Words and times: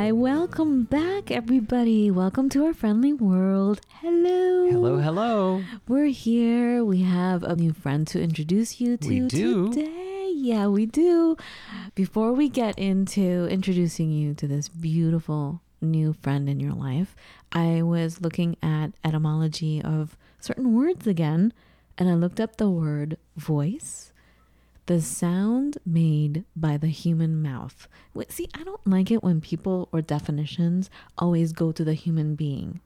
Hi, 0.00 0.12
welcome 0.12 0.84
back, 0.84 1.30
everybody. 1.30 2.10
Welcome 2.10 2.48
to 2.50 2.64
our 2.64 2.72
friendly 2.72 3.12
world. 3.12 3.82
Hello. 4.00 4.70
Hello, 4.70 4.96
hello. 4.96 5.62
We're 5.86 6.06
here. 6.06 6.82
We 6.82 7.02
have 7.02 7.42
a 7.42 7.54
new 7.54 7.74
friend 7.74 8.06
to 8.06 8.22
introduce 8.22 8.80
you 8.80 8.96
to 8.96 9.08
We 9.10 9.20
do. 9.28 9.70
today. 9.70 10.32
Yeah, 10.34 10.68
we 10.68 10.86
do. 10.86 11.36
Before 11.94 12.32
we 12.32 12.48
get 12.48 12.78
into 12.78 13.46
introducing 13.50 14.10
you 14.10 14.32
to 14.36 14.48
this 14.48 14.70
beautiful 14.70 15.60
new 15.82 16.14
friend 16.14 16.48
in 16.48 16.60
your 16.60 16.72
life, 16.72 17.14
I 17.52 17.82
was 17.82 18.22
looking 18.22 18.56
at 18.62 18.92
etymology 19.04 19.82
of 19.82 20.16
certain 20.38 20.74
words 20.74 21.06
again, 21.06 21.52
and 21.98 22.08
I 22.08 22.14
looked 22.14 22.40
up 22.40 22.56
the 22.56 22.70
word 22.70 23.18
voice. 23.36 24.09
The 24.86 25.00
sound 25.00 25.78
made 25.86 26.44
by 26.56 26.76
the 26.76 26.88
human 26.88 27.42
mouth. 27.42 27.86
See, 28.28 28.48
I 28.54 28.64
don't 28.64 28.84
like 28.86 29.10
it 29.10 29.22
when 29.22 29.40
people 29.40 29.88
or 29.92 30.02
definitions 30.02 30.90
always 31.16 31.52
go 31.52 31.70
to 31.72 31.84
the 31.84 31.94
human 31.94 32.34
being. 32.34 32.80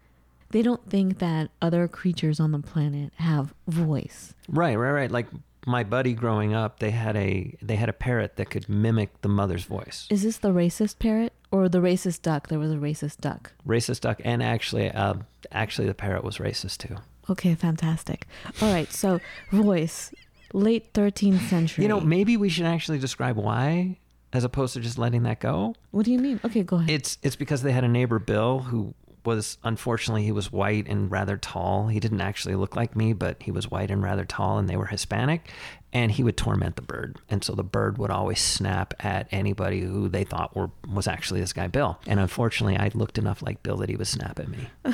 They 0.50 0.62
don't 0.62 0.88
think 0.88 1.18
that 1.18 1.50
other 1.62 1.88
creatures 1.88 2.38
on 2.38 2.52
the 2.52 2.58
planet 2.60 3.12
have 3.16 3.54
voice. 3.66 4.34
Right, 4.48 4.76
right, 4.76 4.92
right. 4.92 5.10
Like 5.10 5.26
my 5.66 5.82
buddy 5.82 6.12
growing 6.12 6.54
up, 6.54 6.78
they 6.78 6.90
had 6.90 7.16
a 7.16 7.56
they 7.62 7.76
had 7.76 7.88
a 7.88 7.92
parrot 7.92 8.36
that 8.36 8.50
could 8.50 8.68
mimic 8.68 9.20
the 9.22 9.28
mother's 9.28 9.64
voice. 9.64 10.06
Is 10.10 10.22
this 10.22 10.38
the 10.38 10.50
racist 10.52 10.98
parrot 10.98 11.32
or 11.50 11.68
the 11.68 11.78
racist 11.78 12.22
duck? 12.22 12.48
There 12.48 12.58
was 12.58 12.70
a 12.70 12.76
racist 12.76 13.18
duck. 13.20 13.52
Racist 13.66 14.00
duck, 14.00 14.20
and 14.24 14.42
actually, 14.42 14.90
uh, 14.90 15.14
actually, 15.50 15.88
the 15.88 15.94
parrot 15.94 16.22
was 16.22 16.38
racist 16.38 16.78
too. 16.86 16.96
Okay, 17.30 17.54
fantastic. 17.54 18.26
All 18.60 18.72
right, 18.72 18.92
so 18.92 19.20
voice, 19.50 20.12
late 20.54 20.94
13th 20.94 21.48
century. 21.48 21.82
You 21.82 21.88
know, 21.88 22.00
maybe 22.00 22.36
we 22.36 22.48
should 22.48 22.64
actually 22.64 22.98
describe 22.98 23.36
why, 23.36 23.98
as 24.32 24.44
opposed 24.44 24.72
to 24.74 24.80
just 24.80 24.96
letting 24.96 25.24
that 25.24 25.40
go. 25.40 25.74
what 25.90 26.06
do 26.06 26.12
you 26.12 26.18
mean? 26.18 26.40
Okay, 26.44 26.62
go 26.62 26.76
ahead. 26.76 26.88
It's 26.90 27.18
it's 27.22 27.36
because 27.36 27.62
they 27.62 27.72
had 27.72 27.84
a 27.84 27.88
neighbor 27.88 28.18
Bill 28.18 28.60
who 28.60 28.94
was 29.24 29.56
unfortunately 29.64 30.22
he 30.22 30.32
was 30.32 30.52
white 30.52 30.86
and 30.86 31.10
rather 31.10 31.36
tall. 31.36 31.88
He 31.88 31.98
didn't 31.98 32.20
actually 32.20 32.54
look 32.54 32.76
like 32.76 32.94
me, 32.94 33.12
but 33.12 33.42
he 33.42 33.50
was 33.50 33.70
white 33.70 33.90
and 33.90 34.02
rather 34.02 34.24
tall, 34.24 34.58
and 34.58 34.68
they 34.68 34.76
were 34.76 34.86
Hispanic. 34.86 35.50
And 35.92 36.10
he 36.10 36.24
would 36.24 36.36
torment 36.36 36.74
the 36.74 36.82
bird, 36.82 37.18
and 37.30 37.44
so 37.44 37.54
the 37.54 37.62
bird 37.62 37.98
would 37.98 38.10
always 38.10 38.40
snap 38.40 38.94
at 38.98 39.28
anybody 39.30 39.80
who 39.80 40.08
they 40.08 40.24
thought 40.24 40.54
were 40.56 40.70
was 40.92 41.06
actually 41.06 41.40
this 41.40 41.52
guy 41.52 41.68
Bill. 41.68 42.00
And 42.06 42.18
unfortunately, 42.18 42.76
I 42.76 42.90
looked 42.94 43.16
enough 43.16 43.42
like 43.42 43.62
Bill 43.62 43.76
that 43.76 43.88
he 43.88 43.94
would 43.96 44.08
snap 44.08 44.40
at 44.40 44.48
me. 44.48 44.68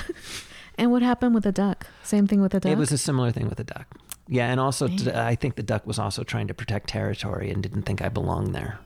and 0.79 0.91
what 0.91 1.01
happened 1.01 1.35
with 1.35 1.45
the 1.45 1.53
duck? 1.53 1.87
Same 2.03 2.27
thing 2.27 2.43
with 2.43 2.53
the 2.53 2.61
duck? 2.61 2.71
It 2.71 2.77
was 2.77 2.93
a 2.93 2.99
similar 2.99 3.33
thing 3.33 3.49
with 3.49 3.57
the 3.57 3.65
duck. 3.65 3.87
Yeah, 4.31 4.47
and 4.51 4.59
also 4.61 4.87
t- 4.89 5.11
I 5.11 5.35
think 5.35 5.57
the 5.57 5.63
duck 5.63 5.87
was 5.87 5.99
also 5.99 6.23
trying 6.23 6.47
to 6.49 6.55
protect 6.55 6.89
territory 6.89 7.51
and 7.51 7.63
didn't 7.63 7.83
think 7.83 8.01
I 8.01 8.09
belonged 8.09 8.55
there. 8.55 8.79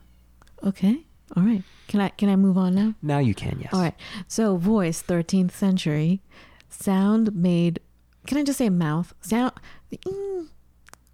okay. 0.65 1.05
All 1.37 1.43
right. 1.43 1.63
Can 1.89 2.01
I 2.01 2.09
can 2.11 2.29
I 2.29 2.37
move 2.37 2.57
on 2.59 2.75
now? 2.75 2.95
Now 3.03 3.19
you 3.19 3.35
can, 3.35 3.59
yes. 3.61 3.73
All 3.73 3.81
right. 3.81 3.95
So 4.29 4.57
voice, 4.57 5.03
13th 5.03 5.53
century, 5.53 6.21
sound 6.69 7.35
made. 7.35 7.81
Can 8.27 8.39
I 8.39 8.43
just 8.45 8.59
say 8.59 8.69
mouth? 8.71 9.15
Sound. 9.21 9.53
mm, 9.93 10.49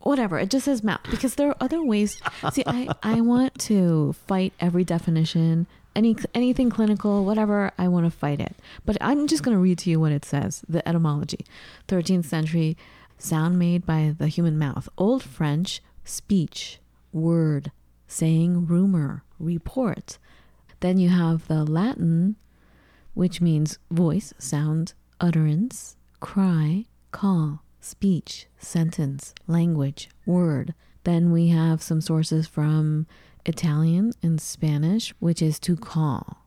whatever. 0.00 0.38
It 0.38 0.50
just 0.50 0.64
says 0.66 0.82
mouth 0.82 1.00
because 1.10 1.36
there 1.36 1.48
are 1.48 1.56
other 1.60 1.82
ways. 1.82 2.20
See, 2.52 2.64
I 2.66 2.88
I 3.02 3.20
want 3.20 3.58
to 3.70 4.12
fight 4.26 4.52
every 4.60 4.84
definition, 4.84 5.66
any 5.94 6.16
anything 6.34 6.70
clinical, 6.70 7.24
whatever. 7.24 7.70
I 7.78 7.88
want 7.88 8.04
to 8.06 8.10
fight 8.10 8.40
it. 8.40 8.56
But 8.84 8.96
I'm 9.00 9.26
just 9.26 9.42
going 9.42 9.56
to 9.56 9.60
read 9.62 9.78
to 9.78 9.90
you 9.90 10.00
what 10.00 10.12
it 10.12 10.24
says. 10.24 10.62
The 10.68 10.86
etymology, 10.86 11.44
13th 11.88 12.24
century, 12.26 12.76
sound 13.22 13.58
made 13.58 13.86
by 13.86 14.14
the 14.16 14.28
human 14.28 14.58
mouth. 14.58 14.88
Old 14.96 15.22
French, 15.22 15.82
speech, 16.04 16.80
word, 17.12 17.72
saying, 18.06 18.66
rumor, 18.66 19.24
report. 19.38 20.18
Then 20.80 20.98
you 20.98 21.10
have 21.10 21.46
the 21.46 21.64
Latin, 21.64 22.36
which 23.14 23.40
means 23.40 23.78
voice, 23.90 24.32
sound, 24.38 24.94
utterance, 25.20 25.96
cry, 26.20 26.86
call, 27.12 27.62
speech, 27.80 28.46
sentence, 28.58 29.34
language, 29.46 30.08
word. 30.26 30.74
Then 31.04 31.32
we 31.32 31.48
have 31.48 31.82
some 31.82 32.00
sources 32.00 32.46
from 32.46 33.06
Italian 33.46 34.12
and 34.22 34.40
Spanish, 34.40 35.14
which 35.18 35.42
is 35.42 35.58
to 35.60 35.76
call. 35.76 36.38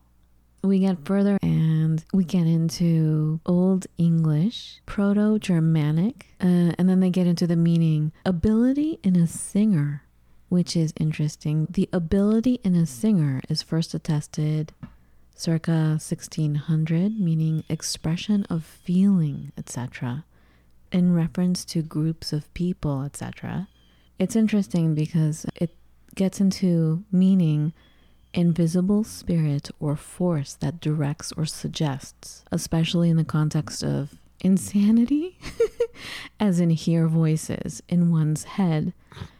We 0.64 0.78
get 0.78 1.04
further 1.04 1.36
and 1.42 2.02
we 2.14 2.24
get 2.24 2.46
into 2.46 3.38
Old 3.44 3.86
English, 3.98 4.80
Proto 4.86 5.38
Germanic, 5.38 6.28
uh, 6.40 6.72
and 6.78 6.88
then 6.88 7.00
they 7.00 7.10
get 7.10 7.26
into 7.26 7.46
the 7.46 7.54
meaning 7.54 8.12
ability 8.24 8.98
in 9.02 9.14
a 9.14 9.26
singer, 9.26 10.04
which 10.48 10.74
is 10.74 10.94
interesting. 10.98 11.66
The 11.68 11.90
ability 11.92 12.60
in 12.64 12.74
a 12.74 12.86
singer 12.86 13.42
is 13.50 13.60
first 13.60 13.92
attested 13.92 14.72
circa 15.34 15.98
1600, 16.00 17.20
meaning 17.20 17.64
expression 17.68 18.46
of 18.48 18.64
feeling, 18.64 19.52
etc., 19.58 20.24
in 20.90 21.12
reference 21.12 21.66
to 21.66 21.82
groups 21.82 22.32
of 22.32 22.52
people, 22.54 23.02
etc. 23.02 23.68
It's 24.18 24.34
interesting 24.34 24.94
because 24.94 25.44
it 25.56 25.76
gets 26.14 26.40
into 26.40 27.04
meaning 27.12 27.74
invisible 28.34 29.04
spirit 29.04 29.70
or 29.80 29.96
force 29.96 30.52
that 30.54 30.80
directs 30.80 31.32
or 31.32 31.46
suggests, 31.46 32.44
especially 32.52 33.08
in 33.08 33.16
the 33.16 33.24
context 33.24 33.82
of 33.82 34.16
insanity, 34.40 35.38
as 36.40 36.60
in 36.60 36.68
hear 36.70 37.08
voices 37.08 37.82
in 37.88 38.10
one's 38.10 38.44
head, 38.44 38.92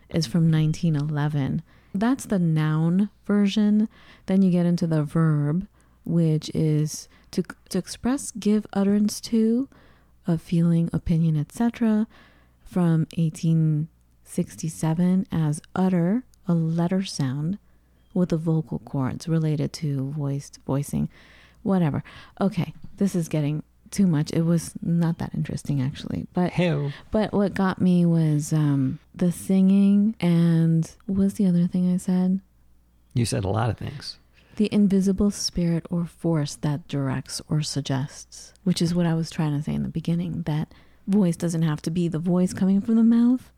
is 0.08 0.26
from 0.26 0.50
1911. 0.50 1.62
That's 1.92 2.24
the 2.24 2.38
noun 2.38 3.10
version. 3.26 3.90
Then 4.26 4.40
you 4.42 4.50
get 4.50 4.66
into 4.66 4.86
the 4.86 5.02
verb, 5.02 5.66
which 6.04 6.50
is 6.54 7.08
to, 7.32 7.42
to 7.68 7.78
express, 7.78 8.30
give 8.30 8.66
utterance 8.72 9.20
to, 9.22 9.68
a 10.26 10.38
feeling, 10.38 10.88
opinion, 10.92 11.36
etc., 11.36 12.06
from 12.64 13.06
1867 13.16 15.26
as 15.30 15.60
utter, 15.74 16.24
a 16.48 16.54
letter 16.54 17.04
sound 17.04 17.58
with 18.14 18.30
the 18.30 18.36
vocal 18.36 18.78
cords 18.80 19.28
related 19.28 19.72
to 19.74 20.10
voiced 20.12 20.60
voicing, 20.66 21.08
whatever. 21.62 22.02
Okay, 22.40 22.72
this 22.96 23.14
is 23.14 23.28
getting 23.28 23.62
too 23.90 24.06
much. 24.06 24.32
It 24.32 24.42
was 24.42 24.72
not 24.82 25.18
that 25.18 25.34
interesting 25.34 25.82
actually, 25.82 26.26
but 26.32 26.52
Heyo. 26.52 26.92
but 27.10 27.32
what 27.32 27.54
got 27.54 27.80
me 27.80 28.06
was 28.06 28.52
um, 28.52 28.98
the 29.14 29.30
singing 29.30 30.16
and 30.20 30.90
what 31.06 31.18
was 31.18 31.34
the 31.34 31.46
other 31.46 31.66
thing 31.66 31.92
I 31.92 31.98
said? 31.98 32.40
You 33.14 33.24
said 33.24 33.44
a 33.44 33.48
lot 33.48 33.70
of 33.70 33.78
things. 33.78 34.18
The 34.56 34.68
invisible 34.72 35.30
spirit 35.30 35.86
or 35.90 36.06
force 36.06 36.54
that 36.56 36.86
directs 36.86 37.40
or 37.48 37.62
suggests, 37.62 38.52
which 38.62 38.80
is 38.80 38.94
what 38.94 39.06
I 39.06 39.14
was 39.14 39.30
trying 39.30 39.56
to 39.56 39.62
say 39.62 39.74
in 39.74 39.82
the 39.82 39.88
beginning. 39.88 40.42
That 40.42 40.72
voice 41.06 41.36
doesn't 41.36 41.62
have 41.62 41.82
to 41.82 41.90
be 41.90 42.08
the 42.08 42.18
voice 42.18 42.52
coming 42.52 42.80
from 42.80 42.96
the 42.96 43.02
mouth, 43.02 43.50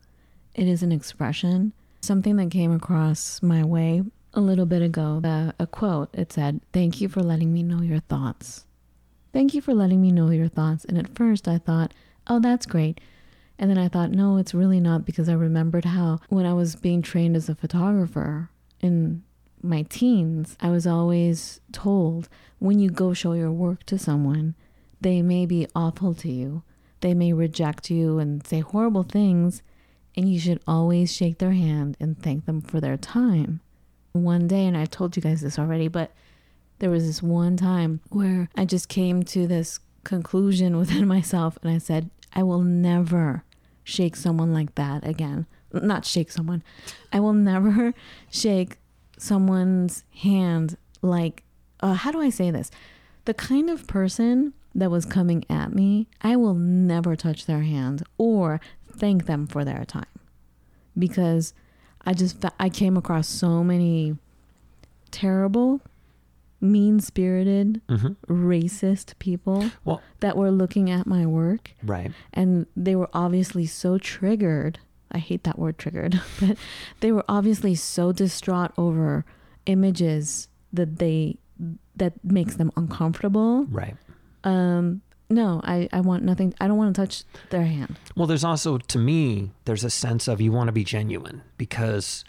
it 0.53 0.67
is 0.67 0.81
an 0.83 0.91
expression. 0.91 1.73
Something 2.01 2.35
that 2.37 2.51
came 2.51 2.71
across 2.71 3.41
my 3.41 3.63
way 3.63 4.03
a 4.37 4.39
little 4.39 4.67
bit 4.67 4.83
ago, 4.83 5.19
uh, 5.23 5.51
a 5.59 5.65
quote, 5.65 6.09
it 6.13 6.31
said, 6.31 6.61
Thank 6.71 7.01
you 7.01 7.09
for 7.09 7.23
letting 7.23 7.51
me 7.51 7.63
know 7.63 7.81
your 7.81 8.01
thoughts. 8.01 8.65
Thank 9.33 9.55
you 9.55 9.61
for 9.61 9.73
letting 9.73 9.99
me 9.99 10.11
know 10.11 10.29
your 10.29 10.47
thoughts. 10.47 10.85
And 10.85 10.95
at 10.95 11.15
first 11.15 11.47
I 11.47 11.57
thought, 11.57 11.91
Oh, 12.27 12.39
that's 12.39 12.67
great. 12.67 13.01
And 13.57 13.71
then 13.71 13.79
I 13.79 13.87
thought, 13.87 14.11
no, 14.11 14.37
it's 14.37 14.53
really 14.53 14.79
not 14.79 15.05
because 15.05 15.27
I 15.27 15.33
remembered 15.33 15.85
how 15.85 16.19
when 16.29 16.45
I 16.45 16.53
was 16.53 16.75
being 16.75 17.01
trained 17.01 17.35
as 17.35 17.49
a 17.49 17.55
photographer 17.55 18.51
in 18.79 19.23
my 19.63 19.81
teens, 19.89 20.55
I 20.61 20.69
was 20.69 20.85
always 20.85 21.59
told 21.71 22.29
when 22.59 22.77
you 22.77 22.91
go 22.91 23.13
show 23.13 23.33
your 23.33 23.51
work 23.51 23.83
to 23.87 23.97
someone, 23.97 24.53
they 25.01 25.23
may 25.23 25.47
be 25.47 25.67
awful 25.75 26.13
to 26.13 26.31
you. 26.31 26.61
They 27.01 27.15
may 27.15 27.33
reject 27.33 27.89
you 27.89 28.19
and 28.19 28.45
say 28.45 28.59
horrible 28.59 29.03
things, 29.03 29.63
and 30.15 30.31
you 30.31 30.39
should 30.39 30.61
always 30.67 31.11
shake 31.11 31.39
their 31.39 31.53
hand 31.53 31.97
and 31.99 32.21
thank 32.21 32.45
them 32.45 32.61
for 32.61 32.79
their 32.79 32.97
time. 32.97 33.61
One 34.13 34.47
day, 34.47 34.65
and 34.65 34.75
I 34.77 34.85
told 34.85 35.15
you 35.15 35.21
guys 35.21 35.41
this 35.41 35.59
already, 35.59 35.87
but 35.87 36.11
there 36.79 36.89
was 36.89 37.05
this 37.05 37.21
one 37.23 37.57
time 37.57 38.01
where 38.09 38.49
I 38.55 38.65
just 38.65 38.89
came 38.89 39.23
to 39.23 39.47
this 39.47 39.79
conclusion 40.03 40.77
within 40.79 41.07
myself 41.07 41.57
and 41.61 41.71
I 41.71 41.77
said, 41.77 42.09
I 42.33 42.43
will 42.43 42.61
never 42.61 43.43
shake 43.83 44.15
someone 44.15 44.53
like 44.53 44.75
that 44.75 45.07
again. 45.07 45.45
Not 45.71 46.05
shake 46.05 46.31
someone. 46.31 46.63
I 47.11 47.19
will 47.19 47.33
never 47.33 47.93
shake 48.31 48.77
someone's 49.17 50.03
hand 50.21 50.77
like 51.01 51.43
uh, 51.79 51.93
how 51.93 52.11
do 52.11 52.21
I 52.21 52.29
say 52.29 52.51
this? 52.51 52.71
The 53.25 53.33
kind 53.33 53.69
of 53.69 53.87
person 53.87 54.53
that 54.73 54.91
was 54.91 55.05
coming 55.05 55.43
at 55.49 55.73
me, 55.73 56.07
I 56.21 56.35
will 56.35 56.53
never 56.53 57.15
touch 57.15 57.45
their 57.45 57.61
hand 57.61 58.03
or 58.17 58.59
thank 58.91 59.25
them 59.25 59.47
for 59.47 59.63
their 59.63 59.85
time 59.85 60.05
because 60.97 61.53
I 62.05 62.13
just 62.13 62.43
I 62.59 62.69
came 62.69 62.95
across 62.97 63.27
so 63.27 63.63
many 63.63 64.15
terrible, 65.11 65.81
mean-spirited, 66.61 67.81
hmm 67.89 68.07
racist 68.27 69.17
people 69.19 69.71
Well, 69.85 70.01
that 70.19 70.35
were 70.37 70.51
looking 70.51 70.89
at 70.89 71.05
my 71.07 71.25
work 71.25 71.71
right. 71.83 72.11
and 72.33 72.65
they 72.75 72.95
were 72.95 73.09
obviously 73.13 73.65
so 73.65 73.97
triggered. 73.97 74.79
I 75.11 75.19
hate 75.19 75.43
that 75.43 75.57
word 75.57 75.77
triggered, 75.77 76.21
but 76.39 76.57
they 76.99 77.11
were 77.11 77.25
obviously 77.29 77.75
so 77.75 78.11
distraught 78.11 78.71
over 78.77 79.25
images 79.65 80.47
that 80.73 80.97
they 80.99 81.37
that 81.95 82.13
makes 82.23 82.55
them 82.55 82.71
uncomfortable. 82.77 83.65
Right. 83.65 83.95
Um 84.43 85.01
no, 85.29 85.61
I 85.63 85.89
I 85.91 86.01
want 86.01 86.23
nothing. 86.23 86.53
I 86.59 86.67
don't 86.67 86.77
want 86.77 86.95
to 86.95 87.01
touch 87.01 87.23
their 87.49 87.63
hand. 87.65 87.97
Well, 88.15 88.27
there's 88.27 88.43
also, 88.43 88.77
to 88.77 88.97
me, 88.97 89.51
there's 89.65 89.83
a 89.83 89.89
sense 89.89 90.27
of 90.27 90.39
you 90.41 90.51
want 90.51 90.67
to 90.69 90.71
be 90.71 90.83
genuine 90.83 91.41
because, 91.57 92.23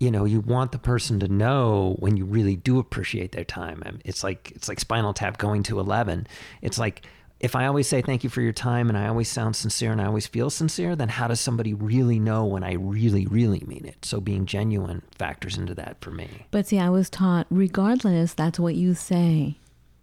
you 0.00 0.10
know, 0.10 0.24
you 0.24 0.40
want 0.40 0.72
the 0.72 0.78
person 0.78 1.20
to 1.20 1.28
know 1.28 1.96
when 1.98 2.16
you 2.16 2.24
really 2.24 2.56
do 2.56 2.78
appreciate 2.78 3.32
their 3.32 3.44
time. 3.44 3.82
And 3.84 4.00
It's 4.04 4.24
like 4.24 4.52
it's 4.54 4.68
like 4.68 4.80
Spinal 4.80 5.12
Tap 5.12 5.38
going 5.38 5.62
to 5.64 5.78
eleven. 5.78 6.26
It's 6.62 6.78
like 6.78 7.02
if 7.40 7.54
I 7.54 7.66
always 7.66 7.86
say 7.86 8.02
thank 8.02 8.24
you 8.24 8.30
for 8.30 8.40
your 8.40 8.52
time 8.52 8.88
and 8.88 8.98
I 8.98 9.06
always 9.06 9.28
sound 9.28 9.54
sincere 9.54 9.92
and 9.92 10.00
I 10.00 10.06
always 10.06 10.26
feel 10.26 10.50
sincere, 10.50 10.96
then 10.96 11.08
how 11.08 11.28
does 11.28 11.38
somebody 11.40 11.72
really 11.72 12.18
know 12.18 12.44
when 12.44 12.64
I 12.64 12.72
really, 12.72 13.26
really 13.26 13.62
mean 13.64 13.84
it? 13.84 14.04
So 14.04 14.20
being 14.20 14.44
genuine 14.44 15.02
factors 15.16 15.56
into 15.56 15.72
that 15.76 16.00
for 16.00 16.10
me. 16.10 16.46
But 16.50 16.66
see, 16.66 16.80
I 16.80 16.90
was 16.90 17.08
taught 17.08 17.46
regardless, 17.48 18.34
that's 18.34 18.58
what 18.58 18.74
you 18.74 18.94
say 18.94 19.58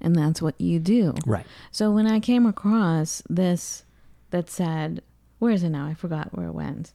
and 0.05 0.15
that's 0.15 0.41
what 0.41 0.59
you 0.61 0.79
do. 0.79 1.13
Right. 1.25 1.45
So 1.71 1.91
when 1.91 2.07
I 2.07 2.19
came 2.19 2.45
across 2.45 3.23
this 3.29 3.83
that 4.29 4.49
said, 4.49 5.01
where 5.39 5.51
is 5.51 5.63
it 5.63 5.69
now? 5.69 5.85
I 5.87 5.95
forgot 5.95 6.33
where 6.37 6.47
it 6.47 6.53
went. 6.53 6.93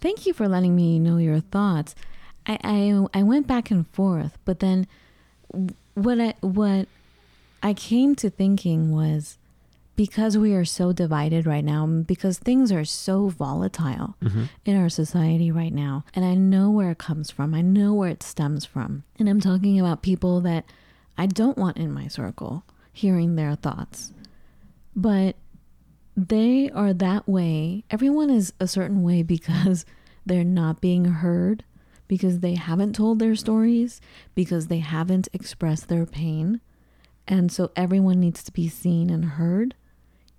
Thank 0.00 0.26
you 0.26 0.32
for 0.32 0.48
letting 0.48 0.74
me 0.74 0.98
know 0.98 1.18
your 1.18 1.40
thoughts. 1.40 1.94
I 2.46 2.58
I, 2.64 3.20
I 3.20 3.22
went 3.22 3.46
back 3.46 3.70
and 3.70 3.86
forth, 3.88 4.38
but 4.44 4.60
then 4.60 4.86
what 5.94 6.20
I 6.20 6.34
what 6.40 6.88
I 7.62 7.74
came 7.74 8.14
to 8.16 8.30
thinking 8.30 8.92
was 8.92 9.36
because 9.96 10.38
we 10.38 10.54
are 10.54 10.64
so 10.64 10.92
divided 10.92 11.44
right 11.44 11.64
now, 11.64 11.84
because 11.84 12.38
things 12.38 12.70
are 12.70 12.84
so 12.84 13.28
volatile 13.28 14.14
mm-hmm. 14.22 14.44
in 14.64 14.76
our 14.80 14.88
society 14.88 15.50
right 15.50 15.74
now, 15.74 16.04
and 16.14 16.24
I 16.24 16.34
know 16.34 16.70
where 16.70 16.92
it 16.92 16.98
comes 16.98 17.32
from, 17.32 17.52
I 17.52 17.62
know 17.62 17.92
where 17.92 18.08
it 18.08 18.22
stems 18.22 18.64
from. 18.64 19.02
And 19.18 19.28
I'm 19.28 19.40
talking 19.40 19.80
about 19.80 20.02
people 20.02 20.40
that 20.42 20.64
I 21.18 21.26
don't 21.26 21.58
want 21.58 21.76
in 21.76 21.92
my 21.92 22.06
circle 22.08 22.64
hearing 22.92 23.34
their 23.34 23.56
thoughts. 23.56 24.12
But 24.96 25.36
they 26.16 26.70
are 26.70 26.92
that 26.94 27.28
way. 27.28 27.84
Everyone 27.90 28.30
is 28.30 28.52
a 28.58 28.66
certain 28.66 29.02
way 29.02 29.22
because 29.22 29.84
they're 30.26 30.44
not 30.44 30.80
being 30.80 31.04
heard, 31.04 31.64
because 32.08 32.40
they 32.40 32.54
haven't 32.54 32.94
told 32.94 33.18
their 33.18 33.36
stories, 33.36 34.00
because 34.34 34.66
they 34.66 34.78
haven't 34.78 35.28
expressed 35.32 35.88
their 35.88 36.06
pain. 36.06 36.60
And 37.26 37.52
so 37.52 37.70
everyone 37.76 38.18
needs 38.18 38.42
to 38.44 38.52
be 38.52 38.68
seen 38.68 39.10
and 39.10 39.24
heard, 39.24 39.74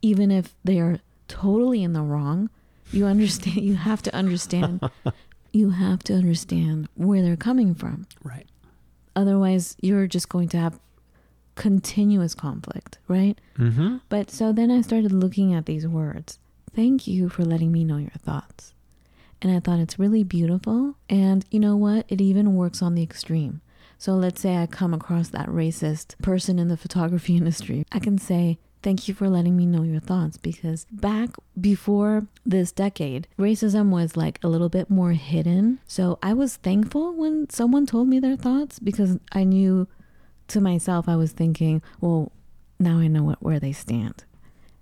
even 0.01 0.31
if 0.31 0.55
they 0.63 0.79
are 0.79 0.99
totally 1.29 1.83
in 1.83 1.93
the 1.93 2.01
wrong. 2.01 2.49
You 2.91 3.05
understand, 3.05 3.57
you 3.61 3.75
have 3.75 4.01
to 4.01 4.13
understand, 4.13 4.81
you 5.53 5.69
have 5.69 6.03
to 6.03 6.13
understand 6.13 6.89
where 6.95 7.21
they're 7.21 7.37
coming 7.37 7.73
from. 7.73 8.07
Right. 8.21 8.48
Otherwise, 9.19 9.75
you're 9.81 10.07
just 10.07 10.29
going 10.29 10.47
to 10.47 10.57
have 10.57 10.79
continuous 11.55 12.33
conflict, 12.33 12.99
right? 13.09 13.37
Mm-hmm. 13.57 13.97
But 14.07 14.31
so 14.31 14.53
then 14.53 14.71
I 14.71 14.79
started 14.79 15.11
looking 15.11 15.53
at 15.53 15.65
these 15.65 15.85
words. 15.85 16.39
Thank 16.73 17.05
you 17.05 17.27
for 17.27 17.43
letting 17.43 17.69
me 17.69 17.83
know 17.83 17.97
your 17.97 18.17
thoughts. 18.17 18.73
And 19.41 19.51
I 19.51 19.59
thought 19.59 19.79
it's 19.79 19.99
really 19.99 20.23
beautiful. 20.23 20.95
And 21.09 21.43
you 21.51 21.59
know 21.59 21.75
what? 21.75 22.05
It 22.07 22.21
even 22.21 22.55
works 22.55 22.81
on 22.81 22.95
the 22.95 23.03
extreme. 23.03 23.59
So 23.97 24.13
let's 24.13 24.39
say 24.39 24.55
I 24.55 24.67
come 24.67 24.93
across 24.93 25.27
that 25.29 25.49
racist 25.49 26.17
person 26.21 26.57
in 26.57 26.69
the 26.69 26.77
photography 26.77 27.35
industry. 27.41 27.83
I 27.91 27.99
can 27.99 28.17
say, 28.17 28.57
Thank 28.81 29.07
you 29.07 29.13
for 29.13 29.29
letting 29.29 29.57
me 29.57 29.65
know 29.65 29.83
your 29.83 29.99
thoughts 29.99 30.37
because 30.37 30.85
back 30.91 31.31
before 31.59 32.27
this 32.45 32.71
decade, 32.71 33.27
racism 33.37 33.89
was 33.89 34.15
like 34.15 34.39
a 34.41 34.47
little 34.47 34.69
bit 34.69 34.89
more 34.89 35.11
hidden. 35.11 35.79
So 35.85 36.17
I 36.23 36.33
was 36.33 36.55
thankful 36.55 37.13
when 37.13 37.49
someone 37.49 37.85
told 37.85 38.07
me 38.07 38.19
their 38.19 38.37
thoughts 38.37 38.79
because 38.79 39.17
I 39.33 39.43
knew 39.43 39.87
to 40.47 40.61
myself, 40.61 41.09
I 41.09 41.17
was 41.17 41.33
thinking, 41.33 41.81
well, 41.99 42.31
now 42.79 42.99
I 42.99 43.07
know 43.07 43.23
what, 43.23 43.43
where 43.43 43.59
they 43.59 43.73
stand. 43.73 44.23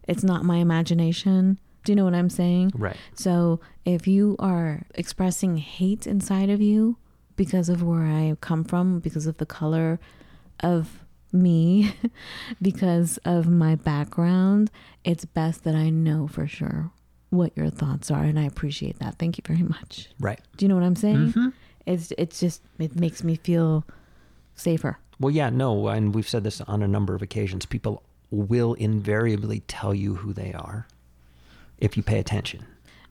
It's 0.08 0.24
not 0.24 0.46
my 0.46 0.58
imagination. 0.58 1.58
Do 1.84 1.92
you 1.92 1.96
know 1.96 2.06
what 2.06 2.14
I'm 2.14 2.30
saying? 2.30 2.72
Right. 2.76 2.98
So 3.16 3.60
if 3.84 4.08
you 4.08 4.36
are 4.38 4.84
expressing 4.94 5.58
hate 5.58 6.06
inside 6.06 6.50
of 6.50 6.62
you 6.62 6.98
because 7.36 7.68
of 7.68 7.82
where 7.82 8.04
I 8.04 8.36
come 8.42 8.64
from, 8.64 9.00
because 9.00 9.26
of 9.26 9.38
the 9.38 9.46
color 9.46 10.00
of 10.60 11.04
me, 11.34 11.94
because 12.62 13.18
of 13.26 13.48
my 13.48 13.76
background, 13.76 14.72
it's 15.04 15.26
best 15.26 15.64
that 15.64 15.76
I 15.76 15.90
know 15.90 16.28
for 16.28 16.48
sure 16.48 16.92
what 17.30 17.52
your 17.58 17.70
thoughts 17.70 18.10
are. 18.10 18.24
And 18.24 18.40
I 18.40 18.44
appreciate 18.44 19.00
that. 19.00 19.18
Thank 19.20 19.38
you 19.38 19.44
very 19.46 19.64
much. 19.64 20.10
Right. 20.20 20.40
Do 20.56 20.66
you 20.66 20.70
know 20.70 20.76
what 20.76 20.84
I'm 20.84 20.96
saying? 20.96 21.34
Mhm. 21.34 21.54
It's, 21.86 22.12
it's 22.18 22.40
just, 22.40 22.62
it 22.80 22.96
makes 23.00 23.24
me 23.24 23.36
feel 23.36 23.86
safer. 24.56 24.98
Well, 25.20 25.32
yeah, 25.32 25.50
no, 25.50 25.88
and 25.88 26.14
we've 26.14 26.28
said 26.28 26.44
this 26.44 26.62
on 26.62 26.84
a 26.84 26.88
number 26.88 27.16
of 27.16 27.22
occasions. 27.22 27.66
People 27.66 28.04
will 28.30 28.74
invariably 28.76 29.62
tell 29.68 29.94
you 29.94 30.16
who 30.16 30.34
they 30.34 30.54
are 30.54 30.86
if 31.80 31.96
you 31.98 32.04
pay 32.04 32.20
attention. 32.20 32.66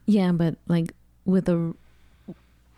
Yeah, 0.05 0.31
but 0.31 0.55
like 0.67 0.93
with 1.25 1.49
a 1.49 1.73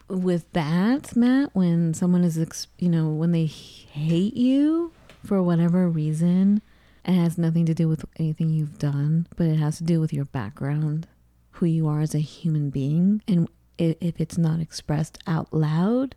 with 0.07 0.51
that, 0.53 1.15
Matt, 1.15 1.51
when 1.53 1.93
someone 1.93 2.23
is, 2.23 2.37
ex- 2.39 2.67
you 2.79 2.89
know, 2.89 3.09
when 3.09 3.31
they 3.31 3.45
hate 3.45 4.35
you 4.35 4.91
for 5.23 5.41
whatever 5.41 5.89
reason, 5.89 6.61
it 7.05 7.13
has 7.13 7.37
nothing 7.37 7.65
to 7.65 7.73
do 7.73 7.87
with 7.87 8.05
anything 8.17 8.49
you've 8.49 8.77
done, 8.77 9.27
but 9.35 9.47
it 9.47 9.57
has 9.57 9.77
to 9.77 9.83
do 9.83 9.99
with 9.99 10.13
your 10.13 10.25
background, 10.25 11.07
who 11.51 11.65
you 11.65 11.87
are 11.87 12.01
as 12.01 12.13
a 12.13 12.19
human 12.19 12.69
being, 12.69 13.21
and 13.27 13.47
if 13.77 14.19
it's 14.19 14.37
not 14.37 14.59
expressed 14.59 15.17
out 15.25 15.53
loud, 15.53 16.15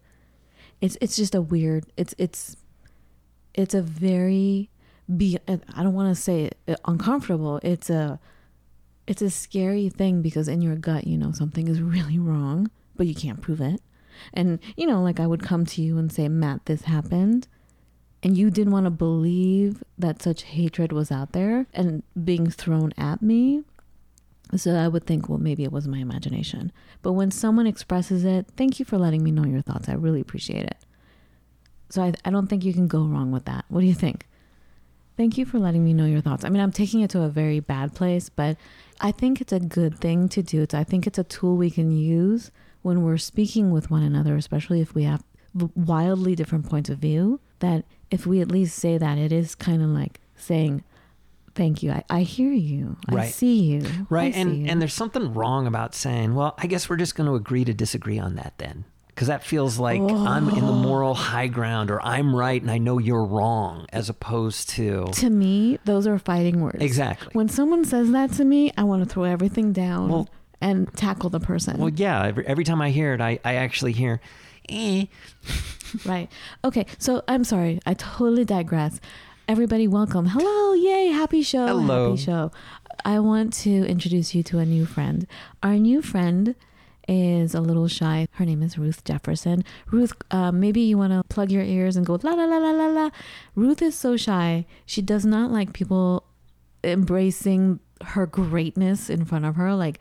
it's 0.80 0.96
it's 1.00 1.16
just 1.16 1.34
a 1.34 1.40
weird. 1.40 1.86
It's 1.96 2.14
it's 2.18 2.56
it's 3.54 3.74
a 3.74 3.82
very 3.82 4.70
be. 5.16 5.38
I 5.46 5.82
don't 5.82 5.94
want 5.94 6.14
to 6.14 6.20
say 6.20 6.44
it, 6.44 6.58
uh, 6.66 6.74
uncomfortable. 6.84 7.60
It's 7.62 7.88
a 7.88 8.18
it's 9.06 9.22
a 9.22 9.30
scary 9.30 9.88
thing 9.88 10.22
because 10.22 10.48
in 10.48 10.62
your 10.62 10.76
gut 10.76 11.06
you 11.06 11.18
know 11.18 11.32
something 11.32 11.68
is 11.68 11.80
really 11.80 12.18
wrong 12.18 12.70
but 12.96 13.06
you 13.06 13.14
can't 13.14 13.40
prove 13.40 13.60
it 13.60 13.80
and 14.32 14.58
you 14.76 14.86
know 14.86 15.02
like 15.02 15.18
i 15.18 15.26
would 15.26 15.42
come 15.42 15.64
to 15.64 15.82
you 15.82 15.98
and 15.98 16.12
say 16.12 16.28
matt 16.28 16.64
this 16.66 16.82
happened 16.82 17.48
and 18.22 18.36
you 18.36 18.50
didn't 18.50 18.72
want 18.72 18.84
to 18.84 18.90
believe 18.90 19.82
that 19.98 20.22
such 20.22 20.42
hatred 20.42 20.92
was 20.92 21.10
out 21.10 21.32
there 21.32 21.66
and 21.72 22.02
being 22.24 22.50
thrown 22.50 22.92
at 22.96 23.22
me 23.22 23.62
so 24.56 24.74
i 24.74 24.88
would 24.88 25.06
think 25.06 25.28
well 25.28 25.38
maybe 25.38 25.64
it 25.64 25.72
was 25.72 25.88
my 25.88 25.98
imagination 25.98 26.72
but 27.02 27.12
when 27.12 27.30
someone 27.30 27.66
expresses 27.66 28.24
it 28.24 28.46
thank 28.56 28.78
you 28.78 28.84
for 28.84 28.98
letting 28.98 29.22
me 29.22 29.30
know 29.30 29.44
your 29.44 29.62
thoughts 29.62 29.88
i 29.88 29.92
really 29.92 30.20
appreciate 30.20 30.64
it 30.64 30.78
so 31.88 32.02
i, 32.02 32.12
I 32.24 32.30
don't 32.30 32.48
think 32.48 32.64
you 32.64 32.72
can 32.74 32.88
go 32.88 33.02
wrong 33.04 33.32
with 33.32 33.44
that 33.46 33.64
what 33.68 33.80
do 33.80 33.86
you 33.86 33.94
think 33.94 34.26
Thank 35.16 35.36
you 35.36 35.44
for 35.44 35.58
letting 35.58 35.84
me 35.84 35.92
know 35.92 36.06
your 36.06 36.22
thoughts. 36.22 36.44
I 36.44 36.48
mean, 36.48 36.62
I'm 36.62 36.72
taking 36.72 37.00
it 37.00 37.10
to 37.10 37.22
a 37.22 37.28
very 37.28 37.60
bad 37.60 37.94
place, 37.94 38.28
but 38.30 38.56
I 39.00 39.12
think 39.12 39.40
it's 39.40 39.52
a 39.52 39.60
good 39.60 39.98
thing 39.98 40.28
to 40.30 40.42
do. 40.42 40.66
I 40.72 40.84
think 40.84 41.06
it's 41.06 41.18
a 41.18 41.24
tool 41.24 41.56
we 41.56 41.70
can 41.70 41.90
use 41.90 42.50
when 42.80 43.02
we're 43.02 43.18
speaking 43.18 43.70
with 43.70 43.90
one 43.90 44.02
another, 44.02 44.36
especially 44.36 44.80
if 44.80 44.94
we 44.94 45.04
have 45.04 45.22
wildly 45.74 46.34
different 46.34 46.68
points 46.68 46.88
of 46.88 46.98
view. 46.98 47.40
That 47.62 47.84
if 48.10 48.26
we 48.26 48.40
at 48.40 48.50
least 48.50 48.78
say 48.78 48.98
that, 48.98 49.16
it 49.18 49.32
is 49.32 49.54
kind 49.54 49.82
of 49.82 49.88
like 49.88 50.20
saying, 50.36 50.84
Thank 51.54 51.82
you. 51.82 51.92
I, 51.92 52.04
I 52.08 52.22
hear 52.22 52.52
you. 52.52 52.96
I 53.08 53.26
see 53.26 53.60
you. 53.60 53.86
Right. 54.08 54.34
I 54.34 54.38
And 54.38 54.62
you." 54.62 54.66
and 54.68 54.80
there's 54.80 54.94
something 54.94 55.34
wrong 55.34 55.66
about 55.66 55.94
saying, 55.94 56.34
well, 56.34 56.54
I 56.58 56.66
guess 56.66 56.88
we're 56.88 56.96
just 56.96 57.14
going 57.14 57.26
to 57.28 57.34
agree 57.34 57.64
to 57.64 57.74
disagree 57.74 58.18
on 58.18 58.36
that 58.36 58.54
then. 58.58 58.84
Because 59.08 59.28
that 59.28 59.44
feels 59.44 59.78
like 59.78 60.00
I'm 60.00 60.48
in 60.48 60.64
the 60.64 60.72
oh. 60.72 60.82
moral 60.82 61.14
high 61.14 61.48
ground 61.48 61.90
or 61.90 62.00
I'm 62.02 62.34
right 62.34 62.60
and 62.60 62.70
I 62.70 62.78
know 62.78 62.96
you're 62.96 63.26
wrong, 63.26 63.84
as 63.92 64.08
opposed 64.08 64.70
to. 64.70 65.08
to 65.12 65.28
me, 65.28 65.78
those 65.84 66.06
are 66.06 66.18
fighting 66.18 66.62
words. 66.62 66.82
Exactly. 66.82 67.28
When 67.34 67.50
someone 67.50 67.84
says 67.84 68.10
that 68.12 68.32
to 68.32 68.44
me, 68.44 68.72
I 68.78 68.84
want 68.84 69.04
to 69.04 69.08
throw 69.08 69.24
everything 69.24 69.72
down 69.72 70.08
Well- 70.08 70.28
and 70.62 70.90
tackle 70.94 71.28
the 71.28 71.40
person. 71.40 71.76
Well, 71.76 71.90
yeah, 71.90 72.24
every, 72.24 72.46
every 72.46 72.64
time 72.64 72.80
I 72.80 72.90
hear 72.90 73.12
it, 73.12 73.20
I, 73.20 73.38
I 73.44 73.56
actually 73.56 73.92
hear, 73.92 74.20
eh. 74.72 75.06
Right. 76.06 76.30
Okay. 76.64 76.86
So 76.98 77.22
I'm 77.28 77.44
sorry. 77.44 77.80
I 77.84 77.94
totally 77.94 78.44
digress. 78.44 78.98
Everybody, 79.46 79.86
welcome. 79.86 80.26
Hello. 80.26 80.72
Yay. 80.72 81.08
Happy 81.08 81.42
show. 81.42 81.66
Hello. 81.66 82.10
Happy 82.10 82.22
show. 82.22 82.50
I 83.04 83.18
want 83.18 83.52
to 83.64 83.84
introduce 83.86 84.34
you 84.34 84.42
to 84.44 84.58
a 84.58 84.64
new 84.64 84.86
friend. 84.86 85.26
Our 85.62 85.74
new 85.74 86.00
friend 86.00 86.54
is 87.08 87.54
a 87.54 87.60
little 87.60 87.88
shy. 87.88 88.28
Her 88.32 88.44
name 88.44 88.62
is 88.62 88.78
Ruth 88.78 89.04
Jefferson. 89.04 89.64
Ruth, 89.90 90.12
uh, 90.30 90.52
maybe 90.52 90.80
you 90.80 90.96
want 90.96 91.12
to 91.12 91.22
plug 91.28 91.50
your 91.50 91.62
ears 91.62 91.96
and 91.96 92.06
go 92.06 92.18
la 92.22 92.32
la 92.32 92.44
la 92.44 92.58
la 92.58 92.70
la 92.70 92.86
la. 92.86 93.10
Ruth 93.54 93.82
is 93.82 93.98
so 93.98 94.16
shy. 94.16 94.66
She 94.86 95.02
does 95.02 95.26
not 95.26 95.50
like 95.50 95.72
people 95.72 96.24
embracing 96.84 97.80
her 98.02 98.26
greatness 98.26 99.10
in 99.10 99.24
front 99.24 99.44
of 99.44 99.56
her. 99.56 99.74
Like, 99.74 99.98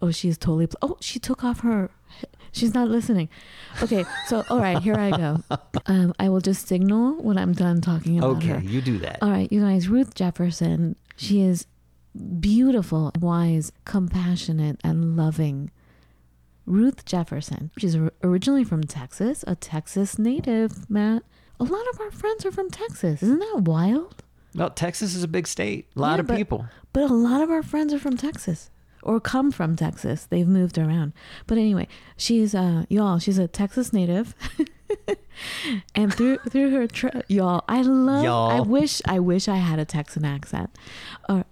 oh, 0.00 0.10
she's 0.10 0.38
totally. 0.38 0.68
Pl- 0.68 0.78
oh, 0.82 0.96
she 1.00 1.18
took 1.18 1.44
off 1.44 1.60
her. 1.60 1.90
She's 2.54 2.72
not 2.72 2.88
listening. 2.88 3.28
Okay, 3.82 4.04
so 4.28 4.44
all 4.48 4.60
right, 4.60 4.80
here 4.82 4.94
I 4.94 5.10
go. 5.10 5.40
Um, 5.86 6.14
I 6.18 6.30
will 6.30 6.40
just 6.40 6.66
signal 6.66 7.20
when 7.22 7.36
I'm 7.36 7.52
done 7.52 7.82
talking 7.82 8.16
about 8.18 8.36
Okay, 8.38 8.46
her. 8.48 8.60
you 8.60 8.80
do 8.80 8.96
that. 9.00 9.18
All 9.20 9.28
right, 9.30 9.52
you 9.52 9.60
guys, 9.60 9.86
Ruth 9.88 10.14
Jefferson, 10.14 10.96
she 11.16 11.42
is 11.42 11.66
beautiful, 12.40 13.12
wise, 13.20 13.70
compassionate, 13.84 14.80
and 14.82 15.14
loving. 15.16 15.70
Ruth 16.66 17.04
Jefferson. 17.04 17.70
She's 17.76 17.96
originally 18.22 18.64
from 18.64 18.84
Texas, 18.84 19.44
a 19.46 19.54
Texas 19.54 20.18
native, 20.18 20.88
Matt. 20.88 21.22
A 21.60 21.64
lot 21.64 21.86
of 21.92 22.00
our 22.00 22.10
friends 22.10 22.46
are 22.46 22.52
from 22.52 22.70
Texas. 22.70 23.22
Isn't 23.22 23.38
that 23.40 23.62
wild? 23.64 24.22
Well, 24.54 24.70
Texas 24.70 25.14
is 25.14 25.22
a 25.22 25.28
big 25.28 25.46
state. 25.46 25.88
A 25.96 26.00
lot 26.00 26.14
Yeah, 26.14 26.20
of 26.20 26.26
but- 26.28 26.36
people. 26.38 26.66
But 26.94 27.10
a 27.10 27.14
lot 27.14 27.42
of 27.42 27.50
our 27.50 27.62
friends 27.62 27.92
are 27.92 27.98
from 27.98 28.16
Texas 28.16 28.70
or 29.04 29.20
come 29.20 29.52
from 29.52 29.76
Texas. 29.76 30.26
They've 30.26 30.48
moved 30.48 30.78
around. 30.78 31.12
But 31.46 31.58
anyway, 31.58 31.86
she's 32.16 32.54
uh 32.54 32.84
y'all, 32.88 33.18
she's 33.18 33.38
a 33.38 33.46
Texas 33.46 33.92
native. 33.92 34.34
and 35.94 36.12
through 36.12 36.38
through 36.48 36.70
her 36.70 36.86
tra- 36.86 37.22
y'all, 37.28 37.64
I 37.68 37.82
love 37.82 38.24
Y'all. 38.24 38.50
I 38.50 38.60
wish 38.60 39.00
I 39.06 39.18
wish 39.18 39.48
I 39.48 39.56
had 39.56 39.78
a 39.78 39.84
Texan 39.84 40.24
accent. 40.24 40.70
Or 41.28 41.44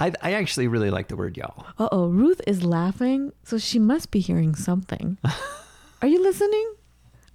I, 0.00 0.12
I 0.22 0.32
actually 0.32 0.66
really 0.66 0.90
like 0.90 1.08
the 1.08 1.16
word 1.16 1.36
y'all. 1.36 1.66
uh-oh, 1.78 2.08
Ruth 2.08 2.40
is 2.46 2.64
laughing, 2.64 3.32
so 3.44 3.58
she 3.58 3.78
must 3.78 4.10
be 4.10 4.18
hearing 4.18 4.54
something. 4.54 5.18
Are 6.02 6.08
you 6.08 6.20
listening? 6.22 6.74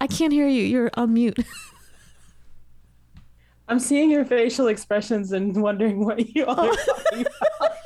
I 0.00 0.06
can't 0.06 0.32
hear 0.32 0.46
you. 0.46 0.62
You're 0.62 0.90
on 0.94 1.14
mute. 1.14 1.38
I'm 3.68 3.78
seeing 3.78 4.10
your 4.10 4.24
facial 4.24 4.66
expressions 4.66 5.32
and 5.32 5.60
wondering 5.62 6.04
what 6.04 6.34
you 6.34 6.44
all 6.44 6.58
are 6.58 6.76
talking 6.76 7.20
about. 7.20 7.76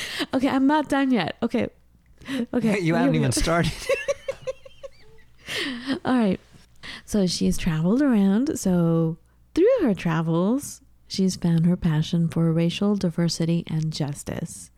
okay, 0.34 0.48
I'm 0.48 0.66
not 0.66 0.88
done 0.88 1.10
yet. 1.10 1.36
Okay. 1.42 1.68
Okay. 2.52 2.78
you 2.80 2.94
haven't 2.94 3.14
even 3.14 3.32
started. 3.32 3.72
All 6.04 6.18
right. 6.18 6.40
So 7.04 7.26
she's 7.26 7.58
traveled 7.58 8.02
around. 8.02 8.58
So 8.58 9.16
through 9.54 9.66
her 9.82 9.94
travels, 9.94 10.82
she's 11.06 11.36
found 11.36 11.66
her 11.66 11.76
passion 11.76 12.28
for 12.28 12.52
racial 12.52 12.96
diversity 12.96 13.64
and 13.66 13.92
justice. 13.92 14.70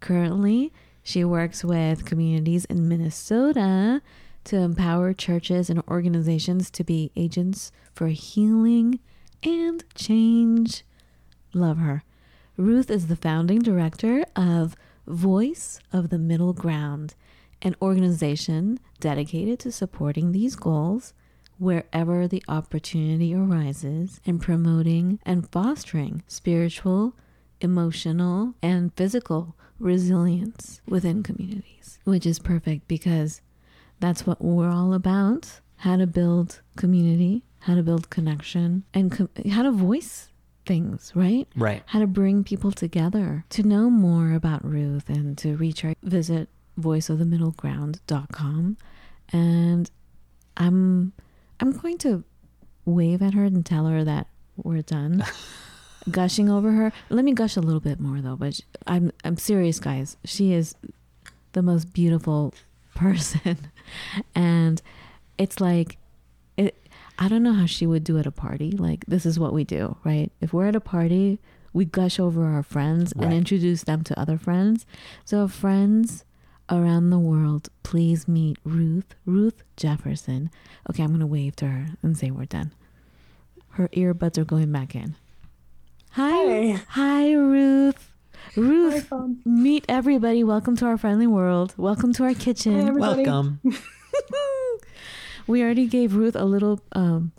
Currently, 0.00 0.72
she 1.02 1.24
works 1.24 1.64
with 1.64 2.04
communities 2.04 2.64
in 2.64 2.88
Minnesota 2.88 4.02
to 4.44 4.56
empower 4.56 5.12
churches 5.12 5.70
and 5.70 5.82
organizations 5.88 6.70
to 6.70 6.84
be 6.84 7.10
agents 7.16 7.72
for 7.94 8.08
healing 8.08 9.00
and 9.42 9.84
change. 9.94 10.84
Love 11.52 11.78
her. 11.78 12.02
Ruth 12.56 12.90
is 12.90 13.08
the 13.08 13.16
founding 13.16 13.58
director 13.58 14.24
of 14.34 14.76
Voice 15.06 15.78
of 15.92 16.08
the 16.08 16.18
Middle 16.18 16.54
Ground, 16.54 17.14
an 17.60 17.76
organization 17.82 18.80
dedicated 18.98 19.58
to 19.58 19.70
supporting 19.70 20.32
these 20.32 20.56
goals 20.56 21.12
wherever 21.58 22.26
the 22.26 22.42
opportunity 22.48 23.34
arises 23.34 24.22
and 24.24 24.40
promoting 24.40 25.18
and 25.26 25.50
fostering 25.52 26.22
spiritual, 26.26 27.14
emotional, 27.60 28.54
and 28.62 28.90
physical 28.94 29.54
resilience 29.78 30.80
within 30.88 31.22
communities, 31.22 31.98
which 32.04 32.24
is 32.24 32.38
perfect 32.38 32.88
because 32.88 33.42
that's 34.00 34.26
what 34.26 34.40
we're 34.40 34.70
all 34.70 34.94
about 34.94 35.60
how 35.76 35.96
to 35.96 36.06
build 36.06 36.62
community, 36.76 37.44
how 37.60 37.74
to 37.74 37.82
build 37.82 38.08
connection, 38.08 38.84
and 38.94 39.12
com- 39.12 39.28
how 39.50 39.62
to 39.62 39.70
voice 39.70 40.30
things, 40.66 41.12
right? 41.14 41.48
right. 41.56 41.82
How 41.86 42.00
to 42.00 42.06
bring 42.06 42.44
people 42.44 42.72
together. 42.72 43.44
To 43.50 43.62
know 43.62 43.88
more 43.88 44.32
about 44.32 44.64
Ruth 44.64 45.08
and 45.08 45.38
to 45.38 45.56
reach 45.56 45.80
her, 45.80 45.94
visit 46.02 46.48
voiceofthemiddleground.com. 46.78 48.76
And 49.32 49.90
I'm 50.56 51.12
I'm 51.60 51.72
going 51.72 51.98
to 51.98 52.24
wave 52.84 53.22
at 53.22 53.34
her 53.34 53.44
and 53.44 53.64
tell 53.64 53.86
her 53.86 54.04
that 54.04 54.26
we're 54.56 54.82
done. 54.82 55.24
Gushing 56.10 56.48
over 56.48 56.70
her. 56.72 56.92
Let 57.10 57.24
me 57.24 57.32
gush 57.32 57.56
a 57.56 57.60
little 57.60 57.80
bit 57.80 57.98
more 57.98 58.20
though, 58.20 58.36
but 58.36 58.60
I'm 58.86 59.10
I'm 59.24 59.36
serious 59.36 59.80
guys. 59.80 60.16
She 60.24 60.52
is 60.52 60.76
the 61.52 61.62
most 61.62 61.92
beautiful 61.92 62.54
person. 62.94 63.58
and 64.34 64.80
it's 65.36 65.60
like 65.60 65.98
I 67.18 67.28
don't 67.28 67.42
know 67.42 67.54
how 67.54 67.66
she 67.66 67.86
would 67.86 68.04
do 68.04 68.18
at 68.18 68.26
a 68.26 68.30
party. 68.30 68.70
Like 68.72 69.04
this 69.06 69.24
is 69.26 69.38
what 69.38 69.52
we 69.52 69.64
do, 69.64 69.96
right? 70.04 70.30
If 70.40 70.52
we're 70.52 70.66
at 70.66 70.76
a 70.76 70.80
party, 70.80 71.38
we 71.72 71.84
gush 71.84 72.18
over 72.18 72.44
our 72.46 72.62
friends 72.62 73.12
and 73.12 73.32
introduce 73.32 73.84
them 73.84 74.02
to 74.04 74.18
other 74.18 74.38
friends. 74.38 74.86
So 75.24 75.48
friends 75.48 76.24
around 76.70 77.10
the 77.10 77.18
world, 77.18 77.68
please 77.82 78.26
meet 78.28 78.58
Ruth, 78.64 79.14
Ruth 79.24 79.62
Jefferson. 79.76 80.50
Okay, 80.90 81.02
I'm 81.02 81.10
going 81.10 81.20
to 81.20 81.26
wave 81.26 81.56
to 81.56 81.66
her 81.68 81.86
and 82.02 82.16
say 82.16 82.30
we're 82.30 82.44
done. 82.44 82.72
Her 83.70 83.88
earbuds 83.88 84.38
are 84.38 84.44
going 84.44 84.72
back 84.72 84.94
in. 84.94 85.16
Hi. 86.12 86.72
Hi. 86.72 86.82
Hi, 86.88 87.32
Ruth. 87.34 88.10
Ruth, 88.56 89.08
Hi, 89.10 89.26
meet 89.44 89.84
everybody. 89.88 90.44
Welcome 90.44 90.76
to 90.76 90.86
our 90.86 90.96
friendly 90.96 91.26
world. 91.26 91.74
Welcome 91.76 92.12
to 92.14 92.24
our 92.24 92.34
kitchen. 92.34 92.88
everybody. 92.88 93.24
Welcome. 93.24 93.60
we 95.46 95.62
already 95.62 95.86
gave 95.86 96.14
Ruth 96.14 96.36
a 96.36 96.44
little 96.44 96.80
um 96.92 97.32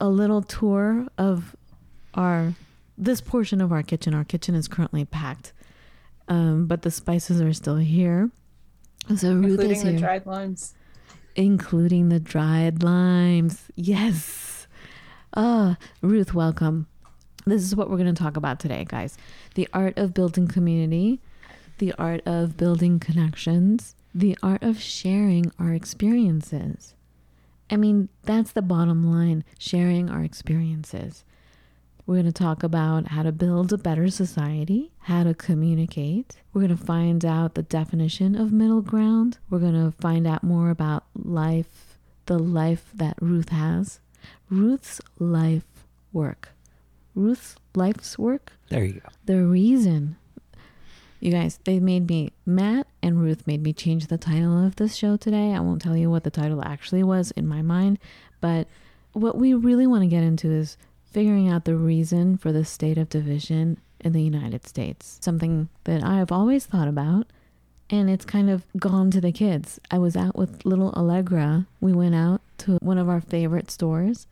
a 0.00 0.08
little 0.08 0.42
tour 0.42 1.06
of 1.18 1.56
our 2.14 2.54
this 2.98 3.20
portion 3.20 3.60
of 3.60 3.72
our 3.72 3.82
kitchen. 3.82 4.14
Our 4.14 4.24
kitchen 4.24 4.54
is 4.54 4.68
currently 4.68 5.04
packed. 5.04 5.52
Um, 6.28 6.66
but 6.66 6.82
the 6.82 6.90
spices 6.90 7.40
are 7.40 7.52
still 7.52 7.76
here. 7.76 8.30
So 9.16 9.34
Ruth 9.34 9.58
Including 9.60 9.70
is 9.72 9.82
the 9.82 9.92
dried 9.98 10.26
limes. 10.26 10.74
including 11.34 12.08
the 12.08 12.20
dried 12.20 12.82
limes. 12.82 13.64
Yes. 13.74 14.66
Ah, 15.34 15.76
Ruth, 16.02 16.34
welcome. 16.34 16.86
This 17.46 17.62
is 17.62 17.74
what 17.74 17.88
we're 17.90 17.96
going 17.96 18.14
to 18.14 18.22
talk 18.22 18.36
about 18.36 18.60
today, 18.60 18.84
guys. 18.86 19.16
The 19.54 19.66
art 19.72 19.96
of 19.96 20.12
building 20.14 20.46
community, 20.46 21.20
the 21.78 21.94
art 21.98 22.20
of 22.26 22.56
building 22.56 23.00
connections, 23.00 23.96
the 24.14 24.36
art 24.42 24.62
of 24.62 24.80
sharing 24.80 25.50
our 25.58 25.72
experiences. 25.72 26.94
I 27.70 27.76
mean, 27.76 28.08
that's 28.24 28.52
the 28.52 28.62
bottom 28.62 29.10
line 29.10 29.44
sharing 29.58 30.10
our 30.10 30.22
experiences. 30.22 31.24
We're 32.06 32.16
going 32.16 32.26
to 32.26 32.32
talk 32.32 32.62
about 32.64 33.08
how 33.08 33.22
to 33.22 33.30
build 33.30 33.72
a 33.72 33.78
better 33.78 34.10
society, 34.10 34.90
how 35.00 35.22
to 35.22 35.34
communicate. 35.34 36.36
We're 36.52 36.62
going 36.66 36.76
to 36.76 36.84
find 36.84 37.24
out 37.24 37.54
the 37.54 37.62
definition 37.62 38.34
of 38.34 38.50
middle 38.50 38.80
ground. 38.82 39.38
We're 39.48 39.60
going 39.60 39.74
to 39.74 39.92
find 40.00 40.26
out 40.26 40.42
more 40.42 40.70
about 40.70 41.04
life, 41.14 41.98
the 42.26 42.38
life 42.38 42.90
that 42.94 43.16
Ruth 43.20 43.50
has, 43.50 44.00
Ruth's 44.48 45.00
life 45.20 45.86
work. 46.12 46.48
Ruth's 47.14 47.54
life's 47.76 48.18
work, 48.18 48.52
There 48.70 48.84
you 48.84 48.94
go. 48.94 49.08
the 49.26 49.44
reason. 49.44 50.16
You 51.20 51.30
guys, 51.30 51.60
they 51.64 51.78
made 51.80 52.08
me, 52.08 52.32
Matt 52.46 52.86
and 53.02 53.20
Ruth 53.20 53.46
made 53.46 53.62
me 53.62 53.74
change 53.74 54.06
the 54.06 54.16
title 54.16 54.66
of 54.66 54.76
this 54.76 54.96
show 54.96 55.18
today. 55.18 55.52
I 55.52 55.60
won't 55.60 55.82
tell 55.82 55.94
you 55.94 56.10
what 56.10 56.24
the 56.24 56.30
title 56.30 56.64
actually 56.64 57.02
was 57.02 57.30
in 57.32 57.46
my 57.46 57.60
mind, 57.60 57.98
but 58.40 58.66
what 59.12 59.36
we 59.36 59.52
really 59.52 59.86
want 59.86 60.02
to 60.02 60.08
get 60.08 60.22
into 60.22 60.50
is 60.50 60.78
figuring 61.04 61.46
out 61.46 61.66
the 61.66 61.76
reason 61.76 62.38
for 62.38 62.52
the 62.52 62.64
state 62.64 62.96
of 62.96 63.10
division 63.10 63.78
in 64.00 64.14
the 64.14 64.22
United 64.22 64.66
States. 64.66 65.18
Something 65.20 65.68
that 65.84 66.02
I 66.02 66.16
have 66.16 66.32
always 66.32 66.64
thought 66.64 66.88
about, 66.88 67.26
and 67.90 68.08
it's 68.08 68.24
kind 68.24 68.48
of 68.48 68.64
gone 68.78 69.10
to 69.10 69.20
the 69.20 69.32
kids. 69.32 69.78
I 69.90 69.98
was 69.98 70.16
out 70.16 70.36
with 70.36 70.64
little 70.64 70.90
Allegra. 70.92 71.66
We 71.82 71.92
went 71.92 72.14
out 72.14 72.40
to 72.58 72.78
one 72.80 72.96
of 72.96 73.10
our 73.10 73.20
favorite 73.20 73.70
stores. 73.70 74.26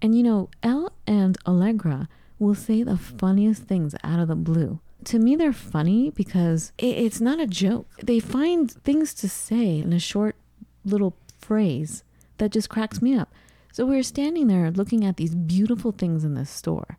And 0.00 0.14
you 0.14 0.22
know, 0.22 0.50
Elle 0.62 0.92
and 1.06 1.36
Allegra 1.46 2.08
will 2.38 2.54
say 2.54 2.84
the 2.84 2.98
funniest 2.98 3.64
things 3.64 3.96
out 4.04 4.20
of 4.20 4.28
the 4.28 4.36
blue. 4.36 4.78
To 5.06 5.18
me, 5.18 5.36
they're 5.36 5.52
funny 5.52 6.10
because 6.10 6.72
i- 6.80 6.84
it's 6.86 7.20
not 7.20 7.38
a 7.40 7.46
joke. 7.46 7.88
They 8.02 8.18
find 8.20 8.70
things 8.70 9.14
to 9.14 9.28
say 9.28 9.78
in 9.78 9.92
a 9.92 9.98
short 10.00 10.36
little 10.84 11.16
phrase 11.38 12.02
that 12.38 12.50
just 12.52 12.68
cracks 12.68 13.00
me 13.00 13.14
up. 13.14 13.32
So 13.72 13.84
we 13.86 13.96
were 13.96 14.02
standing 14.02 14.46
there 14.48 14.70
looking 14.70 15.04
at 15.04 15.16
these 15.16 15.34
beautiful 15.34 15.92
things 15.92 16.24
in 16.24 16.34
this 16.34 16.50
store. 16.50 16.96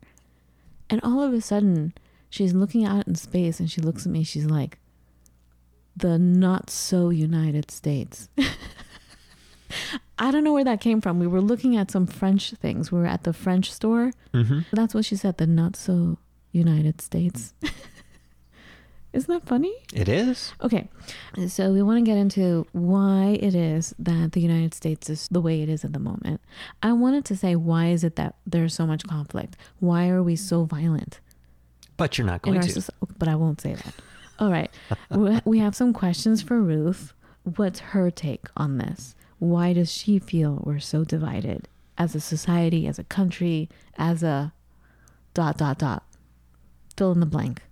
And 0.88 1.00
all 1.02 1.22
of 1.22 1.32
a 1.34 1.40
sudden, 1.40 1.92
she's 2.30 2.54
looking 2.54 2.84
out 2.84 3.06
in 3.06 3.14
space 3.14 3.60
and 3.60 3.70
she 3.70 3.80
looks 3.80 4.06
at 4.06 4.12
me. 4.12 4.24
She's 4.24 4.46
like, 4.46 4.78
the 5.96 6.18
not 6.18 6.70
so 6.70 7.10
United 7.10 7.70
States. 7.70 8.28
I 10.18 10.30
don't 10.30 10.44
know 10.44 10.52
where 10.52 10.64
that 10.64 10.80
came 10.80 11.00
from. 11.00 11.18
We 11.20 11.26
were 11.26 11.40
looking 11.40 11.76
at 11.76 11.90
some 11.90 12.06
French 12.06 12.52
things. 12.52 12.90
We 12.90 12.98
were 12.98 13.06
at 13.06 13.24
the 13.24 13.32
French 13.32 13.70
store. 13.72 14.12
Mm-hmm. 14.32 14.60
That's 14.72 14.94
what 14.94 15.04
she 15.04 15.16
said, 15.16 15.36
the 15.38 15.46
not 15.46 15.76
so 15.76 16.18
United 16.52 17.00
States. 17.00 17.52
Isn't 19.18 19.34
that 19.34 19.46
funny? 19.48 19.74
It 19.92 20.08
is. 20.08 20.52
Okay, 20.62 20.88
so 21.48 21.72
we 21.72 21.82
want 21.82 21.98
to 21.98 22.08
get 22.10 22.16
into 22.18 22.66
why 22.72 23.36
it 23.40 23.54
is 23.54 23.94
that 23.98 24.32
the 24.32 24.40
United 24.40 24.74
States 24.74 25.10
is 25.10 25.28
the 25.30 25.40
way 25.40 25.60
it 25.62 25.68
is 25.68 25.84
at 25.84 25.92
the 25.92 25.98
moment. 25.98 26.40
I 26.82 26.92
wanted 26.92 27.24
to 27.26 27.36
say, 27.36 27.56
why 27.56 27.88
is 27.88 28.04
it 28.04 28.16
that 28.16 28.36
there's 28.46 28.74
so 28.74 28.86
much 28.86 29.02
conflict? 29.06 29.56
Why 29.80 30.08
are 30.08 30.22
we 30.22 30.36
so 30.36 30.64
violent 30.64 31.20
But 31.96 32.16
you're 32.16 32.26
not 32.26 32.42
going 32.42 32.60
to. 32.60 32.92
But 33.18 33.28
I 33.28 33.34
won't 33.34 33.60
say 33.60 33.74
that. 33.74 33.94
All 34.38 34.50
right, 34.50 34.70
we- 35.10 35.40
we 35.44 35.58
have 35.58 35.74
some 35.74 35.92
questions 35.92 36.40
for 36.42 36.60
Ruth. 36.62 37.12
What's 37.56 37.80
her 37.80 38.10
take 38.10 38.46
on 38.56 38.78
this? 38.78 39.16
Why 39.40 39.72
does 39.72 39.90
she 39.92 40.18
feel 40.18 40.62
we're 40.64 40.78
so 40.80 41.02
divided 41.04 41.66
as 41.96 42.14
a 42.14 42.20
society, 42.20 42.86
as 42.86 42.98
a 42.98 43.04
country, 43.04 43.68
as 43.96 44.22
a 44.22 44.52
dot 45.34 45.58
dot 45.58 45.78
dot? 45.78 46.04
Fill 46.96 47.12
in 47.12 47.20
the 47.20 47.26
blank. 47.26 47.62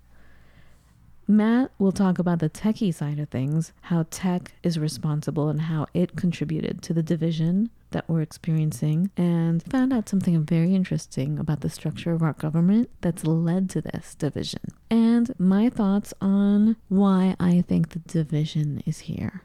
Matt 1.28 1.73
will 1.78 1.92
talk 1.92 2.18
about 2.18 2.38
the 2.38 2.49
techie 2.49 2.95
side 2.95 3.18
of 3.18 3.28
things, 3.30 3.73
how 3.83 4.06
tech 4.11 4.52
is 4.62 4.78
responsible 4.78 5.49
and 5.49 5.62
how 5.62 5.87
it 5.92 6.16
contributed 6.16 6.83
to 6.83 6.95
the 6.95 7.02
division 7.02 7.71
that 7.90 8.09
we're 8.09 8.21
experiencing, 8.21 9.11
and 9.16 9.62
found 9.64 9.92
out 9.92 10.09
something 10.09 10.45
very 10.45 10.75
interesting 10.75 11.38
about 11.38 11.61
the 11.61 11.71
structure 11.71 12.12
of 12.12 12.23
our 12.23 12.35
government 12.35 12.90
that's 13.00 13.25
led 13.25 13.71
to 13.71 13.80
this 13.80 14.14
division. 14.14 14.61
And 14.90 15.35
my 15.38 15.68
thoughts 15.68 16.14
on 16.21 16.76
why 16.88 17.35
I 17.40 17.62
think 17.66 17.90
the 17.90 18.00
division 18.00 18.83
is 18.87 19.00
here. 19.00 19.42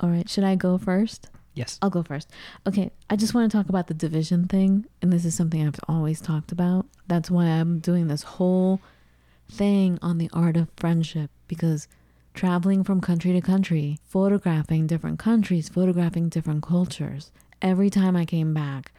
All 0.00 0.08
right, 0.08 0.28
should 0.28 0.44
I 0.44 0.56
go 0.56 0.78
first? 0.78 1.28
Yes. 1.54 1.78
I'll 1.82 1.90
go 1.90 2.02
first. 2.02 2.30
Okay, 2.66 2.90
I 3.10 3.16
just 3.16 3.34
want 3.34 3.50
to 3.50 3.56
talk 3.56 3.68
about 3.68 3.86
the 3.86 3.94
division 3.94 4.48
thing, 4.48 4.86
and 5.00 5.12
this 5.12 5.24
is 5.24 5.34
something 5.34 5.64
I've 5.64 5.78
always 5.88 6.20
talked 6.20 6.50
about. 6.50 6.86
That's 7.06 7.30
why 7.30 7.44
I'm 7.44 7.78
doing 7.78 8.08
this 8.08 8.22
whole 8.22 8.80
thing 9.50 9.98
on 10.02 10.18
the 10.18 10.30
art 10.32 10.56
of 10.56 10.68
friendship 10.76 11.30
because 11.48 11.88
traveling 12.34 12.82
from 12.82 13.00
country 13.00 13.32
to 13.32 13.40
country, 13.40 13.98
photographing 14.04 14.86
different 14.86 15.18
countries, 15.18 15.68
photographing 15.68 16.28
different 16.28 16.62
cultures, 16.62 17.30
every 17.60 17.90
time 17.90 18.16
I 18.16 18.24
came 18.24 18.54
back, 18.54 18.92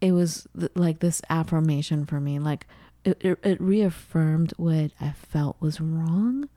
it 0.00 0.12
was 0.12 0.46
th- 0.58 0.72
like 0.74 1.00
this 1.00 1.22
affirmation 1.28 2.06
for 2.06 2.20
me. 2.20 2.38
Like 2.38 2.66
it, 3.04 3.18
it, 3.20 3.38
it 3.42 3.60
reaffirmed 3.60 4.52
what 4.56 4.92
I 5.00 5.12
felt 5.12 5.56
was 5.60 5.80
wrong 5.80 6.48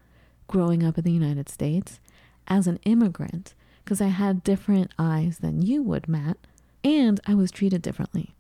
growing 0.48 0.84
up 0.84 0.98
in 0.98 1.04
the 1.04 1.12
United 1.12 1.50
States 1.50 2.00
as 2.48 2.68
an 2.68 2.80
immigrant 2.86 3.54
because 3.84 4.02
I 4.02 4.08
had 4.08 4.44
different 4.44 4.92
eyes 4.98 5.40
than 5.40 5.62
you 5.62 5.84
would, 5.84 6.08
Matt, 6.08 6.38
and 6.84 7.20
I 7.28 7.36
was 7.36 7.52
treated 7.52 7.82
differently. 7.82 8.36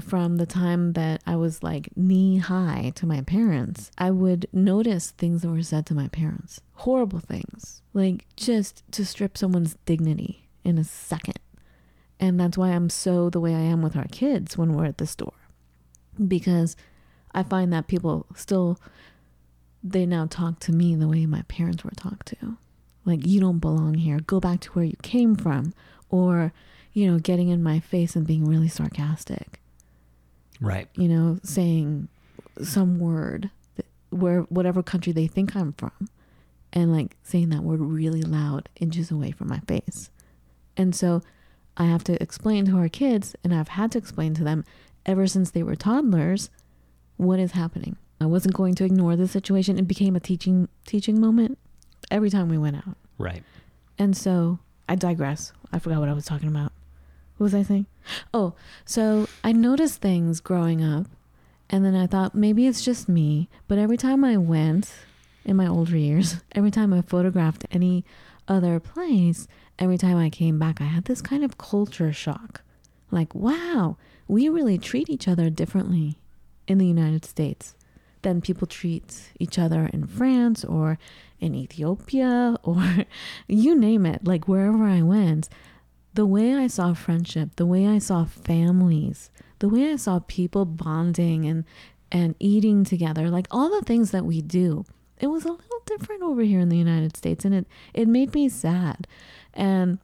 From 0.00 0.36
the 0.36 0.46
time 0.46 0.94
that 0.94 1.22
I 1.26 1.36
was 1.36 1.62
like 1.62 1.90
knee 1.96 2.38
high 2.38 2.92
to 2.96 3.06
my 3.06 3.20
parents, 3.22 3.90
I 3.98 4.10
would 4.10 4.46
notice 4.52 5.10
things 5.10 5.42
that 5.42 5.50
were 5.50 5.62
said 5.62 5.86
to 5.86 5.94
my 5.94 6.08
parents. 6.08 6.60
Horrible 6.74 7.20
things, 7.20 7.82
like 7.92 8.26
just 8.36 8.82
to 8.92 9.04
strip 9.04 9.36
someone's 9.36 9.76
dignity 9.84 10.48
in 10.64 10.78
a 10.78 10.84
second. 10.84 11.38
And 12.18 12.38
that's 12.38 12.58
why 12.58 12.70
I'm 12.70 12.90
so 12.90 13.30
the 13.30 13.40
way 13.40 13.54
I 13.54 13.60
am 13.60 13.82
with 13.82 13.96
our 13.96 14.08
kids 14.10 14.58
when 14.58 14.74
we're 14.74 14.86
at 14.86 14.98
the 14.98 15.06
store. 15.06 15.32
Because 16.26 16.76
I 17.32 17.42
find 17.42 17.72
that 17.72 17.86
people 17.86 18.26
still, 18.34 18.78
they 19.82 20.04
now 20.04 20.26
talk 20.26 20.60
to 20.60 20.72
me 20.72 20.94
the 20.94 21.08
way 21.08 21.24
my 21.26 21.42
parents 21.42 21.84
were 21.84 21.92
talked 21.92 22.26
to 22.26 22.58
like 23.04 23.26
you 23.26 23.40
don't 23.40 23.58
belong 23.58 23.94
here 23.94 24.20
go 24.20 24.40
back 24.40 24.60
to 24.60 24.70
where 24.72 24.84
you 24.84 24.96
came 25.02 25.34
from 25.34 25.72
or 26.08 26.52
you 26.92 27.10
know 27.10 27.18
getting 27.18 27.48
in 27.48 27.62
my 27.62 27.80
face 27.80 28.16
and 28.16 28.26
being 28.26 28.44
really 28.44 28.68
sarcastic 28.68 29.59
Right. 30.60 30.88
you 30.94 31.08
know 31.08 31.38
saying 31.42 32.08
some 32.62 32.98
word 32.98 33.50
that, 33.76 33.86
where 34.10 34.42
whatever 34.42 34.82
country 34.82 35.12
they 35.12 35.26
think 35.26 35.56
i'm 35.56 35.72
from 35.72 36.08
and 36.72 36.92
like 36.92 37.16
saying 37.22 37.48
that 37.50 37.62
word 37.62 37.80
really 37.80 38.22
loud 38.22 38.68
inches 38.76 39.10
away 39.10 39.30
from 39.30 39.48
my 39.48 39.60
face 39.60 40.10
and 40.76 40.94
so 40.94 41.22
i 41.76 41.84
have 41.84 42.04
to 42.04 42.22
explain 42.22 42.66
to 42.66 42.76
our 42.76 42.88
kids 42.88 43.34
and 43.42 43.54
i've 43.54 43.68
had 43.68 43.90
to 43.92 43.98
explain 43.98 44.34
to 44.34 44.44
them 44.44 44.64
ever 45.06 45.26
since 45.26 45.50
they 45.50 45.62
were 45.62 45.76
toddlers 45.76 46.50
what 47.16 47.38
is 47.38 47.52
happening 47.52 47.96
i 48.20 48.26
wasn't 48.26 48.54
going 48.54 48.74
to 48.74 48.84
ignore 48.84 49.16
the 49.16 49.26
situation 49.28 49.78
it 49.78 49.88
became 49.88 50.14
a 50.14 50.20
teaching 50.20 50.68
teaching 50.86 51.18
moment 51.20 51.56
every 52.10 52.28
time 52.30 52.48
we 52.48 52.58
went 52.58 52.76
out 52.76 52.96
Right. 53.18 53.42
and 53.98 54.16
so 54.16 54.58
I 54.88 54.96
digress. 54.96 55.52
I 55.72 55.78
forgot 55.78 56.00
what 56.00 56.08
I 56.08 56.12
was 56.14 56.24
talking 56.24 56.48
about. 56.48 56.72
What 57.40 57.44
was 57.44 57.54
I 57.54 57.62
saying? 57.62 57.86
Oh, 58.34 58.52
so 58.84 59.26
I 59.42 59.52
noticed 59.52 60.02
things 60.02 60.40
growing 60.40 60.84
up, 60.84 61.06
and 61.70 61.82
then 61.86 61.94
I 61.96 62.06
thought 62.06 62.34
maybe 62.34 62.66
it's 62.66 62.84
just 62.84 63.08
me. 63.08 63.48
But 63.66 63.78
every 63.78 63.96
time 63.96 64.26
I 64.26 64.36
went 64.36 64.92
in 65.46 65.56
my 65.56 65.66
older 65.66 65.96
years, 65.96 66.42
every 66.52 66.70
time 66.70 66.92
I 66.92 67.00
photographed 67.00 67.64
any 67.70 68.04
other 68.46 68.78
place, 68.78 69.48
every 69.78 69.96
time 69.96 70.18
I 70.18 70.28
came 70.28 70.58
back, 70.58 70.82
I 70.82 70.84
had 70.84 71.06
this 71.06 71.22
kind 71.22 71.42
of 71.42 71.56
culture 71.56 72.12
shock. 72.12 72.60
Like, 73.10 73.34
wow, 73.34 73.96
we 74.28 74.50
really 74.50 74.76
treat 74.76 75.08
each 75.08 75.26
other 75.26 75.48
differently 75.48 76.18
in 76.68 76.76
the 76.76 76.86
United 76.86 77.24
States 77.24 77.74
than 78.20 78.42
people 78.42 78.66
treat 78.66 79.30
each 79.38 79.58
other 79.58 79.88
in 79.94 80.06
France 80.06 80.62
or 80.62 80.98
in 81.40 81.54
Ethiopia 81.54 82.56
or 82.62 83.06
you 83.48 83.74
name 83.74 84.04
it, 84.04 84.26
like 84.26 84.46
wherever 84.46 84.84
I 84.84 85.00
went, 85.00 85.48
the 86.20 86.26
way 86.26 86.54
I 86.54 86.66
saw 86.66 86.92
friendship, 86.92 87.56
the 87.56 87.64
way 87.64 87.86
I 87.86 87.96
saw 87.96 88.26
families, 88.26 89.30
the 89.60 89.70
way 89.70 89.90
I 89.90 89.96
saw 89.96 90.20
people 90.28 90.66
bonding 90.66 91.46
and 91.46 91.64
and 92.12 92.34
eating 92.38 92.84
together, 92.84 93.30
like 93.30 93.46
all 93.50 93.70
the 93.70 93.86
things 93.86 94.10
that 94.10 94.26
we 94.26 94.42
do, 94.42 94.84
it 95.18 95.28
was 95.28 95.46
a 95.46 95.52
little 95.52 95.82
different 95.86 96.22
over 96.22 96.42
here 96.42 96.60
in 96.60 96.68
the 96.68 96.76
United 96.76 97.16
States 97.16 97.46
and 97.46 97.54
it 97.54 97.66
it 97.94 98.06
made 98.06 98.34
me 98.34 98.50
sad. 98.50 99.06
And 99.54 99.98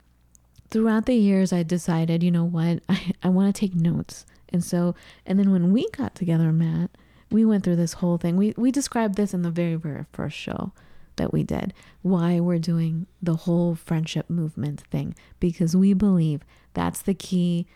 throughout 0.71 1.05
the 1.05 1.17
years 1.17 1.53
I 1.53 1.63
decided, 1.63 2.23
you 2.23 2.31
know 2.31 2.47
what, 2.47 2.83
I, 2.89 3.13
I 3.23 3.29
want 3.29 3.55
to 3.55 3.61
take 3.61 3.75
notes. 3.75 4.25
And 4.49 4.65
so 4.65 4.95
and 5.27 5.39
then 5.39 5.53
when 5.53 5.71
we 5.71 5.87
got 5.91 6.15
together, 6.15 6.51
Matt, 6.51 6.93
we 7.31 7.45
went 7.45 7.63
through 7.63 7.77
this 7.77 7.93
whole 8.01 8.17
thing. 8.17 8.39
We 8.39 8.55
we 8.57 8.73
described 8.73 9.17
this 9.17 9.35
in 9.35 9.43
the 9.43 9.51
very 9.51 9.75
very 9.75 10.07
first 10.15 10.39
show 10.39 10.73
that 11.17 11.33
we 11.33 11.43
did. 11.43 11.73
Why 12.03 12.41
we're 12.41 12.59
doing 12.59 13.07
the 13.23 13.37
whole 13.37 13.75
friendship 13.75 14.31
movement 14.31 14.83
thing 14.91 15.15
because 15.41 15.77
we 15.77 15.93
believe 15.93 16.43
that's 16.75 17.03
the 17.03 17.15
key 17.15 17.67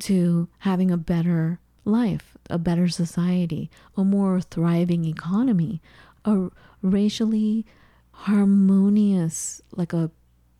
to 0.00 0.48
having 0.60 0.90
a 0.90 0.96
better 0.96 1.60
life, 1.84 2.36
a 2.50 2.58
better 2.58 2.88
society, 2.88 3.70
a 3.96 4.04
more 4.04 4.40
thriving 4.40 5.04
economy, 5.04 5.82
a 6.24 6.48
racially 6.82 7.66
harmonious, 8.12 9.60
like 9.72 9.92
a 9.92 10.10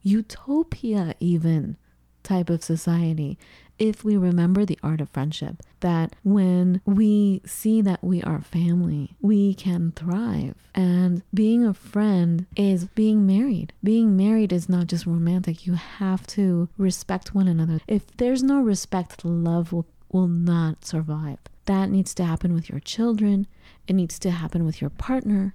utopia 0.02 1.14
even 1.20 1.76
type 2.24 2.50
of 2.50 2.64
society 2.64 3.38
if 3.78 4.04
we 4.04 4.16
remember 4.16 4.64
the 4.64 4.78
art 4.82 5.00
of 5.00 5.10
friendship, 5.10 5.56
that 5.80 6.14
when 6.22 6.80
we 6.84 7.42
see 7.44 7.80
that 7.82 8.02
we 8.02 8.22
are 8.22 8.40
family, 8.40 9.16
we 9.20 9.54
can 9.54 9.92
thrive. 9.92 10.54
And 10.74 11.22
being 11.32 11.64
a 11.64 11.74
friend 11.74 12.46
is 12.56 12.86
being 12.86 13.26
married. 13.26 13.72
Being 13.82 14.16
married 14.16 14.52
is 14.52 14.68
not 14.68 14.86
just 14.86 15.06
romantic, 15.06 15.66
you 15.66 15.74
have 15.74 16.26
to 16.28 16.68
respect 16.78 17.34
one 17.34 17.48
another. 17.48 17.80
If 17.88 18.16
there's 18.16 18.42
no 18.42 18.60
respect, 18.60 19.24
love 19.24 19.72
will, 19.72 19.86
will 20.10 20.28
not 20.28 20.84
survive. 20.84 21.38
That 21.66 21.90
needs 21.90 22.14
to 22.14 22.24
happen 22.24 22.54
with 22.54 22.68
your 22.68 22.80
children, 22.80 23.46
it 23.88 23.94
needs 23.94 24.18
to 24.20 24.30
happen 24.30 24.64
with 24.64 24.80
your 24.80 24.90
partner. 24.90 25.54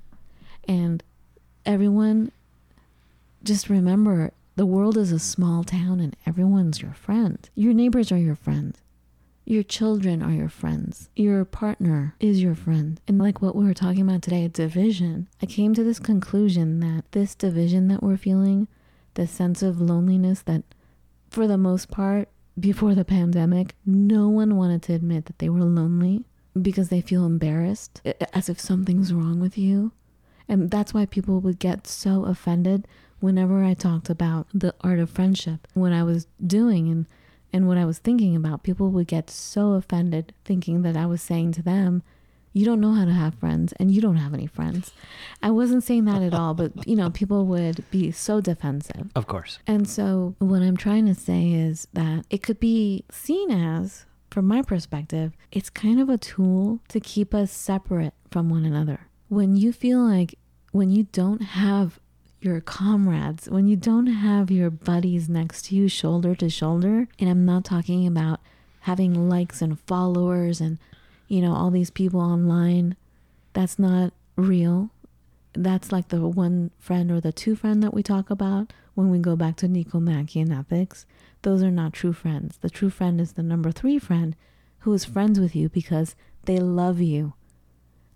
And 0.68 1.04
everyone, 1.66 2.32
just 3.44 3.70
remember 3.70 4.34
the 4.60 4.66
world 4.66 4.98
is 4.98 5.14
a 5.14 5.20
small 5.20 5.64
town 5.64 6.02
and 6.02 6.18
everyone's 6.26 6.82
your 6.82 6.92
friend. 6.92 7.50
Your 7.56 7.74
neighbors 7.74 8.12
are 8.12 8.18
your 8.18 8.36
friend. 8.36 8.78
Your 9.46 9.64
children 9.64 10.22
are 10.22 10.34
your 10.34 10.50
friends. 10.50 11.10
Your 11.16 11.46
partner 11.46 12.14
is 12.20 12.44
your 12.44 12.56
friend. 12.56 13.00
And 13.08 13.18
like 13.18 13.42
what 13.42 13.56
we 13.56 13.64
were 13.64 13.74
talking 13.74 14.02
about 14.02 14.22
today, 14.22 14.50
division, 14.50 15.30
I 15.42 15.46
came 15.46 15.74
to 15.76 15.84
this 15.86 15.98
conclusion 15.98 16.82
that 16.82 17.06
this 17.14 17.36
division 17.36 17.88
that 17.88 18.04
we're 18.04 18.18
feeling, 18.18 18.68
the 19.14 19.28
sense 19.28 19.64
of 19.64 19.80
loneliness 19.80 20.42
that 20.42 20.64
for 21.30 21.48
the 21.48 21.58
most 21.58 21.90
part, 21.90 22.28
before 22.60 22.96
the 22.96 23.06
pandemic, 23.06 23.76
no 23.86 24.28
one 24.28 24.58
wanted 24.58 24.82
to 24.82 24.94
admit 24.94 25.28
that 25.28 25.40
they 25.40 25.48
were 25.48 25.64
lonely 25.64 26.26
because 26.62 26.90
they 26.90 27.00
feel 27.00 27.26
embarrassed, 27.26 28.02
as 28.34 28.50
if 28.50 28.60
something's 28.60 29.14
wrong 29.14 29.40
with 29.40 29.58
you. 29.58 29.94
And 30.50 30.70
that's 30.70 30.94
why 30.94 31.06
people 31.06 31.40
would 31.40 31.60
get 31.60 31.88
so 31.88 32.26
offended 32.26 32.90
whenever 33.20 33.64
I 33.64 33.74
talked 33.74 34.10
about 34.10 34.48
the 34.54 34.74
art 34.82 35.00
of 35.00 35.10
friendship, 35.10 35.68
what 35.74 35.94
I 35.94 36.04
was 36.04 36.28
doing 36.46 36.90
and, 36.90 37.06
and 37.52 37.68
what 37.68 37.78
I 37.78 37.86
was 37.86 38.00
thinking 38.00 38.36
about. 38.36 38.64
People 38.64 38.90
would 38.92 39.08
get 39.08 39.30
so 39.30 39.74
offended 39.74 40.34
thinking 40.46 40.82
that 40.84 40.98
I 40.98 41.06
was 41.06 41.22
saying 41.22 41.54
to 41.54 41.62
them, 41.62 42.04
you 42.54 42.66
don't 42.66 42.82
know 42.82 42.94
how 42.94 43.06
to 43.06 43.14
have 43.14 43.36
friends 43.36 43.74
and 43.74 43.92
you 43.92 44.02
don't 44.02 44.18
have 44.18 44.34
any 44.34 44.48
friends. 44.48 44.92
I 45.42 45.52
wasn't 45.52 45.84
saying 45.84 46.06
that 46.06 46.22
at 46.22 46.34
all, 46.34 46.54
but 46.54 46.88
you 46.88 46.96
know, 46.96 47.10
people 47.10 47.46
would 47.46 47.90
be 47.92 48.12
so 48.12 48.42
defensive. 48.42 49.12
Of 49.16 49.28
course. 49.28 49.60
And 49.68 49.88
so, 49.88 50.36
what 50.40 50.62
I'm 50.62 50.78
trying 50.78 51.06
to 51.06 51.16
say 51.16 51.52
is 51.52 51.88
that 51.94 52.26
it 52.30 52.42
could 52.42 52.60
be 52.60 53.06
seen 53.12 53.52
as, 53.52 54.06
from 54.32 54.46
my 54.46 54.62
perspective, 54.62 55.34
it's 55.52 55.70
kind 55.70 56.00
of 56.02 56.10
a 56.10 56.18
tool 56.18 56.80
to 56.90 57.00
keep 57.00 57.34
us 57.34 57.52
separate 57.52 58.14
from 58.32 58.50
one 58.50 58.66
another. 58.66 59.02
When 59.28 59.56
you 59.56 59.72
feel 59.72 60.00
like 60.00 60.36
when 60.72 60.90
you 60.90 61.04
don't 61.12 61.42
have 61.42 62.00
your 62.42 62.62
comrades, 62.62 63.50
when 63.50 63.68
you 63.68 63.76
don't 63.76 64.08
have 64.08 64.50
your 64.50 64.70
buddies 64.70 65.28
next 65.28 65.66
to 65.66 65.76
you 65.76 65.88
shoulder 65.88 66.36
to 66.36 66.50
shoulder, 66.50 67.08
and 67.20 67.30
I'm 67.30 67.46
not 67.46 67.66
talking 67.66 68.08
about 68.08 68.40
having 68.82 69.30
likes 69.30 69.62
and 69.62 69.80
followers 69.82 70.62
and 70.62 70.78
you 71.28 71.42
know 71.42 71.54
all 71.54 71.70
these 71.70 71.90
people 71.92 72.22
online, 72.22 72.96
that's 73.54 73.78
not 73.78 74.14
real. 74.36 74.90
That's 75.54 75.92
like 75.92 76.10
the 76.10 76.28
one 76.28 76.72
friend 76.80 77.12
or 77.12 77.20
the 77.20 77.32
two 77.32 77.56
friend 77.56 77.84
that 77.84 77.94
we 77.94 78.04
talk 78.04 78.30
about 78.30 78.72
when 78.96 79.10
we 79.10 79.20
go 79.20 79.36
back 79.36 79.56
to 79.58 79.68
Nicomachean 79.68 80.52
ethics. 80.52 81.06
Those 81.42 81.64
are 81.64 81.72
not 81.72 81.94
true 81.94 82.14
friends. 82.14 82.58
The 82.58 82.70
true 82.70 82.90
friend 82.90 83.20
is 83.20 83.34
the 83.34 83.44
number 83.44 83.72
three 83.72 84.00
friend 84.00 84.36
who 84.80 84.94
is 84.94 85.06
friends 85.06 85.40
with 85.40 85.56
you 85.56 85.70
because 85.70 86.16
they 86.46 86.58
love 86.58 87.02
you. 87.02 87.34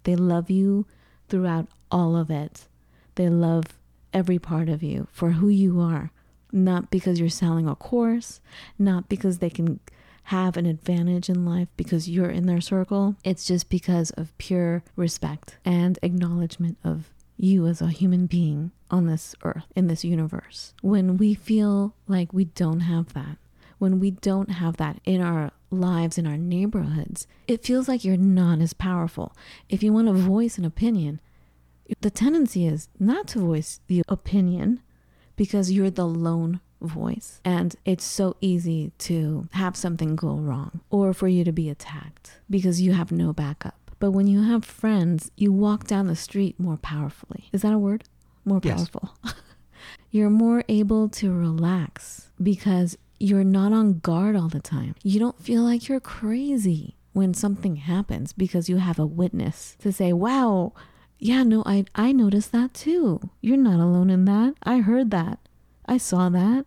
They 0.03 0.15
love 0.15 0.49
you 0.49 0.86
throughout 1.29 1.67
all 1.91 2.15
of 2.15 2.29
it. 2.29 2.67
They 3.15 3.29
love 3.29 3.65
every 4.13 4.39
part 4.39 4.69
of 4.69 4.84
you 4.84 5.08
for 5.12 5.32
who 5.32 5.49
you 5.49 5.80
are, 5.80 6.12
not 6.52 6.91
because 6.91 7.19
you're 7.19 7.30
selling 7.30 7.67
a 7.67 7.76
course, 7.76 8.39
not 8.78 9.10
because 9.10 9.39
they 9.39 9.49
can 9.49 9.80
have 10.28 10.56
an 10.56 10.65
advantage 10.65 11.30
in 11.30 11.45
life 11.45 11.67
because 11.76 12.10
you're 12.10 12.30
in 12.30 12.45
their 12.45 12.62
circle. 12.62 13.15
It's 13.23 13.45
just 13.45 13.69
because 13.69 14.12
of 14.12 14.38
pure 14.38 14.84
respect 14.95 15.58
and 15.65 15.99
acknowledgement 16.02 16.78
of 16.84 17.10
you 17.36 17.67
as 17.67 17.82
a 17.82 17.88
human 17.88 18.28
being 18.28 18.71
on 18.89 19.08
this 19.08 19.36
earth, 19.43 19.65
in 19.76 19.88
this 19.88 20.06
universe. 20.06 20.73
When 20.82 21.17
we 21.17 21.34
feel 21.34 21.95
like 22.08 22.32
we 22.32 22.45
don't 22.45 22.82
have 22.82 23.13
that, 23.13 23.38
when 23.80 23.99
we 23.99 24.12
don't 24.12 24.52
have 24.52 24.78
that 24.78 25.02
in 25.04 25.19
our 25.21 25.52
lives, 25.71 26.17
in 26.17 26.28
our 26.28 26.38
neighborhoods, 26.38 27.28
it 27.47 27.65
feels 27.65 27.88
like 27.88 28.06
you're 28.06 28.15
not 28.15 28.62
as 28.62 28.73
powerful. 28.73 29.36
If 29.67 29.84
you 29.84 29.91
want 29.91 30.08
to 30.08 30.13
voice 30.13 30.58
an 30.58 30.63
opinion, 30.63 31.19
the 32.02 32.10
tendency 32.12 32.65
is 32.65 32.88
not 33.00 33.28
to 33.30 33.39
voice 33.39 33.80
the 33.88 34.04
opinion 34.08 34.82
because 35.36 35.72
you're 35.72 35.89
the 35.89 36.08
lone 36.08 36.62
voice. 36.82 37.39
And 37.46 37.76
it's 37.86 38.04
so 38.04 38.36
easy 38.41 38.91
to 39.00 39.48
have 39.52 39.76
something 39.76 40.15
go 40.15 40.36
wrong 40.36 40.82
or 40.89 41.13
for 41.13 41.28
you 41.28 41.43
to 41.43 41.52
be 41.52 41.69
attacked 41.69 42.39
because 42.50 42.82
you 42.82 42.93
have 42.93 43.12
no 43.12 43.34
backup. 43.34 43.76
But 44.00 44.12
when 44.12 44.28
you 44.28 44.43
have 44.43 44.65
friends, 44.65 45.32
you 45.38 45.52
walk 45.54 45.88
down 45.88 46.08
the 46.08 46.15
street 46.15 46.60
more 46.60 46.78
powerfully. 46.78 47.46
Is 47.54 47.62
that 47.62 47.74
a 47.74 47.78
word? 47.80 48.04
More 48.43 48.60
Yes. 48.62 48.89
powerful. 48.89 49.15
you're 50.12 50.30
more 50.30 50.63
able 50.67 51.08
to 51.10 51.32
relax 51.34 52.30
because 52.41 52.98
you're 53.19 53.43
not 53.46 53.72
on 53.72 54.00
guard 54.00 54.36
all 54.36 54.50
the 54.50 54.60
time. 54.60 54.96
You 55.04 55.19
don't 55.19 55.39
feel 55.41 55.63
like 55.63 55.88
you're 55.88 56.02
crazy 56.02 56.98
when 57.13 57.34
something 57.34 57.78
happens 57.78 58.34
because 58.34 58.67
you 58.67 58.78
have 58.78 59.00
a 59.00 59.06
witness 59.06 59.78
to 59.80 59.93
say, 59.93 60.12
wow, 60.12 60.74
yeah, 61.23 61.43
no, 61.43 61.63
I, 61.65 61.86
I 61.95 62.12
noticed 62.12 62.51
that 62.51 62.73
too. 62.73 63.29
You're 63.39 63.55
not 63.55 63.79
alone 63.79 64.09
in 64.09 64.25
that. 64.25 64.55
I 64.63 64.79
heard 64.79 65.09
that. 65.12 65.39
I 65.86 65.97
saw 65.97 66.27
that. 66.27 66.65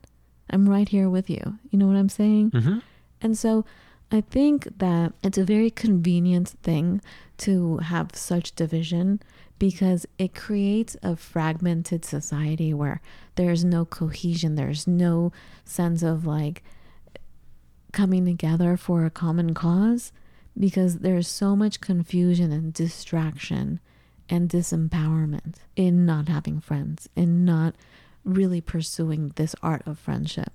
I'm 0.48 0.66
right 0.66 0.88
here 0.88 1.10
with 1.10 1.28
you. 1.28 1.58
You 1.70 1.78
know 1.78 1.86
what 1.86 1.96
I'm 1.96 2.08
saying? 2.08 2.52
Mm-hmm. 2.52 2.78
And 3.20 3.36
so 3.36 3.66
I 4.10 4.22
think 4.22 4.66
that 4.78 5.12
it's 5.22 5.36
a 5.36 5.44
very 5.44 5.68
convenient 5.68 6.48
thing 6.62 7.02
to 7.38 7.76
have 7.78 8.12
such 8.14 8.54
division 8.54 9.20
because 9.58 10.06
it 10.16 10.34
creates 10.34 10.96
a 11.02 11.16
fragmented 11.16 12.06
society 12.06 12.72
where 12.72 13.02
there's 13.34 13.62
no 13.62 13.84
cohesion, 13.84 14.54
there's 14.54 14.86
no 14.86 15.32
sense 15.66 16.02
of 16.02 16.24
like 16.24 16.62
coming 17.92 18.24
together 18.24 18.78
for 18.78 19.04
a 19.04 19.10
common 19.10 19.52
cause 19.52 20.12
because 20.58 21.00
there's 21.00 21.28
so 21.28 21.54
much 21.54 21.82
confusion 21.82 22.52
and 22.52 22.72
distraction 22.72 23.80
and 24.28 24.48
disempowerment 24.48 25.56
in 25.74 26.06
not 26.06 26.28
having 26.28 26.60
friends, 26.60 27.08
in 27.16 27.44
not 27.44 27.74
really 28.24 28.60
pursuing 28.60 29.32
this 29.36 29.54
art 29.62 29.82
of 29.86 29.98
friendship. 29.98 30.52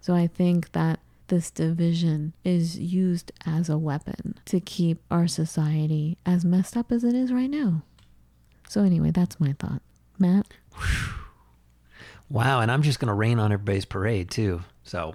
So 0.00 0.14
I 0.14 0.26
think 0.26 0.72
that 0.72 1.00
this 1.28 1.50
division 1.50 2.32
is 2.44 2.78
used 2.78 3.32
as 3.44 3.68
a 3.68 3.76
weapon 3.78 4.38
to 4.46 4.60
keep 4.60 5.02
our 5.10 5.26
society 5.26 6.16
as 6.24 6.44
messed 6.44 6.76
up 6.76 6.90
as 6.90 7.04
it 7.04 7.14
is 7.14 7.32
right 7.32 7.50
now. 7.50 7.82
So 8.68 8.82
anyway, 8.82 9.10
that's 9.10 9.40
my 9.40 9.54
thought. 9.58 9.82
Matt? 10.18 10.46
Wow, 12.30 12.60
and 12.60 12.70
I'm 12.70 12.82
just 12.82 13.00
going 13.00 13.08
to 13.08 13.14
rain 13.14 13.38
on 13.38 13.52
everybody's 13.52 13.84
parade 13.84 14.30
too. 14.30 14.62
So, 14.82 15.14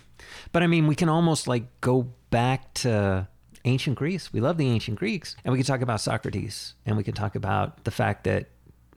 but 0.52 0.62
I 0.62 0.66
mean, 0.66 0.86
we 0.86 0.94
can 0.94 1.08
almost 1.08 1.48
like 1.48 1.64
go 1.80 2.12
back 2.30 2.72
to 2.74 3.26
ancient 3.64 3.96
Greece. 3.96 4.32
We 4.32 4.40
love 4.40 4.56
the 4.58 4.68
ancient 4.68 4.98
Greeks, 4.98 5.36
and 5.44 5.52
we 5.52 5.58
can 5.58 5.66
talk 5.66 5.80
about 5.80 6.00
Socrates, 6.00 6.74
and 6.86 6.96
we 6.96 7.04
can 7.04 7.14
talk 7.14 7.34
about 7.34 7.84
the 7.84 7.90
fact 7.90 8.24
that 8.24 8.48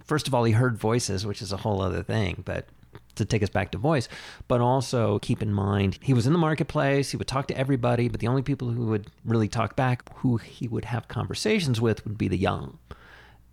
first 0.04 0.28
of 0.28 0.34
all, 0.34 0.44
he 0.44 0.54
heard 0.54 0.78
voices, 0.78 1.26
which 1.26 1.42
is 1.42 1.52
a 1.52 1.58
whole 1.58 1.82
other 1.82 2.04
thing, 2.04 2.44
but 2.46 2.68
to 3.16 3.26
take 3.26 3.44
us 3.44 3.50
back 3.50 3.72
to 3.72 3.78
voice, 3.78 4.08
but 4.48 4.62
also 4.62 5.20
keep 5.20 5.42
in 5.42 5.52
mind 5.52 5.98
he 6.02 6.14
was 6.14 6.28
in 6.28 6.34
the 6.34 6.40
marketplace, 6.40 7.12
he 7.12 7.18
would 7.18 7.28
talk 7.28 7.48
to 7.48 7.58
everybody, 7.58 8.10
but 8.10 8.20
the 8.20 8.28
only 8.28 8.42
people 8.42 8.70
who 8.70 8.88
would 8.88 9.08
really 9.24 9.48
talk 9.48 9.76
back, 9.76 10.04
who 10.18 10.38
he 10.38 10.68
would 10.68 10.86
have 10.86 11.08
conversations 11.08 11.80
with, 11.80 12.06
would 12.06 12.18
be 12.18 12.28
the 12.28 12.38
young. 12.38 12.78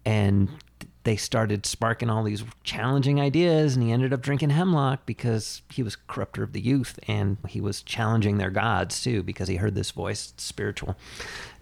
And 0.05 0.48
they 1.04 1.16
started 1.16 1.66
sparking 1.66 2.10
all 2.10 2.22
these 2.22 2.44
challenging 2.62 3.20
ideas, 3.20 3.74
and 3.74 3.84
he 3.84 3.92
ended 3.92 4.12
up 4.12 4.22
drinking 4.22 4.50
hemlock 4.50 5.04
because 5.04 5.62
he 5.70 5.82
was 5.82 5.96
corrupter 5.96 6.42
of 6.42 6.52
the 6.52 6.60
youth 6.60 6.98
and 7.08 7.38
he 7.48 7.60
was 7.60 7.82
challenging 7.82 8.38
their 8.38 8.50
gods 8.50 9.02
too 9.02 9.22
because 9.22 9.48
he 9.48 9.56
heard 9.56 9.74
this 9.74 9.90
voice, 9.90 10.32
spiritual. 10.36 10.96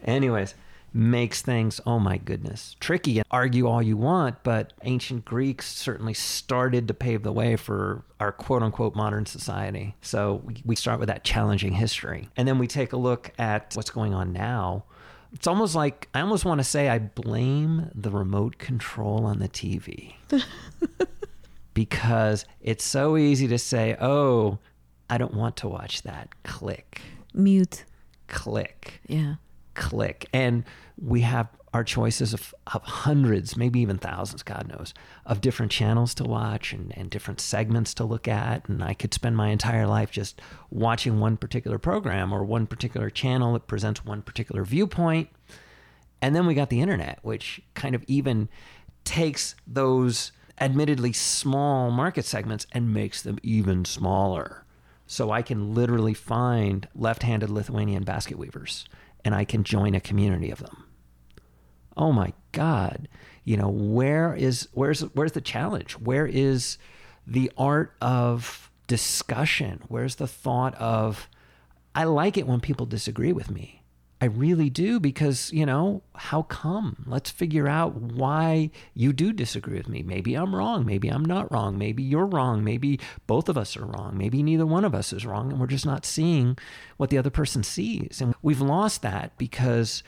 Anyways, 0.05 0.55
makes 0.93 1.41
things, 1.41 1.81
oh 1.87 1.99
my 1.99 2.19
goodness, 2.19 2.77
tricky. 2.81 3.19
And 3.19 3.27
argue 3.31 3.67
all 3.67 3.83
you 3.83 3.97
want, 3.97 4.43
but 4.43 4.73
ancient 4.83 5.25
Greeks 5.25 5.67
certainly 5.67 6.15
started 6.15 6.89
to 6.89 6.95
pave 6.95 7.23
the 7.23 7.33
way 7.33 7.57
for 7.57 8.05
our 8.19 8.33
quote 8.33 8.63
unquote 8.63 8.95
modern 8.95 9.27
society. 9.27 9.95
So 10.03 10.43
we, 10.45 10.63
we 10.65 10.77
start 10.77 10.99
with 10.99 11.09
that 11.09 11.25
challenging 11.25 11.73
history. 11.73 12.29
And 12.37 12.47
then 12.47 12.59
we 12.59 12.67
take 12.67 12.93
a 12.93 12.97
look 12.97 13.33
at 13.39 13.73
what's 13.75 13.91
going 13.91 14.15
on 14.15 14.33
now. 14.33 14.85
It's 15.33 15.47
almost 15.47 15.75
like 15.75 16.09
I 16.15 16.21
almost 16.21 16.45
want 16.45 16.59
to 16.59 16.65
say 16.65 16.89
I 16.89 16.99
blame 16.99 17.91
the 17.95 18.11
remote 18.11 18.59
control 18.59 19.25
on 19.25 19.39
the 19.39 19.49
TV 19.49 20.15
because 21.75 22.45
it's 22.61 22.85
so 22.85 23.17
easy 23.17 23.47
to 23.49 23.59
say, 23.59 23.97
oh, 24.01 24.59
I 25.09 25.19
don't 25.19 25.35
want 25.35 25.57
to 25.59 25.69
watch 25.69 26.03
that. 26.03 26.29
Click, 26.43 27.01
Mute. 27.35 27.85
click 28.29 29.01
Yeah. 29.07 29.35
click 29.75 30.29
and 30.33 30.65
we 31.01 31.21
have 31.23 31.49
our 31.73 31.85
choices 31.85 32.35
of, 32.35 32.53
of 32.75 32.83
hundreds 32.83 33.57
maybe 33.57 33.81
even 33.81 33.97
thousands 33.97 34.43
god 34.43 34.69
knows 34.69 34.93
of 35.25 35.41
different 35.41 35.71
channels 35.71 36.15
to 36.15 36.25
watch 36.25 36.73
and, 36.73 36.97
and 36.97 37.11
different 37.11 37.41
segments 37.41 37.95
to 37.95 38.05
look 38.05 38.27
at. 38.27 38.69
And 38.69 38.83
i 38.83 38.95
could 38.95 39.15
spend 39.15 39.37
my 39.37 39.49
entire 39.49 39.87
life 39.87 40.11
just 40.11 40.41
watching 40.71 41.21
one 41.21 41.37
particular 41.37 41.79
program 41.79 42.33
or 42.33 42.45
one 42.45 42.67
particular 42.67 43.11
channel 43.11 43.53
that 43.55 43.67
presents 43.67 44.05
one 44.05 44.23
particular 44.23 44.65
viewpoint. 44.65 45.29
And 46.23 46.35
then 46.35 46.47
we 46.47 46.55
got 46.55 46.71
the 46.71 46.81
internet 46.81 47.21
which 47.23 47.61
kind 47.75 47.95
of 47.95 48.05
even 48.07 48.49
takes 49.05 49.55
those 49.67 50.33
admittedly 50.61 51.13
small 51.13 51.91
market 51.91 52.25
segments 52.25 52.67
and 52.73 52.93
makes 52.93 53.23
them 53.23 53.39
even 53.43 53.85
smaller. 53.85 54.65
So 55.07 55.31
I 55.31 55.43
can 55.43 55.75
literally 55.75 56.15
find 56.15 56.87
left 56.95 57.23
handed 57.23 57.51
Lithuanian 57.51 58.05
basket 58.05 58.39
weavers 58.39 58.85
and 59.25 59.35
I 59.35 59.45
can 59.45 59.65
join 59.65 59.95
a 59.95 60.01
community 60.01 60.51
of 60.51 60.59
them. 60.59 60.85
Oh 61.97 62.13
my 62.13 62.33
God. 62.53 63.09
You 63.45 63.57
know, 63.57 63.69
where 63.69 64.35
is 64.35 64.69
where's 64.73 65.01
where's 65.01 65.33
the 65.33 65.41
challenge? 65.41 65.95
Where 65.95 66.27
is 66.27 66.79
the 67.27 67.51
art 67.57 67.95
of 68.01 68.71
discussion? 68.87 69.83
Where's 69.89 70.17
the 70.17 70.27
thought 70.27 70.75
of 70.75 71.29
I 71.95 72.05
like 72.05 72.37
it 72.37 72.47
when 72.47 72.61
people 72.61 72.87
disagree 72.87 73.33
with 73.33 73.51
me. 73.51 73.81
I 74.23 74.27
really 74.27 74.69
do 74.69 75.01
because, 75.01 75.51
you 75.51 75.65
know, 75.65 76.03
how 76.15 76.43
come? 76.43 77.05
Let's 77.07 77.31
figure 77.31 77.67
out 77.67 77.97
why 77.97 78.71
you 78.93 79.15
do 79.15 79.33
disagree 79.33 79.79
with 79.79 79.89
me. 79.89 80.03
Maybe 80.03 80.35
I'm 80.35 80.55
wrong. 80.55 80.85
Maybe 80.85 81.09
I'm 81.09 81.25
not 81.25 81.51
wrong. 81.51 81.79
Maybe 81.79 82.03
you're 82.03 82.27
wrong. 82.27 82.63
Maybe 82.63 83.01
both 83.27 83.49
of 83.49 83.57
us 83.57 83.79
are 83.79 83.87
wrong. 83.87 84.19
Maybe 84.19 84.43
neither 84.43 84.67
one 84.67 84.85
of 84.85 84.95
us 84.95 85.15
is 85.15 85.25
wrong 85.25 85.51
and 85.51 85.59
we're 85.59 85.67
just 85.67 85.87
not 85.87 86.05
seeing 86.05 86.59
what 86.99 87.09
the 87.09 87.17
other 87.17 87.31
person 87.31 87.63
sees. 87.63 88.21
And 88.21 88.35
we've 88.43 88.61
lost 88.61 89.01
that 89.03 89.39
because 89.39 90.03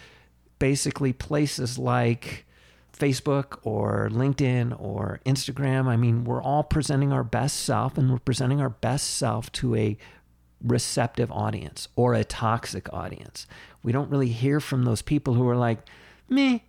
basically 0.63 1.13
places 1.13 1.77
like 1.77 2.47
Facebook 2.97 3.59
or 3.65 4.09
LinkedIn 4.13 4.81
or 4.81 5.19
Instagram, 5.27 5.87
I 5.87 5.97
mean, 5.97 6.23
we're 6.23 6.41
all 6.41 6.63
presenting 6.63 7.13
our 7.13 7.25
best 7.25 7.65
self 7.65 7.99
and 7.99 8.09
we're 8.09 8.21
presenting 8.21 8.61
our 8.61 8.69
best 8.69 9.17
self 9.17 9.51
to 9.55 9.75
a 9.75 9.99
receptive 10.63 11.33
audience 11.33 11.89
or 11.97 12.15
a 12.15 12.23
toxic 12.23 12.93
audience. 12.93 13.49
We 13.83 13.91
don't 13.91 14.09
really 14.09 14.29
hear 14.29 14.61
from 14.61 14.85
those 14.85 15.03
people 15.03 15.35
who 15.35 15.49
are 15.49 15.57
like, 15.57 15.81
me, 16.29 16.63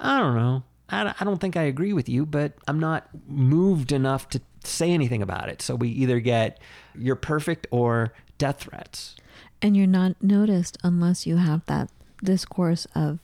I 0.00 0.18
don't 0.18 0.34
know. 0.34 0.64
I, 0.88 1.14
don't 1.22 1.40
think 1.40 1.56
I 1.56 1.62
agree 1.62 1.92
with 1.92 2.08
you, 2.08 2.26
but 2.26 2.54
I'm 2.66 2.80
not 2.80 3.06
moved 3.28 3.92
enough 3.92 4.30
to 4.30 4.40
say 4.64 4.90
anything 4.90 5.22
about 5.22 5.48
it. 5.48 5.62
So 5.62 5.76
we 5.76 5.90
either 5.90 6.18
get 6.18 6.58
you're 6.98 7.14
perfect 7.14 7.68
or 7.70 8.14
death 8.38 8.62
threats. 8.62 9.14
And 9.62 9.76
you're 9.76 9.86
not 9.86 10.20
noticed 10.20 10.76
unless 10.82 11.24
you 11.24 11.36
have 11.36 11.64
that 11.66 11.88
discourse 12.22 12.86
of 12.94 13.18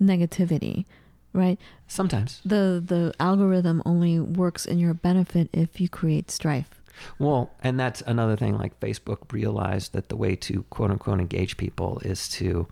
negativity 0.00 0.84
right? 1.32 1.58
Sometimes. 1.88 2.40
The 2.44 2.82
the 2.84 3.14
algorithm 3.18 3.82
only 3.84 4.20
works 4.20 4.66
in 4.66 4.78
your 4.78 4.94
benefit 4.94 5.48
if 5.52 5.80
you 5.80 5.88
create 5.88 6.30
strife. 6.30 6.82
Well, 7.18 7.50
and 7.62 7.80
that's 7.80 8.02
another 8.02 8.36
thing. 8.36 8.58
Like 8.58 8.78
Facebook 8.80 9.32
realized 9.32 9.92
that 9.92 10.08
the 10.08 10.16
way 10.16 10.36
to 10.36 10.64
quote 10.70 10.90
unquote 10.90 11.20
engage 11.20 11.56
people 11.56 12.00
is 12.04 12.28
to 12.30 12.68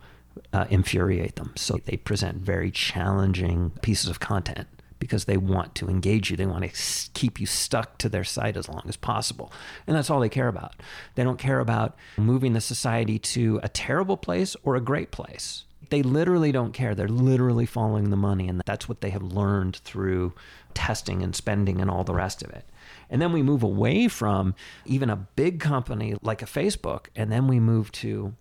uh, 0.53 0.65
infuriate 0.69 1.35
them. 1.35 1.53
So 1.55 1.79
they 1.85 1.97
present 1.97 2.37
very 2.37 2.71
challenging 2.71 3.71
pieces 3.81 4.09
of 4.09 4.19
content 4.19 4.67
because 4.99 5.25
they 5.25 5.37
want 5.37 5.73
to 5.73 5.89
engage 5.89 6.29
you. 6.29 6.37
They 6.37 6.45
want 6.45 6.63
to 6.63 7.09
keep 7.13 7.39
you 7.39 7.47
stuck 7.47 7.97
to 7.97 8.07
their 8.07 8.23
site 8.23 8.55
as 8.55 8.69
long 8.69 8.83
as 8.87 8.95
possible. 8.95 9.51
And 9.87 9.95
that's 9.95 10.11
all 10.11 10.19
they 10.19 10.29
care 10.29 10.47
about. 10.47 10.75
They 11.15 11.23
don't 11.23 11.39
care 11.39 11.59
about 11.59 11.97
moving 12.17 12.53
the 12.53 12.61
society 12.61 13.17
to 13.17 13.59
a 13.63 13.69
terrible 13.69 14.15
place 14.15 14.55
or 14.63 14.75
a 14.75 14.81
great 14.81 15.09
place. 15.09 15.63
They 15.91 16.01
literally 16.01 16.51
don't 16.51 16.73
care. 16.73 16.95
They're 16.95 17.07
literally 17.07 17.65
following 17.65 18.09
the 18.09 18.17
money. 18.17 18.47
And 18.47 18.61
that's 18.65 18.89
what 18.89 19.01
they 19.01 19.09
have 19.11 19.21
learned 19.21 19.75
through 19.75 20.33
testing 20.73 21.21
and 21.21 21.35
spending 21.35 21.81
and 21.81 21.91
all 21.91 22.03
the 22.03 22.13
rest 22.15 22.41
of 22.41 22.49
it. 22.49 22.65
And 23.09 23.21
then 23.21 23.33
we 23.33 23.43
move 23.43 23.61
away 23.61 24.07
from 24.07 24.55
even 24.85 25.09
a 25.09 25.15
big 25.17 25.59
company 25.59 26.15
like 26.21 26.41
a 26.41 26.45
Facebook, 26.45 27.07
and 27.13 27.29
then 27.29 27.45
we 27.45 27.59
move 27.59 27.91
to, 27.93 28.33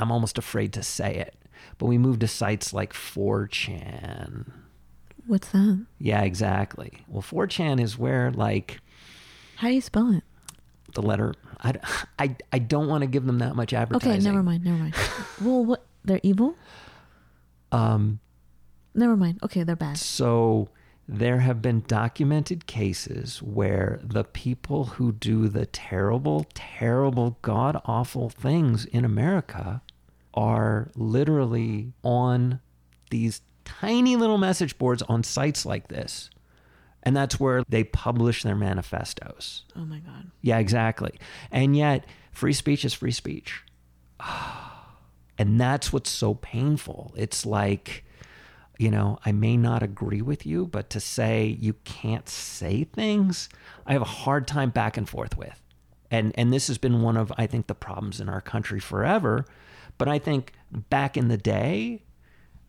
I'm 0.00 0.10
almost 0.10 0.36
afraid 0.36 0.72
to 0.72 0.82
say 0.82 1.14
it, 1.14 1.36
but 1.78 1.86
we 1.86 1.96
move 1.96 2.18
to 2.18 2.28
sites 2.28 2.72
like 2.72 2.92
4chan. 2.92 4.50
What's 5.28 5.48
that? 5.50 5.86
Yeah, 5.98 6.22
exactly. 6.22 7.04
Well, 7.08 7.22
4chan 7.22 7.80
is 7.80 7.96
where 7.96 8.32
like 8.32 8.80
How 9.56 9.68
do 9.68 9.74
you 9.74 9.80
spell 9.80 10.12
it? 10.12 10.24
the 10.94 11.02
letter, 11.02 11.34
I, 11.62 11.74
I, 12.18 12.36
I 12.52 12.58
don't 12.58 12.88
want 12.88 13.02
to 13.02 13.06
give 13.06 13.26
them 13.26 13.38
that 13.38 13.54
much 13.54 13.72
advertising. 13.72 14.12
Okay, 14.12 14.24
never 14.24 14.42
mind, 14.42 14.64
never 14.64 14.78
mind. 14.78 14.94
well, 15.40 15.64
what? 15.64 15.84
They're 16.04 16.20
evil? 16.22 16.56
Um, 17.72 18.20
Never 18.96 19.16
mind. 19.16 19.38
Okay, 19.42 19.62
they're 19.62 19.76
bad. 19.76 19.98
So 19.98 20.68
there 21.06 21.40
have 21.40 21.60
been 21.62 21.84
documented 21.86 22.66
cases 22.66 23.42
where 23.42 24.00
the 24.02 24.24
people 24.24 24.84
who 24.84 25.12
do 25.12 25.48
the 25.48 25.66
terrible, 25.66 26.46
terrible, 26.54 27.38
god 27.42 27.80
awful 27.84 28.30
things 28.30 28.86
in 28.86 29.04
America 29.04 29.82
are 30.34 30.90
literally 30.96 31.92
on 32.02 32.60
these 33.10 33.42
tiny 33.64 34.16
little 34.16 34.38
message 34.38 34.78
boards 34.78 35.02
on 35.02 35.22
sites 35.22 35.66
like 35.66 35.88
this. 35.88 36.30
And 37.02 37.16
that's 37.16 37.38
where 37.38 37.62
they 37.68 37.84
publish 37.84 38.42
their 38.42 38.56
manifestos. 38.56 39.64
Oh 39.76 39.84
my 39.84 39.98
god. 39.98 40.30
Yeah, 40.40 40.58
exactly. 40.58 41.20
And 41.52 41.76
yet, 41.76 42.04
free 42.32 42.52
speech 42.52 42.84
is 42.84 42.94
free 42.94 43.12
speech. 43.12 43.62
And 45.38 45.60
that's 45.60 45.92
what's 45.92 46.10
so 46.10 46.34
painful. 46.34 47.12
It's 47.16 47.44
like, 47.44 48.04
you 48.78 48.90
know, 48.90 49.18
I 49.24 49.32
may 49.32 49.56
not 49.56 49.82
agree 49.82 50.22
with 50.22 50.46
you, 50.46 50.66
but 50.66 50.90
to 50.90 51.00
say 51.00 51.56
you 51.60 51.74
can't 51.84 52.28
say 52.28 52.84
things, 52.84 53.48
I 53.86 53.92
have 53.92 54.02
a 54.02 54.06
hard 54.06 54.46
time 54.46 54.70
back 54.70 54.96
and 54.96 55.08
forth 55.08 55.36
with. 55.36 55.62
And 56.10 56.32
and 56.36 56.52
this 56.52 56.68
has 56.68 56.78
been 56.78 57.02
one 57.02 57.16
of 57.16 57.32
I 57.36 57.46
think 57.46 57.66
the 57.66 57.74
problems 57.74 58.20
in 58.20 58.28
our 58.28 58.40
country 58.40 58.80
forever, 58.80 59.44
but 59.98 60.08
I 60.08 60.18
think 60.18 60.52
back 60.70 61.16
in 61.16 61.28
the 61.28 61.36
day, 61.36 62.04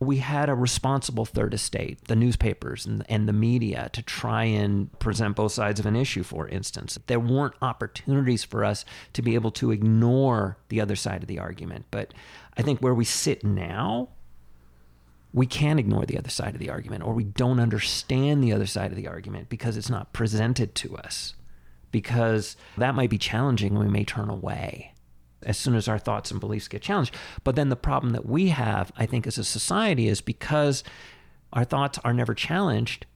we 0.00 0.18
had 0.18 0.48
a 0.48 0.54
responsible 0.54 1.24
third 1.24 1.52
estate, 1.52 2.04
the 2.04 2.14
newspapers 2.14 2.86
and, 2.86 3.04
and 3.08 3.28
the 3.28 3.32
media, 3.32 3.90
to 3.92 4.02
try 4.02 4.44
and 4.44 4.96
present 5.00 5.34
both 5.34 5.52
sides 5.52 5.80
of 5.80 5.86
an 5.86 5.96
issue, 5.96 6.22
for 6.22 6.46
instance. 6.48 6.98
There 7.08 7.18
weren't 7.18 7.54
opportunities 7.60 8.44
for 8.44 8.64
us 8.64 8.84
to 9.14 9.22
be 9.22 9.34
able 9.34 9.50
to 9.52 9.72
ignore 9.72 10.56
the 10.68 10.80
other 10.80 10.94
side 10.94 11.22
of 11.22 11.28
the 11.28 11.40
argument. 11.40 11.86
But 11.90 12.14
I 12.56 12.62
think 12.62 12.80
where 12.80 12.94
we 12.94 13.04
sit 13.04 13.42
now, 13.42 14.10
we 15.32 15.46
can 15.46 15.80
ignore 15.80 16.06
the 16.06 16.18
other 16.18 16.30
side 16.30 16.54
of 16.54 16.60
the 16.60 16.70
argument, 16.70 17.02
or 17.02 17.12
we 17.12 17.24
don't 17.24 17.58
understand 17.58 18.42
the 18.42 18.52
other 18.52 18.66
side 18.66 18.92
of 18.92 18.96
the 18.96 19.08
argument 19.08 19.48
because 19.48 19.76
it's 19.76 19.90
not 19.90 20.12
presented 20.12 20.76
to 20.76 20.96
us. 20.96 21.34
Because 21.90 22.56
that 22.76 22.94
might 22.94 23.10
be 23.10 23.18
challenging, 23.18 23.72
and 23.72 23.80
we 23.80 23.88
may 23.88 24.04
turn 24.04 24.28
away 24.28 24.92
as 25.42 25.56
soon 25.56 25.74
as 25.74 25.88
our 25.88 25.98
thoughts 25.98 26.30
and 26.30 26.40
beliefs 26.40 26.68
get 26.68 26.82
challenged. 26.82 27.14
But 27.44 27.56
then 27.56 27.68
the 27.68 27.76
problem 27.76 28.12
that 28.12 28.26
we 28.26 28.48
have, 28.48 28.92
I 28.96 29.06
think, 29.06 29.26
as 29.26 29.38
a 29.38 29.44
society 29.44 30.08
is 30.08 30.20
because 30.20 30.82
our 31.52 31.64
thoughts 31.64 31.98
are 32.04 32.12
never 32.12 32.34
challenged, 32.34 33.06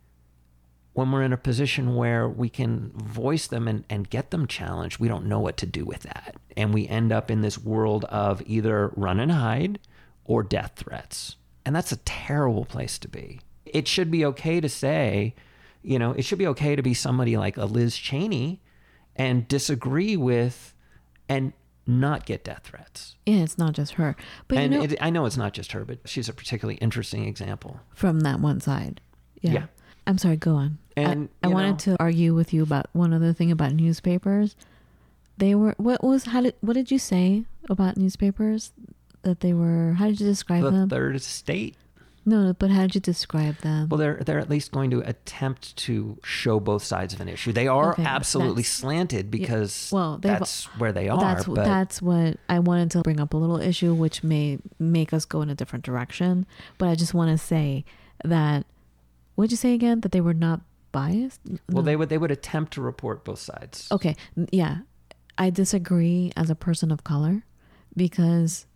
when 0.94 1.10
we're 1.10 1.22
in 1.22 1.32
a 1.32 1.38
position 1.38 1.94
where 1.94 2.28
we 2.28 2.48
can 2.48 2.90
voice 2.94 3.46
them 3.46 3.66
and, 3.66 3.84
and 3.88 4.10
get 4.10 4.30
them 4.30 4.46
challenged, 4.46 4.98
we 4.98 5.08
don't 5.08 5.26
know 5.26 5.40
what 5.40 5.56
to 5.58 5.66
do 5.66 5.84
with 5.84 6.02
that. 6.02 6.36
And 6.56 6.74
we 6.74 6.86
end 6.86 7.12
up 7.12 7.30
in 7.30 7.40
this 7.40 7.58
world 7.58 8.04
of 8.06 8.42
either 8.46 8.92
run 8.94 9.18
and 9.18 9.32
hide 9.32 9.78
or 10.24 10.42
death 10.42 10.72
threats. 10.76 11.36
And 11.64 11.74
that's 11.74 11.92
a 11.92 11.96
terrible 11.98 12.64
place 12.64 12.98
to 12.98 13.08
be. 13.08 13.40
It 13.64 13.88
should 13.88 14.10
be 14.10 14.24
okay 14.26 14.60
to 14.60 14.68
say, 14.68 15.34
you 15.82 15.98
know, 15.98 16.12
it 16.12 16.24
should 16.24 16.38
be 16.38 16.46
okay 16.48 16.76
to 16.76 16.82
be 16.82 16.94
somebody 16.94 17.36
like 17.36 17.56
a 17.56 17.64
Liz 17.64 17.96
Cheney 17.96 18.60
and 19.16 19.48
disagree 19.48 20.16
with 20.16 20.74
and 21.28 21.52
not 21.86 22.26
get 22.26 22.44
death 22.44 22.62
threats. 22.64 23.16
Yeah, 23.26 23.42
it's 23.42 23.58
not 23.58 23.72
just 23.74 23.94
her. 23.94 24.16
But 24.48 24.58
and 24.58 24.72
you 24.72 24.78
know, 24.78 24.84
it, 24.84 24.94
I 25.00 25.10
know 25.10 25.24
it's 25.26 25.36
not 25.36 25.52
just 25.52 25.72
her, 25.72 25.84
but 25.84 25.98
she's 26.04 26.28
a 26.28 26.32
particularly 26.32 26.76
interesting 26.76 27.24
example. 27.26 27.80
from 27.94 28.20
that 28.20 28.40
one 28.40 28.60
side. 28.60 29.00
Yeah. 29.40 29.52
Yeah. 29.52 29.66
I'm 30.06 30.18
sorry, 30.18 30.36
go 30.36 30.54
on. 30.56 30.78
And, 30.96 31.28
I, 31.42 31.46
I 31.46 31.50
wanted 31.50 31.70
know- 31.72 31.96
to 31.96 31.96
argue 32.00 32.34
with 32.34 32.52
you 32.52 32.62
about 32.62 32.86
one 32.92 33.12
other 33.12 33.32
thing 33.32 33.50
about 33.50 33.72
newspapers. 33.72 34.56
They 35.38 35.54
were 35.54 35.74
what 35.78 36.04
was 36.04 36.24
how 36.26 36.42
did 36.42 36.54
what 36.60 36.74
did 36.74 36.90
you 36.90 36.98
say 36.98 37.44
about 37.68 37.96
newspapers? 37.96 38.72
That 39.22 39.40
they 39.40 39.52
were 39.54 39.94
how 39.98 40.06
did 40.08 40.20
you 40.20 40.26
describe 40.26 40.62
The 40.62 40.70
them? 40.70 40.88
third 40.88 41.16
estate 41.16 41.76
no, 42.24 42.52
but 42.58 42.70
how 42.70 42.82
did 42.82 42.94
you 42.94 43.00
describe 43.00 43.58
them? 43.58 43.88
Well, 43.88 43.98
they're 43.98 44.22
they're 44.24 44.38
at 44.38 44.48
least 44.48 44.70
going 44.72 44.90
to 44.90 45.00
attempt 45.00 45.76
to 45.78 46.18
show 46.24 46.60
both 46.60 46.84
sides 46.84 47.12
of 47.14 47.20
an 47.20 47.28
issue. 47.28 47.52
They 47.52 47.66
are 47.68 47.92
Okay, 47.92 48.04
absolutely 48.04 48.62
slanted 48.62 49.30
because 49.30 49.90
well, 49.92 50.18
they've- 50.18 50.32
that's 50.38 50.64
where 50.78 50.92
they 50.92 51.08
are. 51.08 51.20
that's 51.20 51.44
that's 51.46 52.00
what 52.02 52.36
I 52.48 52.58
wanted 52.60 52.90
to 52.92 53.02
bring 53.02 53.18
up 53.20 53.34
a 53.34 53.36
little 53.36 53.60
issue, 53.60 53.92
which 53.94 54.22
may 54.22 54.58
make 54.78 55.12
us 55.12 55.24
go 55.24 55.42
in 55.42 55.50
a 55.50 55.54
different 55.54 55.84
direction. 55.84 56.46
But 56.78 56.88
I 56.88 56.94
just 56.94 57.14
want 57.14 57.30
to 57.30 57.38
say 57.38 57.84
that 58.24 58.66
what'd 59.34 59.50
you 59.50 59.56
say 59.56 59.74
again? 59.74 60.00
That 60.02 60.12
they 60.12 60.20
were 60.20 60.34
not 60.34 60.60
biased. 60.92 61.40
well, 61.70 61.82
they 61.82 61.96
would 61.96 62.08
they 62.08 62.18
would 62.18 62.30
attempt 62.30 62.74
to 62.74 62.82
report 62.82 63.24
both 63.24 63.38
sides. 63.40 63.88
Okay, 63.90 64.14
yeah. 64.50 64.78
I 65.38 65.48
disagree 65.50 66.30
as 66.36 66.50
a 66.50 66.54
person 66.54 66.90
of 66.92 67.04
color 67.04 67.44
because 67.96 68.66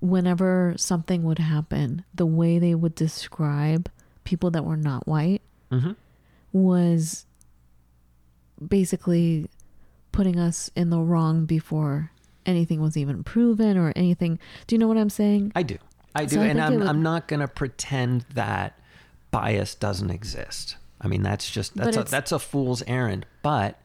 whenever 0.00 0.74
something 0.76 1.22
would 1.22 1.38
happen, 1.38 2.04
the 2.14 2.26
way 2.26 2.58
they 2.58 2.74
would 2.74 2.94
describe 2.94 3.90
people 4.24 4.50
that 4.50 4.64
were 4.64 4.76
not 4.76 5.06
white 5.06 5.42
hmm 5.70 5.92
was 6.52 7.26
basically 8.66 9.48
putting 10.12 10.38
us 10.38 10.70
in 10.74 10.90
the 10.90 10.98
wrong 10.98 11.44
before 11.46 12.10
anything 12.44 12.80
was 12.80 12.96
even 12.96 13.22
proven 13.22 13.76
or 13.78 13.92
anything. 13.94 14.38
Do 14.66 14.74
you 14.74 14.78
know 14.78 14.88
what 14.88 14.96
I'm 14.96 15.10
saying? 15.10 15.52
I 15.54 15.62
do, 15.62 15.78
I 16.14 16.24
do, 16.24 16.36
So 16.36 16.40
and 16.42 16.58
think 16.58 16.62
I'm 16.64 16.78
would- 16.80 16.88
I'm 16.88 17.02
not 17.02 17.28
going 17.28 17.40
to 17.40 17.48
pretend 17.48 18.22
that 18.34 18.78
bias 19.30 19.74
doesn't 19.74 20.10
exist. 20.10 20.76
I 21.00 21.06
mean, 21.08 21.22
that's 21.22 21.48
just 21.50 21.76
But 21.76 21.84
that's 21.94 21.96
a, 21.96 22.02
that's 22.10 22.32
a 22.32 22.38
fool's 22.38 22.82
errand. 22.86 23.26
But 23.42 23.78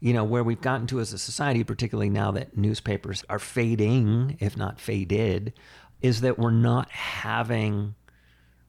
you 0.00 0.12
know 0.12 0.24
where 0.24 0.44
we've 0.44 0.60
gotten 0.60 0.86
to 0.88 1.00
as 1.00 1.12
a 1.12 1.18
society, 1.18 1.64
particularly 1.64 2.10
now 2.10 2.30
that 2.32 2.56
newspapers 2.56 3.24
are 3.28 3.38
fading, 3.38 4.36
if 4.40 4.56
not 4.56 4.80
faded, 4.80 5.52
is 6.00 6.20
that 6.20 6.38
we're 6.38 6.50
not 6.50 6.90
having 6.90 7.94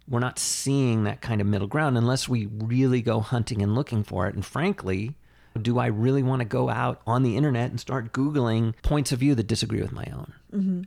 we're 0.07 0.19
not 0.19 0.39
seeing 0.39 1.03
that 1.03 1.21
kind 1.21 1.39
of 1.39 1.45
middle 1.45 1.67
ground 1.67 1.97
unless 1.97 2.27
we 2.27 2.47
really 2.47 3.01
go 3.01 3.19
hunting 3.19 3.61
and 3.61 3.75
looking 3.75 4.03
for 4.03 4.27
it. 4.27 4.33
And 4.33 4.43
frankly, 4.43 5.13
do 5.61 5.77
I 5.77 5.85
really 5.85 6.23
want 6.23 6.39
to 6.39 6.45
go 6.45 6.69
out 6.69 7.01
on 7.05 7.21
the 7.21 7.37
internet 7.37 7.69
and 7.69 7.79
start 7.79 8.11
Googling 8.11 8.73
points 8.81 9.11
of 9.11 9.19
view 9.19 9.35
that 9.35 9.45
disagree 9.45 9.81
with 9.81 9.91
my 9.91 10.05
own? 10.11 10.33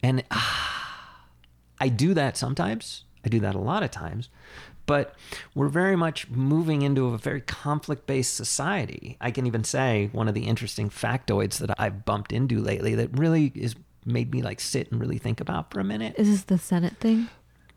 And 0.03 0.25
ah, 0.33 1.27
I 1.79 1.89
do 1.89 2.15
that 2.15 2.37
sometimes. 2.37 3.05
I 3.25 3.29
do 3.29 3.39
that 3.41 3.55
a 3.55 3.61
lot 3.61 3.85
of 3.85 3.93
times. 3.93 4.29
But 4.87 5.15
we're 5.55 5.69
very 5.69 5.97
much 5.97 6.29
moving 6.29 6.83
into 6.83 7.07
a 7.07 7.19
very 7.19 7.41
conflict 7.41 8.07
based 8.07 8.35
society. 8.35 9.17
I 9.21 9.31
can 9.31 9.47
even 9.47 9.65
say 9.65 10.11
one 10.13 10.29
of 10.29 10.35
the 10.35 10.45
interesting 10.45 10.91
factoids 10.91 11.59
that 11.59 11.75
I've 11.81 12.05
bumped 12.05 12.33
into 12.33 12.61
lately 12.61 12.95
that 12.97 13.17
really 13.17 13.53
is 13.55 13.75
made 14.05 14.33
me 14.33 14.43
like 14.43 14.61
sit 14.61 14.91
and 14.91 15.01
really 15.01 15.19
think 15.19 15.41
about 15.41 15.73
for 15.73 15.81
a 15.81 15.85
minute. 15.85 16.15
Is 16.19 16.29
this 16.29 16.43
the 16.45 16.59
Senate 16.59 16.97
thing? 16.99 17.29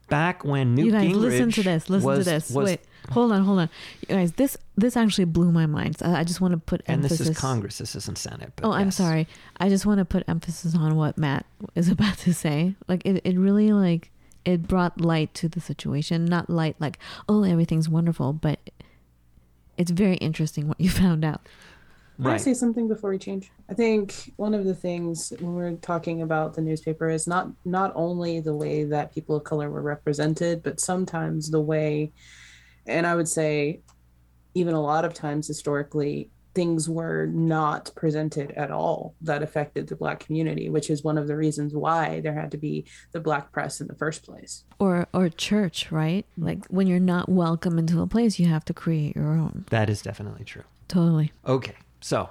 Back 0.10 0.44
when 0.44 0.76
Newt 0.76 0.86
you 0.86 0.91
guys 0.91 1.12
Gingrich 1.12 1.15
listen 1.15 1.52
to 1.52 1.63
this. 1.63 1.89
Listen 1.89 2.08
was, 2.08 2.20
to 2.20 2.24
this. 2.26 2.52
was- 2.52 2.65
Wait, 2.65 2.82
hold 3.10 3.32
on, 3.32 3.44
hold 3.44 3.60
on. 3.60 3.70
You 4.02 4.15
guys, 4.15 4.34
this 4.34 4.56
this 4.76 4.96
actually 4.96 5.26
blew 5.26 5.52
my 5.52 5.65
mind. 5.65 5.98
So 5.98 6.06
I 6.08 6.24
just 6.24 6.41
want 6.41 6.52
to 6.52 6.58
put 6.58 6.82
and 6.88 6.98
emphasis. 6.98 7.20
this 7.20 7.30
is 7.30 7.38
Congress. 7.38 7.78
This 7.80 7.96
isn't 7.96 8.18
Senate. 8.18 8.54
But 8.56 8.65
Oh, 8.68 8.72
I'm 8.72 8.91
sorry. 8.91 9.28
I 9.58 9.70
just 9.70 9.86
want 9.86 10.00
to 10.00 10.06
put 10.06 10.24
emphasis 10.28 10.76
on 10.76 10.96
what 10.96 11.18
Matt 11.18 11.46
is 11.74 11.89
about 11.96 12.18
to 12.20 12.34
say. 12.34 12.76
Like 12.88 13.04
it, 13.06 13.22
it 13.24 13.38
really 13.38 13.72
like 13.74 14.12
it 14.45 14.67
brought 14.67 15.01
light 15.01 15.34
to 15.36 15.49
the 15.49 15.60
situation. 15.62 16.25
Not 16.25 16.49
light 16.49 16.75
like, 16.79 16.99
oh, 17.27 17.43
everything's 17.43 17.89
wonderful, 17.89 18.34
but 18.34 18.60
it's 19.77 19.91
very 19.91 20.15
interesting 20.17 20.67
what 20.67 20.79
you 20.79 20.89
found 21.03 21.25
out. 21.25 21.47
Can 22.23 22.31
I 22.31 22.34
Right. 22.34 22.41
say 22.41 22.53
something 22.53 22.88
before 22.88 23.10
we 23.10 23.17
change? 23.17 23.51
I 23.69 23.73
think 23.73 24.31
one 24.38 24.53
of 24.53 24.63
the 24.65 24.73
things 24.75 25.34
when 25.39 25.53
we're 25.53 25.75
talking 25.77 26.21
about 26.21 26.53
the 26.53 26.62
newspaper 26.62 27.10
is 27.10 27.27
not 27.27 27.51
not 27.65 27.91
only 27.95 28.39
the 28.39 28.55
way 28.55 28.86
that 28.86 29.13
people 29.13 29.36
of 29.36 29.43
color 29.43 29.69
were 29.69 29.81
represented, 29.81 30.63
but 30.63 30.79
sometimes 30.79 31.49
the 31.51 31.62
way 31.62 32.13
And 32.88 33.08
I 33.08 33.15
would 33.15 33.27
say, 33.27 33.81
even 34.55 34.73
a 34.75 34.81
lot 34.81 35.05
of 35.05 35.13
times 35.13 35.47
historically, 35.47 36.31
things 36.56 36.89
were 36.89 37.28
not 37.28 37.91
presented 37.96 38.52
at 38.52 38.72
all 38.72 39.13
that 39.22 39.44
affected 39.44 39.88
the 39.88 39.96
black 39.96 40.20
community 40.20 40.70
which 40.70 40.89
is 40.89 41.04
one 41.04 41.18
of 41.18 41.28
the 41.28 41.36
reasons 41.36 41.74
why 41.74 42.20
there 42.22 42.34
had 42.34 42.50
to 42.50 42.58
be 42.58 42.86
the 43.12 43.20
black 43.20 43.52
press 43.52 43.82
in 43.82 43.88
the 43.88 43.96
first 43.96 44.24
place 44.24 44.63
or 44.80 45.06
or 45.13 45.30
church 45.30 45.91
right 45.91 46.26
like 46.38 46.65
when 46.68 46.88
you're 46.88 47.00
not 47.00 47.30
welcome 47.30 47.78
into 47.78 48.02
a 48.02 48.08
place 48.08 48.39
you 48.39 48.48
have 48.48 48.65
to 48.65 48.74
create 48.74 49.15
your 49.15 49.34
own 49.34 49.65
That 49.70 49.89
is 49.89 50.02
definitely 50.02 50.46
true. 50.46 50.63
totally 50.88 51.32
Okay, 51.46 51.76
so 52.02 52.30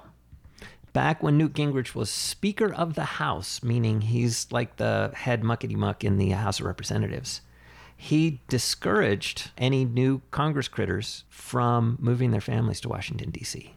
back 0.93 1.21
when 1.21 1.37
Newt 1.37 1.53
Gingrich 1.53 1.93
was 1.93 2.09
Speaker 2.09 2.73
of 2.73 2.95
the 2.95 3.03
House, 3.03 3.61
meaning 3.61 4.01
he's 4.01 4.47
like 4.51 4.77
the 4.77 5.11
head 5.13 5.41
muckety 5.43 5.75
muck 5.75 6.03
in 6.03 6.17
the 6.17 6.29
House 6.29 6.59
of 6.61 6.65
Representatives, 6.65 7.41
he 7.97 8.41
discouraged 8.47 9.51
any 9.57 9.83
new 9.85 10.21
Congress 10.31 10.67
critters 10.69 11.25
from 11.29 11.97
moving 11.99 12.31
their 12.31 12.41
families 12.41 12.79
to 12.81 12.89
Washington, 12.89 13.29
D.C. 13.29 13.75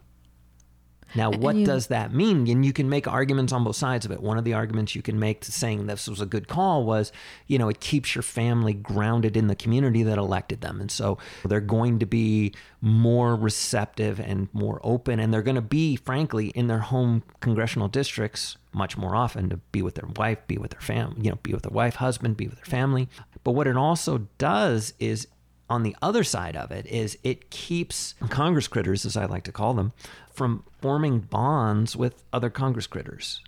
Now, 1.14 1.30
what 1.30 1.56
you- 1.56 1.66
does 1.66 1.88
that 1.88 2.12
mean? 2.12 2.48
And 2.48 2.64
you 2.64 2.72
can 2.72 2.88
make 2.88 3.06
arguments 3.06 3.52
on 3.52 3.64
both 3.64 3.76
sides 3.76 4.04
of 4.04 4.12
it. 4.12 4.22
One 4.22 4.38
of 4.38 4.44
the 4.44 4.54
arguments 4.54 4.94
you 4.94 5.02
can 5.02 5.18
make 5.18 5.40
to 5.42 5.52
saying 5.52 5.86
this 5.86 6.08
was 6.08 6.20
a 6.20 6.26
good 6.26 6.48
call 6.48 6.84
was, 6.84 7.12
you 7.46 7.58
know, 7.58 7.68
it 7.68 7.80
keeps 7.80 8.14
your 8.14 8.22
family 8.22 8.74
grounded 8.74 9.36
in 9.36 9.46
the 9.46 9.56
community 9.56 10.02
that 10.02 10.18
elected 10.18 10.60
them. 10.60 10.80
And 10.80 10.90
so 10.90 11.18
they're 11.44 11.60
going 11.60 11.98
to 11.98 12.06
be 12.06 12.52
more 12.80 13.34
receptive 13.34 14.20
and 14.20 14.48
more 14.52 14.80
open. 14.84 15.18
And 15.18 15.32
they're 15.32 15.42
going 15.42 15.54
to 15.54 15.60
be, 15.60 15.96
frankly, 15.96 16.48
in 16.48 16.66
their 16.66 16.78
home 16.78 17.22
congressional 17.40 17.88
districts 17.88 18.56
much 18.72 18.96
more 18.96 19.16
often 19.16 19.48
to 19.48 19.56
be 19.72 19.82
with 19.82 19.94
their 19.94 20.08
wife, 20.16 20.38
be 20.46 20.58
with 20.58 20.70
their 20.72 20.80
family, 20.80 21.16
you 21.22 21.30
know, 21.30 21.38
be 21.42 21.52
with 21.52 21.62
their 21.62 21.72
wife, 21.72 21.96
husband, 21.96 22.36
be 22.36 22.46
with 22.46 22.56
their 22.56 22.64
family. 22.64 23.08
But 23.42 23.52
what 23.52 23.66
it 23.66 23.76
also 23.76 24.26
does 24.36 24.92
is 24.98 25.26
on 25.70 25.82
the 25.82 25.96
other 26.00 26.24
side 26.24 26.56
of 26.56 26.70
it 26.70 26.86
is 26.86 27.18
it 27.22 27.50
keeps 27.50 28.14
Congress 28.28 28.68
critters, 28.68 29.04
as 29.04 29.16
I 29.16 29.26
like 29.26 29.44
to 29.44 29.52
call 29.52 29.74
them, 29.74 29.92
from 30.32 30.64
forming 30.80 31.20
bonds 31.20 31.96
with 31.96 32.22
other 32.32 32.50
Congress 32.50 32.86
critters. 32.86 33.42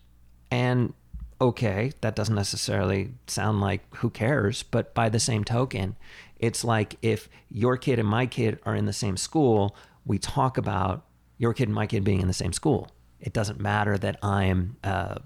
And 0.50 0.92
okay, 1.40 1.92
that 2.02 2.14
doesn't 2.14 2.34
necessarily 2.34 3.12
sound 3.26 3.60
like 3.60 3.82
who 3.96 4.10
cares, 4.10 4.62
but 4.62 4.94
by 4.94 5.08
the 5.08 5.20
same 5.20 5.44
token, 5.44 5.96
it's 6.38 6.64
like 6.64 6.96
if 7.02 7.28
your 7.50 7.76
kid 7.76 7.98
and 7.98 8.08
my 8.08 8.26
kid 8.26 8.58
are 8.64 8.74
in 8.74 8.86
the 8.86 8.92
same 8.92 9.16
school, 9.16 9.74
we 10.04 10.18
talk 10.18 10.58
about 10.58 11.04
your 11.38 11.54
kid 11.54 11.68
and 11.68 11.74
my 11.74 11.86
kid 11.86 12.04
being 12.04 12.20
in 12.20 12.26
the 12.26 12.34
same 12.34 12.52
school. 12.52 12.90
It 13.20 13.32
doesn't 13.32 13.60
matter 13.60 13.96
that 13.98 14.18
I'm 14.22 14.76
uh, 14.84 15.16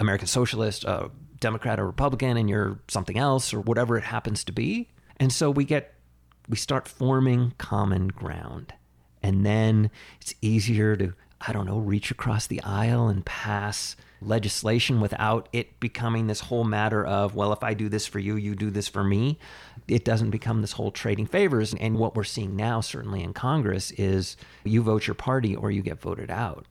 American 0.00 0.26
socialist, 0.26 0.84
a 0.84 1.10
Democrat 1.38 1.78
or 1.78 1.86
Republican, 1.86 2.36
and 2.36 2.48
you're 2.48 2.80
something 2.88 3.18
else 3.18 3.52
or 3.52 3.60
whatever 3.60 3.96
it 3.96 4.04
happens 4.04 4.44
to 4.44 4.52
be. 4.52 4.88
And 5.18 5.32
so 5.32 5.50
we 5.50 5.64
get 5.64 5.94
we 6.48 6.56
start 6.56 6.88
forming 6.88 7.54
common 7.58 8.08
ground. 8.08 8.74
And 9.22 9.46
then 9.46 9.90
it's 10.20 10.34
easier 10.42 10.96
to, 10.96 11.14
I 11.40 11.52
don't 11.52 11.66
know, 11.66 11.78
reach 11.78 12.10
across 12.10 12.46
the 12.46 12.62
aisle 12.62 13.08
and 13.08 13.24
pass 13.24 13.96
legislation 14.20 15.00
without 15.00 15.48
it 15.52 15.78
becoming 15.80 16.26
this 16.26 16.40
whole 16.40 16.64
matter 16.64 17.04
of, 17.04 17.34
well, 17.34 17.52
if 17.52 17.62
I 17.62 17.74
do 17.74 17.88
this 17.88 18.06
for 18.06 18.18
you, 18.18 18.36
you 18.36 18.54
do 18.54 18.70
this 18.70 18.88
for 18.88 19.02
me. 19.02 19.38
It 19.88 20.04
doesn't 20.04 20.30
become 20.30 20.60
this 20.60 20.72
whole 20.72 20.90
trading 20.90 21.26
favors. 21.26 21.74
And 21.74 21.98
what 21.98 22.14
we're 22.14 22.24
seeing 22.24 22.56
now, 22.56 22.80
certainly 22.80 23.22
in 23.22 23.32
Congress, 23.32 23.90
is 23.92 24.36
you 24.64 24.82
vote 24.82 25.06
your 25.06 25.14
party 25.14 25.56
or 25.56 25.70
you 25.70 25.82
get 25.82 26.00
voted 26.00 26.30
out. 26.30 26.66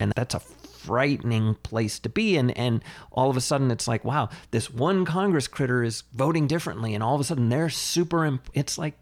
And 0.00 0.12
that's 0.16 0.34
a 0.34 0.40
frightening 0.84 1.54
place 1.56 1.98
to 2.00 2.08
be 2.08 2.36
in. 2.36 2.50
And 2.50 2.82
all 3.12 3.30
of 3.30 3.36
a 3.36 3.40
sudden, 3.40 3.70
it's 3.70 3.88
like, 3.88 4.04
wow, 4.04 4.28
this 4.50 4.70
one 4.70 5.04
Congress 5.04 5.48
critter 5.48 5.82
is 5.82 6.04
voting 6.12 6.46
differently. 6.46 6.94
And 6.94 7.02
all 7.02 7.14
of 7.14 7.20
a 7.20 7.24
sudden, 7.24 7.48
they're 7.48 7.70
super, 7.70 8.24
imp- 8.24 8.50
it's 8.54 8.78
like, 8.78 8.96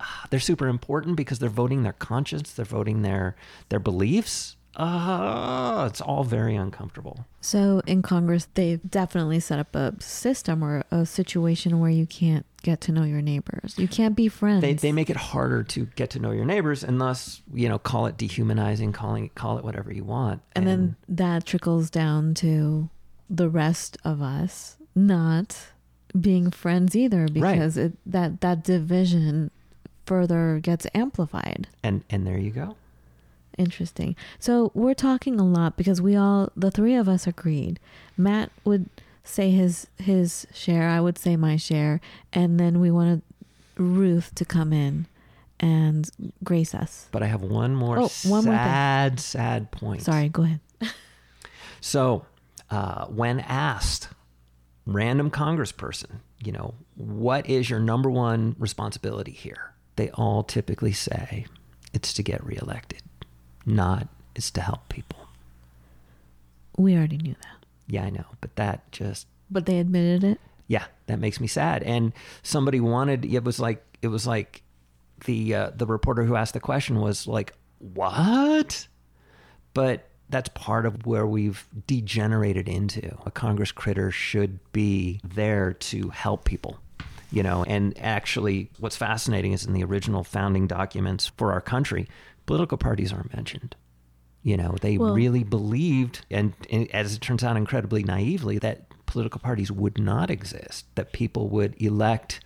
ah, 0.00 0.26
they're 0.30 0.40
super 0.40 0.68
important 0.68 1.16
because 1.16 1.38
they're 1.38 1.48
voting 1.48 1.82
their 1.82 1.92
conscience, 1.92 2.52
they're 2.52 2.64
voting 2.64 3.02
their 3.02 3.36
their 3.68 3.80
beliefs. 3.80 4.56
Uh, 4.76 5.86
it's 5.88 6.00
all 6.00 6.24
very 6.24 6.56
uncomfortable. 6.56 7.26
So 7.40 7.80
in 7.86 8.02
Congress, 8.02 8.48
they've 8.54 8.80
definitely 8.88 9.40
set 9.40 9.58
up 9.58 9.74
a 9.76 9.94
system 10.00 10.64
or 10.64 10.82
a 10.90 11.06
situation 11.06 11.78
where 11.80 11.90
you 11.90 12.06
can't 12.06 12.44
get 12.62 12.80
to 12.82 12.92
know 12.92 13.04
your 13.04 13.20
neighbors. 13.22 13.74
You 13.78 13.86
can't 13.86 14.16
be 14.16 14.28
friends. 14.28 14.62
They, 14.62 14.72
they 14.72 14.92
make 14.92 15.10
it 15.10 15.16
harder 15.16 15.62
to 15.64 15.86
get 15.96 16.10
to 16.10 16.18
know 16.18 16.30
your 16.30 16.44
neighbors, 16.46 16.82
and 16.82 17.00
thus, 17.00 17.42
you 17.52 17.68
know, 17.68 17.78
call 17.78 18.06
it 18.06 18.16
dehumanizing, 18.16 18.92
calling 18.92 19.26
it, 19.26 19.34
call 19.34 19.58
it 19.58 19.64
whatever 19.64 19.92
you 19.92 20.04
want. 20.04 20.42
and 20.56 20.66
then 20.66 20.96
that 21.08 21.44
trickles 21.44 21.90
down 21.90 22.34
to 22.34 22.88
the 23.28 23.48
rest 23.48 23.96
of 24.04 24.20
us 24.22 24.76
not 24.94 25.56
being 26.18 26.50
friends 26.50 26.94
either 26.94 27.26
because 27.28 27.76
it, 27.76 27.92
that 28.06 28.40
that 28.40 28.62
division 28.62 29.50
further 30.06 30.60
gets 30.62 30.86
amplified. 30.94 31.66
and 31.82 32.04
and 32.10 32.26
there 32.26 32.38
you 32.38 32.50
go. 32.50 32.76
Interesting. 33.58 34.16
So 34.38 34.70
we're 34.74 34.94
talking 34.94 35.38
a 35.38 35.44
lot 35.44 35.76
because 35.76 36.00
we 36.02 36.16
all, 36.16 36.50
the 36.56 36.70
three 36.70 36.94
of 36.94 37.08
us, 37.08 37.26
agreed. 37.26 37.78
Matt 38.16 38.50
would 38.64 38.88
say 39.22 39.50
his 39.50 39.86
his 39.98 40.46
share. 40.52 40.88
I 40.88 41.00
would 41.00 41.18
say 41.18 41.36
my 41.36 41.56
share, 41.56 42.00
and 42.32 42.58
then 42.60 42.80
we 42.80 42.90
wanted 42.90 43.22
Ruth 43.76 44.34
to 44.34 44.44
come 44.44 44.72
in 44.72 45.06
and 45.60 46.10
grace 46.42 46.74
us. 46.74 47.08
But 47.12 47.22
I 47.22 47.26
have 47.26 47.42
one 47.42 47.74
more 47.74 47.98
Oh, 47.98 48.10
one 48.24 48.44
more 48.44 48.54
thing. 48.54 48.64
sad, 48.64 49.20
sad 49.20 49.70
point. 49.70 50.02
Sorry, 50.02 50.28
go 50.28 50.42
ahead. 50.42 50.60
So, 51.80 52.24
uh, 52.70 53.04
when 53.06 53.40
asked, 53.40 54.08
random 54.86 55.30
congressperson, 55.30 56.20
you 56.42 56.50
know, 56.50 56.74
what 56.96 57.46
is 57.48 57.68
your 57.68 57.78
number 57.80 58.08
one 58.10 58.56
responsibility 58.58 59.32
here? 59.32 59.74
They 59.96 60.08
all 60.12 60.42
typically 60.42 60.92
say 60.92 61.44
it's 61.92 62.14
to 62.14 62.22
get 62.22 62.42
reelected, 62.42 63.02
not 63.66 64.08
is 64.34 64.50
to 64.52 64.60
help 64.60 64.88
people. 64.88 65.18
We 66.76 66.96
already 66.96 67.18
knew 67.18 67.34
that, 67.40 67.66
Yeah, 67.86 68.04
I 68.04 68.10
know, 68.10 68.24
but 68.40 68.56
that 68.56 68.90
just 68.92 69.26
but 69.50 69.66
they 69.66 69.78
admitted 69.78 70.24
it. 70.24 70.40
yeah, 70.66 70.86
that 71.06 71.18
makes 71.20 71.40
me 71.40 71.46
sad. 71.46 71.82
And 71.82 72.12
somebody 72.42 72.80
wanted 72.80 73.24
it 73.24 73.44
was 73.44 73.60
like 73.60 73.84
it 74.02 74.08
was 74.08 74.26
like 74.26 74.62
the 75.26 75.54
uh, 75.54 75.70
the 75.76 75.86
reporter 75.86 76.24
who 76.24 76.34
asked 76.36 76.54
the 76.54 76.60
question 76.60 77.00
was 77.00 77.26
like, 77.26 77.52
"What?" 77.78 78.88
But 79.72 80.08
that's 80.30 80.48
part 80.50 80.86
of 80.86 81.06
where 81.06 81.26
we've 81.26 81.66
degenerated 81.86 82.68
into. 82.68 83.16
A 83.24 83.30
Congress 83.30 83.70
critter 83.72 84.10
should 84.10 84.58
be 84.72 85.20
there 85.22 85.74
to 85.74 86.08
help 86.10 86.44
people. 86.44 86.78
You 87.30 87.42
know, 87.42 87.64
and 87.64 87.96
actually 87.98 88.70
what's 88.78 88.96
fascinating 88.96 89.52
is 89.52 89.64
in 89.66 89.72
the 89.72 89.82
original 89.84 90.22
founding 90.24 90.66
documents 90.68 91.26
for 91.36 91.52
our 91.52 91.60
country, 91.60 92.08
political 92.46 92.78
parties 92.78 93.12
aren't 93.12 93.34
mentioned. 93.34 93.76
You 94.42 94.56
know, 94.58 94.76
they 94.80 94.98
Well- 94.98 95.14
really 95.14 95.42
believed, 95.42 96.26
and, 96.30 96.52
and 96.70 96.90
as 96.90 97.14
it 97.14 97.20
turns 97.20 97.42
out, 97.42 97.56
incredibly 97.56 98.02
naively, 98.02 98.58
that 98.58 98.86
political 99.06 99.40
parties 99.40 99.70
would 99.72 99.98
not 99.98 100.30
exist, 100.30 100.86
that 100.96 101.12
people 101.12 101.48
would 101.48 101.80
elect. 101.80 102.40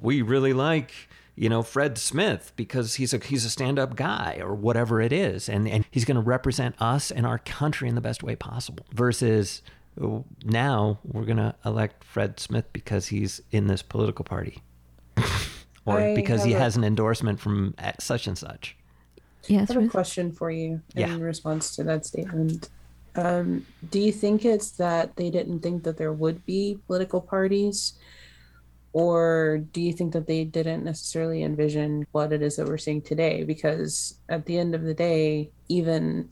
We 0.00 0.22
really 0.22 0.52
like, 0.52 0.92
you 1.36 1.48
know, 1.48 1.62
Fred 1.62 1.98
Smith 1.98 2.52
because 2.54 2.94
he's 2.96 3.12
a 3.12 3.18
he's 3.18 3.44
a 3.44 3.50
stand 3.50 3.78
up 3.78 3.96
guy 3.96 4.38
or 4.40 4.54
whatever 4.54 5.00
it 5.00 5.12
is, 5.12 5.48
and 5.48 5.66
and 5.68 5.84
he's 5.90 6.04
going 6.04 6.16
to 6.16 6.20
represent 6.20 6.74
us 6.80 7.10
and 7.10 7.26
our 7.26 7.38
country 7.38 7.88
in 7.88 7.94
the 7.96 8.00
best 8.00 8.22
way 8.22 8.36
possible. 8.36 8.86
Versus 8.92 9.62
oh, 10.00 10.24
now 10.44 10.98
we're 11.02 11.24
going 11.24 11.38
to 11.38 11.54
elect 11.64 12.04
Fred 12.04 12.38
Smith 12.38 12.66
because 12.72 13.08
he's 13.08 13.40
in 13.50 13.66
this 13.66 13.82
political 13.82 14.24
party, 14.24 14.62
or 15.86 15.98
I 15.98 16.14
because 16.14 16.44
he 16.44 16.52
has 16.52 16.76
an 16.76 16.84
endorsement 16.84 17.40
from 17.40 17.74
such 17.98 18.26
and 18.28 18.38
such. 18.38 18.76
Yes, 19.48 19.70
I 19.70 19.74
have 19.74 19.84
a 19.84 19.88
question 19.88 20.32
for 20.32 20.50
you 20.50 20.80
in 20.94 21.00
Yeah. 21.02 21.18
response 21.18 21.74
to 21.76 21.84
that 21.84 22.06
statement. 22.06 22.70
Um, 23.16 23.66
do 23.90 24.00
you 24.00 24.12
think 24.12 24.44
it's 24.44 24.72
that 24.72 25.16
they 25.16 25.30
didn't 25.30 25.60
think 25.60 25.84
that 25.84 25.96
there 25.96 26.12
would 26.12 26.44
be 26.44 26.78
political 26.86 27.20
parties? 27.20 27.94
Or 28.92 29.58
do 29.72 29.80
you 29.80 29.92
think 29.92 30.12
that 30.12 30.26
they 30.26 30.44
didn't 30.44 30.84
necessarily 30.84 31.42
envision 31.42 32.06
what 32.12 32.32
it 32.32 32.42
is 32.42 32.56
that 32.56 32.68
we're 32.68 32.78
seeing 32.78 33.02
today? 33.02 33.42
Because 33.42 34.20
at 34.28 34.46
the 34.46 34.56
end 34.56 34.74
of 34.74 34.82
the 34.82 34.94
day, 34.94 35.50
even 35.68 36.28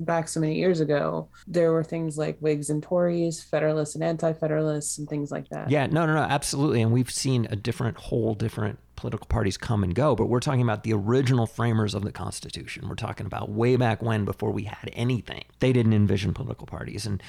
back 0.00 0.28
so 0.28 0.40
many 0.40 0.56
years 0.56 0.80
ago, 0.80 1.28
there 1.46 1.72
were 1.72 1.84
things 1.84 2.16
like 2.16 2.38
Whigs 2.38 2.70
and 2.70 2.82
Tories, 2.82 3.42
Federalists 3.42 3.94
and 3.94 4.04
Anti 4.04 4.32
Federalists, 4.32 4.98
and 4.98 5.08
things 5.08 5.30
like 5.30 5.48
that. 5.50 5.70
Yeah, 5.70 5.86
no, 5.86 6.06
no, 6.06 6.14
no, 6.14 6.22
absolutely. 6.22 6.82
And 6.82 6.92
we've 6.92 7.10
seen 7.10 7.46
a 7.50 7.56
different, 7.56 7.96
whole 7.96 8.34
different 8.34 8.78
political 8.96 9.26
parties 9.26 9.56
come 9.56 9.84
and 9.84 9.94
go, 9.94 10.16
but 10.16 10.26
we're 10.26 10.40
talking 10.40 10.62
about 10.62 10.82
the 10.82 10.92
original 10.92 11.46
framers 11.46 11.94
of 11.94 12.02
the 12.02 12.12
Constitution. 12.12 12.88
We're 12.88 12.96
talking 12.96 13.26
about 13.26 13.48
way 13.48 13.76
back 13.76 14.02
when, 14.02 14.24
before 14.24 14.50
we 14.50 14.64
had 14.64 14.90
anything. 14.92 15.44
They 15.60 15.72
didn't 15.72 15.92
envision 15.92 16.34
political 16.34 16.66
parties. 16.66 17.06
And 17.06 17.22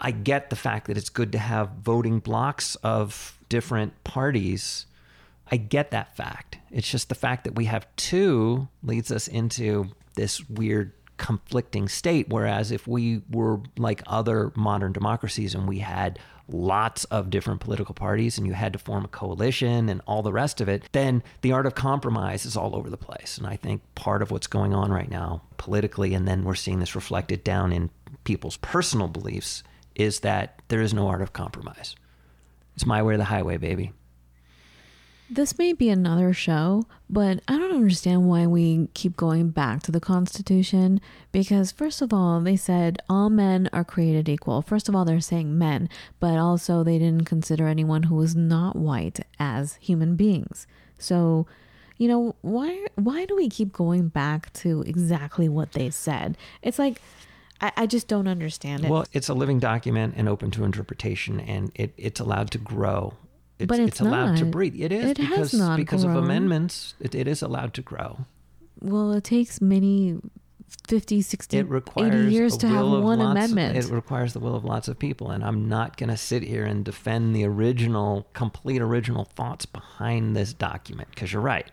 I 0.00 0.12
get 0.12 0.50
the 0.50 0.56
fact 0.56 0.86
that 0.86 0.96
it's 0.96 1.08
good 1.08 1.32
to 1.32 1.38
have 1.38 1.70
voting 1.82 2.20
blocks 2.20 2.76
of 2.76 3.38
different 3.48 4.04
parties. 4.04 4.86
I 5.50 5.56
get 5.56 5.90
that 5.90 6.16
fact. 6.16 6.58
It's 6.70 6.90
just 6.90 7.08
the 7.08 7.14
fact 7.14 7.44
that 7.44 7.54
we 7.54 7.64
have 7.64 7.86
two 7.96 8.68
leads 8.82 9.10
us 9.10 9.26
into 9.28 9.90
this 10.14 10.48
weird 10.48 10.92
conflicting 11.16 11.88
state. 11.88 12.28
Whereas 12.28 12.70
if 12.70 12.86
we 12.86 13.22
were 13.30 13.60
like 13.76 14.02
other 14.06 14.52
modern 14.54 14.92
democracies 14.92 15.54
and 15.54 15.68
we 15.68 15.78
had 15.78 16.18
lots 16.48 17.04
of 17.06 17.30
different 17.30 17.60
political 17.60 17.94
parties 17.94 18.38
and 18.38 18.46
you 18.46 18.52
had 18.52 18.72
to 18.72 18.78
form 18.78 19.04
a 19.04 19.08
coalition 19.08 19.88
and 19.88 20.00
all 20.06 20.22
the 20.22 20.32
rest 20.32 20.60
of 20.60 20.68
it, 20.68 20.88
then 20.92 21.22
the 21.40 21.52
art 21.52 21.66
of 21.66 21.74
compromise 21.74 22.44
is 22.44 22.56
all 22.56 22.76
over 22.76 22.88
the 22.88 22.96
place. 22.96 23.36
And 23.38 23.46
I 23.46 23.56
think 23.56 23.82
part 23.94 24.22
of 24.22 24.30
what's 24.30 24.46
going 24.46 24.72
on 24.72 24.92
right 24.92 25.10
now 25.10 25.42
politically, 25.56 26.14
and 26.14 26.28
then 26.28 26.44
we're 26.44 26.54
seeing 26.54 26.78
this 26.78 26.94
reflected 26.94 27.42
down 27.42 27.72
in 27.72 27.90
people's 28.24 28.56
personal 28.58 29.08
beliefs, 29.08 29.62
is 29.94 30.20
that 30.20 30.60
there 30.68 30.82
is 30.82 30.94
no 30.94 31.08
art 31.08 31.22
of 31.22 31.32
compromise. 31.32 31.96
It's 32.74 32.86
my 32.86 33.02
way 33.02 33.14
or 33.14 33.16
the 33.16 33.24
highway, 33.24 33.56
baby. 33.56 33.92
This 35.28 35.58
may 35.58 35.72
be 35.72 35.88
another 35.88 36.32
show, 36.32 36.84
but 37.10 37.40
I 37.48 37.58
don't 37.58 37.74
understand 37.74 38.28
why 38.28 38.46
we 38.46 38.88
keep 38.94 39.16
going 39.16 39.50
back 39.50 39.82
to 39.82 39.92
the 39.92 40.00
Constitution. 40.00 41.00
Because, 41.32 41.72
first 41.72 42.00
of 42.00 42.12
all, 42.12 42.40
they 42.40 42.56
said 42.56 43.02
all 43.08 43.28
men 43.28 43.68
are 43.72 43.84
created 43.84 44.28
equal. 44.28 44.62
First 44.62 44.88
of 44.88 44.94
all, 44.94 45.04
they're 45.04 45.20
saying 45.20 45.58
men, 45.58 45.88
but 46.20 46.38
also 46.38 46.84
they 46.84 46.98
didn't 46.98 47.24
consider 47.24 47.66
anyone 47.66 48.04
who 48.04 48.14
was 48.14 48.36
not 48.36 48.76
white 48.76 49.20
as 49.38 49.74
human 49.76 50.14
beings. 50.14 50.68
So, 50.98 51.46
you 51.98 52.06
know, 52.08 52.36
why 52.42 52.86
why 52.94 53.24
do 53.24 53.34
we 53.34 53.48
keep 53.48 53.72
going 53.72 54.08
back 54.08 54.52
to 54.54 54.82
exactly 54.82 55.48
what 55.48 55.72
they 55.72 55.90
said? 55.90 56.36
It's 56.62 56.78
like 56.78 57.00
I, 57.60 57.72
I 57.76 57.86
just 57.86 58.06
don't 58.06 58.28
understand 58.28 58.84
it. 58.84 58.90
Well, 58.90 59.06
it's 59.12 59.28
a 59.28 59.34
living 59.34 59.58
document 59.58 60.14
and 60.16 60.28
open 60.28 60.50
to 60.52 60.64
interpretation, 60.64 61.40
and 61.40 61.72
it, 61.74 61.92
it's 61.96 62.20
allowed 62.20 62.50
to 62.52 62.58
grow. 62.58 63.14
It's, 63.58 63.68
But 63.68 63.80
it's 63.80 64.00
allowed 64.00 64.36
to 64.38 64.44
breathe. 64.44 64.74
It 64.78 64.92
is 64.92 65.10
It 65.12 65.18
has 65.18 65.52
because 65.52 65.76
because 65.76 66.04
of 66.04 66.14
amendments. 66.14 66.94
It, 67.00 67.14
it 67.14 67.26
is 67.26 67.42
allowed 67.42 67.74
to 67.74 67.82
grow. 67.82 68.26
well, 68.80 69.12
it 69.12 69.24
takes 69.24 69.60
many 69.60 70.18
50, 70.88 71.22
60, 71.22 71.58
It 71.58 71.68
requires 71.68 72.26
80 72.26 72.32
years 72.32 72.56
to 72.58 72.68
have 72.68 72.86
one 72.86 73.20
amendment. 73.20 73.76
It 73.76 73.90
requires 73.90 74.32
the 74.32 74.40
will 74.40 74.54
of 74.54 74.64
lots 74.64 74.88
of 74.88 74.98
people, 74.98 75.30
and 75.30 75.44
I'm 75.44 75.68
not 75.68 75.96
going 75.96 76.10
to 76.10 76.16
sit 76.16 76.42
here 76.42 76.64
and 76.64 76.84
defend 76.84 77.34
the 77.34 77.44
original, 77.44 78.26
complete 78.32 78.80
original 78.82 79.24
thoughts 79.24 79.66
behind 79.66 80.36
this 80.36 80.52
document 80.52 81.08
because 81.10 81.32
you're 81.32 81.42
right. 81.42 81.70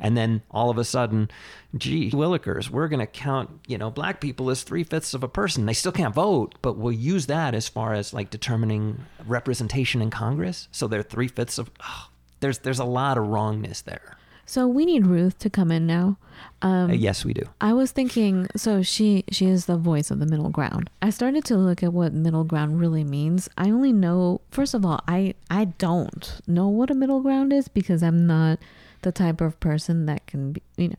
And 0.00 0.16
then 0.16 0.42
all 0.50 0.70
of 0.70 0.78
a 0.78 0.84
sudden, 0.84 1.30
gee, 1.76 2.10
Willikers, 2.10 2.70
we're 2.70 2.88
going 2.88 3.00
to 3.00 3.06
count, 3.06 3.50
you 3.66 3.78
know, 3.78 3.90
black 3.90 4.20
people 4.20 4.50
as 4.50 4.62
three 4.62 4.82
fifths 4.84 5.14
of 5.14 5.22
a 5.22 5.28
person. 5.28 5.66
They 5.66 5.74
still 5.74 5.92
can't 5.92 6.14
vote, 6.14 6.54
but 6.62 6.76
we'll 6.76 6.92
use 6.92 7.26
that 7.26 7.54
as 7.54 7.68
far 7.68 7.92
as 7.94 8.12
like 8.14 8.30
determining 8.30 9.04
representation 9.26 10.02
in 10.02 10.10
Congress. 10.10 10.68
So 10.72 10.86
they're 10.88 11.02
three 11.02 11.28
fifths 11.28 11.58
of. 11.58 11.70
oh, 11.82 12.08
there's 12.40 12.58
there's 12.60 12.78
a 12.78 12.84
lot 12.84 13.18
of 13.18 13.26
wrongness 13.26 13.82
there. 13.82 14.16
so 14.46 14.66
we 14.66 14.84
need 14.86 15.06
Ruth 15.06 15.38
to 15.40 15.50
come 15.50 15.70
in 15.70 15.86
now. 15.86 16.16
Um, 16.62 16.90
Uh, 16.90 16.94
yes, 16.94 17.24
we 17.24 17.32
do. 17.34 17.42
I 17.60 17.72
was 17.74 17.92
thinking, 17.92 18.48
so 18.56 18.82
she 18.82 19.24
she 19.30 19.46
is 19.46 19.66
the 19.66 19.76
voice 19.76 20.10
of 20.10 20.18
the 20.18 20.26
middle 20.26 20.48
ground. 20.48 20.88
I 21.02 21.10
started 21.10 21.44
to 21.46 21.56
look 21.56 21.82
at 21.82 21.92
what 21.92 22.12
middle 22.14 22.44
ground 22.44 22.80
really 22.80 23.04
means. 23.04 23.48
I 23.58 23.70
only 23.70 23.92
know, 23.92 24.40
first 24.50 24.72
of 24.74 24.84
all, 24.86 25.00
I 25.06 25.34
I 25.50 25.66
don't 25.66 26.40
know 26.46 26.68
what 26.68 26.90
a 26.90 26.94
middle 26.94 27.20
ground 27.20 27.52
is 27.52 27.68
because 27.68 28.02
I'm 28.02 28.26
not 28.26 28.58
the 29.02 29.12
type 29.12 29.40
of 29.40 29.58
person 29.60 30.06
that 30.06 30.26
can 30.26 30.52
be, 30.52 30.62
you 30.76 30.88
know. 30.88 30.96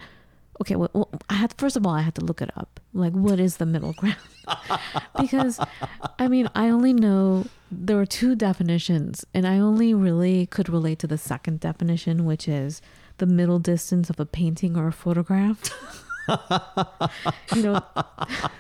Okay, 0.62 0.76
well, 0.76 0.91
well 0.93 1.10
I 1.30 1.36
had 1.36 1.54
first 1.58 1.76
of 1.76 1.88
all 1.88 1.93
I 1.93 2.02
had 2.02 2.16
to 2.16 2.26
look 2.26 2.41
it 2.41 2.52
up. 2.56 2.80
Like, 2.93 3.14
what 3.14 3.39
is 3.39 3.58
the 3.58 3.66
middle 3.66 3.93
ground? 3.93 4.18
because 5.20 5.60
I 6.20 6.28
mean, 6.28 6.49
I 6.54 6.70
only 6.70 6.93
know 6.93 7.45
there 7.72 7.99
are 7.99 8.06
two 8.06 8.36
definitions, 8.36 9.26
and 9.34 9.47
I 9.47 9.58
only 9.58 9.93
really 9.93 10.45
could 10.45 10.70
relate 10.70 10.99
to 10.99 11.08
the 11.08 11.18
second 11.18 11.60
definition, 11.60 12.26
which 12.26 12.47
is 12.47 12.82
the 13.18 13.26
middle 13.26 13.60
distance 13.60 14.10
of 14.10 14.20
a 14.20 14.26
painting 14.26 14.78
or 14.78 14.88
a 14.88 14.91
photograph. 14.91 15.60
you 17.56 17.62
know, 17.62 17.82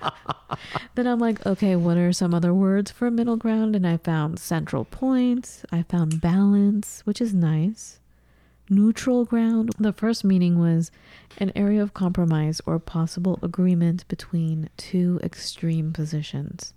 then 0.95 1.07
I'm 1.07 1.19
like, 1.19 1.45
okay, 1.45 1.75
what 1.75 1.97
are 1.97 2.13
some 2.13 2.33
other 2.33 2.53
words 2.53 2.91
for 2.91 3.09
middle 3.11 3.37
ground? 3.37 3.75
And 3.75 3.87
I 3.87 3.97
found 3.97 4.39
central 4.39 4.85
point, 4.85 5.63
I 5.71 5.83
found 5.83 6.21
balance, 6.21 7.01
which 7.05 7.21
is 7.21 7.33
nice. 7.33 7.99
Neutral 8.71 9.25
ground. 9.25 9.71
The 9.77 9.91
first 9.91 10.23
meaning 10.23 10.57
was 10.57 10.91
an 11.37 11.51
area 11.57 11.83
of 11.83 11.93
compromise 11.93 12.61
or 12.65 12.79
possible 12.79 13.37
agreement 13.43 14.07
between 14.07 14.69
two 14.77 15.19
extreme 15.21 15.91
positions, 15.91 16.73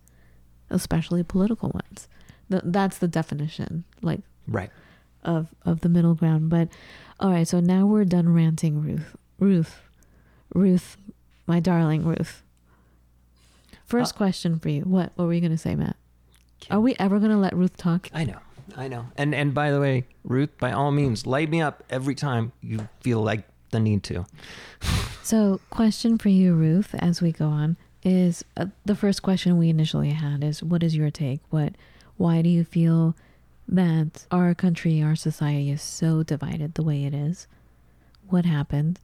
especially 0.71 1.23
political 1.23 1.69
ones. 1.73 2.09
Th- 2.51 2.63
that's 2.67 2.99
the 2.99 3.07
definition, 3.07 3.85
like 4.03 4.23
Right. 4.49 4.71
of 5.23 5.55
of 5.65 5.81
the 5.83 5.89
middle 5.89 6.17
ground. 6.17 6.51
But 6.51 6.69
all 7.21 7.31
right, 7.31 7.47
so 7.47 7.61
now 7.61 7.87
we're 7.87 8.05
done 8.05 8.29
ranting, 8.29 8.83
Ruth. 8.83 9.15
Ruth, 9.39 9.81
Ruth, 10.53 10.97
my 11.47 11.61
darling 11.61 12.05
Ruth. 12.05 12.43
First 13.87 14.15
Uh, 14.15 14.19
question 14.19 14.59
for 14.59 14.69
you. 14.69 14.83
What 14.83 15.13
what 15.15 15.27
were 15.27 15.33
you 15.33 15.41
gonna 15.41 15.57
say, 15.57 15.77
Matt? 15.77 15.97
Are 16.73 16.81
we 16.81 16.97
ever 16.99 17.21
gonna 17.21 17.39
let 17.39 17.55
Ruth 17.57 17.77
talk? 17.77 18.09
I 18.13 18.25
know. 18.25 18.39
I 18.77 18.89
know. 18.89 19.07
And 19.17 19.35
and 19.35 19.55
by 19.55 19.71
the 19.71 19.81
way, 19.81 20.07
Ruth, 20.25 20.57
by 20.59 20.73
all 20.73 20.91
means, 20.91 21.27
light 21.27 21.51
me 21.51 21.61
up 21.61 21.83
every 21.91 22.15
time 22.15 22.53
you 22.61 22.89
feel 23.01 23.23
like 23.23 23.45
the 23.71 23.81
need 23.81 24.03
to. 24.05 24.27
So, 25.25 25.59
question 25.71 26.19
for 26.19 26.29
you, 26.29 26.53
Ruth, 26.53 26.95
as 26.99 27.23
we 27.23 27.33
go 27.33 27.47
on, 27.47 27.79
is 28.03 28.45
uh, 28.59 28.67
the 28.85 28.95
first 28.95 29.23
question 29.23 29.57
we 29.57 29.71
initially 29.71 30.11
had 30.11 30.45
is, 30.45 30.63
what 30.63 30.83
is 30.83 30.95
your 30.95 31.11
take? 31.11 31.41
What, 31.49 31.77
why 32.19 32.43
do 32.43 32.51
you 32.51 32.63
feel 32.63 33.17
that 33.67 34.27
our 34.31 34.55
country, 34.55 35.03
our 35.03 35.17
society 35.17 35.71
is 35.71 35.81
so 35.81 36.23
divided 36.23 36.75
the 36.75 36.83
way 36.83 37.07
it 37.07 37.15
is? 37.15 37.47
What 38.29 38.45
happened? 38.45 39.01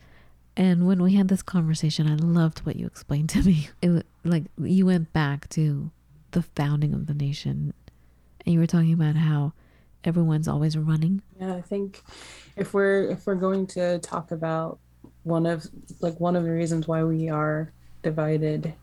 And 0.58 0.86
when 0.86 1.02
we 1.02 1.14
had 1.14 1.28
this 1.28 1.40
conversation, 1.40 2.06
I 2.06 2.16
loved 2.16 2.66
what 2.66 2.76
you 2.76 2.86
explained 2.86 3.30
to 3.30 3.42
me. 3.42 3.70
It 3.80 4.04
like 4.22 4.44
you 4.58 4.84
went 4.84 5.14
back 5.14 5.48
to 5.50 5.90
the 6.32 6.42
founding 6.42 6.92
of 6.92 7.06
the 7.06 7.14
nation, 7.14 7.72
and 8.44 8.54
you 8.54 8.60
were 8.60 8.66
talking 8.66 8.92
about 8.92 9.16
how 9.16 9.52
everyone's 10.04 10.48
always 10.48 10.76
running. 10.76 11.22
Yeah, 11.38 11.54
I 11.54 11.60
think 11.60 12.02
if 12.56 12.74
we're 12.74 13.10
if 13.10 13.26
we're 13.26 13.34
going 13.34 13.66
to 13.68 13.98
talk 14.00 14.30
about 14.30 14.78
one 15.22 15.46
of 15.46 15.66
like 16.00 16.18
one 16.20 16.36
of 16.36 16.44
the 16.44 16.50
reasons 16.50 16.88
why 16.88 17.04
we 17.04 17.28
are 17.28 17.72
divided, 18.02 18.74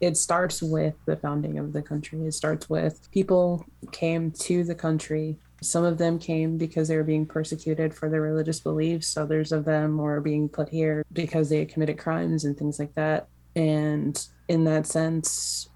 it 0.00 0.16
starts 0.16 0.62
with 0.62 0.94
the 1.06 1.16
founding 1.16 1.58
of 1.58 1.72
the 1.72 1.82
country. 1.82 2.20
It 2.26 2.34
starts 2.34 2.68
with 2.68 3.10
people 3.12 3.64
came 3.92 4.30
to 4.32 4.64
the 4.64 4.74
country. 4.74 5.38
Some 5.60 5.84
of 5.84 5.98
them 5.98 6.18
came 6.18 6.58
because 6.58 6.88
they 6.88 6.96
were 6.96 7.04
being 7.04 7.24
persecuted 7.24 7.94
for 7.94 8.08
their 8.08 8.20
religious 8.20 8.58
beliefs. 8.58 9.16
Others 9.16 9.52
of 9.52 9.64
them 9.64 9.96
were 9.96 10.20
being 10.20 10.48
put 10.48 10.68
here 10.68 11.04
because 11.12 11.48
they 11.48 11.60
had 11.60 11.68
committed 11.68 11.98
crimes 11.98 12.44
and 12.44 12.58
things 12.58 12.80
like 12.80 12.94
that. 12.96 13.28
And 13.54 14.20
in 14.48 14.64
that 14.64 14.88
sense, 14.88 15.68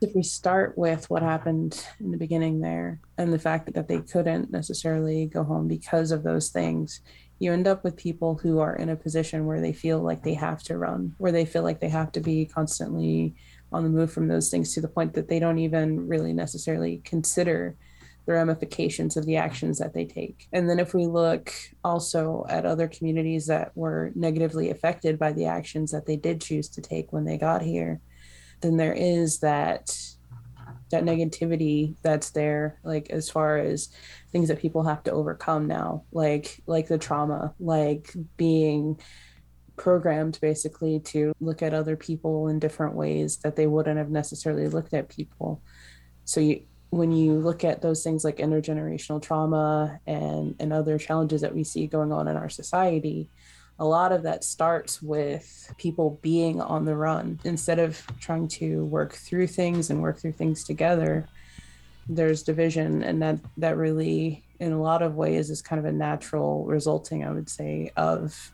if 0.00 0.14
we 0.14 0.22
start 0.22 0.78
with 0.78 1.10
what 1.10 1.22
happened 1.22 1.84
in 1.98 2.10
the 2.10 2.16
beginning 2.16 2.60
there 2.60 3.00
and 3.16 3.32
the 3.32 3.38
fact 3.38 3.72
that 3.72 3.88
they 3.88 4.00
couldn't 4.00 4.50
necessarily 4.50 5.26
go 5.26 5.42
home 5.42 5.66
because 5.66 6.12
of 6.12 6.22
those 6.22 6.50
things, 6.50 7.00
you 7.40 7.52
end 7.52 7.66
up 7.66 7.82
with 7.84 7.96
people 7.96 8.36
who 8.36 8.60
are 8.60 8.76
in 8.76 8.88
a 8.88 8.96
position 8.96 9.46
where 9.46 9.60
they 9.60 9.72
feel 9.72 10.00
like 10.00 10.22
they 10.22 10.34
have 10.34 10.62
to 10.64 10.78
run, 10.78 11.14
where 11.18 11.32
they 11.32 11.44
feel 11.44 11.62
like 11.62 11.80
they 11.80 11.88
have 11.88 12.12
to 12.12 12.20
be 12.20 12.46
constantly 12.46 13.34
on 13.72 13.82
the 13.82 13.90
move 13.90 14.12
from 14.12 14.28
those 14.28 14.50
things 14.50 14.72
to 14.74 14.80
the 14.80 14.88
point 14.88 15.14
that 15.14 15.28
they 15.28 15.38
don't 15.38 15.58
even 15.58 16.06
really 16.08 16.32
necessarily 16.32 17.00
consider 17.04 17.76
the 18.26 18.34
ramifications 18.34 19.16
of 19.16 19.24
the 19.26 19.36
actions 19.36 19.78
that 19.78 19.94
they 19.94 20.04
take. 20.04 20.48
And 20.52 20.68
then 20.68 20.78
if 20.78 20.94
we 20.94 21.06
look 21.06 21.52
also 21.82 22.44
at 22.48 22.66
other 22.66 22.86
communities 22.86 23.46
that 23.46 23.74
were 23.74 24.12
negatively 24.14 24.70
affected 24.70 25.18
by 25.18 25.32
the 25.32 25.46
actions 25.46 25.90
that 25.92 26.06
they 26.06 26.16
did 26.16 26.40
choose 26.40 26.68
to 26.70 26.82
take 26.82 27.12
when 27.12 27.24
they 27.24 27.38
got 27.38 27.62
here, 27.62 28.00
then 28.60 28.76
there 28.76 28.94
is 28.94 29.40
that 29.40 29.96
that 30.90 31.04
negativity 31.04 31.94
that's 32.02 32.30
there 32.30 32.80
like 32.82 33.10
as 33.10 33.28
far 33.28 33.58
as 33.58 33.90
things 34.32 34.48
that 34.48 34.58
people 34.58 34.84
have 34.84 35.02
to 35.02 35.12
overcome 35.12 35.66
now 35.66 36.02
like 36.12 36.62
like 36.66 36.88
the 36.88 36.96
trauma 36.96 37.54
like 37.60 38.10
being 38.38 38.98
programmed 39.78 40.38
basically 40.42 41.00
to 41.00 41.32
look 41.40 41.62
at 41.62 41.72
other 41.72 41.96
people 41.96 42.48
in 42.48 42.58
different 42.58 42.94
ways 42.94 43.38
that 43.38 43.56
they 43.56 43.66
wouldn't 43.66 43.96
have 43.96 44.10
necessarily 44.10 44.68
looked 44.68 44.92
at 44.92 45.08
people. 45.08 45.62
So 46.24 46.40
you 46.40 46.62
when 46.90 47.12
you 47.12 47.34
look 47.34 47.64
at 47.64 47.82
those 47.82 48.02
things 48.02 48.24
like 48.24 48.38
intergenerational 48.38 49.22
trauma 49.22 50.00
and 50.06 50.56
and 50.58 50.72
other 50.72 50.98
challenges 50.98 51.42
that 51.42 51.54
we 51.54 51.62
see 51.62 51.86
going 51.86 52.12
on 52.12 52.28
in 52.28 52.36
our 52.36 52.48
society 52.48 53.30
a 53.78 53.84
lot 53.84 54.12
of 54.12 54.22
that 54.24 54.44
starts 54.44 55.00
with 55.00 55.72
people 55.78 56.18
being 56.22 56.60
on 56.60 56.84
the 56.84 56.96
run. 56.96 57.38
Instead 57.44 57.78
of 57.78 58.04
trying 58.20 58.48
to 58.48 58.84
work 58.86 59.12
through 59.12 59.46
things 59.46 59.90
and 59.90 60.02
work 60.02 60.18
through 60.18 60.32
things 60.32 60.64
together 60.64 61.26
there's 62.10 62.42
division 62.42 63.02
and 63.02 63.20
that 63.20 63.38
that 63.58 63.76
really 63.76 64.42
in 64.60 64.72
a 64.72 64.80
lot 64.80 65.02
of 65.02 65.14
ways 65.14 65.50
is 65.50 65.60
kind 65.60 65.78
of 65.78 65.84
a 65.84 65.92
natural 65.92 66.64
resulting 66.64 67.22
i 67.22 67.30
would 67.30 67.50
say 67.50 67.92
of 67.98 68.50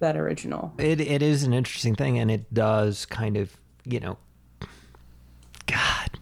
that 0.00 0.16
original. 0.16 0.72
It 0.78 1.00
it 1.00 1.22
is 1.22 1.42
an 1.44 1.52
interesting 1.52 1.94
thing, 1.94 2.18
and 2.18 2.30
it 2.30 2.52
does 2.52 3.06
kind 3.06 3.36
of 3.36 3.56
you 3.84 4.00
know, 4.00 4.18
God, 5.66 6.18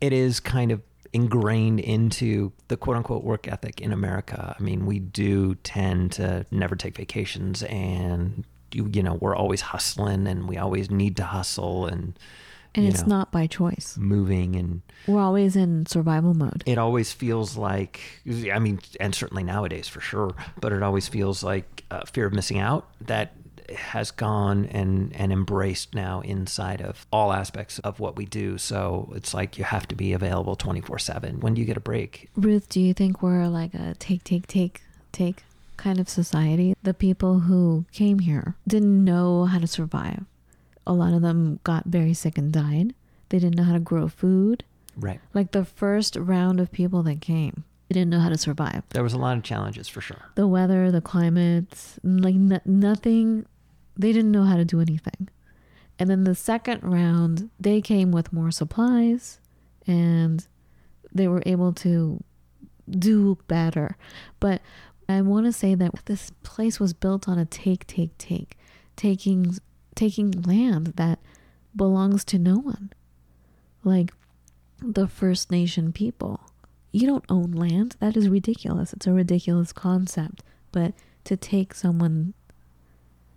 it 0.00 0.12
is 0.12 0.40
kind 0.40 0.72
of 0.72 0.82
ingrained 1.14 1.80
into 1.80 2.52
the 2.68 2.76
quote 2.76 2.96
unquote 2.96 3.24
work 3.24 3.48
ethic 3.48 3.80
in 3.80 3.92
America. 3.92 4.54
I 4.58 4.62
mean, 4.62 4.84
we 4.84 4.98
do 4.98 5.54
tend 5.56 6.12
to 6.12 6.44
never 6.50 6.76
take 6.76 6.96
vacations 6.96 7.62
and 7.62 8.44
you, 8.72 8.90
you 8.92 9.02
know 9.02 9.14
we're 9.14 9.36
always 9.36 9.60
hustling 9.60 10.26
and 10.26 10.48
we 10.48 10.58
always 10.58 10.90
need 10.90 11.16
to 11.18 11.24
hustle 11.24 11.86
and 11.86 12.18
And 12.74 12.86
it's 12.86 13.02
know, 13.02 13.16
not 13.18 13.30
by 13.30 13.46
choice. 13.46 13.96
moving 13.96 14.56
and 14.56 14.82
We're 15.06 15.20
always 15.20 15.54
in 15.54 15.86
survival 15.86 16.34
mode. 16.34 16.64
it 16.66 16.76
always 16.76 17.12
feels 17.12 17.56
like 17.56 18.00
i 18.52 18.58
mean 18.58 18.80
and 18.98 19.14
certainly 19.14 19.44
nowadays 19.44 19.86
for 19.86 20.00
sure 20.00 20.34
but 20.60 20.72
it 20.72 20.82
always 20.82 21.06
feels 21.06 21.44
like 21.44 21.84
uh, 21.92 22.02
fear 22.04 22.26
of 22.26 22.32
missing 22.32 22.58
out 22.58 22.88
that 23.00 23.36
has 23.70 24.10
gone 24.10 24.66
and 24.66 25.14
and 25.16 25.32
embraced 25.32 25.94
now 25.94 26.20
inside 26.20 26.80
of 26.82 27.06
all 27.12 27.32
aspects 27.32 27.78
of 27.80 28.00
what 28.00 28.16
we 28.16 28.24
do 28.26 28.58
so 28.58 29.10
it's 29.16 29.32
like 29.34 29.56
you 29.58 29.64
have 29.64 29.86
to 29.88 29.94
be 29.94 30.12
available 30.12 30.56
24/7 30.56 31.40
when 31.40 31.54
do 31.54 31.60
you 31.60 31.66
get 31.66 31.76
a 31.76 31.80
break 31.80 32.28
Ruth, 32.36 32.68
do 32.68 32.80
you 32.80 32.92
think 32.94 33.22
we're 33.22 33.46
like 33.48 33.74
a 33.74 33.94
take, 33.98 34.22
take, 34.24 34.46
take, 34.46 34.82
take 35.12 35.44
kind 35.76 35.98
of 35.98 36.08
society? 36.08 36.74
The 36.82 36.94
people 36.94 37.40
who 37.40 37.84
came 37.92 38.18
here 38.20 38.54
didn't 38.66 39.04
know 39.04 39.44
how 39.46 39.58
to 39.58 39.66
survive. 39.66 40.24
A 40.86 40.92
lot 40.92 41.14
of 41.14 41.22
them 41.22 41.60
got 41.64 41.86
very 41.86 42.14
sick 42.14 42.36
and 42.38 42.52
died. 42.52 42.94
They 43.30 43.38
didn't 43.38 43.56
know 43.56 43.64
how 43.64 43.72
to 43.72 43.80
grow 43.80 44.08
food. 44.08 44.64
right 44.96 45.20
Like 45.32 45.52
the 45.52 45.64
first 45.64 46.14
round 46.16 46.60
of 46.60 46.70
people 46.70 47.02
that 47.04 47.20
came, 47.20 47.64
they 47.88 47.94
didn't 47.94 48.10
know 48.10 48.20
how 48.20 48.28
to 48.28 48.38
survive. 48.38 48.82
there 48.90 49.02
was 49.02 49.12
a 49.14 49.18
lot 49.18 49.36
of 49.36 49.42
challenges 49.42 49.88
for 49.88 50.00
sure 50.00 50.22
The 50.34 50.46
weather, 50.46 50.90
the 50.90 51.00
climate, 51.00 51.74
like 52.04 52.34
no- 52.36 52.60
nothing, 52.66 53.46
they 53.96 54.12
didn't 54.12 54.32
know 54.32 54.44
how 54.44 54.56
to 54.56 54.64
do 54.64 54.80
anything. 54.80 55.28
And 55.98 56.10
then 56.10 56.24
the 56.24 56.34
second 56.34 56.82
round, 56.82 57.50
they 57.58 57.80
came 57.80 58.10
with 58.10 58.32
more 58.32 58.50
supplies 58.50 59.38
and 59.86 60.46
they 61.12 61.28
were 61.28 61.42
able 61.46 61.72
to 61.72 62.22
do 62.90 63.38
better. 63.46 63.96
But 64.40 64.60
I 65.08 65.20
want 65.22 65.46
to 65.46 65.52
say 65.52 65.74
that 65.74 66.06
this 66.06 66.30
place 66.42 66.80
was 66.80 66.92
built 66.92 67.28
on 67.28 67.38
a 67.38 67.44
take, 67.44 67.86
take, 67.86 68.16
take, 68.18 68.56
taking, 68.96 69.58
taking 69.94 70.30
land 70.30 70.94
that 70.96 71.20
belongs 71.76 72.24
to 72.26 72.38
no 72.38 72.56
one. 72.56 72.90
Like 73.84 74.12
the 74.80 75.06
First 75.06 75.50
Nation 75.50 75.92
people. 75.92 76.40
You 76.90 77.06
don't 77.06 77.24
own 77.28 77.52
land. 77.52 77.96
That 78.00 78.16
is 78.16 78.28
ridiculous. 78.28 78.92
It's 78.92 79.06
a 79.06 79.12
ridiculous 79.12 79.72
concept. 79.72 80.42
But 80.72 80.94
to 81.24 81.36
take 81.36 81.74
someone, 81.74 82.34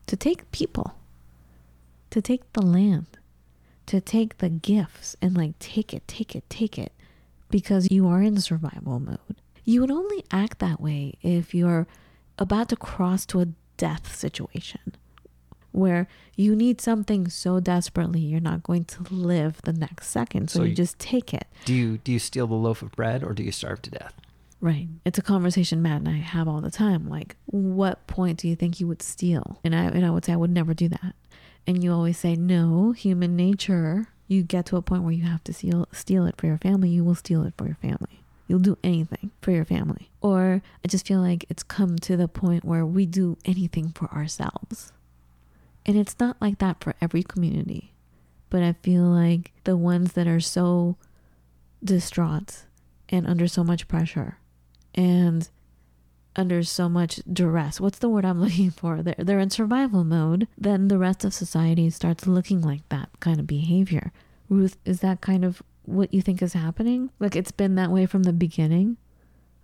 to 0.08 0.16
take 0.16 0.49
people, 0.51 0.95
to 2.10 2.22
take 2.22 2.51
the 2.53 2.62
land, 2.62 3.08
to 3.88 4.01
take 4.01 4.38
the 4.39 4.49
gifts 4.49 5.16
and 5.22 5.38
like 5.38 5.58
take 5.60 5.93
it, 5.93 6.08
take 6.08 6.36
it, 6.36 6.49
take 6.49 6.78
it, 6.78 6.91
because 7.49 7.89
you 7.91 8.08
are 8.08 8.22
in 8.22 8.39
survival 8.39 8.99
mode. 8.99 9.20
You 9.64 9.82
would 9.82 9.91
only 9.91 10.24
act 10.32 10.60
that 10.60 10.80
way 10.82 11.14
if 11.22 11.53
you're 11.53 11.88
about 12.39 12.70
to 12.70 12.76
cross 12.76 13.26
to 13.28 13.41
a 13.41 13.47
death 13.78 14.16
situation 14.16 14.80
where 15.72 16.08
you 16.36 16.55
need 16.55 16.80
something 16.82 17.28
so 17.30 17.60
desperately 17.60 18.20
you're 18.22 18.39
not 18.39 18.64
going 18.64 18.86
to 18.86 19.03
live 19.14 19.62
the 19.64 19.74
next 19.74 20.08
second. 20.08 20.49
So, 20.49 20.60
So 20.60 20.64
you 20.64 20.70
you- 20.70 20.76
just 20.76 20.97
take 20.99 21.34
it. 21.34 21.45
do 21.66 21.74
you 21.74 21.97
do 21.99 22.12
you 22.14 22.20
steal 22.20 22.47
the 22.47 22.55
loaf 22.55 22.82
of 22.82 22.91
bread 22.93 23.24
or 23.24 23.34
do 23.34 23.43
you 23.43 23.51
starve 23.51 23.82
to 23.84 23.89
death 23.91 24.14
Right. 24.60 24.88
It's 25.05 25.20
a 25.20 25.24
conversation 25.24 25.82
Matt 25.82 25.99
and 25.99 26.10
I 26.10 26.18
have 26.18 26.47
all 26.47 26.62
the 26.62 26.72
time. 26.72 27.08
Like, 27.08 27.36
what 27.45 28.08
point 28.08 28.39
do 28.39 28.47
you 28.47 28.55
think 28.55 28.80
you 28.80 28.88
would 28.88 29.01
steal? 29.03 29.60
And 29.64 29.76
I 29.76 29.84
and 29.86 30.05
I 30.05 30.10
would 30.10 30.26
say 30.26 30.34
I 30.34 30.38
would 30.38 30.51
never 30.51 30.74
do 30.74 30.88
that. 30.89 31.14
And 31.68 31.84
you 31.84 31.93
always 31.93 32.18
say, 32.18 32.36
No, 32.36 32.91
human 32.91 33.36
nature, 33.36 34.08
you 34.28 34.41
get 34.41 34.66
to 34.68 34.78
a 34.78 34.82
point 34.82 35.03
where 35.03 35.12
you 35.12 35.26
have 35.26 35.43
to 35.45 35.53
steal 35.53 35.88
steal 35.91 36.26
it 36.26 36.38
for 36.38 36.47
your 36.47 36.58
family, 36.58 36.89
you 36.89 37.03
will 37.03 37.16
steal 37.16 37.43
it 37.43 37.53
for 37.58 37.66
your 37.66 37.76
family. 37.76 38.24
You'll 38.47 38.60
do 38.60 38.78
anything 38.84 39.32
for 39.41 39.51
your 39.51 39.66
family. 39.66 40.10
Or 40.22 40.62
I 40.84 40.88
just 40.88 41.05
feel 41.05 41.20
like 41.20 41.45
it's 41.49 41.64
come 41.64 41.97
to 41.99 42.16
the 42.16 42.30
point 42.30 42.64
where 42.64 42.86
we 42.86 43.05
do 43.05 43.38
anything 43.43 43.89
for 43.89 44.10
ourselves. 44.12 44.93
And 45.86 45.97
it's 45.97 46.16
not 46.20 46.38
like 46.41 46.60
that 46.60 46.82
for 46.82 46.95
every 47.01 47.24
community. 47.24 47.93
But 48.49 48.64
I 48.64 48.74
feel 48.82 49.03
like 49.03 49.51
the 49.66 49.76
ones 49.76 50.14
that 50.14 50.28
are 50.28 50.39
so 50.39 50.95
distraught 51.84 52.64
and 53.10 53.28
under 53.28 53.49
so 53.49 53.66
much 53.66 53.89
pressure 53.89 54.38
and 54.98 55.48
under 56.36 56.64
so 56.64 56.89
much 56.89 57.22
duress. 57.32 57.80
What's 57.80 58.00
the 58.00 58.10
word 58.10 58.26
I'm 58.26 58.41
looking 58.43 58.72
for? 58.72 59.02
They're, 59.02 59.16
they're 59.18 59.39
in 59.39 59.50
survival 59.50 60.04
mode. 60.04 60.48
Then 60.58 60.89
the 60.89 60.98
rest 60.98 61.24
of 61.24 61.34
society 61.34 61.89
starts 61.89 62.28
looking 62.28 62.62
like 62.62 62.88
that 62.89 63.10
kind 63.20 63.39
of 63.39 63.48
behavior. 63.48 64.12
Ruth, 64.50 64.78
is 64.84 65.00
that 65.02 65.22
kind 65.22 65.45
of 65.45 65.62
what 65.84 66.14
you 66.14 66.22
think 66.22 66.41
is 66.41 66.54
happening? 66.54 67.12
Like 67.20 67.36
it's 67.36 67.52
been 67.52 67.76
that 67.76 67.91
way 67.91 68.06
from 68.06 68.24
the 68.24 68.34
beginning? 68.34 68.98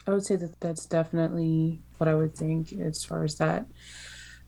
I 0.08 0.12
would 0.12 0.26
say 0.26 0.36
that 0.36 0.60
that's 0.60 0.86
definitely 0.86 1.82
what 1.98 2.08
I 2.08 2.16
would 2.16 2.36
think 2.36 2.74
as 2.74 3.04
far 3.04 3.24
as 3.24 3.36
that. 3.36 3.66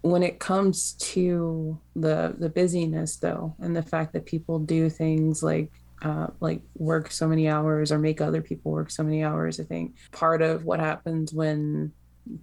When 0.01 0.21
it 0.21 0.39
comes 0.39 0.93
to 0.93 1.79
the 1.95 2.35
the 2.37 2.49
busyness 2.49 3.15
though, 3.15 3.55
and 3.59 3.75
the 3.75 3.81
fact 3.81 4.13
that 4.13 4.25
people 4.25 4.59
do 4.59 4.89
things 4.89 5.41
like 5.41 5.71
uh, 6.05 6.27
like 6.39 6.61
work 6.75 7.09
so 7.09 7.27
many 7.27 7.49
hours 7.49 7.91
or 7.91 7.97
make 7.97 8.21
other 8.21 8.41
people 8.41 8.71
work 8.71 8.91
so 8.91 9.01
many 9.01 9.23
hours, 9.23 9.59
I 9.59 9.63
think 9.63 9.95
part 10.11 10.43
of 10.43 10.63
what 10.63 10.79
happens 10.79 11.33
when 11.33 11.93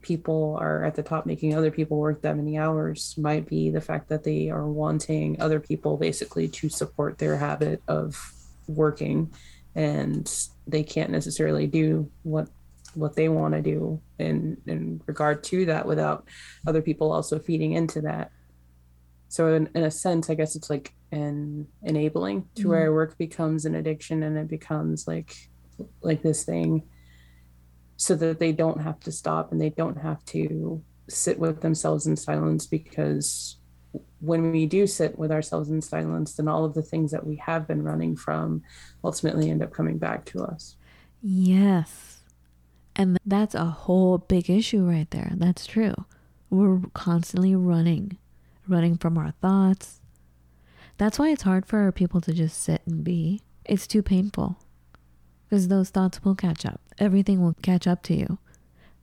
people 0.01 0.57
are 0.61 0.83
at 0.85 0.97
the 0.97 1.03
top 1.03 1.27
making 1.27 1.55
other 1.55 1.71
people 1.71 1.97
work 1.97 2.23
that 2.23 2.37
many 2.37 2.59
hours 2.59 3.15
might 3.17 3.47
be 3.47 3.71
the 3.71 3.81
fact 3.81 4.09
that 4.09 4.25
they 4.25 4.51
are 4.51 4.67
wanting 4.69 5.41
other 5.41 5.61
people 5.61 5.97
basically 5.97 6.49
to 6.49 6.69
support 6.69 7.19
their 7.19 7.37
habit 7.37 7.81
of 7.87 8.33
working 8.67 9.33
and 9.77 10.49
they 10.67 10.83
can't 10.83 11.11
necessarily 11.11 11.67
do 11.69 12.11
what 12.23 12.49
what 12.95 13.15
they 13.15 13.29
want 13.29 13.55
to 13.55 13.63
do 13.63 14.01
in 14.19 14.57
in 14.67 15.01
regard 15.07 15.43
to 15.43 15.67
that 15.67 15.87
without 15.87 16.27
other 16.67 16.83
people 16.83 17.13
also 17.13 17.39
feeding 17.39 17.73
into 17.73 18.01
that 18.01 18.31
so 19.33 19.55
in, 19.55 19.69
in 19.75 19.85
a 19.85 19.91
sense 19.91 20.29
i 20.31 20.35
guess 20.35 20.55
it's 20.57 20.71
like 20.71 20.95
an 21.11 21.67
enabling 21.83 22.47
to 22.55 22.69
where 22.69 22.87
mm-hmm. 22.87 22.95
work 22.95 23.19
becomes 23.19 23.65
an 23.65 23.75
addiction 23.75 24.23
and 24.23 24.37
it 24.37 24.49
becomes 24.49 25.07
like 25.07 25.35
like 26.03 26.23
this 26.23 26.45
thing 26.45 26.83
so 27.97 28.15
that 28.15 28.39
they 28.39 28.53
don't 28.53 28.81
have 28.81 28.99
to 29.01 29.13
stop 29.13 29.53
and 29.53 29.61
they 29.61 29.71
don't 29.71 29.99
have 29.99 30.25
to 30.25 30.83
sit 31.09 31.39
with 31.39 31.61
themselves 31.61 32.07
in 32.07 32.17
silence 32.17 32.67
because 32.67 33.59
when 34.21 34.51
we 34.53 34.67
do 34.67 34.87
sit 34.87 35.19
with 35.19 35.31
ourselves 35.31 35.71
in 35.71 35.81
silence 35.81 36.35
then 36.35 36.49
all 36.49 36.65
of 36.65 36.75
the 36.75 36.83
things 36.83 37.11
that 37.11 37.27
we 37.27 37.37
have 37.37 37.67
been 37.67 37.83
running 37.83 38.17
from 38.17 38.63
ultimately 39.05 39.51
end 39.51 39.63
up 39.63 39.73
coming 39.73 39.99
back 39.99 40.25
to 40.25 40.43
us 40.43 40.77
Yes. 41.23 42.21
And 42.97 43.19
that's 43.25 43.55
a 43.55 43.65
whole 43.65 44.19
big 44.19 44.51
issue 44.51 44.85
right 44.85 45.11
there. 45.11 45.33
That's 45.37 45.67
true. 45.67 45.95
We're 46.51 46.81
constantly 46.93 47.55
running, 47.55 48.19
running 48.73 48.97
from 48.97 49.17
our 49.17 49.33
thoughts. 49.41 50.01
That's 50.99 51.19
why 51.19 51.31
it's 51.31 51.43
hard 51.43 51.67
for 51.67 51.91
people 51.93 52.21
to 52.23 52.33
just 52.33 52.63
sit 52.63 52.83
and 52.87 53.05
be. 53.05 53.43
It's 53.65 53.87
too 53.87 54.03
painful 54.03 54.59
because 55.49 55.69
those 55.69 55.91
thoughts 55.91 56.25
will 56.25 56.35
catch 56.35 56.65
up. 56.67 56.81
Everything 56.99 57.43
will 57.43 57.57
catch 57.63 57.87
up 57.87 58.03
to 58.05 58.15
you. 58.15 58.39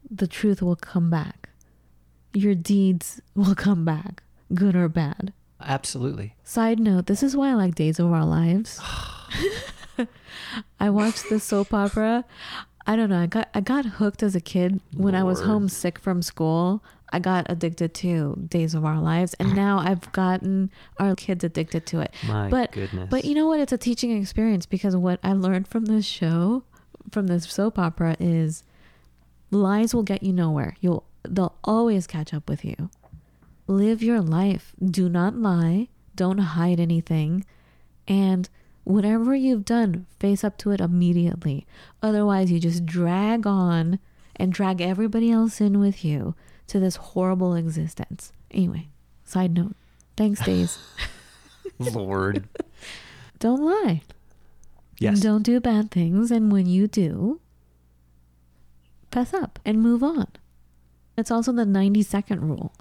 The 0.09 0.27
truth 0.27 0.61
will 0.61 0.75
come 0.75 1.09
back. 1.09 1.49
Your 2.33 2.55
deeds 2.55 3.21
will 3.35 3.55
come 3.55 3.85
back, 3.85 4.23
good 4.53 4.75
or 4.75 4.89
bad. 4.89 5.33
absolutely 5.61 6.35
Side 6.43 6.79
note, 6.79 7.05
this 7.07 7.23
is 7.23 7.35
why 7.35 7.49
I 7.49 7.53
like 7.53 7.75
Days 7.75 7.99
of 7.99 8.11
Our 8.11 8.25
Lives. 8.25 8.79
I 10.79 10.89
watched 10.89 11.29
the 11.29 11.39
soap 11.39 11.73
opera. 11.73 12.25
I 12.87 12.95
don't 12.95 13.09
know. 13.09 13.21
I 13.21 13.27
got 13.27 13.49
I 13.53 13.61
got 13.61 13.85
hooked 13.85 14.23
as 14.23 14.35
a 14.35 14.41
kid 14.41 14.79
when 14.95 15.13
I 15.13 15.23
was 15.23 15.41
homesick 15.41 15.99
from 15.99 16.21
school. 16.21 16.83
I 17.11 17.19
got 17.19 17.45
addicted 17.49 17.93
to 17.95 18.39
Days 18.47 18.75
of 18.75 18.85
Our 18.85 18.99
Lives, 18.99 19.33
and 19.35 19.55
now 19.55 19.79
I've 19.79 20.11
gotten 20.11 20.71
our 20.97 21.15
kids 21.15 21.43
addicted 21.43 21.85
to 21.87 22.01
it. 22.01 22.13
my 22.27 22.49
but 22.49 22.71
goodness 22.71 23.07
but 23.09 23.25
you 23.25 23.33
know 23.35 23.47
what? 23.47 23.59
It's 23.59 23.73
a 23.73 23.77
teaching 23.77 24.11
experience 24.11 24.65
because 24.65 24.95
what 24.95 25.19
I 25.23 25.33
learned 25.33 25.67
from 25.67 25.85
this 25.85 26.05
show, 26.05 26.63
from 27.11 27.27
this 27.27 27.45
soap 27.45 27.79
opera, 27.79 28.15
is 28.19 28.63
lies 29.51 29.93
will 29.93 30.03
get 30.03 30.23
you 30.23 30.33
nowhere. 30.33 30.75
You'll 30.81 31.03
they'll 31.27 31.55
always 31.63 32.07
catch 32.07 32.33
up 32.33 32.47
with 32.49 32.63
you. 32.63 32.89
Live 33.67 34.01
your 34.01 34.21
life. 34.21 34.73
Do 34.83 35.09
not 35.09 35.35
lie. 35.35 35.89
Don't 36.15 36.39
hide 36.39 36.79
anything. 36.79 37.45
And 38.07 38.49
whatever 38.83 39.35
you've 39.35 39.65
done, 39.65 40.07
face 40.19 40.43
up 40.43 40.57
to 40.57 40.71
it 40.71 40.81
immediately. 40.81 41.67
Otherwise, 42.01 42.51
you 42.51 42.59
just 42.59 42.85
drag 42.85 43.45
on 43.45 43.99
and 44.35 44.51
drag 44.51 44.81
everybody 44.81 45.31
else 45.31 45.61
in 45.61 45.79
with 45.79 46.03
you 46.03 46.33
to 46.69 46.79
this 46.79 46.95
horrible 46.95 47.55
existence. 47.55 48.31
Anyway, 48.51 48.87
side 49.23 49.53
note. 49.53 49.75
Thanks, 50.17 50.43
Days. 50.43 50.77
lord 51.79 52.47
Don't 53.39 53.61
lie. 53.63 54.01
yes 54.97 55.21
Don't 55.21 55.43
do 55.43 55.59
bad 55.61 55.91
things. 55.91 56.29
And 56.31 56.51
when 56.51 56.65
you 56.65 56.87
do, 56.87 57.39
fess 59.11 59.33
up 59.33 59.59
and 59.65 59.81
move 59.81 60.03
on. 60.03 60.27
It's 61.17 61.31
also 61.31 61.51
the 61.51 61.65
90 61.65 62.03
second 62.03 62.41
rule. 62.47 62.73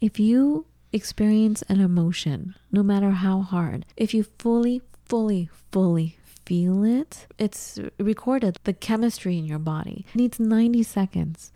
If 0.00 0.20
you 0.20 0.66
experience 0.92 1.62
an 1.62 1.80
emotion, 1.80 2.54
no 2.70 2.82
matter 2.82 3.10
how 3.10 3.40
hard, 3.40 3.86
if 3.96 4.14
you 4.14 4.24
fully, 4.38 4.82
fully, 5.04 5.48
fully 5.72 6.18
feel 6.46 6.84
it, 6.84 7.26
it's 7.38 7.80
recorded. 7.98 8.58
The 8.64 8.72
chemistry 8.72 9.38
in 9.38 9.44
your 9.44 9.58
body 9.58 10.06
needs 10.14 10.38
90 10.38 10.82
seconds 10.84 11.50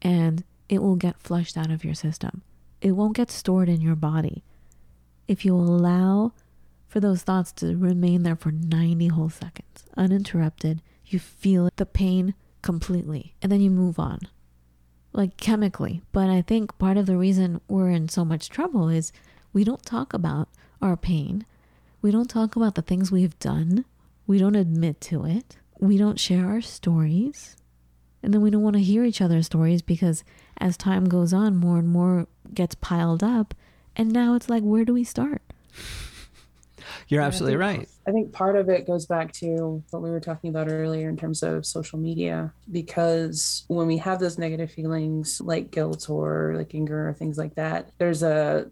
and 0.00 0.44
it 0.68 0.82
will 0.82 0.96
get 0.96 1.20
flushed 1.20 1.56
out 1.56 1.70
of 1.70 1.84
your 1.84 1.94
system. 1.94 2.42
it 2.80 2.92
won't 2.92 3.16
get 3.16 3.30
stored 3.30 3.68
in 3.68 3.80
your 3.80 3.96
body. 3.96 4.44
If 5.26 5.44
you 5.44 5.54
allow 5.54 6.32
for 6.86 7.00
those 7.00 7.22
thoughts 7.22 7.52
to 7.54 7.76
remain 7.76 8.22
there 8.22 8.36
for 8.36 8.52
90 8.52 9.08
whole 9.08 9.28
seconds, 9.30 9.84
uninterrupted, 9.96 10.80
you 11.04 11.18
feel 11.18 11.68
the 11.76 11.86
pain 11.86 12.34
completely, 12.62 13.34
and 13.42 13.50
then 13.50 13.60
you 13.60 13.70
move 13.70 13.98
on, 13.98 14.20
like 15.12 15.36
chemically. 15.36 16.02
But 16.12 16.28
I 16.28 16.40
think 16.42 16.78
part 16.78 16.96
of 16.96 17.06
the 17.06 17.16
reason 17.16 17.60
we're 17.68 17.90
in 17.90 18.08
so 18.08 18.24
much 18.24 18.48
trouble 18.48 18.88
is 18.88 19.12
we 19.52 19.64
don't 19.64 19.84
talk 19.84 20.12
about 20.14 20.48
our 20.80 20.96
pain. 20.96 21.44
We 22.00 22.10
don't 22.10 22.30
talk 22.30 22.56
about 22.56 22.74
the 22.74 22.82
things 22.82 23.10
we've 23.10 23.38
done. 23.38 23.84
We 24.26 24.38
don't 24.38 24.56
admit 24.56 25.00
to 25.02 25.24
it. 25.24 25.56
We 25.80 25.98
don't 25.98 26.20
share 26.20 26.46
our 26.46 26.60
stories. 26.60 27.56
And 28.22 28.34
then 28.34 28.40
we 28.40 28.50
don't 28.50 28.62
want 28.62 28.76
to 28.76 28.82
hear 28.82 29.04
each 29.04 29.20
other's 29.20 29.46
stories 29.46 29.82
because 29.82 30.24
as 30.60 30.76
time 30.76 31.06
goes 31.06 31.32
on, 31.32 31.56
more 31.56 31.78
and 31.78 31.88
more 31.88 32.26
gets 32.52 32.74
piled 32.74 33.22
up. 33.22 33.54
And 33.96 34.12
now 34.12 34.34
it's 34.34 34.48
like, 34.48 34.62
where 34.62 34.84
do 34.84 34.92
we 34.92 35.04
start? 35.04 35.42
You're 37.08 37.22
absolutely 37.22 37.62
I 37.62 37.68
think, 37.70 37.78
right. 37.80 37.88
I 38.06 38.10
think 38.12 38.32
part 38.32 38.56
of 38.56 38.68
it 38.68 38.86
goes 38.86 39.06
back 39.06 39.32
to 39.34 39.82
what 39.90 40.02
we 40.02 40.10
were 40.10 40.20
talking 40.20 40.50
about 40.50 40.70
earlier 40.70 41.08
in 41.08 41.16
terms 41.16 41.42
of 41.42 41.66
social 41.66 41.98
media, 41.98 42.52
because 42.70 43.64
when 43.68 43.86
we 43.86 43.96
have 43.98 44.20
those 44.20 44.38
negative 44.38 44.70
feelings 44.70 45.40
like 45.40 45.70
guilt 45.70 46.08
or 46.08 46.54
like 46.56 46.74
anger 46.74 47.08
or 47.08 47.14
things 47.14 47.38
like 47.38 47.54
that, 47.56 47.90
there's 47.98 48.22
a 48.22 48.68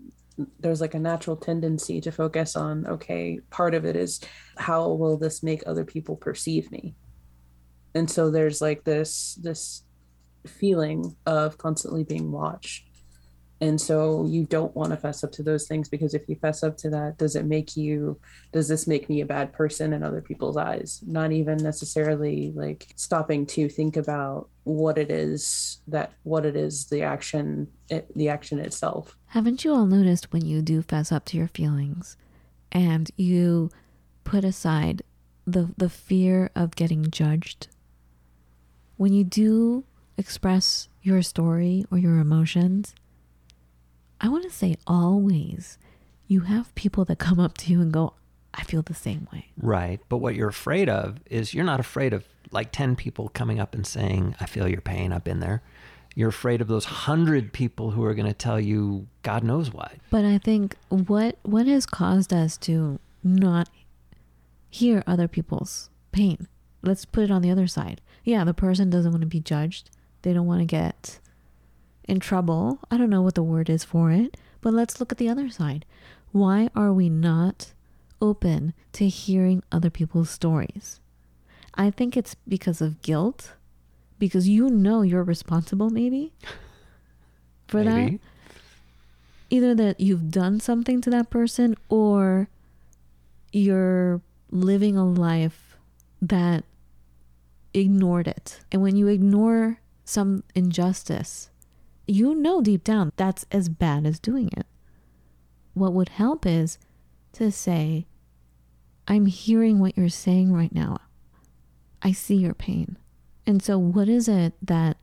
there's 0.61 0.81
like 0.81 0.95
a 0.95 0.99
natural 0.99 1.37
tendency 1.37 1.99
to 1.99 2.13
focus 2.13 2.57
on 2.57 2.87
okay 2.87 3.41
part 3.49 3.75
of 3.75 3.87
it 3.87 3.97
is 3.97 4.21
how 4.59 4.87
will 4.91 5.17
this 5.17 5.43
make 5.43 5.63
other 5.67 5.83
people 5.83 6.15
perceive 6.15 6.71
me 6.71 6.95
and 7.95 8.11
so 8.11 8.31
there's 8.31 8.61
like 8.61 8.85
this 8.85 9.39
this 9.43 9.83
feeling 10.47 11.17
of 11.27 11.59
constantly 11.59 12.05
being 12.05 12.33
watched. 12.33 12.87
And 13.61 13.81
so 13.81 14.27
you 14.27 14.45
don't 14.45 14.75
want 14.77 14.91
to 14.91 14.97
fess 14.99 15.25
up 15.25 15.33
to 15.33 15.43
those 15.43 15.67
things 15.67 15.89
because 15.89 16.13
if 16.13 16.29
you 16.29 16.37
fess 16.37 16.63
up 16.63 16.77
to 16.79 16.91
that 16.91 17.17
does 17.17 17.37
it 17.37 17.47
make 17.47 17.77
you 17.77 18.21
does 18.53 18.69
this 18.69 18.87
make 18.87 19.09
me 19.09 19.23
a 19.23 19.27
bad 19.27 19.53
person 19.53 19.93
in 19.95 20.03
other 20.03 20.21
people's 20.21 20.59
eyes? 20.59 21.01
Not 21.07 21.33
even 21.33 21.57
necessarily 21.59 22.53
like 22.55 22.89
stopping 22.97 23.47
to 23.47 23.69
think 23.69 23.97
about 23.97 24.49
what 24.65 24.99
it 24.99 25.11
is 25.11 25.79
that 25.89 26.13
what 26.25 26.45
it 26.45 26.57
is 26.57 26.87
the 26.87 27.03
action 27.03 27.69
it, 27.89 28.13
the 28.15 28.29
action 28.29 28.59
itself. 28.59 29.17
Haven't 29.29 29.65
you 29.65 29.73
all 29.73 29.87
noticed 29.87 30.33
when 30.33 30.45
you 30.45 30.61
do 30.61 30.83
fess 30.83 31.11
up 31.11 31.25
to 31.27 31.39
your 31.39 31.49
feelings 31.49 32.19
and 32.73 33.11
you 33.17 33.71
put 34.25 34.45
aside 34.45 35.03
the 35.47 35.73
the 35.79 35.89
fear 35.89 36.51
of 36.55 36.77
getting 36.77 37.11
judged? 37.11 37.69
When 38.99 39.15
you 39.15 39.25
do 39.25 39.85
express 40.19 40.89
your 41.03 41.23
story 41.23 41.85
or 41.91 41.99
your 41.99 42.19
emotions, 42.19 42.95
I 44.21 44.29
want 44.29 44.45
to 44.45 44.51
say 44.51 44.77
always 44.87 45.79
you 46.27 46.41
have 46.41 46.75
people 46.75 47.05
that 47.05 47.19
come 47.19 47.39
up 47.39 47.57
to 47.59 47.73
you 47.73 47.81
and 47.81 47.93
go, 47.93 48.15
I 48.55 48.63
feel 48.63 48.83
the 48.83 48.95
same 48.95 49.29
way. 49.33 49.51
Right. 49.61 50.01
But 50.09 50.19
what 50.19 50.35
you're 50.35 50.49
afraid 50.49 50.89
of 50.89 51.19
is 51.27 51.55
you're 51.55 51.65
not 51.65 51.81
afraid 51.81 52.13
of 52.13 52.25
like 52.51 52.73
10 52.73 52.97
people 52.97 53.29
coming 53.29 53.61
up 53.61 53.75
and 53.75 53.87
saying, 53.87 54.35
I 54.41 54.47
feel 54.47 54.67
your 54.67 54.81
pain. 54.81 55.13
I've 55.13 55.25
been 55.25 55.41
there. 55.41 55.63
You're 56.15 56.31
afraid 56.31 56.63
of 56.63 56.69
those 56.69 56.87
hundred 56.87 57.53
people 57.53 57.91
who 57.91 58.03
are 58.05 58.15
going 58.15 58.27
to 58.27 58.33
tell 58.33 58.59
you 58.59 59.07
God 59.23 59.45
knows 59.45 59.71
why. 59.71 59.99
But 60.11 60.25
I 60.25 60.39
think 60.39 60.77
what 60.89 61.37
what 61.43 61.67
has 61.67 61.85
caused 61.85 62.33
us 62.33 62.57
to 62.59 62.99
not 63.23 63.69
hear 64.71 65.05
other 65.07 65.29
people's 65.29 65.91
pain. 66.13 66.49
Let's 66.83 67.05
put 67.05 67.25
it 67.25 67.31
on 67.31 67.43
the 67.43 67.51
other 67.51 67.67
side. 67.67 68.01
Yeah, 68.25 68.45
the 68.45 68.55
person 68.55 68.89
doesn't 68.89 69.11
want 69.11 69.23
to 69.23 69.27
be 69.27 69.41
judged. 69.41 69.91
They 70.27 70.33
don't 70.33 70.49
want 70.49 70.59
to 70.59 70.67
get 70.67 71.21
in 72.03 72.19
trouble. 72.19 72.81
I 72.91 72.97
don't 72.97 73.11
know 73.11 73.23
what 73.23 73.37
the 73.37 73.45
word 73.45 73.71
is 73.71 73.85
for 73.85 74.11
it, 74.11 74.37
but 74.61 74.75
let's 74.75 74.99
look 74.99 75.13
at 75.13 75.19
the 75.19 75.29
other 75.29 75.49
side. 75.49 75.85
Why 76.33 76.69
are 76.75 76.93
we 76.93 77.09
not 77.09 77.73
open 78.21 78.75
to 78.95 79.07
hearing 79.07 79.63
other 79.71 79.89
people's 79.89 80.29
stories? 80.29 80.99
I 81.77 81.93
think 81.93 82.17
it's 82.17 82.35
because 82.49 82.81
of 82.81 83.03
guilt, 83.03 83.53
because 84.19 84.49
you 84.49 84.69
know 84.69 85.03
you're 85.03 85.23
responsible, 85.23 85.91
maybe, 85.91 86.33
for 87.69 87.85
that 87.85 88.19
either 89.49 89.77
that 89.77 90.01
you've 90.01 90.33
done 90.33 90.59
something 90.59 91.01
to 91.03 91.11
that 91.11 91.31
person 91.31 91.77
or 91.89 92.49
you're 93.53 94.21
living 94.51 94.97
a 94.97 95.07
life 95.07 95.77
that 96.21 96.65
ignored 97.73 98.27
it. 98.27 98.59
And 98.73 98.83
when 98.83 98.97
you 98.97 99.07
ignore 99.07 99.79
some 100.07 100.45
injustice, 100.55 101.51
you 102.07 102.35
know 102.35 102.63
deep 102.63 102.85
down 102.85 103.13
that's 103.17 103.45
as 103.51 103.69
bad 103.69 104.07
as 104.07 104.19
doing 104.19 104.49
it. 104.57 104.67
What 105.75 105.93
would 105.93 106.11
help 106.11 106.47
is 106.47 106.79
to 107.33 107.51
say, 107.51 108.07
I'm 109.09 109.27
hearing 109.27 109.79
what 109.81 109.99
you're 109.99 110.09
saying 110.09 110.53
right 110.53 110.75
now. 110.75 110.99
I 112.01 112.13
see 112.13 112.37
your 112.37 112.55
pain. 112.55 112.97
And 113.47 113.63
so, 113.63 113.79
what 113.79 114.09
is 114.09 114.29
it 114.29 114.55
that 114.63 114.97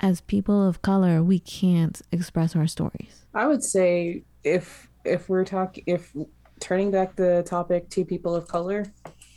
as 0.00 0.20
people 0.22 0.66
of 0.66 0.82
color, 0.82 1.22
we 1.22 1.38
can't 1.38 2.00
express 2.10 2.56
our 2.56 2.66
stories. 2.66 3.26
I 3.34 3.46
would 3.46 3.62
say 3.62 4.24
if 4.42 4.88
if 5.04 5.28
we're 5.28 5.44
talking 5.44 5.84
if 5.86 6.14
turning 6.60 6.90
back 6.90 7.16
the 7.16 7.42
topic 7.46 7.88
to 7.90 8.04
people 8.04 8.34
of 8.34 8.48
color, 8.48 8.86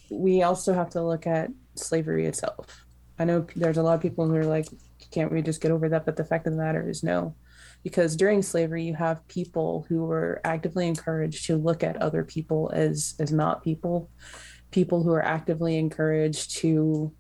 we 0.10 0.44
also 0.44 0.74
have 0.74 0.90
to 0.92 1.04
look 1.04 1.28
at 1.28 1.50
slavery 1.76 2.26
itself. 2.26 2.85
I 3.18 3.26
know 3.26 3.46
there's 3.56 3.78
a 3.78 3.84
lot 3.84 3.96
of 3.96 4.02
people 4.02 4.28
who 4.28 4.36
are 4.36 4.46
like, 4.46 4.68
can't 5.12 5.32
we 5.32 5.42
just 5.42 5.62
get 5.62 5.72
over 5.72 5.90
that? 5.90 6.06
But 6.06 6.18
the 6.18 6.26
fact 6.26 6.48
of 6.48 6.54
the 6.54 6.60
matter 6.60 6.90
is 6.90 7.04
no. 7.04 7.36
Because 7.84 8.16
during 8.16 8.42
slavery, 8.42 8.84
you 8.84 8.96
have 8.96 9.28
people 9.28 9.86
who 9.88 10.06
were 10.06 10.42
actively 10.44 10.88
encouraged 10.88 11.46
to 11.46 11.56
look 11.56 11.84
at 11.84 12.02
other 12.02 12.24
people 12.24 12.72
as 12.74 13.14
as 13.20 13.32
not 13.32 13.64
people, 13.64 14.10
people 14.72 15.04
who 15.04 15.12
are 15.12 15.24
actively 15.24 15.78
encouraged 15.78 16.58
to 16.58 17.14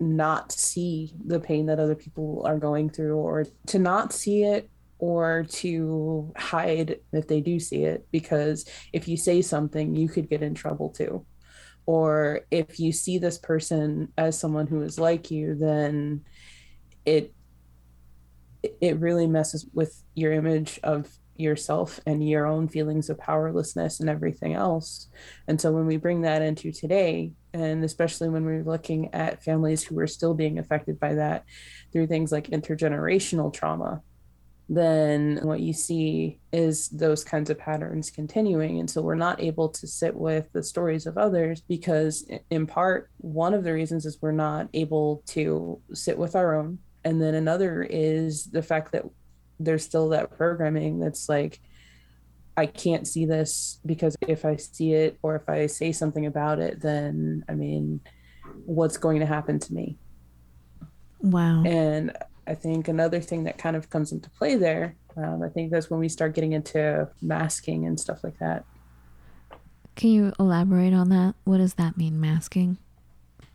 not 0.00 0.52
see 0.52 1.12
the 1.24 1.40
pain 1.40 1.66
that 1.66 1.78
other 1.78 1.94
people 1.94 2.42
are 2.46 2.58
going 2.58 2.90
through 2.90 3.16
or 3.16 3.46
to 3.66 3.78
not 3.78 4.12
see 4.12 4.44
it 4.44 4.70
or 4.98 5.44
to 5.50 6.32
hide 6.36 6.98
if 7.12 7.28
they 7.28 7.40
do 7.40 7.58
see 7.58 7.84
it 7.84 8.06
because 8.10 8.64
if 8.92 9.06
you 9.06 9.16
say 9.16 9.42
something 9.42 9.94
you 9.94 10.08
could 10.08 10.28
get 10.28 10.42
in 10.42 10.54
trouble 10.54 10.90
too 10.90 11.24
or 11.86 12.40
if 12.50 12.80
you 12.80 12.92
see 12.92 13.18
this 13.18 13.38
person 13.38 14.12
as 14.16 14.38
someone 14.38 14.66
who 14.66 14.82
is 14.82 14.98
like 14.98 15.30
you 15.30 15.54
then 15.54 16.22
it 17.04 17.34
it 18.80 18.98
really 18.98 19.26
messes 19.26 19.66
with 19.74 20.02
your 20.14 20.32
image 20.32 20.80
of 20.82 21.08
yourself 21.36 22.00
and 22.06 22.26
your 22.26 22.46
own 22.46 22.68
feelings 22.68 23.10
of 23.10 23.18
powerlessness 23.18 24.00
and 24.00 24.08
everything 24.08 24.54
else. 24.54 25.08
And 25.48 25.60
so 25.60 25.72
when 25.72 25.86
we 25.86 25.96
bring 25.96 26.22
that 26.22 26.42
into 26.42 26.72
today, 26.72 27.32
and 27.52 27.84
especially 27.84 28.28
when 28.28 28.44
we're 28.44 28.62
looking 28.62 29.12
at 29.14 29.42
families 29.42 29.82
who 29.82 29.98
are 29.98 30.06
still 30.06 30.34
being 30.34 30.58
affected 30.58 30.98
by 30.98 31.14
that 31.14 31.44
through 31.92 32.06
things 32.06 32.32
like 32.32 32.48
intergenerational 32.48 33.52
trauma, 33.52 34.02
then 34.68 35.40
what 35.42 35.60
you 35.60 35.72
see 35.74 36.38
is 36.52 36.88
those 36.88 37.22
kinds 37.22 37.50
of 37.50 37.58
patterns 37.58 38.10
continuing. 38.10 38.80
And 38.80 38.88
so 38.88 39.02
we're 39.02 39.14
not 39.14 39.42
able 39.42 39.68
to 39.68 39.86
sit 39.86 40.14
with 40.14 40.50
the 40.52 40.62
stories 40.62 41.06
of 41.06 41.18
others 41.18 41.60
because, 41.60 42.26
in 42.50 42.66
part, 42.66 43.10
one 43.18 43.52
of 43.52 43.62
the 43.62 43.74
reasons 43.74 44.06
is 44.06 44.22
we're 44.22 44.32
not 44.32 44.68
able 44.72 45.22
to 45.26 45.80
sit 45.92 46.16
with 46.16 46.34
our 46.34 46.54
own. 46.54 46.78
And 47.04 47.20
then 47.20 47.34
another 47.34 47.82
is 47.82 48.46
the 48.46 48.62
fact 48.62 48.92
that 48.92 49.04
there's 49.60 49.84
still 49.84 50.08
that 50.10 50.36
programming 50.36 50.98
that's 50.98 51.28
like, 51.28 51.60
I 52.56 52.66
can't 52.66 53.06
see 53.06 53.26
this 53.26 53.80
because 53.84 54.16
if 54.26 54.44
I 54.44 54.56
see 54.56 54.94
it 54.94 55.18
or 55.22 55.36
if 55.36 55.48
I 55.48 55.66
say 55.66 55.92
something 55.92 56.24
about 56.24 56.58
it, 56.60 56.80
then 56.80 57.44
I 57.48 57.52
mean, 57.52 58.00
what's 58.64 58.96
going 58.96 59.20
to 59.20 59.26
happen 59.26 59.58
to 59.58 59.74
me? 59.74 59.98
Wow. 61.20 61.64
And 61.64 62.16
I 62.46 62.54
think 62.54 62.88
another 62.88 63.20
thing 63.20 63.44
that 63.44 63.58
kind 63.58 63.76
of 63.76 63.90
comes 63.90 64.12
into 64.12 64.30
play 64.30 64.56
there, 64.56 64.96
um, 65.16 65.42
I 65.42 65.48
think 65.48 65.70
that's 65.70 65.90
when 65.90 66.00
we 66.00 66.08
start 66.08 66.34
getting 66.34 66.52
into 66.52 67.08
masking 67.22 67.86
and 67.86 67.98
stuff 67.98 68.24
like 68.24 68.38
that. 68.38 68.64
Can 69.96 70.10
you 70.10 70.32
elaborate 70.40 70.92
on 70.92 71.08
that? 71.10 71.34
What 71.44 71.58
does 71.58 71.74
that 71.74 71.96
mean, 71.96 72.20
masking? 72.20 72.78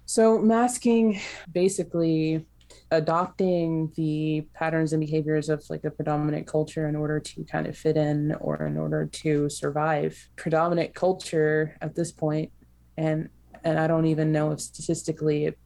So, 0.06 0.40
masking 0.40 1.20
basically 1.52 2.46
adopting 2.92 3.92
the 3.96 4.48
patterns 4.54 4.94
and 4.94 5.02
behaviors 5.02 5.50
of 5.50 5.64
like 5.70 5.82
the 5.82 5.92
predominant 5.92 6.48
culture 6.48 6.88
in 6.88 6.96
order 6.96 7.20
to 7.20 7.44
kind 7.44 7.68
of 7.68 7.78
fit 7.78 7.98
in 7.98 8.34
or 8.40 8.66
in 8.66 8.78
order 8.78 9.06
to 9.06 9.50
survive. 9.50 10.30
Predominant 10.36 10.96
culture 10.96 11.76
at 11.82 11.96
this 11.96 12.12
point, 12.12 12.52
and 12.98 13.30
and 13.64 13.78
I 13.78 13.88
don't 13.88 14.06
even 14.06 14.32
know 14.32 14.52
if 14.52 14.62
statistically 14.62 15.46
it 15.46 15.60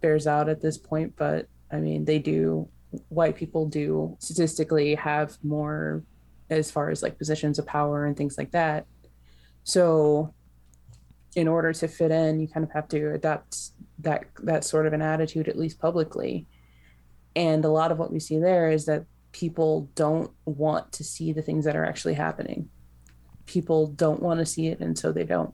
bears 0.00 0.26
out 0.26 0.48
at 0.48 0.60
this 0.60 0.78
point, 0.78 1.14
but 1.16 1.48
I 1.70 1.78
mean 1.78 2.04
they 2.04 2.18
do. 2.18 2.68
White 3.08 3.36
people 3.36 3.66
do 3.66 4.16
statistically 4.20 4.94
have 4.94 5.36
more 5.42 6.04
as 6.50 6.70
far 6.70 6.90
as 6.90 7.02
like 7.02 7.18
positions 7.18 7.58
of 7.58 7.66
power 7.66 8.04
and 8.04 8.16
things 8.16 8.38
like 8.38 8.52
that. 8.52 8.86
So 9.64 10.34
in 11.34 11.48
order 11.48 11.72
to 11.72 11.88
fit 11.88 12.10
in, 12.10 12.40
you 12.40 12.48
kind 12.48 12.64
of 12.64 12.70
have 12.72 12.88
to 12.88 13.14
adopt 13.14 13.70
that 14.00 14.24
that 14.42 14.64
sort 14.64 14.86
of 14.86 14.92
an 14.92 15.02
attitude, 15.02 15.48
at 15.48 15.58
least 15.58 15.80
publicly. 15.80 16.46
And 17.36 17.64
a 17.64 17.70
lot 17.70 17.90
of 17.90 17.98
what 17.98 18.12
we 18.12 18.20
see 18.20 18.38
there 18.38 18.70
is 18.70 18.86
that 18.86 19.04
people 19.32 19.90
don't 19.94 20.30
want 20.44 20.92
to 20.92 21.04
see 21.04 21.32
the 21.32 21.42
things 21.42 21.64
that 21.64 21.76
are 21.76 21.84
actually 21.84 22.14
happening. 22.14 22.68
People 23.46 23.88
don't 23.88 24.22
want 24.22 24.38
to 24.40 24.46
see 24.46 24.68
it, 24.68 24.80
and 24.80 24.96
so 24.96 25.12
they 25.12 25.24
don't. 25.24 25.52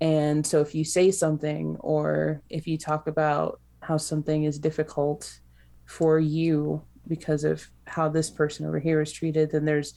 And 0.00 0.44
so, 0.46 0.60
if 0.60 0.74
you 0.74 0.84
say 0.84 1.10
something, 1.10 1.76
or 1.80 2.42
if 2.50 2.66
you 2.66 2.76
talk 2.76 3.06
about 3.06 3.60
how 3.84 3.96
something 3.96 4.44
is 4.44 4.58
difficult 4.58 5.40
for 5.86 6.18
you 6.18 6.82
because 7.06 7.44
of 7.44 7.66
how 7.86 8.08
this 8.08 8.30
person 8.30 8.66
over 8.66 8.78
here 8.78 9.00
is 9.00 9.12
treated, 9.12 9.50
then 9.50 9.64
there's 9.64 9.94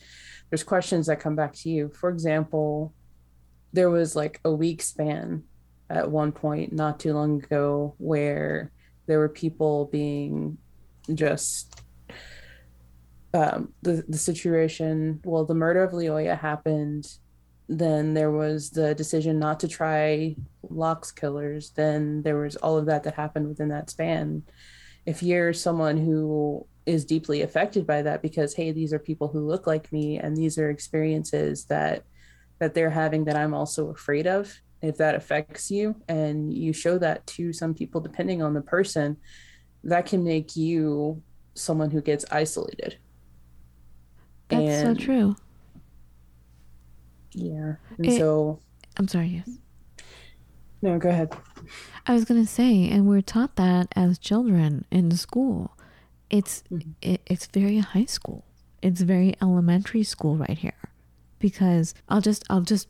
there's 0.49 0.63
questions 0.63 1.07
that 1.07 1.19
come 1.19 1.35
back 1.35 1.53
to 1.53 1.69
you. 1.69 1.89
For 1.89 2.09
example, 2.09 2.93
there 3.73 3.89
was 3.89 4.15
like 4.15 4.39
a 4.45 4.51
week 4.51 4.81
span 4.81 5.43
at 5.89 6.09
one 6.09 6.31
point 6.31 6.73
not 6.73 6.99
too 6.99 7.13
long 7.13 7.43
ago 7.43 7.95
where 7.97 8.71
there 9.07 9.19
were 9.19 9.29
people 9.29 9.85
being 9.85 10.57
just 11.13 11.81
um, 13.33 13.73
the 13.81 14.03
the 14.07 14.17
situation. 14.17 15.21
Well, 15.23 15.45
the 15.45 15.53
murder 15.53 15.83
of 15.83 15.91
Lyoya 15.91 16.37
happened. 16.37 17.07
Then 17.69 18.13
there 18.13 18.31
was 18.31 18.69
the 18.69 18.95
decision 18.95 19.39
not 19.39 19.59
to 19.61 19.67
try 19.67 20.35
Locke's 20.63 21.11
killers. 21.11 21.71
Then 21.71 22.21
there 22.23 22.37
was 22.37 22.55
all 22.55 22.77
of 22.77 22.85
that 22.85 23.03
that 23.03 23.15
happened 23.15 23.47
within 23.47 23.69
that 23.69 23.89
span. 23.89 24.43
If 25.05 25.21
you're 25.21 25.53
someone 25.53 25.97
who 25.97 26.65
is 26.85 27.03
deeply 27.03 27.41
affected 27.41 27.85
by 27.85 28.01
that 28.03 28.21
because 28.21 28.53
hey, 28.53 28.71
these 28.71 28.93
are 28.93 28.99
people 28.99 29.27
who 29.27 29.45
look 29.45 29.67
like 29.67 29.91
me 29.91 30.17
and 30.17 30.35
these 30.35 30.57
are 30.57 30.69
experiences 30.69 31.65
that 31.65 32.03
that 32.59 32.73
they're 32.73 32.89
having 32.89 33.25
that 33.25 33.35
I'm 33.35 33.53
also 33.53 33.89
afraid 33.89 34.25
of. 34.25 34.51
If 34.81 34.97
that 34.97 35.15
affects 35.15 35.69
you 35.69 35.95
and 36.07 36.53
you 36.53 36.71
show 36.71 36.97
that 36.99 37.25
to 37.27 37.51
some 37.51 37.73
people, 37.73 37.99
depending 37.99 38.41
on 38.41 38.53
the 38.53 38.61
person, 38.61 39.17
that 39.83 40.05
can 40.05 40.23
make 40.23 40.55
you 40.55 41.21
someone 41.55 41.91
who 41.91 42.01
gets 42.01 42.25
isolated. 42.31 42.97
That's 44.49 44.83
And- 44.83 44.97
so 44.97 45.03
true. 45.05 45.35
Yeah. 47.33 47.75
And 47.97 48.05
It- 48.05 48.17
so, 48.17 48.59
I'm 48.97 49.07
sorry, 49.07 49.27
yes. 49.45 49.57
no, 50.81 50.97
go 50.99 51.09
ahead. 51.09 51.35
I 52.05 52.13
was 52.13 52.25
gonna 52.25 52.45
say, 52.45 52.89
and 52.89 53.07
we're 53.07 53.21
taught 53.21 53.55
that 53.57 53.87
as 53.95 54.17
children 54.17 54.85
in 54.91 55.11
school. 55.11 55.77
It's 56.29 56.63
Mhm. 56.71 56.93
it, 57.01 57.21
it's 57.25 57.45
very 57.47 57.79
high 57.79 58.05
school. 58.05 58.43
It's 58.81 59.01
very 59.01 59.35
elementary 59.41 60.03
school 60.03 60.37
right 60.37 60.57
here, 60.57 60.89
because 61.39 61.93
I'll 62.09 62.21
just 62.21 62.43
I'll 62.49 62.61
just 62.61 62.87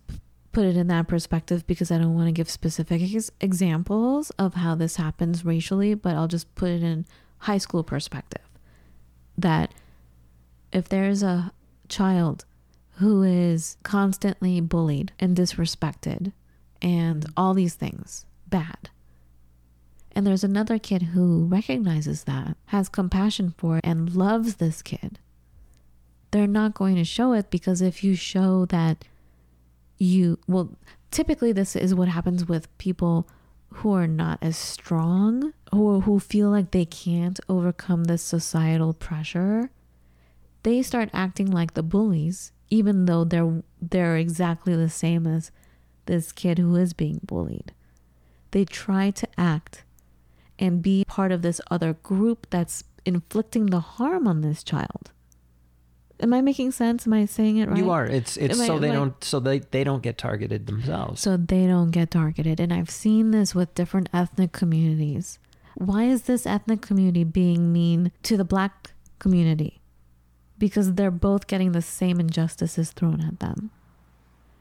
put 0.52 0.66
it 0.66 0.76
in 0.76 0.88
that 0.88 1.08
perspective 1.08 1.66
because 1.68 1.92
I 1.92 1.98
don't 2.00 2.16
want 2.16 2.28
to 2.28 2.32
give 2.32 2.50
specific 2.50 3.02
ex- 3.02 3.30
examples 3.42 4.32
of 4.40 4.56
how 4.56 4.74
this 4.76 4.96
happens 4.96 5.46
racially, 5.46 5.94
but 5.94 6.16
I'll 6.16 6.28
just 6.28 6.54
put 6.56 6.70
it 6.72 6.82
in 6.84 7.06
high 7.40 7.60
school 7.60 7.84
perspective. 7.84 8.42
That 9.38 9.72
if 10.72 10.90
there's 10.90 11.22
a 11.22 11.52
child 11.90 12.46
who 12.98 13.24
is 13.24 13.78
constantly 13.84 14.60
bullied 14.62 15.12
and 15.20 15.36
disrespected 15.36 16.32
and 16.82 17.26
all 17.36 17.54
these 17.54 17.76
things 17.76 18.26
bad 18.48 18.90
and 20.18 20.26
there's 20.26 20.44
another 20.44 20.80
kid 20.80 21.04
who 21.04 21.46
recognizes 21.46 22.24
that, 22.24 22.58
has 22.66 22.90
compassion 22.90 23.54
for 23.56 23.78
it, 23.78 23.86
and 23.86 24.16
loves 24.16 24.56
this 24.56 24.82
kid. 24.82 25.20
They're 26.32 26.48
not 26.48 26.74
going 26.74 26.96
to 26.96 27.04
show 27.04 27.34
it 27.34 27.52
because 27.52 27.84
if 27.84 28.04
you 28.04 28.16
show 28.16 28.66
that 28.66 29.06
you, 30.00 30.40
well, 30.48 30.72
typically 31.12 31.52
this 31.52 31.76
is 31.76 31.94
what 31.94 32.08
happens 32.08 32.48
with 32.48 32.76
people 32.80 33.30
who 33.76 33.94
are 33.94 34.08
not 34.08 34.40
as 34.42 34.58
strong, 34.58 35.54
who, 35.72 36.02
who 36.02 36.20
feel 36.20 36.50
like 36.50 36.72
they 36.72 36.86
can't 36.86 37.40
overcome 37.48 38.06
this 38.06 38.24
societal 38.24 38.94
pressure. 38.94 39.70
They 40.64 40.82
start 40.82 41.12
acting 41.14 41.52
like 41.52 41.76
the 41.76 41.84
bullies, 41.84 42.52
even 42.70 43.06
though 43.06 43.24
they're 43.24 43.64
they're 43.82 44.18
exactly 44.18 44.76
the 44.76 44.90
same 44.90 45.26
as 45.28 45.52
this 46.06 46.32
kid 46.32 46.58
who 46.58 46.76
is 46.76 46.94
being 46.94 47.20
bullied 47.24 47.74
they 48.52 48.66
try 48.66 49.12
to 49.12 49.28
act 49.38 49.84
and 50.60 50.82
be 50.82 51.06
part 51.08 51.32
of 51.32 51.42
this 51.42 51.62
other 51.70 51.94
group 51.94 52.48
that's 52.50 52.84
inflicting 53.06 53.68
the 53.68 53.80
harm 53.80 54.28
on 54.28 54.42
this 54.42 54.64
child. 54.64 55.12
Am 56.20 56.34
I 56.34 56.42
making 56.42 56.72
sense? 56.72 57.06
Am 57.06 57.14
I 57.14 57.26
saying 57.26 57.58
it 57.58 57.70
right? 57.70 57.78
You 57.78 57.92
are. 57.92 58.06
It's 58.06 58.38
it's 58.38 58.56
Am 58.56 58.62
I- 58.62 58.68
so 58.68 58.80
they 58.80 58.92
don't 58.92 59.24
so 59.24 59.40
they 59.40 59.60
they 59.60 59.84
don't 59.84 60.02
get 60.02 60.18
targeted 60.18 60.66
themselves. 60.66 61.22
So 61.22 61.38
they 61.38 61.68
don't 61.68 61.92
get 61.92 62.10
targeted. 62.12 62.60
And 62.60 62.74
I've 62.74 62.90
seen 62.90 63.32
this 63.32 63.54
with 63.54 63.76
different 63.76 64.10
ethnic 64.12 64.52
communities. 64.52 65.38
Why 65.76 66.06
is 66.06 66.24
this 66.24 66.48
ethnic 66.48 66.82
community 66.82 67.24
being 67.24 67.72
mean 67.72 68.12
to 68.24 68.36
the 68.36 68.44
black 68.44 68.94
community? 69.20 69.80
Because 70.60 70.94
they're 70.96 71.12
both 71.12 71.48
getting 71.48 71.72
the 71.72 71.82
same 71.82 72.20
injustices 72.20 72.92
thrown 72.92 73.22
at 73.22 73.40
them. 73.40 73.70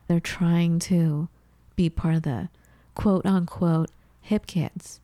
They're 0.08 0.20
trying 0.20 0.78
to 0.80 1.28
be 1.74 1.88
part 1.90 2.16
of 2.16 2.22
the 2.22 2.48
quote 2.94 3.24
unquote 3.26 3.90
hip 4.20 4.46
kids. 4.46 5.00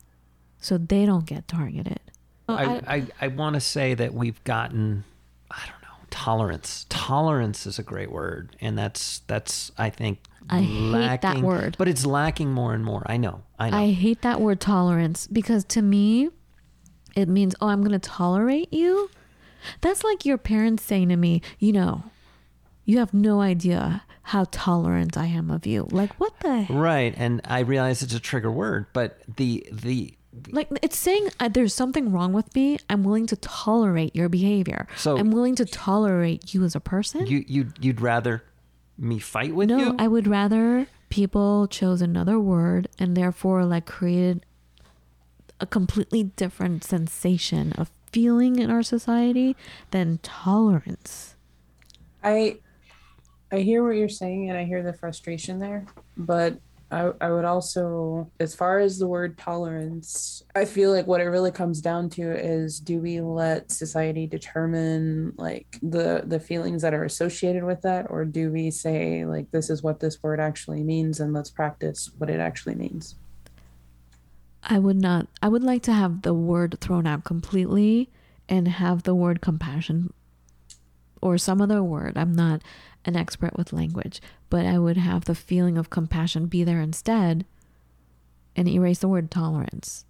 So 0.59 0.77
they 0.77 1.05
don't 1.05 1.25
get 1.25 1.47
targeted. 1.47 1.99
Oh, 2.47 2.55
I 2.55 2.81
I, 2.87 3.05
I 3.21 3.27
want 3.29 3.55
to 3.55 3.59
say 3.59 3.93
that 3.95 4.13
we've 4.13 4.41
gotten 4.43 5.03
I 5.51 5.59
don't 5.61 5.81
know 5.81 6.05
tolerance. 6.09 6.85
Tolerance 6.89 7.65
is 7.65 7.79
a 7.79 7.83
great 7.83 8.11
word, 8.11 8.55
and 8.61 8.77
that's 8.77 9.19
that's 9.27 9.71
I 9.77 9.89
think 9.89 10.19
I 10.49 10.61
hate 10.61 10.91
that 10.91 11.23
lacking- 11.23 11.43
word. 11.43 11.75
but 11.77 11.87
it's 11.87 12.05
lacking 12.05 12.51
more 12.51 12.73
and 12.73 12.83
more. 12.85 13.03
I 13.07 13.17
know. 13.17 13.43
I 13.59 13.69
know. 13.69 13.77
I 13.77 13.91
hate 13.91 14.21
that 14.21 14.39
word 14.41 14.59
tolerance 14.59 15.25
because 15.27 15.63
to 15.65 15.81
me, 15.81 16.29
it 17.15 17.29
means, 17.29 17.55
oh, 17.61 17.67
I'm 17.67 17.79
going 17.81 17.91
to 17.91 17.99
tolerate 17.99 18.71
you. 18.73 19.09
That's 19.81 20.03
like 20.03 20.25
your 20.25 20.37
parents 20.37 20.83
saying 20.83 21.09
to 21.09 21.15
me, 21.15 21.41
you 21.59 21.71
know, 21.71 22.03
you 22.85 22.99
have 22.99 23.13
no 23.13 23.41
idea 23.41 24.03
how 24.23 24.45
tolerant 24.51 25.17
I 25.17 25.25
am 25.25 25.49
of 25.49 25.65
you. 25.65 25.87
Like, 25.91 26.13
what 26.19 26.39
the? 26.39 26.65
Right, 26.69 27.13
and 27.17 27.41
I 27.45 27.59
realize 27.59 28.01
it's 28.01 28.13
a 28.13 28.19
trigger 28.19 28.51
word, 28.51 28.87
but 28.93 29.19
the 29.37 29.65
the 29.71 30.13
Like, 30.49 30.69
it's 30.81 30.97
saying 30.97 31.29
uh, 31.39 31.49
there's 31.49 31.73
something 31.73 32.11
wrong 32.11 32.33
with 32.33 32.53
me. 32.55 32.79
I'm 32.89 33.03
willing 33.03 33.27
to 33.27 33.35
tolerate 33.35 34.15
your 34.15 34.29
behavior. 34.29 34.87
So- 34.95 35.17
I'm 35.17 35.31
willing 35.31 35.55
to 35.55 35.65
tolerate 35.65 36.53
you 36.53 36.63
as 36.63 36.75
a 36.75 36.79
person. 36.79 37.27
you 37.27 37.43
you 37.47 37.73
you'd 37.79 38.01
rather 38.01 38.43
me 38.97 39.19
fight 39.19 39.55
with 39.55 39.69
no, 39.69 39.77
you? 39.77 39.85
No, 39.85 39.95
I 39.99 40.07
would 40.07 40.27
rather 40.27 40.87
people 41.09 41.67
chose 41.67 42.01
another 42.01 42.39
word 42.39 42.87
and 42.97 43.15
therefore 43.15 43.65
like 43.65 43.85
created 43.85 44.45
a 45.59 45.65
completely 45.65 46.23
different 46.23 46.83
sensation 46.83 47.71
of 47.73 47.91
feeling 48.13 48.59
in 48.59 48.69
our 48.69 48.83
society 48.83 49.57
than 49.91 50.19
tolerance. 50.19 51.35
I 52.23 52.59
I 53.51 53.59
hear 53.59 53.83
what 53.83 53.95
you're 53.97 54.09
saying 54.09 54.49
and 54.49 54.57
I 54.57 54.63
hear 54.63 54.81
the 54.81 54.93
frustration 54.93 55.59
there, 55.59 55.85
but 56.15 56.57
I, 56.93 57.11
I 57.21 57.31
would 57.31 57.45
also, 57.45 58.31
as 58.39 58.53
far 58.53 58.77
as 58.77 58.99
the 58.99 59.07
word 59.07 59.35
tolerance, 59.37 60.43
I 60.55 60.65
feel 60.65 60.91
like 60.91 61.07
what 61.07 61.21
it 61.21 61.25
really 61.25 61.51
comes 61.51 61.81
down 61.81 62.09
to 62.11 62.31
is 62.31 62.79
do 62.79 62.99
we 62.99 63.19
let 63.19 63.71
society 63.71 64.27
determine 64.27 65.33
like 65.37 65.79
the 65.81 66.21
the 66.25 66.39
feelings 66.39 66.83
that 66.83 66.93
are 66.93 67.03
associated 67.03 67.63
with 67.63 67.81
that, 67.81 68.07
or 68.11 68.25
do 68.25 68.51
we 68.51 68.69
say 68.69 69.25
like 69.25 69.49
this 69.49 69.71
is 69.71 69.81
what 69.81 69.99
this 69.99 70.21
word 70.21 70.39
actually 70.39 70.83
means 70.83 71.19
and 71.19 71.33
let's 71.33 71.49
practice 71.49 72.11
what 72.19 72.29
it 72.29 72.39
actually 72.39 72.75
means? 72.75 73.15
I 74.63 74.79
would 74.79 74.95
not 74.95 75.27
I 75.41 75.49
would 75.49 75.63
like 75.63 75.83
to 75.83 75.93
have 75.93 76.21
the 76.21 76.33
word 76.33 76.79
thrown 76.79 77.05
out 77.05 77.23
completely 77.23 78.09
and 78.47 78.67
have 78.67 79.03
the 79.03 79.15
word 79.15 79.41
compassion 79.41 80.13
or 81.21 81.37
some 81.37 81.61
other 81.61 81.83
word. 81.83 82.17
I'm 82.17 82.33
not 82.33 82.61
an 83.05 83.15
expert 83.15 83.57
with 83.57 83.73
language, 83.73 84.21
but 84.49 84.65
I 84.65 84.79
would 84.79 84.97
have 84.97 85.25
the 85.25 85.35
feeling 85.35 85.77
of 85.77 85.89
compassion 85.89 86.47
be 86.47 86.63
there 86.63 86.81
instead 86.81 87.45
and 88.55 88.67
erase 88.67 88.99
the 88.99 89.07
word 89.07 89.31
tolerance. 89.31 90.05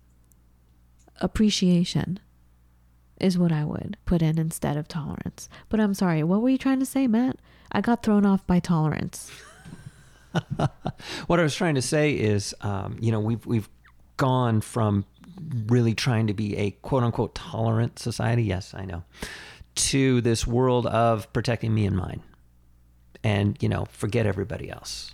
Appreciation 1.21 2.19
is 3.19 3.37
what 3.37 3.51
I 3.51 3.63
would 3.63 3.97
put 4.05 4.21
in 4.21 4.37
instead 4.37 4.75
of 4.75 4.87
tolerance. 4.87 5.47
But 5.69 5.79
I'm 5.79 5.93
sorry, 5.93 6.23
what 6.23 6.41
were 6.41 6.49
you 6.49 6.57
trying 6.57 6.79
to 6.79 6.85
say, 6.85 7.07
Matt? 7.07 7.37
I 7.71 7.81
got 7.81 8.03
thrown 8.03 8.25
off 8.25 8.45
by 8.45 8.59
tolerance. 8.59 9.31
What 11.27 11.39
I 11.39 11.43
was 11.43 11.53
trying 11.53 11.75
to 11.75 11.81
say 11.81 12.13
is, 12.13 12.55
um, 12.61 12.97
you 12.99 13.11
know, 13.11 13.19
we've 13.19 13.45
we've 13.45 13.69
gone 14.17 14.61
from 14.61 15.05
really 15.67 15.93
trying 15.93 16.27
to 16.27 16.33
be 16.33 16.55
a 16.57 16.71
quote 16.71 17.03
unquote 17.03 17.35
tolerant 17.35 17.99
society. 17.99 18.43
Yes, 18.43 18.73
I 18.73 18.85
know, 18.85 19.03
to 19.75 20.21
this 20.21 20.45
world 20.45 20.85
of 20.87 21.31
protecting 21.33 21.73
me 21.73 21.85
and 21.85 21.95
mine, 21.95 22.21
and 23.23 23.57
you 23.61 23.69
know, 23.69 23.85
forget 23.85 24.25
everybody 24.25 24.69
else, 24.69 25.13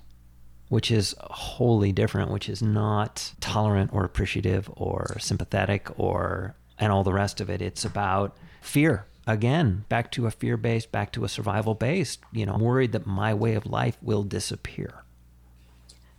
which 0.69 0.91
is 0.91 1.15
wholly 1.19 1.91
different. 1.91 2.31
Which 2.31 2.49
is 2.49 2.61
not 2.61 3.33
tolerant 3.39 3.91
or 3.93 4.03
appreciative 4.03 4.69
or 4.75 5.17
sympathetic 5.19 5.87
or 5.99 6.55
and 6.77 6.91
all 6.91 7.03
the 7.03 7.13
rest 7.13 7.41
of 7.41 7.49
it. 7.49 7.61
It's 7.61 7.85
about 7.85 8.37
fear. 8.61 9.05
Again, 9.27 9.85
back 9.89 10.11
to 10.13 10.25
a 10.25 10.31
fear 10.31 10.57
based, 10.57 10.91
back 10.91 11.11
to 11.11 11.23
a 11.23 11.29
survival 11.29 11.75
based. 11.75 12.19
You 12.31 12.45
know, 12.45 12.57
worried 12.57 12.93
that 12.93 13.05
my 13.05 13.33
way 13.33 13.53
of 13.53 13.65
life 13.65 13.97
will 14.01 14.23
disappear. 14.23 15.03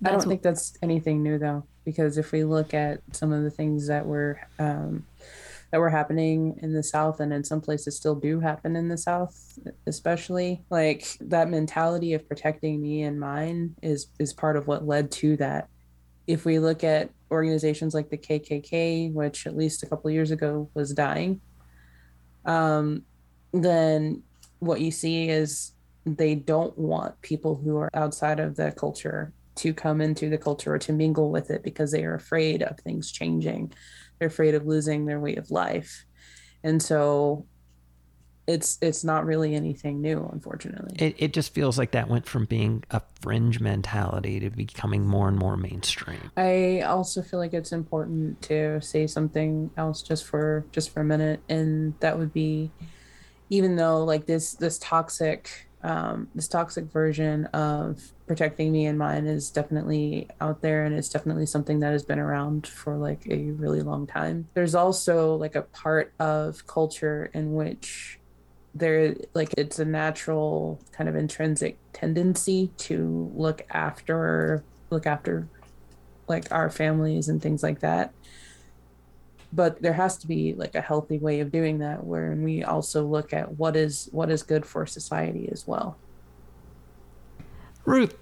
I 0.05 0.11
don't 0.11 0.23
think 0.23 0.43
that's 0.43 0.77
anything 0.83 1.23
new 1.23 1.39
though, 1.39 1.65
because 1.85 2.17
if 2.17 2.33
we 2.33 2.45
look 2.45 2.75
at 2.75 3.01
some 3.13 3.33
of 3.33 3.43
the 3.43 3.51
things 3.51 3.87
that 3.89 4.07
were 4.07 4.41
um, 4.59 5.05
that 5.71 5.81
were 5.81 5.91
happening 5.91 6.59
in 6.63 6.73
the 6.73 6.83
South 6.83 7.21
and 7.21 7.33
in 7.33 7.45
some 7.45 7.61
places 7.61 7.97
still 7.97 8.17
do 8.17 8.41
happen 8.41 8.75
in 8.75 8.89
the 8.89 8.99
South, 8.99 9.59
especially. 9.87 10.65
Like 10.69 11.07
that 11.21 11.49
mentality 11.49 12.15
of 12.15 12.27
protecting 12.27 12.83
me 12.83 13.03
and 13.03 13.21
mine 13.21 13.77
is 13.83 14.09
is 14.19 14.33
part 14.33 14.57
of 14.57 14.67
what 14.67 14.87
led 14.87 15.11
to 15.13 15.37
that. 15.37 15.69
If 16.27 16.45
we 16.45 16.59
look 16.59 16.83
at 16.83 17.11
organizations 17.31 17.95
like 17.95 18.11
the 18.11 18.19
KKK, 18.19 19.13
which 19.13 19.47
at 19.47 19.57
least 19.57 19.83
a 19.83 19.87
couple 19.87 20.11
years 20.11 20.31
ago 20.31 20.69
was 20.75 20.93
dying, 20.93 21.41
um, 22.45 23.05
then 23.53 24.23
what 24.59 24.81
you 24.81 24.91
see 24.91 25.29
is 25.29 25.73
they 26.05 26.35
don't 26.35 26.77
want 26.77 27.21
people 27.21 27.57
who 27.57 27.77
are 27.77 27.91
outside 27.95 28.41
of 28.41 28.57
the 28.57 28.73
culture 28.73 29.33
to 29.57 29.75
come 29.75 30.01
into 30.01 30.29
the 30.29 30.39
culture 30.39 30.75
or 30.75 30.79
to 30.79 30.93
mingle 30.93 31.31
with 31.31 31.51
it 31.51 31.63
because 31.63 31.93
they 31.93 32.05
are 32.05 32.15
afraid 32.15 32.63
of 32.63 32.79
things 32.81 33.11
changing. 33.11 33.73
They're 34.19 34.29
afraid 34.29 34.55
of 34.55 34.67
losing 34.67 35.07
their 35.07 35.21
way 35.21 35.37
of 35.37 35.51
life. 35.51 36.05
And 36.63 36.83
so 36.83 37.47
it's 38.47 38.79
it's 38.81 39.05
not 39.05 39.25
really 39.25 39.55
anything 39.55 40.01
new, 40.01 40.29
unfortunately. 40.33 40.97
It 40.99 41.15
it 41.19 41.33
just 41.33 41.55
feels 41.55 41.79
like 41.79 41.93
that 41.93 42.09
went 42.09 42.27
from 42.27 42.47
being 42.47 42.85
a 42.91 43.01
fringe 43.21 43.61
mentality 43.61 44.41
to 44.41 44.51
becoming 44.51 45.07
more 45.07 45.29
and 45.29 45.39
more 45.39 45.57
mainstream. 45.57 46.31
I 46.37 46.81
also 46.81 47.23
feel 47.23 47.39
like 47.39 47.55
it's 47.55 47.73
important 47.73 48.43
to 48.43 48.81
say 48.81 49.07
something 49.07 49.71
else 49.77 50.03
just 50.03 50.25
for 50.25 50.65
just 50.73 50.91
for 50.91 51.01
a 51.01 51.05
minute, 51.05 51.41
and 51.49 51.95
that 52.01 52.19
would 52.19 52.33
be 52.33 52.71
even 53.51 53.77
though 53.77 54.05
like 54.05 54.27
this 54.27 54.55
this 54.55 54.79
toxic 54.79 55.69
um, 55.83 56.29
this 56.35 56.49
toxic 56.49 56.85
version 56.87 57.47
of 57.47 58.01
protecting 58.31 58.71
me 58.71 58.87
and 58.87 58.97
mine 58.97 59.27
is 59.27 59.51
definitely 59.51 60.29
out 60.41 60.63
there 60.63 60.85
and 60.85 60.95
it's 60.95 61.09
definitely 61.09 61.45
something 61.45 61.81
that 61.81 61.91
has 61.91 62.05
been 62.05 62.21
around 62.21 62.65
for 62.65 62.97
like 62.97 63.27
a 63.29 63.51
really 63.51 63.83
long 63.83 64.07
time. 64.07 64.47
There's 64.55 64.77
also 64.77 65.35
like 65.35 65.57
a 65.57 65.63
part 65.63 66.13
of 66.21 66.65
culture 66.69 67.29
in 67.35 67.55
which 67.55 68.21
there 68.73 69.17
like 69.35 69.53
it's 69.59 69.81
a 69.81 69.85
natural 69.85 70.81
kind 70.93 71.09
of 71.09 71.17
intrinsic 71.17 71.77
tendency 71.93 72.71
to 72.77 73.33
look 73.35 73.67
after 73.71 74.63
look 74.91 75.09
after 75.09 75.49
like 76.29 76.53
our 76.53 76.71
families 76.71 77.29
and 77.29 77.43
things 77.43 77.65
like 77.65 77.81
that. 77.81 78.15
But 79.53 79.83
there 79.83 79.95
has 79.95 80.17
to 80.19 80.29
be 80.29 80.55
like 80.55 80.77
a 80.77 80.81
healthy 80.81 81.19
way 81.19 81.41
of 81.41 81.51
doing 81.51 81.79
that 81.79 82.05
where 82.05 82.31
we 82.37 82.63
also 82.63 83.05
look 83.05 83.33
at 83.33 83.59
what 83.59 83.75
is 83.75 84.09
what 84.13 84.31
is 84.31 84.45
good 84.45 84.65
for 84.65 84.87
society 84.87 85.49
as 85.51 85.67
well 85.67 85.99
ruth 87.85 88.15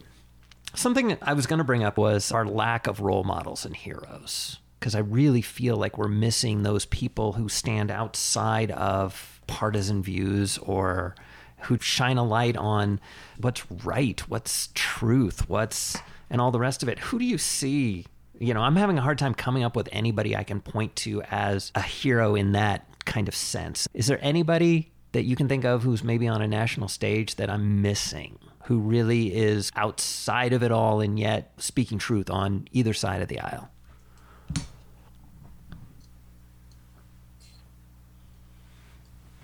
something 0.74 1.16
i 1.22 1.32
was 1.32 1.46
going 1.46 1.58
to 1.58 1.64
bring 1.64 1.84
up 1.84 1.96
was 1.96 2.32
our 2.32 2.44
lack 2.44 2.86
of 2.86 3.00
role 3.00 3.24
models 3.24 3.64
and 3.64 3.76
heroes 3.76 4.58
because 4.78 4.94
i 4.94 5.00
really 5.00 5.42
feel 5.42 5.76
like 5.76 5.98
we're 5.98 6.08
missing 6.08 6.62
those 6.62 6.86
people 6.86 7.34
who 7.34 7.48
stand 7.48 7.90
outside 7.90 8.70
of 8.72 9.40
partisan 9.46 10.02
views 10.02 10.58
or 10.58 11.14
who 11.62 11.78
shine 11.78 12.16
a 12.16 12.24
light 12.24 12.56
on 12.56 13.00
what's 13.38 13.70
right 13.84 14.20
what's 14.28 14.68
truth 14.74 15.48
what's 15.48 15.96
and 16.30 16.40
all 16.40 16.50
the 16.50 16.60
rest 16.60 16.82
of 16.82 16.88
it 16.88 16.98
who 16.98 17.18
do 17.18 17.24
you 17.24 17.38
see 17.38 18.04
you 18.40 18.54
know, 18.54 18.60
I'm 18.60 18.76
having 18.76 18.98
a 18.98 19.02
hard 19.02 19.18
time 19.18 19.34
coming 19.34 19.64
up 19.64 19.74
with 19.74 19.88
anybody 19.92 20.36
I 20.36 20.44
can 20.44 20.60
point 20.60 20.94
to 20.96 21.22
as 21.22 21.72
a 21.74 21.82
hero 21.82 22.34
in 22.34 22.52
that 22.52 22.86
kind 23.04 23.28
of 23.28 23.34
sense. 23.34 23.88
Is 23.94 24.06
there 24.06 24.18
anybody 24.22 24.92
that 25.12 25.24
you 25.24 25.36
can 25.36 25.48
think 25.48 25.64
of 25.64 25.82
who's 25.82 26.04
maybe 26.04 26.28
on 26.28 26.42
a 26.42 26.46
national 26.46 26.88
stage 26.88 27.36
that 27.36 27.50
I'm 27.50 27.82
missing? 27.82 28.38
Who 28.68 28.80
really 28.80 29.34
is 29.34 29.72
outside 29.76 30.52
of 30.52 30.62
it 30.62 30.70
all 30.70 31.00
and 31.00 31.18
yet 31.18 31.52
speaking 31.56 31.96
truth 31.96 32.28
on 32.28 32.68
either 32.70 32.92
side 32.92 33.22
of 33.22 33.28
the 33.28 33.40
aisle? 33.40 33.70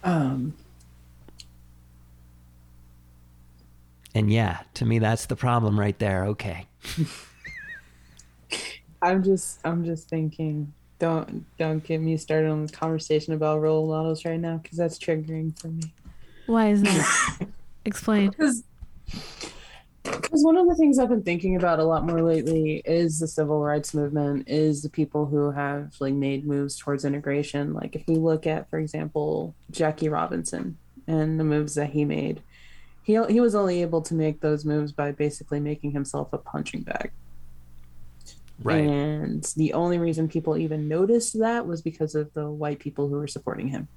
Um, 0.02 0.52
and 4.14 4.30
yeah, 4.30 4.60
to 4.74 4.84
me, 4.84 4.98
that's 4.98 5.24
the 5.24 5.36
problem 5.36 5.80
right 5.80 5.98
there. 5.98 6.26
Okay. 6.26 6.66
I'm 9.00 9.22
just 9.22 9.58
I'm 9.64 9.86
just 9.86 10.10
thinking 10.10 10.70
don't 10.98 11.46
don't 11.56 11.82
get 11.82 12.02
me 12.02 12.18
started 12.18 12.50
on 12.50 12.66
the 12.66 12.72
conversation 12.72 13.32
about 13.32 13.62
role 13.62 13.88
models 13.88 14.26
right 14.26 14.38
now 14.38 14.58
because 14.58 14.76
that's 14.76 14.98
triggering 14.98 15.58
for 15.58 15.68
me. 15.68 15.94
Why 16.44 16.68
is 16.72 16.82
that? 16.82 17.48
Explain. 17.86 18.28
Because 18.28 18.64
because 20.04 20.44
one 20.44 20.56
of 20.56 20.68
the 20.68 20.74
things 20.74 20.98
I've 20.98 21.08
been 21.08 21.22
thinking 21.22 21.56
about 21.56 21.78
a 21.78 21.84
lot 21.84 22.04
more 22.04 22.20
lately 22.22 22.82
is 22.84 23.18
the 23.18 23.28
civil 23.28 23.60
rights 23.60 23.94
movement, 23.94 24.48
is 24.48 24.82
the 24.82 24.90
people 24.90 25.26
who 25.26 25.50
have 25.50 25.94
like 26.00 26.14
made 26.14 26.46
moves 26.46 26.76
towards 26.76 27.04
integration. 27.04 27.72
Like 27.72 27.96
if 27.96 28.06
we 28.06 28.16
look 28.16 28.46
at, 28.46 28.68
for 28.68 28.78
example, 28.78 29.54
Jackie 29.70 30.08
Robinson 30.08 30.76
and 31.06 31.40
the 31.40 31.44
moves 31.44 31.74
that 31.76 31.90
he 31.90 32.04
made, 32.04 32.42
he 33.02 33.18
he 33.28 33.40
was 33.40 33.54
only 33.54 33.82
able 33.82 34.02
to 34.02 34.14
make 34.14 34.40
those 34.40 34.64
moves 34.64 34.92
by 34.92 35.12
basically 35.12 35.60
making 35.60 35.92
himself 35.92 36.32
a 36.32 36.38
punching 36.38 36.82
bag. 36.82 37.10
Right. 38.62 38.86
And 38.86 39.42
the 39.56 39.72
only 39.72 39.98
reason 39.98 40.28
people 40.28 40.56
even 40.56 40.88
noticed 40.88 41.38
that 41.40 41.66
was 41.66 41.82
because 41.82 42.14
of 42.14 42.32
the 42.34 42.48
white 42.48 42.78
people 42.78 43.08
who 43.08 43.16
were 43.16 43.26
supporting 43.26 43.68
him. 43.68 43.88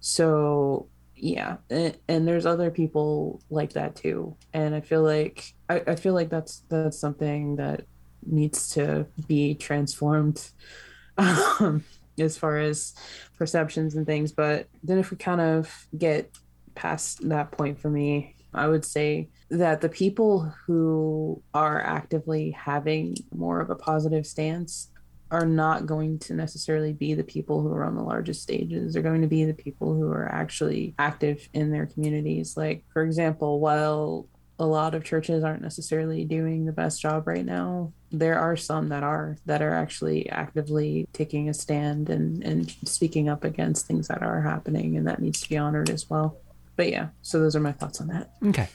So, 0.00 0.88
yeah. 1.22 1.56
And, 1.68 2.26
there's 2.26 2.46
other 2.46 2.70
people 2.70 3.40
like 3.50 3.74
that 3.74 3.96
too. 3.96 4.36
And 4.52 4.74
I 4.74 4.80
feel 4.80 5.02
like 5.02 5.54
I, 5.68 5.82
I 5.86 5.96
feel 5.96 6.14
like 6.14 6.30
that's 6.30 6.62
that's 6.68 6.98
something 6.98 7.56
that 7.56 7.82
needs 8.24 8.70
to 8.70 9.06
be 9.26 9.54
transformed 9.54 10.50
um, 11.18 11.84
as 12.18 12.36
far 12.36 12.58
as 12.58 12.94
perceptions 13.38 13.96
and 13.96 14.06
things. 14.06 14.32
But 14.32 14.68
then 14.82 14.98
if 14.98 15.10
we 15.10 15.16
kind 15.16 15.40
of 15.40 15.86
get 15.96 16.36
past 16.74 17.28
that 17.28 17.52
point 17.52 17.80
for 17.80 17.90
me, 17.90 18.36
I 18.52 18.66
would 18.66 18.84
say 18.84 19.28
that 19.50 19.80
the 19.80 19.88
people 19.88 20.52
who 20.66 21.42
are 21.54 21.80
actively 21.80 22.50
having 22.50 23.16
more 23.34 23.60
of 23.60 23.70
a 23.70 23.76
positive 23.76 24.26
stance 24.26 24.88
are 25.30 25.46
not 25.46 25.86
going 25.86 26.18
to 26.20 26.34
necessarily 26.34 26.92
be 26.92 27.14
the 27.14 27.24
people 27.24 27.62
who 27.62 27.72
are 27.72 27.84
on 27.84 27.94
the 27.94 28.02
largest 28.02 28.42
stages. 28.42 28.92
They're 28.92 29.02
going 29.02 29.22
to 29.22 29.28
be 29.28 29.44
the 29.44 29.54
people 29.54 29.94
who 29.94 30.10
are 30.10 30.28
actually 30.28 30.94
active 30.98 31.48
in 31.52 31.70
their 31.70 31.86
communities. 31.86 32.56
Like, 32.56 32.84
for 32.92 33.02
example, 33.02 33.60
while 33.60 34.26
a 34.58 34.66
lot 34.66 34.94
of 34.94 35.04
churches 35.04 35.42
aren't 35.42 35.62
necessarily 35.62 36.24
doing 36.24 36.66
the 36.66 36.72
best 36.72 37.00
job 37.00 37.26
right 37.26 37.44
now, 37.44 37.92
there 38.12 38.38
are 38.38 38.56
some 38.56 38.88
that 38.88 39.02
are 39.02 39.36
that 39.46 39.62
are 39.62 39.72
actually 39.72 40.28
actively 40.28 41.08
taking 41.12 41.48
a 41.48 41.54
stand 41.54 42.10
and, 42.10 42.42
and 42.42 42.70
speaking 42.84 43.28
up 43.28 43.44
against 43.44 43.86
things 43.86 44.08
that 44.08 44.22
are 44.22 44.42
happening 44.42 44.96
and 44.96 45.06
that 45.06 45.22
needs 45.22 45.40
to 45.40 45.48
be 45.48 45.56
honored 45.56 45.88
as 45.88 46.10
well 46.10 46.36
but 46.80 46.90
yeah, 46.90 47.08
so 47.20 47.38
those 47.38 47.54
are 47.54 47.60
my 47.60 47.72
thoughts 47.72 48.00
on 48.00 48.06
that. 48.06 48.30
Okay. 48.42 48.70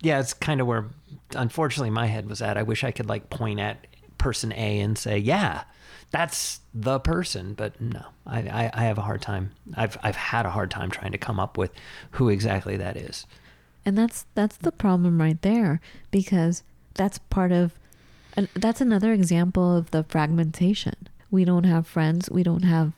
Yeah, 0.00 0.18
it's 0.18 0.34
kind 0.34 0.60
of 0.60 0.66
where, 0.66 0.86
unfortunately, 1.36 1.90
my 1.90 2.06
head 2.06 2.28
was 2.28 2.42
at. 2.42 2.56
I 2.56 2.64
wish 2.64 2.82
I 2.82 2.90
could 2.90 3.08
like 3.08 3.30
point 3.30 3.60
at 3.60 3.86
person 4.18 4.52
A 4.54 4.80
and 4.80 4.98
say, 4.98 5.18
yeah, 5.18 5.62
that's 6.14 6.60
the 6.72 7.00
person. 7.00 7.54
But 7.54 7.80
no, 7.80 8.04
I, 8.24 8.38
I, 8.42 8.70
I 8.72 8.84
have 8.84 8.98
a 8.98 9.02
hard 9.02 9.20
time. 9.20 9.50
I've, 9.76 9.98
I've 10.00 10.14
had 10.14 10.46
a 10.46 10.50
hard 10.50 10.70
time 10.70 10.92
trying 10.92 11.10
to 11.10 11.18
come 11.18 11.40
up 11.40 11.58
with 11.58 11.72
who 12.12 12.28
exactly 12.28 12.76
that 12.76 12.96
is. 12.96 13.26
And 13.84 13.98
that's 13.98 14.24
that's 14.34 14.56
the 14.56 14.70
problem 14.70 15.20
right 15.20 15.40
there 15.42 15.80
because 16.12 16.62
that's 16.94 17.18
part 17.18 17.50
of 17.50 17.72
and 18.36 18.48
that's 18.54 18.80
another 18.80 19.12
example 19.12 19.76
of 19.76 19.90
the 19.90 20.04
fragmentation. 20.04 20.94
We 21.32 21.44
don't 21.44 21.64
have 21.64 21.86
friends, 21.86 22.30
we 22.30 22.44
don't 22.44 22.62
have 22.62 22.92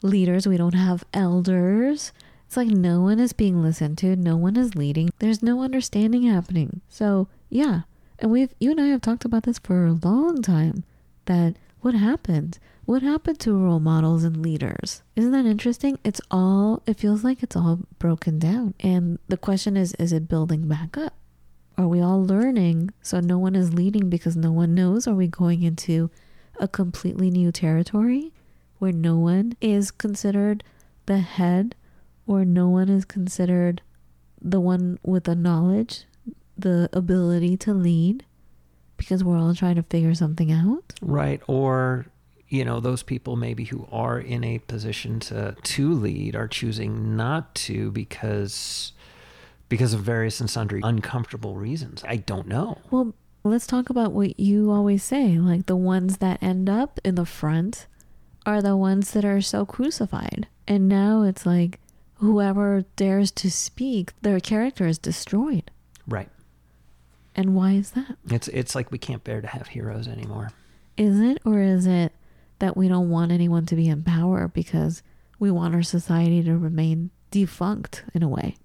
leaders, 0.00 0.46
we 0.46 0.56
don't 0.56 0.74
have 0.74 1.04
elders. 1.12 2.12
It's 2.46 2.56
like 2.56 2.68
no 2.68 3.00
one 3.00 3.18
is 3.18 3.32
being 3.32 3.60
listened 3.62 3.98
to, 3.98 4.14
no 4.14 4.36
one 4.36 4.56
is 4.56 4.76
leading. 4.76 5.10
There's 5.18 5.42
no 5.42 5.62
understanding 5.62 6.22
happening. 6.22 6.80
So, 6.88 7.26
yeah. 7.48 7.80
And 8.20 8.30
we've 8.30 8.54
you 8.60 8.70
and 8.70 8.80
I 8.80 8.86
have 8.86 9.00
talked 9.00 9.24
about 9.24 9.42
this 9.42 9.58
for 9.58 9.86
a 9.86 9.98
long 10.02 10.40
time 10.40 10.84
that 11.26 11.56
what 11.80 11.94
happened? 11.94 12.58
What 12.84 13.02
happened 13.02 13.38
to 13.40 13.56
role 13.56 13.80
models 13.80 14.24
and 14.24 14.42
leaders? 14.42 15.02
Isn't 15.16 15.32
that 15.32 15.46
interesting? 15.46 15.98
It's 16.04 16.20
all 16.30 16.82
it 16.86 16.98
feels 16.98 17.24
like 17.24 17.42
it's 17.42 17.56
all 17.56 17.80
broken 17.98 18.38
down. 18.38 18.74
And 18.80 19.18
the 19.28 19.36
question 19.36 19.76
is 19.76 19.94
is 19.94 20.12
it 20.12 20.28
building 20.28 20.68
back 20.68 20.96
up? 20.96 21.14
Are 21.78 21.88
we 21.88 22.00
all 22.00 22.22
learning 22.24 22.90
so 23.00 23.20
no 23.20 23.38
one 23.38 23.54
is 23.54 23.72
leading 23.72 24.10
because 24.10 24.36
no 24.36 24.52
one 24.52 24.74
knows? 24.74 25.06
Are 25.06 25.14
we 25.14 25.28
going 25.28 25.62
into 25.62 26.10
a 26.58 26.68
completely 26.68 27.30
new 27.30 27.50
territory 27.50 28.32
where 28.78 28.92
no 28.92 29.16
one 29.16 29.56
is 29.60 29.90
considered 29.90 30.62
the 31.06 31.18
head 31.18 31.74
or 32.26 32.44
no 32.44 32.68
one 32.68 32.88
is 32.88 33.04
considered 33.04 33.82
the 34.40 34.60
one 34.60 34.98
with 35.02 35.24
the 35.24 35.34
knowledge, 35.34 36.04
the 36.56 36.88
ability 36.92 37.56
to 37.58 37.72
lead 37.72 38.24
because 39.00 39.24
we're 39.24 39.38
all 39.38 39.54
trying 39.54 39.76
to 39.76 39.82
figure 39.82 40.14
something 40.14 40.52
out. 40.52 40.92
Right. 41.00 41.40
Or, 41.46 42.04
you 42.48 42.66
know, 42.66 42.80
those 42.80 43.02
people 43.02 43.34
maybe 43.34 43.64
who 43.64 43.88
are 43.90 44.20
in 44.20 44.44
a 44.44 44.58
position 44.58 45.20
to 45.20 45.56
to 45.60 45.92
lead 45.94 46.36
are 46.36 46.46
choosing 46.46 47.16
not 47.16 47.54
to 47.66 47.90
because 47.92 48.92
because 49.70 49.94
of 49.94 50.00
various 50.00 50.38
and 50.38 50.50
sundry 50.50 50.82
uncomfortable 50.84 51.56
reasons. 51.56 52.04
I 52.06 52.16
don't 52.16 52.46
know. 52.46 52.78
Well, 52.90 53.14
let's 53.42 53.66
talk 53.66 53.88
about 53.88 54.12
what 54.12 54.38
you 54.38 54.70
always 54.70 55.02
say, 55.02 55.38
like 55.38 55.64
the 55.64 55.76
ones 55.76 56.18
that 56.18 56.42
end 56.42 56.68
up 56.68 57.00
in 57.02 57.14
the 57.14 57.24
front 57.24 57.86
are 58.44 58.60
the 58.60 58.76
ones 58.76 59.12
that 59.12 59.24
are 59.24 59.40
so 59.40 59.64
crucified. 59.64 60.46
And 60.68 60.88
now 60.88 61.22
it's 61.22 61.46
like 61.46 61.80
whoever 62.16 62.84
dares 62.96 63.30
to 63.30 63.50
speak, 63.50 64.12
their 64.20 64.40
character 64.40 64.86
is 64.86 64.98
destroyed. 64.98 65.70
Right. 66.06 66.28
And 67.34 67.54
why 67.54 67.72
is 67.72 67.92
that? 67.92 68.16
It's 68.28 68.48
it's 68.48 68.74
like 68.74 68.90
we 68.90 68.98
can't 68.98 69.24
bear 69.24 69.40
to 69.40 69.46
have 69.46 69.68
heroes 69.68 70.08
anymore. 70.08 70.50
Is 70.96 71.20
it 71.20 71.38
or 71.44 71.60
is 71.60 71.86
it 71.86 72.12
that 72.58 72.76
we 72.76 72.88
don't 72.88 73.08
want 73.08 73.32
anyone 73.32 73.66
to 73.66 73.76
be 73.76 73.88
in 73.88 74.02
power 74.02 74.48
because 74.48 75.02
we 75.38 75.50
want 75.50 75.74
our 75.74 75.82
society 75.82 76.42
to 76.42 76.56
remain 76.56 77.10
defunct 77.30 78.04
in 78.14 78.22
a 78.22 78.28
way? 78.28 78.56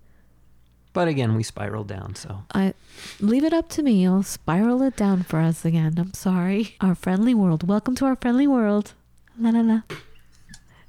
But 0.93 1.07
again, 1.09 1.35
we 1.35 1.43
spiral 1.43 1.83
down, 1.83 2.15
so 2.15 2.43
I 2.53 2.73
leave 3.19 3.43
it 3.43 3.53
up 3.53 3.67
to 3.69 3.83
me. 3.83 4.07
I'll 4.07 4.23
spiral 4.23 4.81
it 4.81 4.95
down 4.95 5.23
for 5.23 5.39
us 5.39 5.65
again. 5.65 5.95
I'm 5.97 6.13
sorry. 6.13 6.75
Our 6.79 6.95
friendly 6.95 7.33
world. 7.33 7.67
Welcome 7.67 7.95
to 7.95 8.05
our 8.05 8.15
friendly 8.15 8.47
world. 8.47 8.93
La 9.37 9.49
la 9.49 9.59
la. 9.59 9.81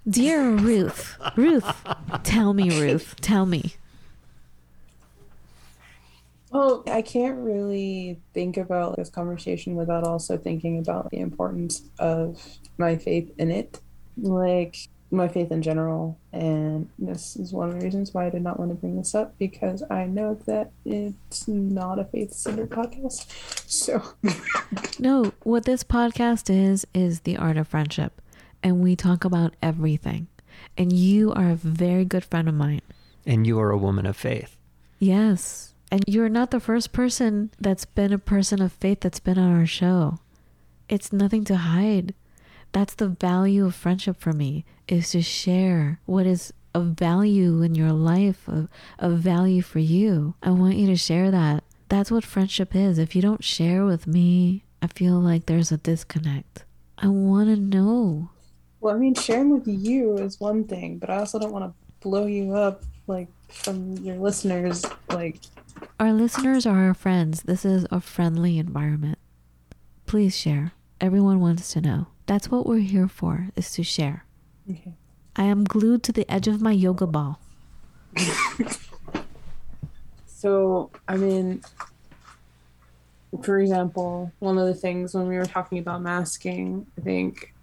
Dear 0.09 0.51
Ruth, 0.51 1.17
Ruth, 1.35 1.85
tell 2.23 2.55
me, 2.55 2.71
Ruth, 2.81 3.17
tell 3.21 3.45
me. 3.47 3.75
Well, 6.51 6.85
I 6.87 7.03
can't 7.03 7.39
really 7.39 8.21
think 8.33 8.57
about 8.57 8.97
this 8.97 9.11
conversation 9.11 9.75
without 9.75 10.05
also 10.05 10.37
thinking 10.39 10.79
about 10.79 11.11
the 11.11 11.19
importance 11.19 11.83
of 11.99 12.41
my 12.79 12.97
faith 12.97 13.33
in 13.39 13.51
it. 13.51 13.81
Like, 14.17 14.77
my 15.11 15.29
faith 15.29 15.51
in 15.53 15.63
general. 15.63 16.19
And 16.33 16.89
this 16.99 17.37
is 17.37 17.53
one 17.53 17.69
of 17.69 17.79
the 17.79 17.85
reasons 17.85 18.13
why 18.13 18.27
I 18.27 18.31
did 18.31 18.43
not 18.43 18.59
want 18.59 18.71
to 18.71 18.75
bring 18.75 18.97
this 18.97 19.15
up 19.15 19.39
because 19.39 19.83
I 19.91 20.07
know 20.07 20.35
that 20.47 20.71
it's 20.85 21.47
not 21.47 21.99
a 21.99 22.05
faith 22.05 22.33
centered 22.33 22.71
podcast. 22.71 23.27
So, 23.69 24.03
no, 24.99 25.33
what 25.43 25.65
this 25.65 25.85
podcast 25.85 26.51
is, 26.51 26.87
is 26.95 27.21
the 27.21 27.37
art 27.37 27.57
of 27.57 27.69
friendship. 27.69 28.21
And 28.63 28.83
we 28.83 28.97
talk 28.97 29.25
about 29.25 29.55
everything. 29.63 30.29
And 30.77 30.93
you 30.93 31.33
are 31.33 31.51
a 31.51 31.57
very 31.57 32.05
good 32.05 32.25
friend 32.25 32.49
of 32.49 32.55
mine. 32.55 32.83
And 33.25 33.47
you 33.47 33.59
are 33.61 33.71
a 33.71 33.79
woman 33.79 34.07
of 34.07 34.17
faith. 34.17 34.57
Yes. 34.99 35.75
And 35.91 36.05
you're 36.07 36.29
not 36.29 36.51
the 36.51 36.61
first 36.61 36.93
person 36.93 37.51
that's 37.61 37.85
been 37.85 38.13
a 38.13 38.19
person 38.19 38.61
of 38.61 38.73
faith 38.73 39.01
that's 39.01 39.21
been 39.21 39.39
on 39.39 39.55
our 39.55 39.67
show. 39.67 40.19
It's 40.89 41.13
nothing 41.13 41.45
to 41.45 41.57
hide. 41.57 42.15
That's 42.73 42.95
the 42.95 43.09
value 43.09 43.67
of 43.67 43.75
friendship 43.75 44.21
for 44.21 44.33
me 44.33 44.65
is 44.89 45.11
to 45.11 45.23
share 45.23 46.01
what 46.07 46.27
is 46.27 46.53
of 46.75 46.89
value 46.89 47.63
in 47.63 47.75
your 47.75 47.93
life, 47.93 48.47
of, 48.49 48.69
of 48.99 49.19
value 49.19 49.63
for 49.63 49.79
you. 49.79 50.35
I 50.43 50.51
want 50.51 50.77
you 50.77 50.87
to 50.89 50.97
share 50.97 51.31
that. 51.31 51.65
That's 51.89 52.11
what 52.11 52.25
friendship 52.25 52.75
is. 52.75 52.99
If 52.99 53.17
you 53.17 53.23
don't 53.23 53.43
share 53.43 53.85
with 53.85 54.07
me, 54.07 54.65
I 54.83 54.89
feel 54.89 55.15
like 55.15 55.47
there's 55.47 55.73
a 55.73 55.79
disconnect. 55.79 56.65
I 56.99 57.09
want 57.09 57.49
to 57.49 57.57
know. 57.57 58.31
Well, 58.81 58.95
I 58.95 58.99
mean, 58.99 59.15
sharing 59.15 59.51
with 59.51 59.67
you 59.67 60.19
is 60.19 60.39
one 60.39 60.65
thing, 60.65 60.99
but 60.99 61.09
I 61.09 61.19
also 61.19 61.39
don't 61.39 61.53
want 61.53 61.65
to 61.65 61.75
blow 62.01 62.27
you 62.27 62.55
up 62.55 62.83
like 63.07 63.29
from 63.49 63.97
your 63.99 64.17
listeners. 64.17 64.85
Like, 65.09 65.41
our 65.99 66.13
listeners 66.13 66.67
are 66.67 66.87
our 66.87 66.95
friends. 66.95 67.43
This 67.43 67.65
is 67.65 67.87
a 67.91 68.01
friendly 68.01 68.59
environment. 68.59 69.19
Please 70.07 70.37
share. 70.37 70.73
Everyone 71.01 71.41
wants 71.41 71.73
to 71.73 71.81
know. 71.81 72.09
That's 72.27 72.51
what 72.51 72.67
we're 72.67 72.79
here 72.79 73.09
for, 73.09 73.49
is 73.57 73.71
to 73.73 73.83
share. 73.83 74.25
Okay. 74.71 74.95
I 75.37 75.45
am 75.45 75.65
glued 75.65 76.03
to 76.05 76.13
the 76.13 76.31
edge 76.31 76.49
of 76.49 76.61
my 76.61 76.73
yoga 76.73 77.07
ball. 77.07 77.41
so, 80.27 80.91
I 81.07 81.17
mean, 81.17 81.63
for 83.43 83.59
example, 83.59 84.33
one 84.39 84.59
of 84.59 84.67
the 84.67 84.75
things 84.75 85.15
when 85.15 85.27
we 85.27 85.37
were 85.37 85.45
talking 85.45 85.79
about 85.79 86.03
masking, 86.03 86.87
I 86.99 87.03
think 87.03 87.55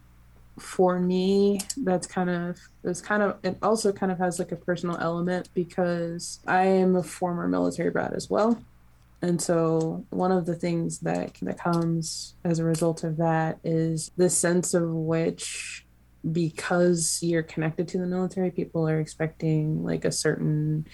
for 0.59 0.99
me, 0.99 1.59
that's 1.77 2.07
kind 2.07 2.29
of 2.29 2.59
it's 2.83 3.01
kind 3.01 3.23
of 3.23 3.37
it 3.43 3.57
also 3.61 3.91
kind 3.91 4.11
of 4.11 4.19
has 4.19 4.39
like 4.39 4.51
a 4.51 4.55
personal 4.55 4.97
element 4.97 5.49
because 5.53 6.39
I 6.47 6.65
am 6.65 6.95
a 6.95 7.03
former 7.03 7.47
military 7.47 7.89
brat 7.89 8.13
as 8.13 8.29
well. 8.29 8.61
And 9.21 9.41
so 9.41 10.05
one 10.09 10.31
of 10.31 10.45
the 10.45 10.55
things 10.55 10.99
that 10.99 11.33
that 11.41 11.57
comes 11.57 12.35
as 12.43 12.59
a 12.59 12.65
result 12.65 13.03
of 13.03 13.17
that 13.17 13.59
is 13.63 14.11
the 14.17 14.29
sense 14.29 14.73
of 14.73 14.89
which 14.89 15.85
because 16.31 17.19
you're 17.21 17.43
connected 17.43 17.87
to 17.89 17.97
the 17.97 18.05
military, 18.05 18.51
people 18.51 18.87
are 18.87 18.99
expecting 18.99 19.83
like 19.83 20.05
a 20.05 20.11
certain 20.11 20.85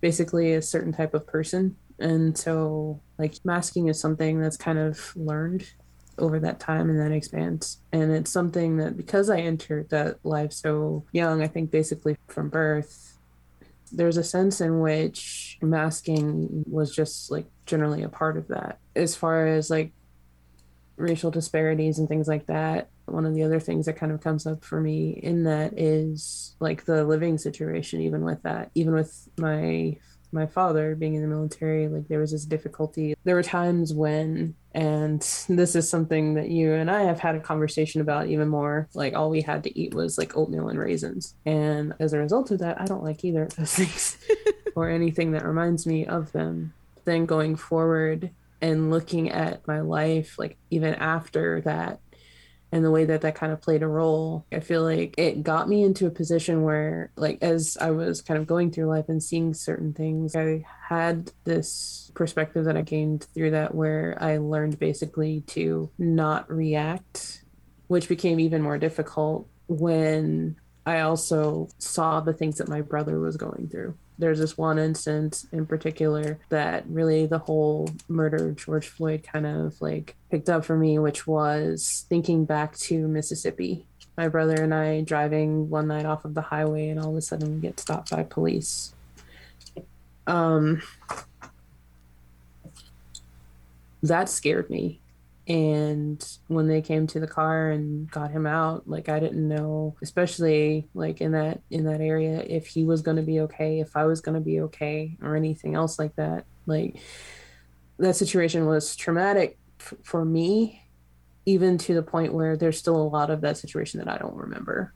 basically 0.00 0.54
a 0.54 0.62
certain 0.62 0.92
type 0.92 1.14
of 1.14 1.26
person. 1.26 1.76
And 1.98 2.36
so 2.36 3.00
like 3.18 3.34
masking 3.44 3.88
is 3.88 4.00
something 4.00 4.40
that's 4.40 4.56
kind 4.56 4.78
of 4.78 5.12
learned 5.16 5.66
over 6.18 6.38
that 6.40 6.60
time 6.60 6.90
and 6.90 6.98
then 6.98 7.12
expands. 7.12 7.78
And 7.92 8.12
it's 8.12 8.30
something 8.30 8.76
that 8.78 8.96
because 8.96 9.30
I 9.30 9.38
entered 9.40 9.90
that 9.90 10.24
life 10.24 10.52
so 10.52 11.04
young, 11.12 11.42
I 11.42 11.46
think 11.46 11.70
basically 11.70 12.16
from 12.28 12.48
birth, 12.48 13.18
there's 13.92 14.16
a 14.16 14.24
sense 14.24 14.60
in 14.60 14.80
which 14.80 15.58
masking 15.62 16.64
was 16.68 16.94
just 16.94 17.30
like 17.30 17.46
generally 17.66 18.02
a 18.02 18.08
part 18.08 18.36
of 18.36 18.48
that. 18.48 18.78
As 18.94 19.14
far 19.14 19.46
as 19.46 19.70
like 19.70 19.92
racial 20.96 21.30
disparities 21.30 21.98
and 21.98 22.08
things 22.08 22.28
like 22.28 22.46
that, 22.46 22.88
one 23.06 23.26
of 23.26 23.34
the 23.34 23.42
other 23.42 23.60
things 23.60 23.86
that 23.86 23.96
kind 23.96 24.10
of 24.10 24.20
comes 24.20 24.46
up 24.46 24.64
for 24.64 24.80
me 24.80 25.10
in 25.22 25.44
that 25.44 25.78
is 25.78 26.56
like 26.58 26.84
the 26.84 27.04
living 27.04 27.38
situation, 27.38 28.00
even 28.00 28.24
with 28.24 28.42
that, 28.42 28.70
even 28.74 28.94
with 28.94 29.28
my 29.38 29.96
my 30.32 30.46
father 30.46 30.94
being 30.94 31.14
in 31.14 31.22
the 31.22 31.28
military, 31.28 31.88
like 31.88 32.08
there 32.08 32.20
was 32.20 32.32
this 32.32 32.44
difficulty. 32.44 33.14
There 33.24 33.34
were 33.34 33.42
times 33.42 33.94
when, 33.94 34.54
and 34.72 35.20
this 35.48 35.74
is 35.74 35.88
something 35.88 36.34
that 36.34 36.50
you 36.50 36.72
and 36.72 36.90
I 36.90 37.02
have 37.02 37.20
had 37.20 37.36
a 37.36 37.40
conversation 37.40 38.00
about 38.00 38.28
even 38.28 38.48
more, 38.48 38.88
like 38.94 39.14
all 39.14 39.30
we 39.30 39.42
had 39.42 39.64
to 39.64 39.78
eat 39.78 39.94
was 39.94 40.18
like 40.18 40.36
oatmeal 40.36 40.68
and 40.68 40.78
raisins. 40.78 41.34
And 41.44 41.94
as 42.00 42.12
a 42.12 42.18
result 42.18 42.50
of 42.50 42.58
that, 42.60 42.80
I 42.80 42.84
don't 42.84 43.04
like 43.04 43.24
either 43.24 43.44
of 43.44 43.56
those 43.56 43.74
things 43.76 44.18
or 44.74 44.90
anything 44.90 45.32
that 45.32 45.44
reminds 45.44 45.86
me 45.86 46.06
of 46.06 46.32
them. 46.32 46.74
Then 47.04 47.26
going 47.26 47.56
forward 47.56 48.30
and 48.60 48.90
looking 48.90 49.30
at 49.30 49.66
my 49.66 49.80
life, 49.80 50.38
like 50.38 50.56
even 50.70 50.94
after 50.94 51.60
that, 51.62 52.00
and 52.72 52.84
the 52.84 52.90
way 52.90 53.04
that 53.04 53.20
that 53.20 53.34
kind 53.34 53.52
of 53.52 53.60
played 53.60 53.82
a 53.82 53.86
role 53.86 54.44
i 54.52 54.60
feel 54.60 54.82
like 54.82 55.14
it 55.18 55.42
got 55.42 55.68
me 55.68 55.82
into 55.82 56.06
a 56.06 56.10
position 56.10 56.62
where 56.62 57.10
like 57.16 57.38
as 57.42 57.76
i 57.80 57.90
was 57.90 58.20
kind 58.20 58.38
of 58.38 58.46
going 58.46 58.70
through 58.70 58.86
life 58.86 59.08
and 59.08 59.22
seeing 59.22 59.54
certain 59.54 59.92
things 59.92 60.34
i 60.34 60.64
had 60.88 61.30
this 61.44 62.10
perspective 62.14 62.64
that 62.64 62.76
i 62.76 62.82
gained 62.82 63.24
through 63.34 63.50
that 63.50 63.74
where 63.74 64.16
i 64.20 64.38
learned 64.38 64.78
basically 64.78 65.42
to 65.42 65.90
not 65.98 66.50
react 66.50 67.44
which 67.86 68.08
became 68.08 68.40
even 68.40 68.62
more 68.62 68.78
difficult 68.78 69.48
when 69.68 70.56
i 70.84 71.00
also 71.00 71.68
saw 71.78 72.20
the 72.20 72.32
things 72.32 72.58
that 72.58 72.68
my 72.68 72.80
brother 72.80 73.18
was 73.20 73.36
going 73.36 73.68
through 73.68 73.96
there's 74.18 74.38
this 74.38 74.56
one 74.56 74.78
instance 74.78 75.46
in 75.52 75.66
particular 75.66 76.38
that 76.48 76.84
really 76.88 77.26
the 77.26 77.38
whole 77.38 77.88
murder 78.08 78.48
of 78.48 78.56
George 78.56 78.88
Floyd 78.88 79.22
kind 79.22 79.46
of 79.46 79.80
like 79.80 80.16
picked 80.30 80.48
up 80.48 80.64
for 80.64 80.76
me, 80.76 80.98
which 80.98 81.26
was 81.26 82.06
thinking 82.08 82.44
back 82.44 82.76
to 82.78 83.06
Mississippi. 83.08 83.86
My 84.16 84.28
brother 84.28 84.62
and 84.62 84.74
I 84.74 85.02
driving 85.02 85.68
one 85.68 85.88
night 85.88 86.06
off 86.06 86.24
of 86.24 86.34
the 86.34 86.40
highway, 86.40 86.88
and 86.88 86.98
all 86.98 87.10
of 87.10 87.16
a 87.16 87.20
sudden 87.20 87.54
we 87.56 87.60
get 87.60 87.78
stopped 87.78 88.10
by 88.10 88.22
police. 88.22 88.94
Um, 90.26 90.82
that 94.02 94.28
scared 94.28 94.70
me 94.70 95.00
and 95.48 96.38
when 96.48 96.66
they 96.66 96.82
came 96.82 97.06
to 97.06 97.20
the 97.20 97.26
car 97.26 97.70
and 97.70 98.10
got 98.10 98.32
him 98.32 98.46
out 98.46 98.88
like 98.88 99.08
i 99.08 99.20
didn't 99.20 99.46
know 99.46 99.94
especially 100.02 100.88
like 100.92 101.20
in 101.20 101.32
that 101.32 101.60
in 101.70 101.84
that 101.84 102.00
area 102.00 102.44
if 102.48 102.66
he 102.66 102.82
was 102.82 103.00
going 103.00 103.16
to 103.16 103.22
be 103.22 103.38
okay 103.38 103.78
if 103.78 103.96
i 103.96 104.04
was 104.04 104.20
going 104.20 104.34
to 104.34 104.40
be 104.40 104.60
okay 104.60 105.16
or 105.22 105.36
anything 105.36 105.74
else 105.74 105.98
like 105.98 106.14
that. 106.16 106.44
Like 106.66 106.96
that 107.98 108.16
situation 108.16 108.66
was 108.66 108.96
traumatic 108.96 109.58
f- 109.80 109.94
for 110.02 110.24
me 110.24 110.82
even 111.44 111.78
to 111.78 111.94
the 111.94 112.02
point 112.02 112.34
where 112.34 112.56
there's 112.56 112.78
still 112.78 112.96
a 112.96 113.06
lot 113.08 113.30
of 113.30 113.40
that 113.42 113.56
situation 113.56 113.98
that 114.00 114.08
i 114.08 114.18
don't 114.18 114.36
remember. 114.36 114.92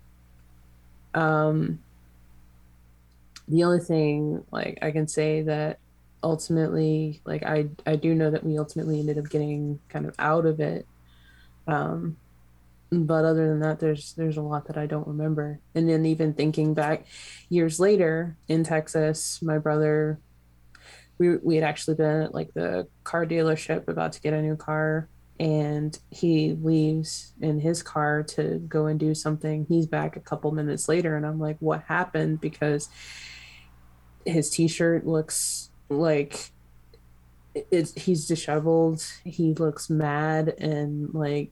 Um 1.15 1.81
the 3.49 3.65
only 3.65 3.81
thing 3.81 4.45
like 4.53 4.79
i 4.83 4.91
can 4.91 5.09
say 5.09 5.43
that 5.43 5.79
ultimately 6.23 7.23
like 7.25 7.43
i 7.43 7.68
i 7.87 7.97
do 7.97 8.14
know 8.14 8.31
that 8.31 8.45
we 8.45 8.59
ultimately 8.59 9.01
ended 9.01 9.18
up 9.18 9.29
getting 9.31 9.81
kind 9.89 10.07
of 10.07 10.14
out 10.18 10.47
of 10.47 10.61
it. 10.61 10.87
Um 11.66 12.16
but 12.93 13.25
other 13.25 13.49
than 13.49 13.61
that 13.61 13.79
there's 13.79 14.14
there's 14.14 14.37
a 14.37 14.43
lot 14.43 14.66
that 14.66 14.77
i 14.77 14.87
don't 14.87 15.07
remember. 15.07 15.61
And 15.75 15.89
then 15.89 16.05
even 16.07 16.35
thinking 16.35 16.75
back 16.75 17.07
years 17.49 17.79
later 17.81 18.37
in 18.49 18.64
texas 18.64 19.41
my 19.43 19.59
brother 19.59 20.21
we 21.18 21.37
we 21.37 21.55
had 21.55 21.64
actually 21.64 21.95
been 21.95 22.23
at 22.23 22.35
like 22.35 22.53
the 22.55 22.89
car 23.05 23.27
dealership 23.27 23.87
about 23.89 24.12
to 24.12 24.21
get 24.21 24.33
a 24.33 24.43
new 24.43 24.57
car 24.57 25.09
and 25.39 25.99
he 26.11 26.53
leaves 26.61 27.33
in 27.41 27.61
his 27.61 27.83
car 27.83 28.23
to 28.23 28.59
go 28.68 28.87
and 28.87 29.01
do 29.01 29.14
something. 29.14 29.64
He's 29.68 29.87
back 29.87 30.16
a 30.16 30.21
couple 30.21 30.51
minutes 30.51 30.89
later 30.89 31.16
and 31.16 31.25
i'm 31.25 31.39
like 31.39 31.59
what 31.61 31.85
happened? 31.87 32.41
Because 32.41 32.89
his 34.27 34.51
t-shirt 34.51 35.07
looks 35.07 35.70
like 35.91 36.51
it's 37.55 37.93
he's 37.95 38.28
disheveled 38.28 39.05
he 39.24 39.55
looks 39.55 39.91
mad 39.91 40.55
and 40.59 41.12
like 41.12 41.51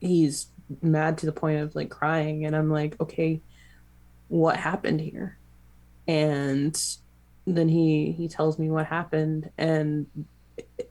he's 0.00 0.48
mad 0.82 1.18
to 1.18 1.26
the 1.26 1.32
point 1.32 1.60
of 1.60 1.74
like 1.74 1.90
crying. 1.90 2.44
And 2.44 2.54
I'm 2.54 2.70
like, 2.70 3.00
okay, 3.00 3.40
what 4.28 4.56
happened 4.56 5.00
here? 5.00 5.38
And 6.06 6.80
then 7.46 7.68
he 7.68 8.12
he 8.12 8.28
tells 8.28 8.58
me 8.58 8.70
what 8.70 8.86
happened 8.86 9.50
and 9.56 10.06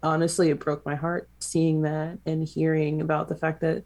honestly 0.02 0.50
it 0.50 0.60
broke 0.60 0.86
my 0.86 0.96
heart 0.96 1.30
seeing 1.40 1.84
that 1.84 2.18
and 2.26 2.46
hearing 2.46 3.02
about 3.02 3.30
the 3.30 3.36
fact 3.36 3.62
that 3.62 3.84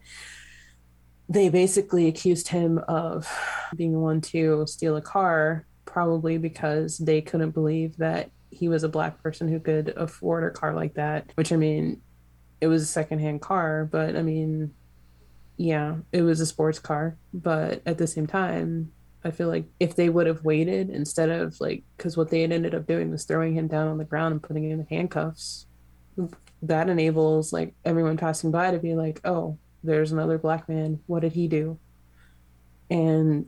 they 1.28 1.50
basically 1.50 2.08
accused 2.08 2.48
him 2.48 2.80
of 2.88 3.30
being 3.76 3.92
the 3.92 4.00
one 4.00 4.22
to 4.22 4.66
steal 4.66 4.96
a 4.96 5.02
car 5.02 5.66
probably 5.86 6.38
because 6.38 6.98
they 6.98 7.22
couldn't 7.22 7.52
believe 7.52 7.98
that 7.98 8.32
he 8.54 8.68
was 8.68 8.84
a 8.84 8.90
black 8.90 9.22
person 9.22 9.48
who 9.48 9.60
could 9.60 9.90
afford 9.98 10.44
a 10.44 10.50
car 10.50 10.74
like 10.74 10.94
that 10.96 11.32
which 11.36 11.52
i 11.52 11.56
mean 11.56 12.02
it 12.62 12.68
was 12.68 12.84
a 12.84 12.88
secondhand 12.88 13.42
car 13.42 13.88
but 13.92 14.16
i 14.16 14.22
mean 14.22 14.74
yeah 15.58 15.96
it 16.12 16.22
was 16.22 16.40
a 16.40 16.46
sports 16.46 16.80
car 16.80 17.18
but 17.34 17.82
at 17.86 17.98
the 17.98 18.08
same 18.08 18.28
time 18.28 18.92
I 19.26 19.32
feel 19.32 19.48
like 19.48 19.66
if 19.80 19.96
they 19.96 20.10
would 20.10 20.28
have 20.28 20.44
waited 20.44 20.90
instead 20.90 21.30
of 21.30 21.60
like, 21.62 21.84
because 21.96 22.18
what 22.18 22.30
they 22.30 22.42
had 22.42 22.52
ended 22.52 22.76
up 22.76 22.86
doing 22.86 23.10
was 23.10 23.24
throwing 23.24 23.54
him 23.54 23.68
down 23.68 23.88
on 23.88 23.98
the 23.98 24.04
ground 24.04 24.34
and 24.34 24.44
putting 24.44 24.70
him 24.70 24.82
in 24.82 24.86
handcuffs, 24.88 25.66
that 26.62 26.90
enables 26.90 27.54
like 27.54 27.74
everyone 27.86 28.18
passing 28.18 28.52
by 28.52 28.72
to 28.72 28.80
be 28.80 28.96
like, 28.96 29.22
oh, 29.24 29.58
there's 29.84 30.12
another 30.12 30.38
black 30.38 30.68
man. 30.68 31.00
What 31.08 31.22
did 31.22 31.34
he 31.34 31.48
do? 31.48 31.80
And 32.90 33.48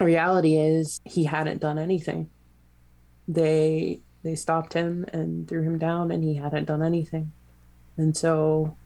reality 0.00 0.56
is 0.56 1.00
he 1.04 1.24
hadn't 1.24 1.60
done 1.60 1.78
anything. 1.78 2.30
They 3.28 4.00
they 4.24 4.34
stopped 4.34 4.72
him 4.72 5.04
and 5.12 5.46
threw 5.46 5.62
him 5.62 5.78
down 5.78 6.10
and 6.10 6.24
he 6.24 6.34
hadn't 6.34 6.64
done 6.64 6.82
anything. 6.82 7.30
And 7.96 8.16
so 8.16 8.76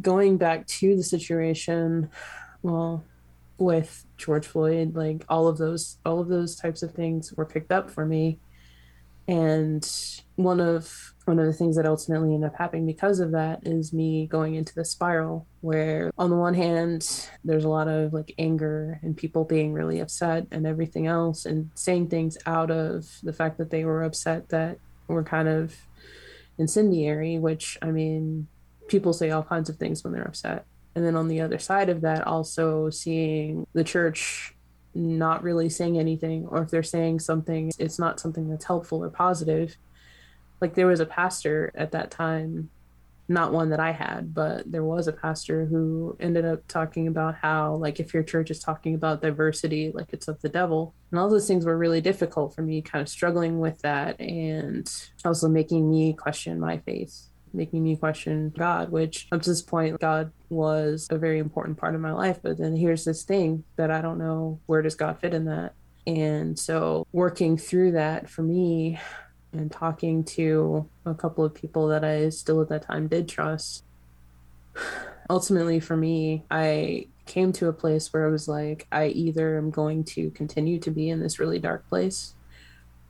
going 0.00 0.36
back 0.36 0.66
to 0.66 0.96
the 0.96 1.02
situation, 1.02 2.10
well, 2.62 3.04
with 3.58 4.04
George 4.16 4.46
Floyd, 4.46 4.94
like 4.96 5.24
all 5.28 5.46
of 5.46 5.56
those 5.56 5.98
all 6.04 6.20
of 6.20 6.28
those 6.28 6.56
types 6.56 6.82
of 6.82 6.92
things 6.92 7.32
were 7.32 7.46
picked 7.46 7.70
up 7.72 7.90
for 7.90 8.04
me. 8.04 8.38
And 9.28 9.88
one 10.36 10.60
of 10.60 11.14
one 11.24 11.38
of 11.38 11.46
the 11.46 11.52
things 11.52 11.76
that 11.76 11.86
ultimately 11.86 12.34
ended 12.34 12.50
up 12.50 12.56
happening 12.56 12.84
because 12.84 13.20
of 13.20 13.30
that 13.30 13.60
is 13.64 13.92
me 13.92 14.26
going 14.26 14.56
into 14.56 14.74
the 14.74 14.84
spiral 14.84 15.46
where 15.60 16.10
on 16.18 16.30
the 16.30 16.36
one 16.36 16.54
hand 16.54 17.28
there's 17.44 17.62
a 17.62 17.68
lot 17.68 17.86
of 17.86 18.12
like 18.12 18.34
anger 18.38 18.98
and 19.02 19.16
people 19.16 19.44
being 19.44 19.72
really 19.72 20.00
upset 20.00 20.44
and 20.50 20.66
everything 20.66 21.06
else 21.06 21.46
and 21.46 21.70
saying 21.76 22.08
things 22.08 22.36
out 22.44 22.72
of 22.72 23.08
the 23.22 23.32
fact 23.32 23.56
that 23.58 23.70
they 23.70 23.84
were 23.84 24.02
upset 24.02 24.48
that 24.48 24.78
were 25.06 25.22
kind 25.22 25.46
of 25.46 25.72
incendiary 26.58 27.38
which 27.38 27.78
i 27.82 27.86
mean 27.86 28.48
people 28.92 29.14
say 29.14 29.30
all 29.30 29.42
kinds 29.42 29.70
of 29.70 29.76
things 29.76 30.04
when 30.04 30.12
they're 30.12 30.22
upset. 30.22 30.66
And 30.94 31.04
then 31.04 31.16
on 31.16 31.28
the 31.28 31.40
other 31.40 31.58
side 31.58 31.88
of 31.88 32.02
that, 32.02 32.26
also 32.26 32.90
seeing 32.90 33.66
the 33.72 33.82
church 33.82 34.51
not 34.94 35.42
really 35.42 35.68
saying 35.68 35.98
anything, 35.98 36.46
or 36.48 36.62
if 36.62 36.70
they're 36.70 36.82
saying 36.82 37.20
something, 37.20 37.72
it's 37.78 37.98
not 37.98 38.20
something 38.20 38.48
that's 38.48 38.64
helpful 38.64 39.02
or 39.02 39.10
positive. 39.10 39.76
Like 40.60 40.74
there 40.74 40.86
was 40.86 41.00
a 41.00 41.06
pastor 41.06 41.72
at 41.74 41.92
that 41.92 42.10
time, 42.10 42.70
not 43.28 43.52
one 43.52 43.70
that 43.70 43.80
I 43.80 43.92
had, 43.92 44.34
but 44.34 44.70
there 44.70 44.84
was 44.84 45.08
a 45.08 45.12
pastor 45.12 45.64
who 45.64 46.16
ended 46.20 46.44
up 46.44 46.66
talking 46.68 47.08
about 47.08 47.36
how, 47.36 47.76
like, 47.76 48.00
if 48.00 48.12
your 48.12 48.22
church 48.22 48.50
is 48.50 48.58
talking 48.60 48.94
about 48.94 49.22
diversity, 49.22 49.90
like 49.92 50.12
it's 50.12 50.28
of 50.28 50.40
the 50.42 50.48
devil. 50.48 50.94
And 51.10 51.18
all 51.18 51.30
those 51.30 51.48
things 51.48 51.64
were 51.64 51.78
really 51.78 52.00
difficult 52.00 52.54
for 52.54 52.62
me, 52.62 52.82
kind 52.82 53.00
of 53.00 53.08
struggling 53.08 53.58
with 53.60 53.80
that 53.82 54.20
and 54.20 54.90
also 55.24 55.48
making 55.48 55.90
me 55.90 56.12
question 56.12 56.60
my 56.60 56.78
faith 56.78 57.28
making 57.54 57.82
me 57.82 57.96
question 57.96 58.52
God, 58.56 58.90
which 58.90 59.28
up 59.32 59.42
to 59.42 59.50
this 59.50 59.62
point, 59.62 60.00
God 60.00 60.32
was 60.48 61.06
a 61.10 61.18
very 61.18 61.38
important 61.38 61.78
part 61.78 61.94
of 61.94 62.00
my 62.00 62.12
life. 62.12 62.40
But 62.42 62.58
then 62.58 62.76
here's 62.76 63.04
this 63.04 63.22
thing 63.22 63.64
that 63.76 63.90
I 63.90 64.00
don't 64.00 64.18
know 64.18 64.60
where 64.66 64.82
does 64.82 64.94
God 64.94 65.18
fit 65.18 65.34
in 65.34 65.44
that? 65.46 65.74
And 66.06 66.58
so 66.58 67.06
working 67.12 67.56
through 67.56 67.92
that 67.92 68.28
for 68.28 68.42
me 68.42 68.98
and 69.52 69.70
talking 69.70 70.24
to 70.24 70.88
a 71.06 71.14
couple 71.14 71.44
of 71.44 71.54
people 71.54 71.88
that 71.88 72.04
I 72.04 72.28
still 72.30 72.60
at 72.60 72.68
that 72.70 72.82
time 72.82 73.06
did 73.06 73.28
trust, 73.28 73.84
ultimately 75.30 75.80
for 75.80 75.96
me, 75.96 76.44
I 76.50 77.08
came 77.26 77.52
to 77.52 77.68
a 77.68 77.72
place 77.72 78.12
where 78.12 78.26
I 78.26 78.30
was 78.30 78.48
like, 78.48 78.86
I 78.90 79.06
either 79.06 79.56
am 79.56 79.70
going 79.70 80.04
to 80.04 80.30
continue 80.30 80.78
to 80.80 80.90
be 80.90 81.08
in 81.08 81.20
this 81.20 81.38
really 81.38 81.58
dark 81.58 81.88
place 81.88 82.34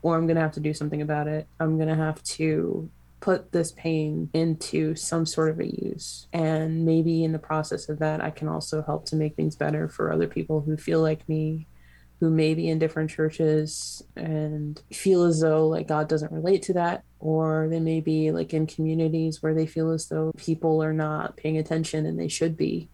or 0.03 0.17
I'm 0.17 0.27
going 0.27 0.37
to 0.37 0.43
have 0.43 0.53
to 0.53 0.61
do 0.61 0.75
something 0.75 1.01
about 1.01 1.29
it. 1.29 1.47
I'm 1.61 1.77
going 1.77 1.89
to 1.89 1.95
have 1.95 2.23
to 2.25 2.91
put 3.23 3.53
this 3.53 3.73
pain 3.73 4.29
into 4.35 4.95
some 4.95 5.25
sort 5.25 5.49
of 5.49 5.61
a 5.61 5.67
use. 5.67 6.27
And 6.33 6.85
maybe 6.85 7.25
in 7.25 7.33
the 7.33 7.39
process 7.39 7.89
of 7.89 8.01
that, 8.01 8.21
I 8.21 8.31
can 8.31 8.49
also 8.49 8.83
help 8.83 9.07
to 9.07 9.17
make 9.17 9.37
things 9.37 9.57
better 9.57 9.89
for 9.89 10.13
other 10.13 10.27
people 10.27 10.61
who 10.61 10.77
feel 10.77 11.01
like 11.01 11.27
me, 11.29 11.69
who 12.21 12.29
may 12.29 12.53
be 12.53 12.69
in 12.69 12.79
different 12.79 13.11
churches 13.11 14.03
and 14.17 14.83
feel 14.93 15.23
as 15.23 15.41
though 15.41 15.69
like 15.69 15.89
God 15.89 16.09
doesn't 16.09 16.33
relate 16.33 16.63
to 16.65 16.75
that. 16.75 17.05
Or 17.21 17.69
they 17.71 17.81
may 17.81 18.01
be 18.01 18.33
like 18.33 18.53
in 18.53 18.67
communities 18.67 19.41
where 19.41 19.55
they 19.55 19.67
feel 19.67 19.93
as 19.93 20.09
though 20.09 20.33
people 20.37 20.83
are 20.83 20.93
not 20.93 21.37
paying 21.37 21.59
attention 21.59 22.05
and 22.05 22.19
they 22.19 22.29
should 22.29 22.57
be, 22.57 22.91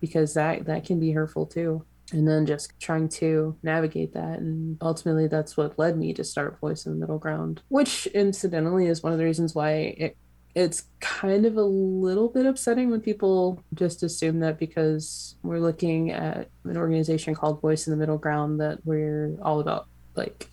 because 0.00 0.34
that 0.34 0.64
that 0.64 0.86
can 0.86 0.98
be 0.98 1.12
hurtful 1.12 1.46
too 1.46 1.84
and 2.12 2.26
then 2.26 2.46
just 2.46 2.72
trying 2.80 3.08
to 3.08 3.56
navigate 3.62 4.14
that 4.14 4.38
and 4.38 4.78
ultimately 4.80 5.26
that's 5.26 5.56
what 5.56 5.78
led 5.78 5.96
me 5.96 6.12
to 6.14 6.24
start 6.24 6.58
voice 6.60 6.86
in 6.86 6.92
the 6.92 6.98
middle 6.98 7.18
ground 7.18 7.62
which 7.68 8.06
incidentally 8.08 8.86
is 8.86 9.02
one 9.02 9.12
of 9.12 9.18
the 9.18 9.24
reasons 9.24 9.54
why 9.54 9.72
it 9.72 10.16
it's 10.54 10.84
kind 11.00 11.44
of 11.44 11.56
a 11.56 11.62
little 11.62 12.28
bit 12.28 12.46
upsetting 12.46 12.90
when 12.90 13.00
people 13.00 13.62
just 13.74 14.02
assume 14.02 14.40
that 14.40 14.58
because 14.58 15.36
we're 15.42 15.60
looking 15.60 16.10
at 16.10 16.48
an 16.64 16.76
organization 16.76 17.34
called 17.34 17.60
voice 17.60 17.86
in 17.86 17.90
the 17.92 17.96
middle 17.96 18.18
ground 18.18 18.60
that 18.60 18.78
we're 18.84 19.36
all 19.42 19.60
about 19.60 19.86
like 20.16 20.48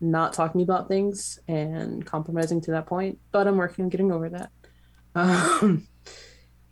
not 0.00 0.32
talking 0.32 0.62
about 0.62 0.88
things 0.88 1.38
and 1.48 2.06
compromising 2.06 2.60
to 2.60 2.70
that 2.70 2.86
point 2.86 3.18
but 3.32 3.46
i'm 3.46 3.56
working 3.56 3.84
on 3.84 3.88
getting 3.88 4.12
over 4.12 4.28
that. 4.28 4.50
Um, 5.14 5.88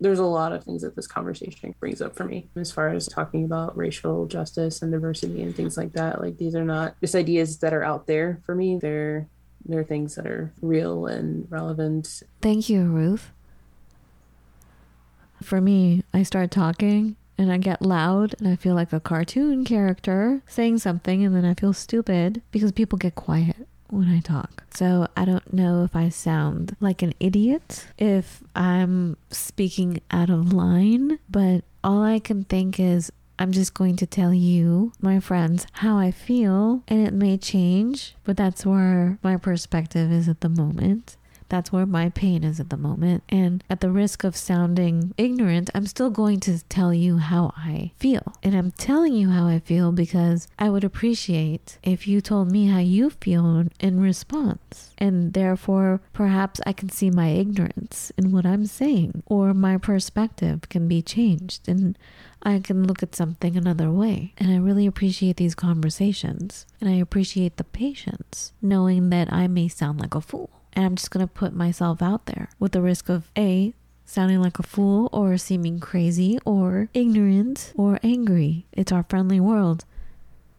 there's 0.01 0.19
a 0.19 0.25
lot 0.25 0.53
of 0.53 0.65
things 0.65 0.83
that 0.83 0.97
this 0.97 1.07
conversation 1.07 1.75
brings 1.79 2.03
up 2.03 2.17
for 2.17 2.25
me 2.25 2.49
as 2.57 2.73
far 2.73 2.89
as 2.89 3.07
talking 3.07 3.45
about 3.45 3.77
racial 3.77 4.27
justice 4.27 4.83
and 4.83 4.93
diversity 4.93 5.43
and 5.43 5.55
things 5.55 5.77
like 5.77 5.93
that. 5.93 6.21
Like 6.21 6.37
these 6.37 6.55
are 6.55 6.65
not 6.65 6.95
just 7.01 7.15
ideas 7.15 7.59
that 7.59 7.73
are 7.73 7.85
out 7.85 8.07
there 8.07 8.41
for 8.45 8.55
me. 8.55 8.79
They're 8.79 9.29
they're 9.67 9.85
things 9.85 10.17
that 10.17 10.27
are 10.27 10.53
real 10.61 11.07
and 11.07 11.51
relevant. 11.51 12.23
Thank 12.43 12.69
you, 12.69 12.85
Ruth. 12.85 13.31
For 15.43 15.61
me, 15.61 16.05
I 16.13 16.23
start 16.23 16.51
talking 16.51 17.17
and 17.39 17.51
I 17.51 17.59
get 17.59 17.81
loud 17.83 18.35
and 18.39 18.49
I 18.49 18.57
feel 18.57 18.75
like 18.75 18.93
a 18.93 19.01
cartoon 19.01 19.65
character 19.65 20.43
saying 20.47 20.79
something 20.79 21.25
and 21.25 21.35
then 21.35 21.45
I 21.45 21.55
feel 21.55 21.73
stupid 21.73 22.43
because 22.51 22.73
people 22.73 22.99
get 22.99 23.15
quiet 23.15 23.67
when 23.95 24.09
I 24.09 24.21
talk. 24.21 24.65
So 24.75 25.09
I 25.17 25.25
don't 25.25 25.53
know 25.53 25.85
if 25.85 25.95
I 25.95 26.09
sound 26.09 26.77
like 26.81 27.03
an 27.03 27.15
idiot, 27.21 27.87
if 27.99 28.43
I'm 28.55 29.17
speaking 29.31 30.01
out 30.11 30.31
of 30.31 30.53
line, 30.53 31.19
but 31.31 31.65
all 31.83 32.03
I 32.03 32.19
can 32.19 32.45
think 32.45 32.81
is 32.81 33.13
I'm 33.39 33.53
just 33.53 33.75
going 33.75 33.97
to 33.97 34.07
tell 34.07 34.33
you, 34.33 34.93
my 35.01 35.19
friends, 35.19 35.67
how 35.73 35.99
I 35.99 36.11
feel, 36.13 36.83
and 36.87 37.07
it 37.07 37.13
may 37.13 37.37
change, 37.37 38.15
but 38.25 38.37
that's 38.37 38.65
where 38.65 39.19
my 39.23 39.37
perspective 39.37 40.13
is 40.13 40.29
at 40.29 40.41
the 40.41 40.49
moment. 40.49 41.17
That's 41.49 41.73
where 41.73 41.87
my 41.87 42.11
pain 42.11 42.45
is 42.45 42.61
at 42.61 42.71
the 42.71 42.77
moment. 42.77 43.23
And 43.29 43.63
at 43.69 43.81
the 43.81 43.91
risk 43.91 44.25
of 44.25 44.37
sounding 44.37 45.15
ignorant, 45.17 45.71
I'm 45.75 45.87
still 45.87 46.11
going 46.11 46.41
to 46.41 46.65
tell 46.65 46.93
you 46.93 47.19
how 47.19 47.53
I 47.57 47.93
feel. 47.99 48.35
And 48.43 48.55
I'm 48.55 48.73
telling 48.73 49.15
you 49.15 49.31
how 49.31 49.47
I 49.47 49.59
feel 49.59 49.93
because 49.93 50.49
I 50.59 50.71
would 50.71 50.85
appreciate 50.85 51.79
if 51.83 52.09
you 52.09 52.21
told 52.21 52.51
me 52.51 52.69
how 52.69 52.79
you 52.79 53.11
feel 53.11 53.65
in 53.81 54.01
response. 54.01 54.91
And 54.99 55.33
therefore, 55.33 56.01
perhaps 56.13 56.61
I 56.67 56.73
can 56.73 56.89
see 56.89 57.11
my 57.11 57.29
ignorance 57.29 58.13
in 58.17 58.33
what 58.33 58.47
I'm 58.47 58.67
saying, 58.67 59.23
or 59.27 59.55
my 59.55 59.77
perspective 59.77 60.69
can 60.69 60.89
be 60.89 61.03
changed. 61.03 61.69
And 61.69 61.99
I 62.43 62.59
can 62.59 62.87
look 62.87 63.03
at 63.03 63.15
something 63.15 63.57
another 63.57 63.91
way. 63.91 64.35
And 64.39 64.51
I 64.51 64.57
really 64.57 64.87
appreciate 64.87 65.37
these 65.37 65.55
conversations. 65.55 66.67
And 66.81 66.91
I 66.91 66.95
appreciate 66.95 67.57
the 67.57 67.65
patience, 67.65 68.53
knowing 68.61 69.11
that 69.11 69.33
I 69.33 69.47
may 69.47 69.69
sound 69.69 70.01
like 70.01 70.15
a 70.15 70.21
fool. 70.21 70.51
And 70.75 70.85
I'm 70.85 70.97
just 70.97 71.11
going 71.11 71.27
to 71.27 71.33
put 71.33 71.55
myself 71.55 72.03
out 72.03 72.27
there 72.27 72.51
with 72.59 72.73
the 72.73 72.83
risk 72.83 73.09
of 73.09 73.31
A, 73.37 73.75
sounding 74.05 74.41
like 74.41 74.59
a 74.59 74.63
fool 74.63 75.09
or 75.13 75.37
seeming 75.37 75.81
crazy 75.81 76.39
or 76.45 76.89
ignorant 76.95 77.73
or 77.77 77.99
angry. 78.03 78.67
It's 78.73 78.93
our 78.93 79.05
friendly 79.09 79.41
world. 79.41 79.85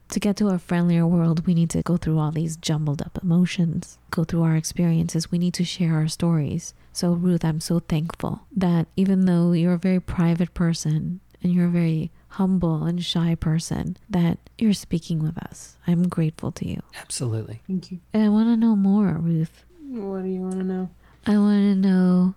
To 0.09 0.19
get 0.19 0.37
to 0.37 0.49
a 0.49 0.59
friendlier 0.59 1.05
world, 1.07 1.47
we 1.47 1.55
need 1.55 1.71
to 1.71 1.81
go 1.81 1.97
through 1.97 2.19
all 2.19 2.31
these 2.31 2.57
jumbled 2.57 3.01
up 3.01 3.17
emotions, 3.21 3.97
go 4.11 4.23
through 4.23 4.43
our 4.43 4.55
experiences. 4.55 5.31
We 5.31 5.39
need 5.39 5.55
to 5.55 5.65
share 5.65 5.95
our 5.95 6.07
stories. 6.07 6.73
So, 6.93 7.13
Ruth, 7.13 7.43
I'm 7.43 7.59
so 7.59 7.79
thankful 7.79 8.41
that 8.55 8.87
even 8.95 9.25
though 9.25 9.51
you're 9.51 9.73
a 9.73 9.79
very 9.79 9.99
private 9.99 10.53
person 10.53 11.21
and 11.41 11.53
you're 11.53 11.65
a 11.65 11.69
very 11.69 12.11
humble 12.29 12.83
and 12.83 13.03
shy 13.03 13.35
person, 13.35 13.97
that 14.09 14.37
you're 14.57 14.73
speaking 14.73 15.19
with 15.19 15.37
us. 15.39 15.77
I'm 15.87 16.07
grateful 16.07 16.51
to 16.53 16.67
you. 16.67 16.81
Absolutely. 17.01 17.61
Thank 17.67 17.91
you. 17.91 17.99
And 18.13 18.23
I 18.23 18.29
want 18.29 18.47
to 18.47 18.57
know 18.57 18.75
more, 18.75 19.13
Ruth. 19.13 19.64
What 19.89 20.23
do 20.23 20.29
you 20.29 20.41
want 20.41 20.55
to 20.55 20.63
know? 20.63 20.89
I 21.25 21.37
want 21.37 21.61
to 21.61 21.75
know 21.75 22.35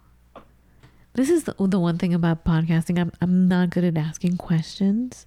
This 1.15 1.31
is 1.31 1.45
the, 1.45 1.55
the 1.59 1.81
one 1.81 1.99
thing 1.99 2.15
about 2.15 2.45
podcasting. 2.45 2.99
I'm 2.99 3.13
I'm 3.21 3.49
not 3.49 3.71
good 3.71 3.85
at 3.85 3.97
asking 3.99 4.37
questions. 4.37 5.27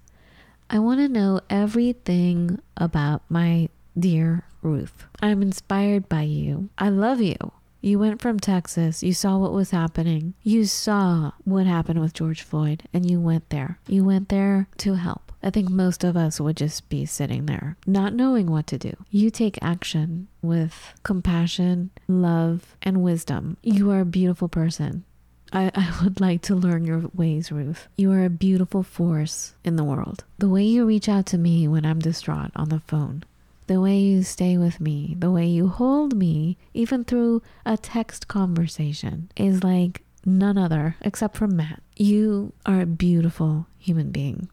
I 0.70 0.78
want 0.78 1.00
to 1.00 1.08
know 1.08 1.40
everything 1.50 2.60
about 2.76 3.22
my 3.28 3.68
dear 3.98 4.44
Ruth. 4.62 5.04
I'm 5.20 5.42
inspired 5.42 6.08
by 6.08 6.22
you. 6.22 6.70
I 6.78 6.88
love 6.88 7.20
you. 7.20 7.36
You 7.82 7.98
went 7.98 8.22
from 8.22 8.38
Texas. 8.40 9.02
You 9.02 9.12
saw 9.12 9.36
what 9.38 9.52
was 9.52 9.72
happening. 9.72 10.34
You 10.42 10.64
saw 10.66 11.32
what 11.44 11.66
happened 11.66 12.00
with 12.00 12.14
George 12.14 12.42
Floyd, 12.42 12.84
and 12.94 13.10
you 13.10 13.20
went 13.20 13.50
there. 13.50 13.78
You 13.88 14.04
went 14.04 14.28
there 14.28 14.68
to 14.78 14.94
help. 14.94 15.31
I 15.42 15.50
think 15.50 15.68
most 15.68 16.04
of 16.04 16.16
us 16.16 16.40
would 16.40 16.56
just 16.56 16.88
be 16.88 17.04
sitting 17.04 17.46
there, 17.46 17.76
not 17.86 18.14
knowing 18.14 18.50
what 18.50 18.66
to 18.68 18.78
do. 18.78 18.94
You 19.10 19.30
take 19.30 19.58
action 19.60 20.28
with 20.40 20.94
compassion, 21.02 21.90
love, 22.06 22.76
and 22.82 23.02
wisdom. 23.02 23.56
You 23.62 23.90
are 23.90 24.00
a 24.00 24.04
beautiful 24.04 24.48
person. 24.48 25.04
I, 25.52 25.70
I 25.74 25.92
would 26.02 26.20
like 26.20 26.42
to 26.42 26.54
learn 26.54 26.84
your 26.84 27.10
ways, 27.14 27.52
Ruth. 27.52 27.88
You 27.96 28.12
are 28.12 28.24
a 28.24 28.30
beautiful 28.30 28.82
force 28.82 29.54
in 29.64 29.76
the 29.76 29.84
world. 29.84 30.24
The 30.38 30.48
way 30.48 30.64
you 30.64 30.86
reach 30.86 31.08
out 31.08 31.26
to 31.26 31.38
me 31.38 31.68
when 31.68 31.84
I'm 31.84 31.98
distraught 31.98 32.52
on 32.56 32.68
the 32.68 32.80
phone, 32.80 33.24
the 33.66 33.80
way 33.80 33.98
you 33.98 34.22
stay 34.22 34.56
with 34.56 34.80
me, 34.80 35.14
the 35.18 35.30
way 35.30 35.46
you 35.46 35.68
hold 35.68 36.16
me, 36.16 36.56
even 36.72 37.04
through 37.04 37.42
a 37.66 37.76
text 37.76 38.28
conversation, 38.28 39.30
is 39.36 39.62
like 39.62 40.02
none 40.24 40.56
other 40.56 40.96
except 41.02 41.36
for 41.36 41.46
Matt. 41.46 41.82
You 41.96 42.52
are 42.64 42.80
a 42.80 42.86
beautiful 42.86 43.66
human 43.78 44.10
being. 44.10 44.48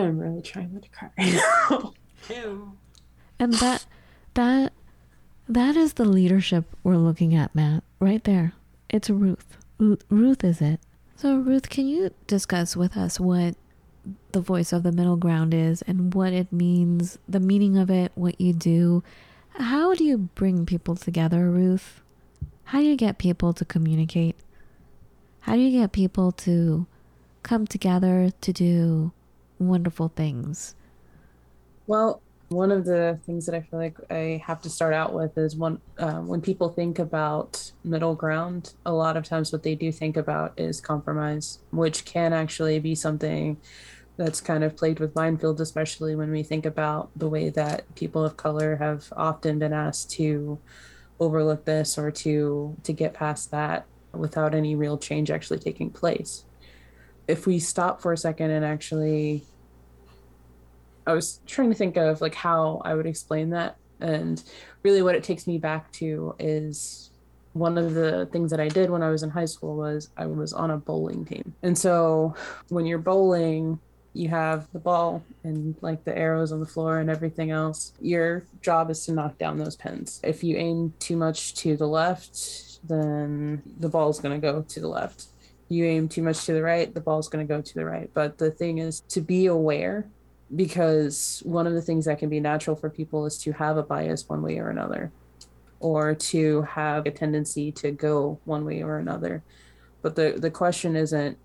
I'm 0.00 0.18
really 0.18 0.42
trying 0.42 0.72
not 0.72 0.82
to 0.82 0.88
cry. 0.90 1.90
And 3.38 3.52
that 3.54 3.86
that 4.34 4.72
that 5.48 5.76
is 5.76 5.94
the 5.94 6.04
leadership 6.04 6.64
we're 6.82 6.96
looking 6.96 7.34
at, 7.34 7.54
Matt. 7.54 7.84
Right 8.00 8.22
there. 8.24 8.54
It's 8.88 9.10
Ruth. 9.10 9.58
Ru- 9.78 9.98
Ruth 10.08 10.42
is 10.44 10.60
it. 10.60 10.80
So 11.16 11.36
Ruth, 11.36 11.68
can 11.68 11.86
you 11.86 12.10
discuss 12.26 12.76
with 12.76 12.96
us 12.96 13.20
what 13.20 13.56
the 14.32 14.40
voice 14.40 14.72
of 14.72 14.82
the 14.82 14.92
middle 14.92 15.16
ground 15.16 15.54
is 15.54 15.82
and 15.82 16.12
what 16.14 16.32
it 16.32 16.52
means, 16.52 17.18
the 17.28 17.40
meaning 17.40 17.76
of 17.76 17.90
it, 17.90 18.12
what 18.14 18.40
you 18.40 18.52
do? 18.52 19.02
How 19.50 19.94
do 19.94 20.04
you 20.04 20.18
bring 20.18 20.66
people 20.66 20.96
together, 20.96 21.50
Ruth? 21.50 22.00
How 22.64 22.80
do 22.80 22.86
you 22.86 22.96
get 22.96 23.18
people 23.18 23.52
to 23.52 23.64
communicate? 23.64 24.36
How 25.40 25.54
do 25.54 25.60
you 25.60 25.78
get 25.80 25.92
people 25.92 26.32
to 26.32 26.86
come 27.42 27.66
together 27.66 28.30
to 28.40 28.52
do 28.52 29.12
wonderful 29.68 30.12
things? 30.14 30.74
Well, 31.86 32.22
one 32.48 32.70
of 32.70 32.84
the 32.84 33.18
things 33.26 33.46
that 33.46 33.54
I 33.54 33.60
feel 33.60 33.78
like 33.78 33.96
I 34.10 34.42
have 34.44 34.60
to 34.62 34.70
start 34.70 34.94
out 34.94 35.12
with 35.12 35.36
is 35.38 35.56
one 35.56 35.80
uh, 35.98 36.20
when 36.20 36.40
people 36.40 36.68
think 36.68 36.98
about 36.98 37.72
middle 37.82 38.14
ground, 38.14 38.74
a 38.86 38.92
lot 38.92 39.16
of 39.16 39.24
times 39.24 39.52
what 39.52 39.62
they 39.62 39.74
do 39.74 39.90
think 39.90 40.16
about 40.16 40.52
is 40.58 40.80
compromise, 40.80 41.58
which 41.70 42.04
can 42.04 42.32
actually 42.32 42.78
be 42.78 42.94
something 42.94 43.56
that's 44.16 44.40
kind 44.40 44.62
of 44.62 44.76
played 44.76 45.00
with 45.00 45.14
minefields, 45.14 45.60
especially 45.60 46.14
when 46.14 46.30
we 46.30 46.42
think 46.42 46.66
about 46.66 47.10
the 47.16 47.28
way 47.28 47.48
that 47.50 47.92
people 47.96 48.24
of 48.24 48.36
color 48.36 48.76
have 48.76 49.12
often 49.16 49.58
been 49.58 49.72
asked 49.72 50.10
to 50.12 50.58
overlook 51.18 51.64
this 51.64 51.96
or 51.98 52.10
to 52.10 52.76
to 52.82 52.92
get 52.92 53.14
past 53.14 53.50
that 53.50 53.86
without 54.12 54.54
any 54.54 54.74
real 54.74 54.98
change 54.98 55.30
actually 55.30 55.58
taking 55.58 55.90
place. 55.90 56.44
If 57.26 57.46
we 57.46 57.58
stop 57.58 58.00
for 58.02 58.12
a 58.12 58.18
second 58.18 58.50
and 58.50 58.64
actually 58.64 59.44
I 61.06 61.12
was 61.12 61.40
trying 61.46 61.70
to 61.70 61.74
think 61.76 61.96
of 61.96 62.20
like 62.20 62.34
how 62.34 62.80
I 62.84 62.94
would 62.94 63.06
explain 63.06 63.50
that. 63.50 63.76
And 64.00 64.42
really 64.82 65.02
what 65.02 65.14
it 65.14 65.24
takes 65.24 65.46
me 65.46 65.58
back 65.58 65.90
to 65.92 66.34
is 66.38 67.10
one 67.52 67.78
of 67.78 67.94
the 67.94 68.26
things 68.32 68.50
that 68.50 68.60
I 68.60 68.68
did 68.68 68.90
when 68.90 69.02
I 69.02 69.10
was 69.10 69.22
in 69.22 69.30
high 69.30 69.44
school 69.44 69.76
was 69.76 70.10
I 70.16 70.26
was 70.26 70.52
on 70.52 70.70
a 70.70 70.76
bowling 70.76 71.24
team. 71.24 71.54
And 71.62 71.78
so 71.78 72.34
when 72.68 72.84
you're 72.84 72.98
bowling, 72.98 73.78
you 74.12 74.28
have 74.28 74.68
the 74.72 74.78
ball 74.78 75.22
and 75.42 75.76
like 75.80 76.04
the 76.04 76.16
arrows 76.16 76.52
on 76.52 76.60
the 76.60 76.66
floor 76.66 76.98
and 76.98 77.10
everything 77.10 77.50
else. 77.50 77.92
Your 78.00 78.44
job 78.60 78.90
is 78.90 79.04
to 79.06 79.12
knock 79.12 79.38
down 79.38 79.58
those 79.58 79.76
pins. 79.76 80.20
If 80.22 80.42
you 80.42 80.56
aim 80.56 80.94
too 80.98 81.16
much 81.16 81.54
to 81.56 81.76
the 81.76 81.88
left, 81.88 82.86
then 82.88 83.62
the 83.78 83.88
ball 83.88 84.10
is 84.10 84.20
going 84.20 84.40
to 84.40 84.44
go 84.44 84.62
to 84.62 84.80
the 84.80 84.88
left. 84.88 85.26
You 85.68 85.84
aim 85.84 86.08
too 86.08 86.22
much 86.22 86.44
to 86.46 86.52
the 86.52 86.62
right, 86.62 86.92
the 86.92 87.00
ball 87.00 87.18
is 87.18 87.28
going 87.28 87.46
to 87.46 87.52
go 87.52 87.60
to 87.60 87.74
the 87.74 87.84
right. 87.84 88.10
But 88.14 88.38
the 88.38 88.50
thing 88.50 88.78
is 88.78 89.00
to 89.08 89.20
be 89.20 89.46
aware 89.46 90.06
because 90.54 91.42
one 91.44 91.66
of 91.66 91.72
the 91.72 91.82
things 91.82 92.04
that 92.04 92.18
can 92.18 92.28
be 92.28 92.40
natural 92.40 92.76
for 92.76 92.90
people 92.90 93.26
is 93.26 93.38
to 93.38 93.52
have 93.52 93.76
a 93.76 93.82
bias 93.82 94.28
one 94.28 94.42
way 94.42 94.58
or 94.58 94.70
another 94.70 95.10
or 95.80 96.14
to 96.14 96.62
have 96.62 97.06
a 97.06 97.10
tendency 97.10 97.70
to 97.70 97.90
go 97.90 98.38
one 98.44 98.64
way 98.64 98.82
or 98.82 98.98
another. 98.98 99.42
But 100.02 100.16
the 100.16 100.34
the 100.38 100.50
question 100.50 100.96
isn't 100.96 101.36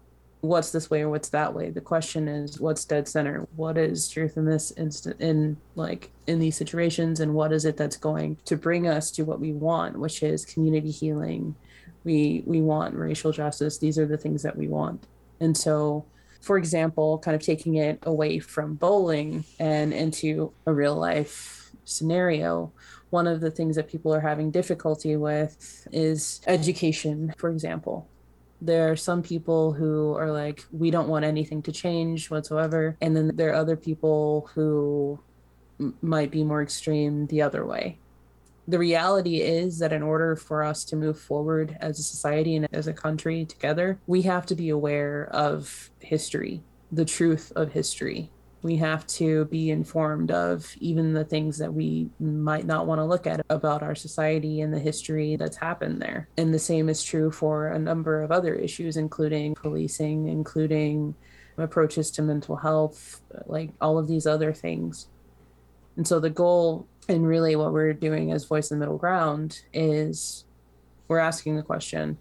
what's 0.42 0.72
this 0.72 0.90
way 0.90 1.02
or 1.02 1.10
what's 1.10 1.30
that 1.30 1.54
way. 1.54 1.70
The 1.70 1.82
question 1.82 2.28
is 2.28 2.60
what's 2.60 2.86
dead 2.86 3.08
center? 3.08 3.46
What 3.56 3.78
is 3.78 4.08
truth 4.08 4.38
in 4.38 4.46
this 4.46 4.72
instant 4.72 5.20
in 5.20 5.58
like 5.76 6.12
in 6.28 6.40
these 6.40 6.56
situations 6.56 7.20
and 7.20 7.34
what 7.34 7.52
is 7.52 7.66
it 7.66 7.76
that's 7.76 7.98
going 7.98 8.38
to 8.46 8.56
bring 8.56 8.88
us 8.88 9.12
to 9.12 9.24
what 9.24 9.40
we 9.40 9.52
want 9.52 10.00
which 10.00 10.24
is 10.24 10.46
community 10.46 10.92
healing. 10.92 11.56
We 12.04 12.44
we 12.46 12.62
want 12.62 12.96
racial 12.96 13.32
justice. 13.32 13.78
These 13.78 14.00
are 14.00 14.06
the 14.06 14.18
things 14.18 14.44
that 14.44 14.56
we 14.56 14.68
want. 14.68 15.08
And 15.42 15.56
so 15.58 16.06
for 16.42 16.58
example, 16.58 17.20
kind 17.20 17.36
of 17.36 17.42
taking 17.42 17.76
it 17.76 18.00
away 18.04 18.40
from 18.40 18.76
bowling 18.76 19.44
and 19.60 19.94
into 19.94 20.52
a 20.66 20.74
real 20.74 20.96
life 20.96 21.72
scenario, 21.86 22.72
one 23.10 23.28
of 23.28 23.42
the 23.42 23.52
things 23.52 23.76
that 23.76 23.90
people 23.90 24.14
are 24.14 24.20
having 24.20 24.52
difficulty 24.52 25.16
with 25.16 25.88
is 25.92 26.42
education, 26.48 27.34
for 27.38 27.50
example. 27.50 28.08
There 28.62 28.92
are 28.92 28.96
some 28.96 29.24
people 29.24 29.74
who 29.74 30.16
are 30.16 30.32
like, 30.32 30.66
we 30.72 30.92
don't 30.92 31.08
want 31.08 31.26
anything 31.26 31.62
to 31.64 31.72
change 31.72 32.30
whatsoever. 32.30 32.98
And 33.02 33.16
then 33.16 33.36
there 33.36 33.50
are 33.52 33.56
other 33.56 33.78
people 33.78 34.50
who 34.54 35.20
m- 35.80 35.96
might 36.02 36.30
be 36.30 36.44
more 36.44 36.62
extreme 36.62 37.28
the 37.28 37.42
other 37.42 37.66
way 37.66 37.98
the 38.70 38.78
reality 38.78 39.42
is 39.42 39.80
that 39.80 39.92
in 39.92 40.04
order 40.04 40.36
for 40.36 40.64
us 40.64 40.86
to 40.86 40.96
move 40.96 41.20
forward 41.20 41.76
as 41.82 41.98
a 41.98 42.04
society 42.04 42.56
and 42.56 42.68
as 42.72 42.86
a 42.86 42.94
country 42.94 43.44
together, 43.44 44.00
we 44.06 44.22
have 44.22 44.46
to 44.46 44.56
be 44.56 44.70
aware 44.70 45.28
of 45.32 45.90
history, 46.00 46.62
the 46.92 47.04
truth 47.04 47.52
of 47.56 47.72
history. 47.72 48.30
We 48.62 48.76
have 48.76 49.08
to 49.08 49.46
be 49.46 49.72
informed 49.72 50.30
of 50.30 50.72
even 50.80 51.14
the 51.14 51.26
things 51.26 51.58
that 51.58 51.74
we 51.74 52.10
might 52.20 52.66
not 52.66 52.86
want 52.86 53.00
to 53.00 53.06
look 53.06 53.26
at 53.26 53.44
about 53.50 53.82
our 53.82 53.96
society 53.96 54.62
and 54.62 54.72
the 54.72 54.80
history 54.80 55.36
that's 55.36 55.58
happened 55.58 56.00
there. 56.00 56.30
And 56.38 56.54
the 56.54 56.60
same 56.60 56.90
is 56.90 57.04
true 57.04 57.32
for 57.32 57.70
a 57.70 57.80
number 57.80 58.22
of 58.22 58.32
other 58.32 58.54
issues, 58.54 58.98
including 58.98 59.56
policing, 59.56 60.28
including 60.28 61.16
approaches 61.58 62.12
to 62.12 62.22
mental 62.22 62.58
health, 62.58 63.22
like 63.48 63.72
all 63.82 63.98
of 63.98 64.08
these 64.08 64.28
other 64.28 64.54
things. 64.54 65.08
And 65.98 66.08
so 66.08 66.20
the 66.20 66.30
goal 66.30 66.88
and 67.10 67.28
really, 67.28 67.56
what 67.56 67.74
we're 67.74 67.94
doing 67.94 68.32
as 68.32 68.46
Voice 68.46 68.72
in 68.72 68.80
the 68.80 68.86
Middle 68.86 68.98
Ground 68.98 69.62
is 69.74 70.46
we're 71.08 71.20
asking 71.20 71.56
the 71.56 71.64
question 71.64 72.18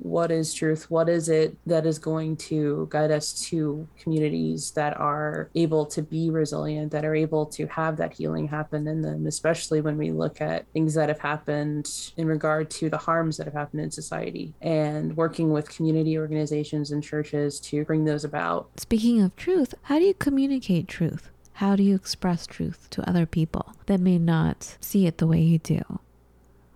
what 0.00 0.30
is 0.30 0.54
truth? 0.54 0.90
What 0.90 1.08
is 1.10 1.28
it 1.28 1.56
that 1.66 1.84
is 1.84 1.98
going 1.98 2.36
to 2.36 2.88
guide 2.90 3.10
us 3.10 3.38
to 3.48 3.86
communities 3.98 4.70
that 4.72 4.98
are 4.98 5.50
able 5.54 5.84
to 5.86 6.02
be 6.02 6.30
resilient, 6.30 6.90
that 6.92 7.04
are 7.04 7.14
able 7.14 7.44
to 7.46 7.66
have 7.66 7.98
that 7.98 8.14
healing 8.14 8.48
happen 8.48 8.88
in 8.88 9.02
them, 9.02 9.26
especially 9.26 9.82
when 9.82 9.98
we 9.98 10.10
look 10.10 10.40
at 10.40 10.66
things 10.72 10.94
that 10.94 11.10
have 11.10 11.20
happened 11.20 12.12
in 12.16 12.26
regard 12.26 12.70
to 12.70 12.88
the 12.88 12.96
harms 12.96 13.36
that 13.36 13.44
have 13.44 13.52
happened 13.52 13.82
in 13.82 13.90
society 13.90 14.54
and 14.62 15.14
working 15.16 15.50
with 15.50 15.68
community 15.68 16.16
organizations 16.16 16.92
and 16.92 17.04
churches 17.04 17.60
to 17.60 17.84
bring 17.84 18.06
those 18.06 18.24
about. 18.24 18.70
Speaking 18.78 19.20
of 19.20 19.36
truth, 19.36 19.74
how 19.82 19.98
do 19.98 20.06
you 20.06 20.14
communicate 20.14 20.88
truth? 20.88 21.30
How 21.60 21.76
do 21.76 21.82
you 21.82 21.94
express 21.94 22.46
truth 22.46 22.88
to 22.88 23.06
other 23.06 23.26
people 23.26 23.74
that 23.84 24.00
may 24.00 24.16
not 24.16 24.78
see 24.80 25.06
it 25.06 25.18
the 25.18 25.26
way 25.26 25.42
you 25.42 25.58
do? 25.58 25.82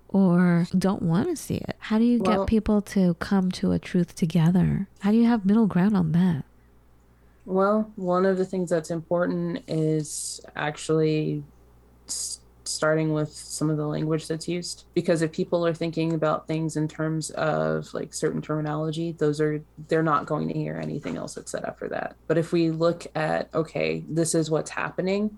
Or 0.09 0.67
don't 0.77 1.01
want 1.01 1.31
to 1.31 1.37
see 1.37 1.55
it? 1.55 1.75
How 1.79 1.97
do 1.97 2.05
you 2.05 2.21
Well- 2.23 2.41
get 2.41 2.47
people 2.49 2.83
to 2.83 3.15
come 3.15 3.51
to 3.53 3.73
a 3.73 3.79
truth 3.79 4.15
together? 4.15 4.87
How 4.99 5.11
do 5.11 5.17
you 5.17 5.25
have 5.25 5.47
middle 5.47 5.67
ground 5.67 5.97
on 5.97 6.13
that? 6.13 6.45
Well, 7.47 7.93
one 7.97 8.27
of 8.27 8.37
the 8.37 8.45
things 8.45 8.69
that's 8.69 8.91
important 8.91 9.63
is 9.67 10.43
actually 10.55 11.45
starting 12.65 13.13
with 13.13 13.33
some 13.33 13.71
of 13.71 13.77
the 13.77 13.87
language 13.87 14.27
that's 14.27 14.49
used 14.49 14.85
because 14.95 15.23
if 15.23 15.33
people 15.33 15.67
are 15.67 15.75
thinking 15.75 16.13
about 16.15 16.47
things 16.47 16.77
in 16.77 16.89
terms 16.89 17.31
of 17.31 17.93
like 17.95 18.13
certain 18.15 18.41
terminology 18.41 19.13
those 19.13 19.41
are 19.41 19.63
they're 19.89 20.03
not 20.03 20.27
going 20.27 20.49
to 20.49 20.55
hear 20.55 20.79
anything 20.83 21.17
else 21.17 21.35
that's 21.35 21.51
said 21.51 21.65
after 21.65 21.89
that 21.89 22.17
but 22.27 22.39
if 22.39 22.53
we 22.53 22.71
look 22.71 23.07
at 23.15 23.49
okay 23.55 24.05
this 24.09 24.35
is 24.35 24.51
what's 24.51 24.71
happening 24.71 25.37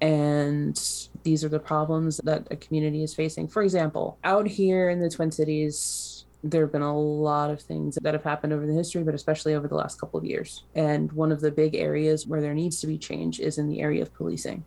and 0.00 1.08
these 1.22 1.44
are 1.44 1.48
the 1.48 1.58
problems 1.58 2.20
that 2.24 2.46
a 2.50 2.56
community 2.56 3.02
is 3.02 3.14
facing 3.14 3.46
for 3.46 3.62
example 3.62 4.18
out 4.24 4.46
here 4.46 4.90
in 4.90 5.00
the 5.00 5.10
twin 5.10 5.30
cities 5.30 6.24
there 6.44 6.60
have 6.60 6.72
been 6.72 6.82
a 6.82 6.96
lot 6.96 7.50
of 7.50 7.60
things 7.62 7.96
that 8.02 8.12
have 8.12 8.22
happened 8.22 8.52
over 8.52 8.66
the 8.66 8.74
history, 8.74 9.02
but 9.02 9.14
especially 9.14 9.54
over 9.54 9.66
the 9.66 9.74
last 9.74 9.98
couple 9.98 10.18
of 10.18 10.26
years. 10.26 10.64
And 10.74 11.10
one 11.12 11.32
of 11.32 11.40
the 11.40 11.50
big 11.50 11.74
areas 11.74 12.26
where 12.26 12.42
there 12.42 12.52
needs 12.52 12.80
to 12.82 12.86
be 12.86 12.98
change 12.98 13.40
is 13.40 13.56
in 13.56 13.66
the 13.66 13.80
area 13.80 14.02
of 14.02 14.12
policing. 14.12 14.62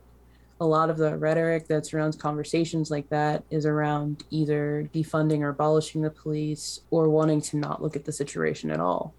A 0.60 0.66
lot 0.66 0.90
of 0.90 0.96
the 0.96 1.16
rhetoric 1.16 1.68
that 1.68 1.86
surrounds 1.86 2.16
conversations 2.16 2.90
like 2.90 3.08
that 3.10 3.44
is 3.50 3.64
around 3.64 4.24
either 4.30 4.88
defunding 4.92 5.40
or 5.40 5.50
abolishing 5.50 6.02
the 6.02 6.10
police 6.10 6.80
or 6.90 7.08
wanting 7.08 7.40
to 7.40 7.56
not 7.56 7.80
look 7.80 7.94
at 7.94 8.04
the 8.04 8.12
situation 8.12 8.70
at 8.70 8.80
all. 8.80 9.14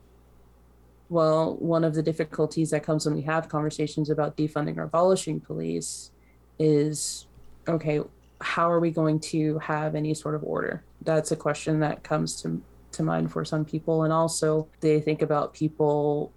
Well, 1.08 1.56
one 1.56 1.84
of 1.84 1.96
the 1.96 2.04
difficulties 2.04 2.70
that 2.72 2.84
comes 2.84 3.06
when 3.06 3.16
we 3.16 3.22
have 3.24 3.50
conversations 3.50 4.10
about 4.10 4.38
defunding 4.38 4.78
or 4.78 4.84
abolishing 4.84 5.40
police 5.40 6.12
is 6.60 7.26
okay, 7.68 8.02
how 8.42 8.70
are 8.70 8.80
we 8.80 8.92
going 8.92 9.20
to 9.20 9.60
have 9.60 9.96
any 9.96 10.14
sort 10.14 10.36
of 10.36 10.44
order? 10.44 10.84
That's 11.02 11.32
a 11.32 11.36
question 11.36 11.80
that 11.82 12.04
comes 12.04 12.42
to, 12.42 12.62
to 12.94 13.04
mind 13.04 13.32
for 13.32 13.46
some 13.46 13.66
people. 13.66 14.04
And 14.04 14.14
also, 14.14 14.68
they 14.80 15.00
think 15.00 15.22
about 15.22 15.54
people, 15.54 16.32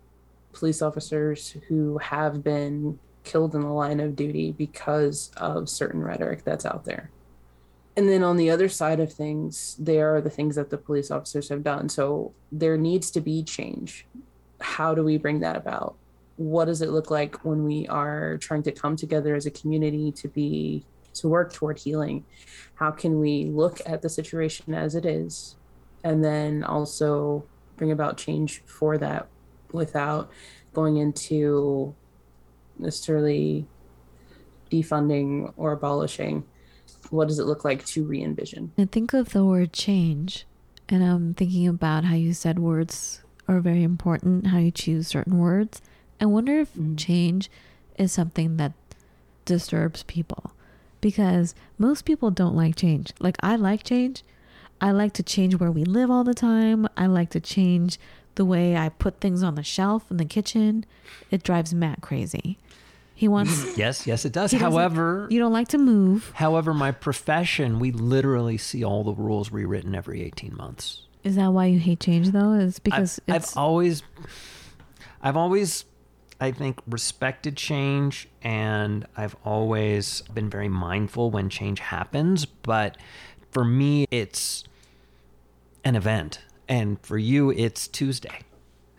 police 0.52 0.82
officers 0.82 1.56
who 1.68 1.98
have 1.98 2.42
been 2.42 2.98
killed 3.24 3.54
in 3.54 3.60
the 3.60 3.68
line 3.68 4.00
of 4.00 4.16
duty 4.16 4.52
because 4.52 5.30
of 5.36 5.68
certain 5.68 6.02
rhetoric 6.02 6.44
that's 6.44 6.66
out 6.66 6.84
there. 6.84 7.10
And 7.96 8.08
then 8.08 8.22
on 8.22 8.36
the 8.36 8.50
other 8.50 8.68
side 8.68 9.00
of 9.00 9.12
things, 9.12 9.76
there 9.78 10.14
are 10.16 10.20
the 10.20 10.30
things 10.30 10.56
that 10.56 10.70
the 10.70 10.78
police 10.78 11.10
officers 11.10 11.48
have 11.50 11.62
done. 11.62 11.88
So 11.88 12.32
there 12.50 12.78
needs 12.78 13.10
to 13.12 13.20
be 13.20 13.42
change. 13.42 14.06
How 14.60 14.94
do 14.94 15.04
we 15.04 15.18
bring 15.18 15.40
that 15.40 15.56
about? 15.56 15.96
What 16.36 16.64
does 16.64 16.80
it 16.80 16.88
look 16.88 17.10
like 17.10 17.44
when 17.44 17.64
we 17.64 17.86
are 17.88 18.38
trying 18.38 18.62
to 18.62 18.72
come 18.72 18.96
together 18.96 19.34
as 19.34 19.44
a 19.44 19.50
community 19.50 20.10
to 20.12 20.28
be 20.28 20.84
to 21.14 21.28
work 21.28 21.52
toward 21.52 21.78
healing? 21.78 22.24
How 22.74 22.90
can 22.90 23.20
we 23.20 23.44
look 23.44 23.80
at 23.84 24.00
the 24.00 24.08
situation 24.08 24.72
as 24.72 24.94
it 24.94 25.04
is 25.04 25.56
and 26.02 26.24
then 26.24 26.64
also 26.64 27.44
bring 27.76 27.92
about 27.92 28.16
change 28.16 28.62
for 28.64 28.96
that 28.98 29.28
without 29.72 30.30
going 30.72 30.96
into 30.96 31.94
necessarily 32.78 33.66
defunding 34.70 35.52
or 35.56 35.72
abolishing. 35.72 36.44
What 37.10 37.28
does 37.28 37.38
it 37.38 37.44
look 37.44 37.64
like 37.64 37.84
to 37.86 38.04
re 38.04 38.22
envision? 38.22 38.72
And 38.76 38.90
think 38.90 39.12
of 39.12 39.30
the 39.32 39.44
word 39.44 39.72
change. 39.72 40.46
And 40.88 41.04
I'm 41.04 41.34
thinking 41.34 41.68
about 41.68 42.04
how 42.04 42.14
you 42.14 42.32
said 42.32 42.58
words 42.58 43.22
are 43.48 43.60
very 43.60 43.82
important, 43.82 44.48
how 44.48 44.58
you 44.58 44.70
choose 44.70 45.08
certain 45.08 45.38
words. 45.38 45.80
I 46.20 46.26
wonder 46.26 46.58
if 46.60 46.74
Mhm. 46.74 46.96
change 46.96 47.50
is 47.98 48.12
something 48.12 48.56
that 48.56 48.72
disturbs 49.44 50.04
people 50.04 50.52
because 51.00 51.54
most 51.78 52.04
people 52.04 52.30
don't 52.30 52.54
like 52.54 52.76
change. 52.76 53.12
Like, 53.18 53.36
I 53.42 53.56
like 53.56 53.82
change. 53.82 54.22
I 54.80 54.90
like 54.92 55.12
to 55.14 55.22
change 55.22 55.56
where 55.56 55.70
we 55.70 55.84
live 55.84 56.10
all 56.10 56.24
the 56.24 56.34
time. 56.34 56.88
I 56.96 57.06
like 57.06 57.30
to 57.30 57.40
change 57.40 57.98
the 58.34 58.44
way 58.44 58.76
I 58.76 58.88
put 58.88 59.20
things 59.20 59.42
on 59.42 59.54
the 59.54 59.62
shelf 59.62 60.10
in 60.10 60.16
the 60.16 60.24
kitchen. 60.24 60.84
It 61.30 61.42
drives 61.42 61.74
Matt 61.74 62.00
crazy. 62.00 62.58
He 63.14 63.28
wants, 63.28 63.76
Yes, 63.76 64.06
yes, 64.06 64.24
it 64.24 64.32
does. 64.32 64.52
However, 64.52 65.28
you 65.30 65.38
don't 65.38 65.52
like 65.52 65.68
to 65.68 65.78
move. 65.78 66.32
however, 66.34 66.74
my 66.74 66.90
profession, 66.90 67.78
we 67.78 67.92
literally 67.92 68.56
see 68.58 68.84
all 68.84 69.04
the 69.04 69.12
rules 69.12 69.52
rewritten 69.52 69.94
every 69.94 70.22
18 70.22 70.56
months. 70.56 71.02
Is 71.22 71.36
that 71.36 71.52
why 71.52 71.66
you 71.66 71.78
hate 71.78 72.00
change 72.00 72.30
though? 72.30 72.54
Is 72.54 72.78
because 72.80 73.20
I've, 73.28 73.36
it's 73.36 73.52
I've 73.52 73.58
always, 73.58 74.02
I've 75.22 75.36
always, 75.36 75.84
I 76.40 76.50
think, 76.50 76.80
respected 76.88 77.56
change, 77.56 78.28
and 78.42 79.06
I've 79.16 79.36
always 79.44 80.22
been 80.34 80.50
very 80.50 80.68
mindful 80.68 81.30
when 81.30 81.48
change 81.48 81.78
happens. 81.78 82.44
But 82.44 82.96
for 83.52 83.64
me, 83.64 84.06
it's 84.10 84.64
an 85.84 85.94
event, 85.94 86.40
and 86.72 86.98
for 87.02 87.18
you, 87.18 87.50
it's 87.50 87.86
Tuesday. 87.86 88.38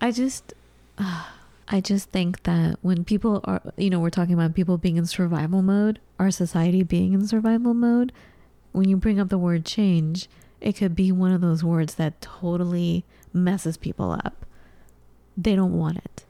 I 0.00 0.12
just, 0.12 0.54
uh, 0.96 1.24
I 1.66 1.80
just 1.80 2.10
think 2.10 2.44
that 2.44 2.78
when 2.82 3.04
people 3.04 3.40
are, 3.42 3.60
you 3.76 3.90
know, 3.90 3.98
we're 3.98 4.10
talking 4.10 4.34
about 4.34 4.54
people 4.54 4.78
being 4.78 4.96
in 4.96 5.06
survival 5.06 5.60
mode, 5.60 5.98
our 6.20 6.30
society 6.30 6.84
being 6.84 7.14
in 7.14 7.26
survival 7.26 7.74
mode. 7.74 8.12
When 8.70 8.88
you 8.88 8.96
bring 8.96 9.18
up 9.18 9.28
the 9.28 9.38
word 9.38 9.64
change, 9.64 10.28
it 10.60 10.76
could 10.76 10.94
be 10.94 11.10
one 11.10 11.32
of 11.32 11.40
those 11.40 11.64
words 11.64 11.96
that 11.96 12.20
totally 12.20 13.02
messes 13.32 13.76
people 13.76 14.12
up. 14.12 14.46
They 15.36 15.56
don't 15.56 15.76
want 15.76 15.98
it. 15.98 16.24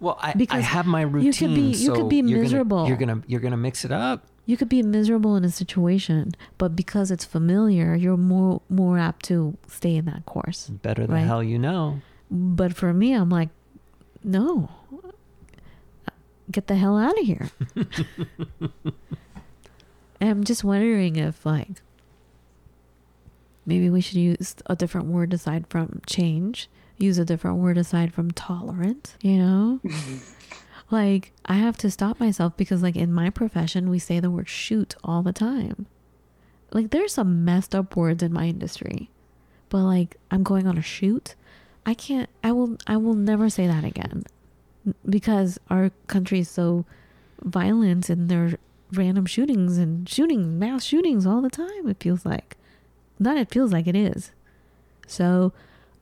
Well, 0.00 0.18
I, 0.20 0.34
I 0.50 0.60
have 0.60 0.84
my 0.84 1.00
you 1.00 1.06
routine. 1.06 1.32
could 1.32 1.54
be- 1.54 1.78
you 1.78 1.90
could 1.92 1.98
so 2.00 2.08
be 2.08 2.16
you're 2.16 2.42
miserable. 2.42 2.76
Gonna, 2.78 2.88
you're 2.88 2.98
gonna 2.98 3.22
you're 3.26 3.40
gonna 3.40 3.56
mix 3.56 3.86
it 3.86 3.92
up. 3.92 4.26
You 4.46 4.56
could 4.58 4.68
be 4.68 4.82
miserable 4.82 5.36
in 5.36 5.44
a 5.44 5.48
situation, 5.50 6.32
but 6.58 6.76
because 6.76 7.10
it's 7.10 7.24
familiar, 7.24 7.94
you're 7.94 8.16
more 8.18 8.60
more 8.68 8.98
apt 8.98 9.24
to 9.26 9.56
stay 9.68 9.96
in 9.96 10.04
that 10.04 10.26
course. 10.26 10.68
Better 10.68 11.06
the 11.06 11.14
Right. 11.14 11.24
hell 11.26 11.42
you 11.42 11.58
know. 11.58 12.00
But 12.30 12.74
for 12.74 12.92
me, 12.92 13.12
I'm 13.14 13.30
like, 13.30 13.48
no, 14.22 14.68
get 16.50 16.66
the 16.66 16.74
hell 16.76 16.98
out 16.98 17.18
of 17.18 17.24
here. 17.24 17.48
and 20.20 20.30
I'm 20.30 20.44
just 20.44 20.62
wondering 20.64 21.16
if, 21.16 21.44
like, 21.46 21.80
maybe 23.66 23.88
we 23.90 24.00
should 24.00 24.16
use 24.16 24.56
a 24.66 24.76
different 24.76 25.06
word 25.08 25.32
aside 25.32 25.66
from 25.68 26.00
change, 26.06 26.68
use 26.98 27.18
a 27.18 27.24
different 27.24 27.58
word 27.58 27.78
aside 27.78 28.12
from 28.12 28.30
tolerant, 28.30 29.16
you 29.22 29.38
know? 29.38 29.80
like, 30.90 31.32
I 31.46 31.54
have 31.54 31.76
to 31.78 31.90
stop 31.90 32.20
myself 32.20 32.56
because, 32.56 32.82
like, 32.82 32.96
in 32.96 33.12
my 33.12 33.30
profession, 33.30 33.90
we 33.90 33.98
say 33.98 34.20
the 34.20 34.30
word 34.30 34.48
shoot 34.48 34.94
all 35.02 35.22
the 35.22 35.32
time. 35.32 35.86
Like, 36.72 36.90
there's 36.90 37.14
some 37.14 37.44
messed 37.44 37.74
up 37.74 37.96
words 37.96 38.22
in 38.22 38.32
my 38.32 38.46
industry, 38.46 39.10
but, 39.68 39.82
like, 39.82 40.16
I'm 40.30 40.42
going 40.42 40.66
on 40.66 40.78
a 40.78 40.82
shoot. 40.82 41.34
I 41.86 41.94
can't 41.94 42.28
I 42.42 42.52
will 42.52 42.76
I 42.86 42.96
will 42.96 43.14
never 43.14 43.50
say 43.50 43.66
that 43.66 43.84
again 43.84 44.24
because 45.08 45.58
our 45.68 45.90
country 46.06 46.40
is 46.40 46.48
so 46.48 46.84
violent 47.42 48.08
and 48.08 48.28
there 48.28 48.46
are 48.46 48.54
random 48.92 49.26
shootings 49.26 49.76
and 49.76 50.08
shootings, 50.08 50.46
mass 50.46 50.84
shootings 50.84 51.26
all 51.26 51.40
the 51.40 51.50
time 51.50 51.88
it 51.88 52.00
feels 52.00 52.24
like 52.24 52.56
not 53.18 53.36
it 53.36 53.50
feels 53.50 53.72
like 53.72 53.86
it 53.86 53.96
is 53.96 54.30
so 55.06 55.52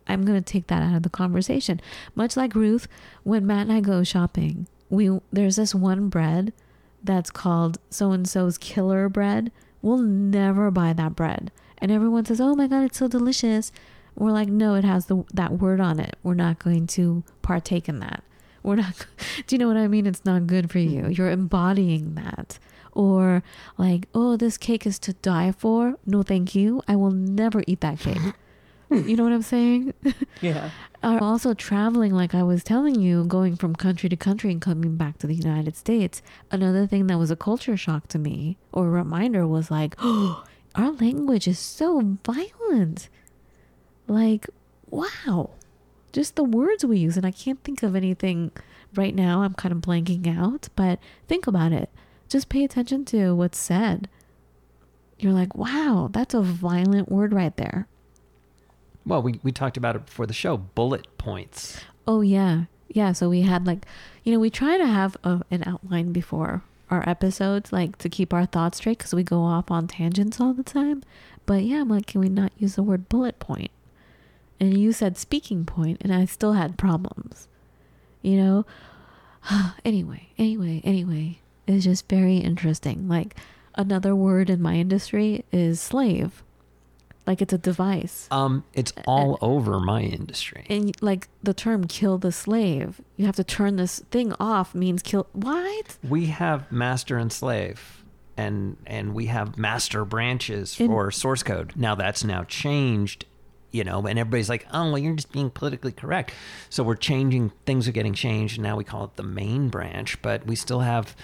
I'm 0.07 0.25
going 0.25 0.43
to 0.43 0.53
take 0.53 0.67
that 0.69 0.83
out 0.83 0.97
of 0.97 1.03
the 1.03 1.11
conversation 1.11 1.81
much 2.15 2.37
like 2.37 2.55
Ruth 2.55 2.89
when 3.23 3.47
Matt 3.47 3.63
and 3.63 3.73
I 3.73 3.81
go 3.81 4.03
shopping 4.05 4.67
we 4.91 5.21
there's 5.33 5.57
this 5.57 5.75
one 5.75 6.09
bread 6.09 6.53
that's 7.03 7.31
called 7.31 7.79
so 7.91 8.13
and 8.13 8.29
so's 8.29 8.59
killer 8.59 9.09
bread 9.09 9.51
we'll 9.81 9.99
never 9.99 10.71
buy 10.71 10.93
that 10.93 11.17
bread 11.17 11.51
and 11.79 11.91
everyone 11.91 12.25
says 12.25 12.41
oh 12.41 12.55
my 12.55 12.67
god 12.67 12.85
it's 12.85 12.99
so 12.99 13.09
delicious 13.09 13.73
we're 14.15 14.31
like, 14.31 14.49
no, 14.49 14.75
it 14.75 14.85
has 14.85 15.07
the 15.07 15.25
that 15.33 15.53
word 15.53 15.81
on 15.81 15.99
it. 15.99 16.17
We're 16.23 16.35
not 16.35 16.59
going 16.59 16.87
to 16.89 17.23
partake 17.41 17.89
in 17.89 18.01
that. 18.01 18.23
We're 18.63 18.77
not. 18.77 19.07
Do 19.47 19.55
you 19.55 19.59
know 19.59 19.69
what 19.69 19.77
I 19.77 19.89
mean? 19.89 20.07
It's 20.07 20.25
not 20.25 20.47
good 20.47 20.71
for 20.71 20.79
you. 20.79 21.09
You're 21.09 21.31
embodying 21.31 22.15
that. 22.15 22.59
Or 22.93 23.43
like, 23.79 24.09
oh, 24.15 24.37
this 24.37 24.59
cake 24.59 24.87
is 24.87 24.99
to 25.01 25.15
die 25.15 25.53
for. 25.53 25.97
No, 26.05 26.23
thank 26.23 26.55
you. 26.55 26.83
I 26.87 26.97
will 26.97 27.11
never 27.11 27.63
eat 27.67 27.81
that 27.81 27.99
cake. 27.99 28.19
you 28.93 29.17
know 29.17 29.25
what 29.25 29.33
I'm 29.33 29.43
saying? 29.43 29.95
Yeah. 30.41 30.71
are 31.05 31.19
uh, 31.23 31.25
also 31.25 31.55
traveling, 31.55 32.13
like 32.13 32.35
I 32.35 32.43
was 32.43 32.65
telling 32.65 33.01
you, 33.01 33.25
going 33.25 33.55
from 33.55 33.77
country 33.77 34.09
to 34.09 34.17
country 34.17 34.51
and 34.51 34.61
coming 34.61 34.97
back 34.97 35.19
to 35.19 35.29
the 35.29 35.35
United 35.35 35.77
States. 35.77 36.21
Another 36.51 36.87
thing 36.87 37.07
that 37.07 37.19
was 37.19 37.31
a 37.31 37.37
culture 37.37 37.77
shock 37.77 38.09
to 38.09 38.19
me 38.19 38.59
or 38.73 38.87
a 38.87 38.91
reminder 38.91 39.47
was 39.47 39.71
like, 39.71 39.95
oh, 39.99 40.45
our 40.75 40.91
language 40.91 41.47
is 41.47 41.61
so 41.61 42.17
violent. 42.25 43.09
Like, 44.09 44.49
wow. 44.91 45.51
Just 46.13 46.35
the 46.35 46.45
words 46.45 46.85
we 46.85 46.99
use. 46.99 47.17
And 47.17 47.25
I 47.25 47.31
can't 47.31 47.63
think 47.63 47.83
of 47.85 47.95
anything 47.95 48.51
right 48.95 49.15
now. 49.15 49.43
I'm 49.43 49.55
kind 49.55 49.73
of 49.73 49.79
blanking 49.79 50.27
out, 50.37 50.69
but 50.75 50.99
think 51.29 51.47
about 51.47 51.73
it. 51.73 51.89
Just 52.29 52.49
pay 52.49 52.65
attention 52.65 53.05
to 53.07 53.35
what's 53.35 53.59
said. 53.59 54.09
You're 55.19 55.33
like, 55.33 55.55
wow, 55.55 56.09
that's 56.13 56.35
a 56.35 56.43
violent 56.43 57.09
word 57.11 57.33
right 57.33 57.57
there. 57.57 57.87
Well, 59.05 59.23
we, 59.23 59.41
we 59.43 59.53
talked 59.53 59.77
about 59.77 59.97
it 59.97 60.07
before 60.07 60.27
the 60.27 60.33
show. 60.33 60.57
Bullet 60.57 61.07
points. 61.19 61.81
Oh 62.07 62.21
yeah, 62.21 62.65
yeah. 62.89 63.13
So 63.13 63.29
we 63.29 63.43
had 63.43 63.67
like, 63.67 63.87
you 64.25 64.33
know, 64.33 64.39
we 64.39 64.51
try 64.51 64.79
to 64.79 64.87
have 64.87 65.17
a, 65.25 65.43
an 65.51 65.63
outline 65.67 66.13
before 66.13 66.63
our 66.91 67.09
episodes, 67.09 67.73
like 67.73 67.99
to 67.99 68.09
keep 68.09 68.33
our 68.33 68.47
thoughts 68.47 68.79
straight, 68.79 68.99
because 68.99 69.15
we 69.15 69.23
go 69.23 69.43
off 69.43 69.71
on 69.71 69.89
tangents 69.89 70.41
all 70.41 70.53
the 70.53 70.63
time. 70.63 71.03
But 71.47 71.65
yeah, 71.65 71.81
I'm 71.81 71.89
like, 71.89 72.07
can 72.07 72.21
we 72.21 72.29
not 72.29 72.53
use 72.57 72.77
the 72.77 72.83
word 72.83 73.09
bullet 73.09 73.39
point? 73.39 73.71
And 74.61 74.79
you 74.79 74.93
said 74.93 75.17
speaking 75.19 75.65
point, 75.65 75.99
and 76.03 76.15
I 76.15 76.25
still 76.25 76.53
had 76.53 76.79
problems. 76.79 77.49
You 78.21 78.37
know. 78.37 78.67
anyway, 79.85 80.29
anyway, 80.39 80.81
anyway, 80.85 81.41
it's 81.67 81.85
just 81.85 82.09
very 82.09 82.39
interesting. 82.39 83.09
Like 83.09 83.37
another 83.75 84.15
word 84.15 84.51
in 84.51 84.63
my 84.63 84.75
industry 84.75 85.45
is 85.53 85.81
slave. 85.81 86.43
Like 87.27 87.41
it's 87.41 87.53
a 87.53 87.59
device. 87.59 88.27
Um, 88.31 88.65
it's 88.75 88.93
all 89.07 89.39
over 89.41 89.79
my 89.79 90.03
industry. 90.03 90.67
and 90.69 90.95
like 91.01 91.29
the 91.43 91.55
term 91.55 91.87
kill 91.87 92.19
the 92.19 92.33
slave 92.33 93.01
you 93.17 93.27
have 93.27 93.37
to 93.37 93.45
turn 93.45 93.77
this 93.77 94.01
thing 94.11 94.33
off 94.41 94.75
means 94.75 95.03
kill 95.03 95.27
what 95.33 95.99
We 96.09 96.27
have 96.27 96.71
master 96.73 97.17
and 97.19 97.33
slave, 97.33 98.03
and 98.37 98.77
and 98.87 99.15
we 99.15 99.27
have 99.27 99.57
master 99.57 100.05
branches 100.05 100.75
for 100.75 101.11
source 101.11 101.43
code. 101.43 101.75
Now 101.77 101.95
that's 101.95 102.25
now 102.25 102.45
changed 102.45 103.27
you 103.73 103.85
know, 103.85 104.07
and 104.07 104.19
everybody's 104.19 104.51
like, 104.51 104.67
oh, 104.73 104.85
well, 104.85 104.99
you're 104.99 105.15
just 105.15 105.33
being 105.33 105.51
politically 105.51 105.93
correct. 105.93 106.33
So 106.69 106.85
we're 106.85 106.95
changing, 106.95 107.53
things 107.65 107.89
are 107.89 107.93
getting 107.93 108.13
changed. 108.13 108.59
And 108.59 108.63
now 108.63 108.77
we 108.77 108.85
call 108.85 109.05
it 109.05 109.17
the 109.17 109.23
main 109.23 109.71
branch, 109.71 110.21
but 110.21 110.47
we 110.47 110.55
still 110.57 110.81
have 110.81 111.17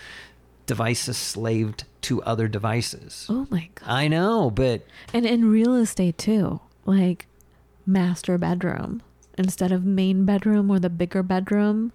devices 0.68 1.16
slaved 1.16 1.82
to 2.02 2.22
other 2.22 2.46
devices. 2.46 3.26
Oh 3.28 3.48
my 3.50 3.68
god. 3.74 3.88
I 3.90 4.06
know, 4.06 4.50
but 4.50 4.86
And 5.12 5.26
in 5.26 5.50
real 5.50 5.74
estate 5.74 6.16
too, 6.18 6.60
like 6.86 7.26
master 7.84 8.38
bedroom 8.38 9.02
instead 9.36 9.72
of 9.72 9.84
main 9.84 10.24
bedroom 10.24 10.70
or 10.70 10.78
the 10.78 10.90
bigger 10.90 11.24
bedroom. 11.24 11.92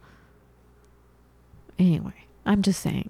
Anyway, 1.80 2.26
I'm 2.46 2.62
just 2.62 2.82
saying, 2.82 3.10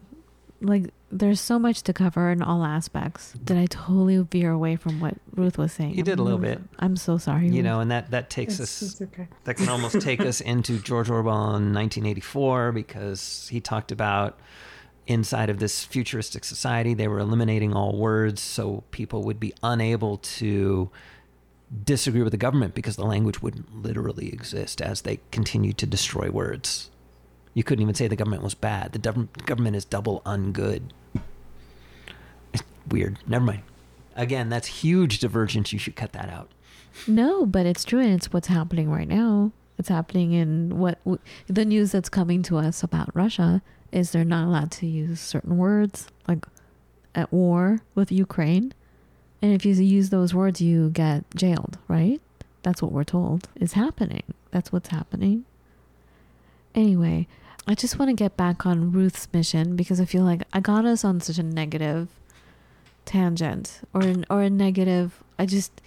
like, 0.61 0.91
there's 1.11 1.39
so 1.41 1.59
much 1.59 1.83
to 1.83 1.93
cover 1.93 2.31
in 2.31 2.41
all 2.41 2.63
aspects. 2.63 3.33
Did 3.43 3.57
I 3.57 3.65
totally 3.67 4.17
veer 4.19 4.51
away 4.51 4.75
from 4.77 4.99
what 4.99 5.15
Ruth 5.35 5.57
was 5.57 5.71
saying? 5.73 5.93
You 5.95 6.01
did 6.03 6.17
a 6.17 6.23
little 6.23 6.39
bit. 6.39 6.59
I'm 6.79 6.95
so 6.95 7.17
sorry. 7.17 7.47
you 7.47 7.55
Ruth. 7.55 7.63
know, 7.65 7.79
and 7.81 7.91
that, 7.91 8.11
that 8.11 8.29
takes 8.29 8.59
It's, 8.59 8.81
us 8.81 8.91
it's 8.93 9.01
okay. 9.01 9.27
that 9.43 9.55
can 9.57 9.69
almost 9.69 10.01
take 10.01 10.21
us 10.21 10.41
into 10.53 10.79
George 10.79 11.09
Orwell 11.09 11.55
in 11.55 11.73
1984 11.73 12.71
because 12.71 13.47
he 13.51 13.59
talked 13.61 13.91
about 13.91 14.39
inside 15.05 15.49
of 15.49 15.59
this 15.59 15.83
futuristic 15.83 16.45
society 16.45 16.93
they 16.93 17.09
were 17.09 17.19
eliminating 17.19 17.73
all 17.73 17.97
words 17.97 18.41
so 18.41 18.85
people 18.91 19.21
would 19.23 19.37
be 19.37 19.53
unable 19.61 20.17
to 20.17 20.89
disagree 21.83 22.21
with 22.21 22.31
the 22.31 22.37
government 22.37 22.75
because 22.75 22.95
the 22.95 23.05
language 23.05 23.41
wouldn't 23.41 23.83
literally 23.83 24.29
exist 24.29 24.81
as 24.81 25.01
they 25.01 25.19
continued 25.31 25.77
to 25.79 25.85
destroy 25.85 26.29
words. 26.29 26.89
You 27.53 27.63
couldn't 27.63 27.81
even 27.83 27.95
say 27.95 28.07
the 28.07 28.15
government 28.15 28.43
was 28.43 28.53
bad. 28.53 28.93
The 28.93 29.27
government 29.45 29.75
is 29.75 29.85
double 29.85 30.21
ungood. 30.25 30.83
It's 32.53 32.63
weird. 32.87 33.19
Never 33.27 33.45
mind. 33.45 33.63
Again, 34.15 34.49
that's 34.49 34.67
huge 34.67 35.19
divergence. 35.19 35.73
You 35.73 35.79
should 35.79 35.95
cut 35.95 36.13
that 36.13 36.29
out. 36.29 36.51
No, 37.07 37.45
but 37.45 37.65
it's 37.65 37.83
true, 37.83 37.99
and 37.99 38.13
it's 38.13 38.31
what's 38.31 38.47
happening 38.47 38.89
right 38.89 39.07
now. 39.07 39.51
It's 39.79 39.89
happening 39.89 40.33
in 40.33 40.77
what 40.77 40.99
the 41.47 41.65
news 41.65 41.91
that's 41.91 42.09
coming 42.09 42.43
to 42.43 42.57
us 42.57 42.83
about 42.83 43.09
Russia 43.15 43.63
is 43.93 44.11
they're 44.11 44.25
not 44.25 44.45
allowed 44.45 44.71
to 44.71 44.87
use 44.87 45.21
certain 45.21 45.57
words, 45.57 46.07
like 46.27 46.45
at 47.15 47.31
war 47.31 47.79
with 47.95 48.11
Ukraine, 48.11 48.73
and 49.41 49.53
if 49.53 49.65
you 49.65 49.73
use 49.73 50.09
those 50.09 50.33
words, 50.33 50.59
you 50.59 50.89
get 50.89 51.23
jailed. 51.35 51.77
Right? 51.87 52.19
That's 52.63 52.81
what 52.81 52.91
we're 52.91 53.03
told 53.03 53.49
is 53.55 53.73
happening. 53.73 54.23
That's 54.51 54.71
what's 54.71 54.89
happening. 54.89 55.45
Anyway, 56.73 57.27
I 57.67 57.75
just 57.75 57.99
want 57.99 58.09
to 58.09 58.15
get 58.15 58.35
back 58.35 58.65
on 58.65 58.91
Ruth's 58.91 59.27
mission 59.31 59.75
because 59.75 60.01
I 60.01 60.05
feel 60.05 60.23
like 60.23 60.43
I 60.51 60.59
got 60.59 60.85
us 60.85 61.05
on 61.05 61.21
such 61.21 61.37
a 61.37 61.43
negative 61.43 62.07
tangent 63.05 63.81
or 63.93 64.01
an, 64.01 64.25
or 64.29 64.41
a 64.41 64.49
negative. 64.49 65.23
I 65.37 65.45
just 65.45 65.81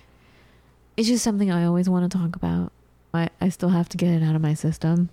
it's 0.97 1.09
just 1.09 1.25
something 1.25 1.51
I 1.51 1.65
always 1.65 1.89
want 1.89 2.11
to 2.11 2.19
talk 2.19 2.37
about. 2.37 2.73
I, 3.13 3.29
I 3.41 3.49
still 3.49 3.71
have 3.71 3.89
to 3.91 3.97
get 3.97 4.11
it 4.11 4.23
out 4.23 4.35
of 4.35 4.43
my 4.43 4.55
system. 4.55 5.11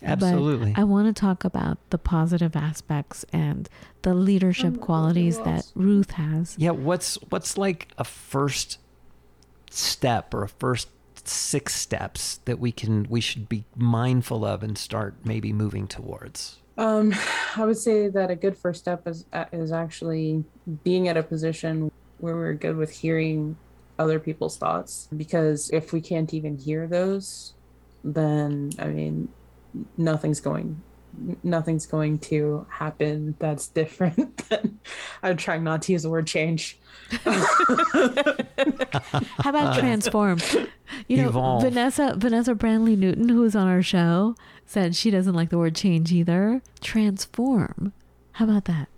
But 0.00 0.10
Absolutely. 0.10 0.72
I 0.76 0.84
want 0.84 1.14
to 1.14 1.20
talk 1.20 1.44
about 1.44 1.78
the 1.90 1.98
positive 1.98 2.56
aspects 2.56 3.24
and 3.32 3.68
the 4.02 4.14
leadership 4.14 4.74
Um, 4.74 4.76
qualities 4.76 5.38
that? 5.40 5.70
Ruth 5.74 6.12
has. 6.12 6.56
Yeah, 6.58 6.70
what's 6.70 7.16
what's 7.28 7.58
like 7.58 7.88
a 7.98 8.04
first 8.04 8.78
step 9.70 10.32
or 10.32 10.44
a 10.44 10.48
first 10.48 10.88
six 11.24 11.74
steps 11.74 12.40
that 12.46 12.58
we 12.58 12.72
can 12.72 13.06
we 13.10 13.20
should 13.20 13.48
be 13.48 13.64
mindful 13.76 14.44
of 14.44 14.62
and 14.62 14.78
start 14.78 15.16
maybe 15.24 15.52
moving 15.52 15.86
towards? 15.86 16.56
Um, 16.78 17.14
I 17.56 17.66
would 17.66 17.76
say 17.76 18.08
that 18.08 18.30
a 18.30 18.36
good 18.36 18.56
first 18.56 18.80
step 18.80 19.06
is 19.06 19.26
uh, 19.34 19.44
is 19.52 19.70
actually 19.70 20.44
being 20.82 21.08
at 21.08 21.16
a 21.18 21.22
position 21.22 21.90
where 22.18 22.36
we're 22.36 22.54
good 22.54 22.76
with 22.76 22.90
hearing 22.90 23.56
other 23.98 24.18
people's 24.18 24.56
thoughts. 24.56 25.08
Because 25.14 25.68
if 25.74 25.92
we 25.92 26.00
can't 26.00 26.32
even 26.32 26.56
hear 26.56 26.86
those, 26.86 27.52
then 28.02 28.70
I 28.78 28.86
mean, 28.86 29.28
nothing's 29.96 30.40
going 30.40 30.80
nothing's 31.42 31.86
going 31.86 32.18
to 32.18 32.66
happen 32.70 33.34
that's 33.38 33.68
different 33.68 34.36
than 34.48 34.78
I'm 35.22 35.36
trying 35.36 35.64
not 35.64 35.82
to 35.82 35.92
use 35.92 36.02
the 36.02 36.10
word 36.10 36.26
change. 36.26 36.78
How 37.10 37.40
about 39.50 39.76
uh, 39.76 39.80
transform? 39.80 40.38
You 41.08 41.18
know, 41.18 41.28
Evolve. 41.28 41.62
Vanessa 41.62 42.14
Vanessa 42.16 42.54
Brandley 42.54 42.96
Newton, 42.96 43.28
who's 43.28 43.56
on 43.56 43.66
our 43.66 43.82
show, 43.82 44.36
said 44.66 44.94
she 44.94 45.10
doesn't 45.10 45.34
like 45.34 45.50
the 45.50 45.58
word 45.58 45.74
change 45.74 46.12
either. 46.12 46.62
Transform. 46.80 47.92
How 48.32 48.44
about 48.44 48.66
that? 48.66 48.88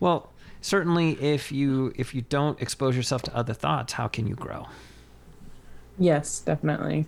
Well, 0.00 0.32
certainly 0.60 1.12
if 1.12 1.50
you 1.50 1.92
if 1.96 2.14
you 2.14 2.22
don't 2.22 2.60
expose 2.60 2.96
yourself 2.96 3.22
to 3.22 3.36
other 3.36 3.54
thoughts, 3.54 3.94
how 3.94 4.08
can 4.08 4.26
you 4.26 4.34
grow? 4.34 4.66
Yes, 5.98 6.40
definitely. 6.40 7.06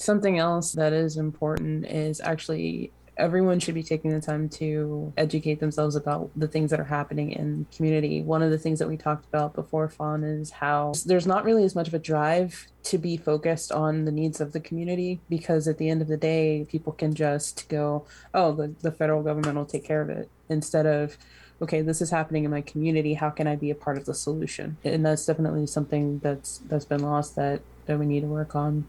Something 0.00 0.38
else 0.38 0.72
that 0.72 0.94
is 0.94 1.18
important 1.18 1.84
is 1.84 2.22
actually 2.22 2.90
everyone 3.18 3.60
should 3.60 3.74
be 3.74 3.82
taking 3.82 4.10
the 4.12 4.20
time 4.20 4.48
to 4.48 5.12
educate 5.18 5.60
themselves 5.60 5.94
about 5.94 6.30
the 6.34 6.48
things 6.48 6.70
that 6.70 6.80
are 6.80 6.84
happening 6.84 7.32
in 7.32 7.66
community. 7.76 8.22
One 8.22 8.42
of 8.42 8.50
the 8.50 8.56
things 8.56 8.78
that 8.78 8.88
we 8.88 8.96
talked 8.96 9.26
about 9.26 9.52
before, 9.52 9.90
Fawn, 9.90 10.24
is 10.24 10.52
how 10.52 10.94
there's 11.04 11.26
not 11.26 11.44
really 11.44 11.64
as 11.64 11.74
much 11.74 11.86
of 11.86 11.92
a 11.92 11.98
drive 11.98 12.66
to 12.84 12.96
be 12.96 13.18
focused 13.18 13.72
on 13.72 14.06
the 14.06 14.10
needs 14.10 14.40
of 14.40 14.52
the 14.52 14.60
community 14.60 15.20
because 15.28 15.68
at 15.68 15.76
the 15.76 15.90
end 15.90 16.00
of 16.00 16.08
the 16.08 16.16
day, 16.16 16.66
people 16.70 16.94
can 16.94 17.12
just 17.12 17.68
go, 17.68 18.06
oh, 18.32 18.52
the, 18.52 18.74
the 18.80 18.90
federal 18.90 19.22
government 19.22 19.58
will 19.58 19.66
take 19.66 19.84
care 19.84 20.00
of 20.00 20.08
it 20.08 20.30
instead 20.48 20.86
of 20.86 21.18
okay 21.60 21.82
this 21.82 22.00
is 22.00 22.08
happening 22.08 22.44
in 22.44 22.50
my 22.50 22.62
community. 22.62 23.12
How 23.12 23.28
can 23.28 23.46
i 23.46 23.54
be 23.54 23.70
a 23.70 23.74
part 23.74 23.98
of 23.98 24.06
the 24.06 24.14
solution? 24.14 24.78
And 24.82 25.04
that's 25.04 25.26
definitely 25.26 25.66
something 25.66 26.20
that's 26.20 26.56
that's 26.70 26.86
been 26.86 27.02
lost 27.02 27.36
that 27.36 27.60
that 27.84 27.98
we 27.98 28.06
need 28.06 28.22
to 28.22 28.28
work 28.28 28.56
on 28.56 28.88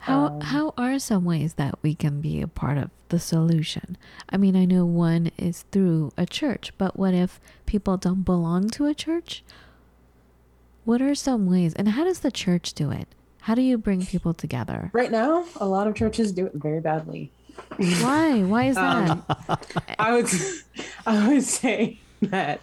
How 0.00 0.26
Um, 0.26 0.40
how 0.40 0.74
are 0.78 0.98
some 0.98 1.24
ways 1.24 1.54
that 1.54 1.78
we 1.82 1.94
can 1.94 2.20
be 2.20 2.40
a 2.40 2.48
part 2.48 2.78
of 2.78 2.90
the 3.10 3.18
solution? 3.18 3.96
I 4.30 4.36
mean, 4.36 4.56
I 4.56 4.64
know 4.64 4.84
one 4.86 5.30
is 5.36 5.64
through 5.72 6.12
a 6.16 6.24
church, 6.26 6.72
but 6.78 6.98
what 6.98 7.12
if 7.14 7.40
people 7.66 7.96
don't 7.96 8.22
belong 8.22 8.68
to 8.70 8.86
a 8.86 8.94
church? 8.94 9.44
What 10.84 11.02
are 11.02 11.14
some 11.14 11.46
ways 11.46 11.74
and 11.74 11.88
how 11.90 12.04
does 12.04 12.20
the 12.20 12.30
church 12.30 12.72
do 12.72 12.90
it? 12.90 13.08
How 13.42 13.54
do 13.54 13.62
you 13.62 13.78
bring 13.78 14.04
people 14.06 14.34
together? 14.34 14.90
right 14.92 15.10
now 15.10 15.44
a 15.56 15.66
lot 15.66 15.86
of 15.86 15.94
churches 15.94 16.32
do 16.32 16.46
it 16.46 16.52
very 16.54 16.80
badly 16.80 17.30
Why? 17.76 18.42
Why 18.42 18.64
is 18.66 18.76
that? 18.76 19.10
Um, 19.10 19.24
i 19.98 20.12
would 20.12 20.26
i 21.06 21.28
would 21.28 21.42
say 21.44 21.98
that 22.22 22.60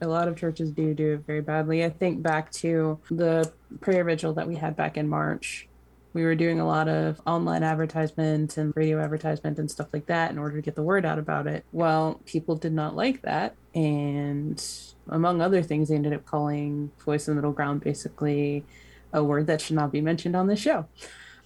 a 0.00 0.06
lot 0.08 0.26
of 0.28 0.36
churches 0.36 0.70
do 0.72 0.94
do 0.94 1.14
it 1.14 1.26
very 1.26 1.40
badly 1.40 1.84
i 1.84 1.90
think 1.90 2.22
back 2.22 2.50
to 2.52 2.98
the 3.10 3.52
prayer 3.80 4.02
vigil 4.04 4.32
that 4.34 4.46
we 4.48 4.56
had 4.56 4.74
back 4.76 4.96
in 4.96 5.08
march 5.08 5.68
we 6.12 6.24
were 6.24 6.34
doing 6.34 6.58
a 6.60 6.66
lot 6.66 6.88
of 6.88 7.20
online 7.26 7.62
advertisement 7.62 8.56
and 8.56 8.72
radio 8.76 9.00
advertisement 9.00 9.58
and 9.58 9.70
stuff 9.70 9.88
like 9.92 10.06
that 10.06 10.30
in 10.30 10.38
order 10.38 10.56
to 10.56 10.62
get 10.62 10.74
the 10.74 10.82
word 10.82 11.04
out 11.06 11.18
about 11.18 11.46
it. 11.46 11.64
Well, 11.72 12.20
people 12.26 12.56
did 12.56 12.72
not 12.72 12.96
like 12.96 13.22
that. 13.22 13.54
And 13.74 14.62
among 15.08 15.40
other 15.40 15.62
things, 15.62 15.88
they 15.88 15.94
ended 15.94 16.12
up 16.12 16.26
calling 16.26 16.90
voice 17.04 17.28
in 17.28 17.32
the 17.32 17.36
middle 17.40 17.52
ground 17.52 17.82
basically 17.82 18.64
a 19.12 19.22
word 19.22 19.46
that 19.46 19.60
should 19.60 19.76
not 19.76 19.92
be 19.92 20.00
mentioned 20.00 20.34
on 20.36 20.46
this 20.46 20.60
show. 20.60 20.86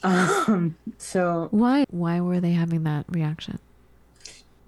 Um, 0.03 0.77
so, 0.99 1.49
Why 1.51 1.87
why 1.89 2.21
were 2.21 2.39
they 2.39 2.53
having 2.53 2.83
that 2.83 3.07
reaction? 3.09 3.59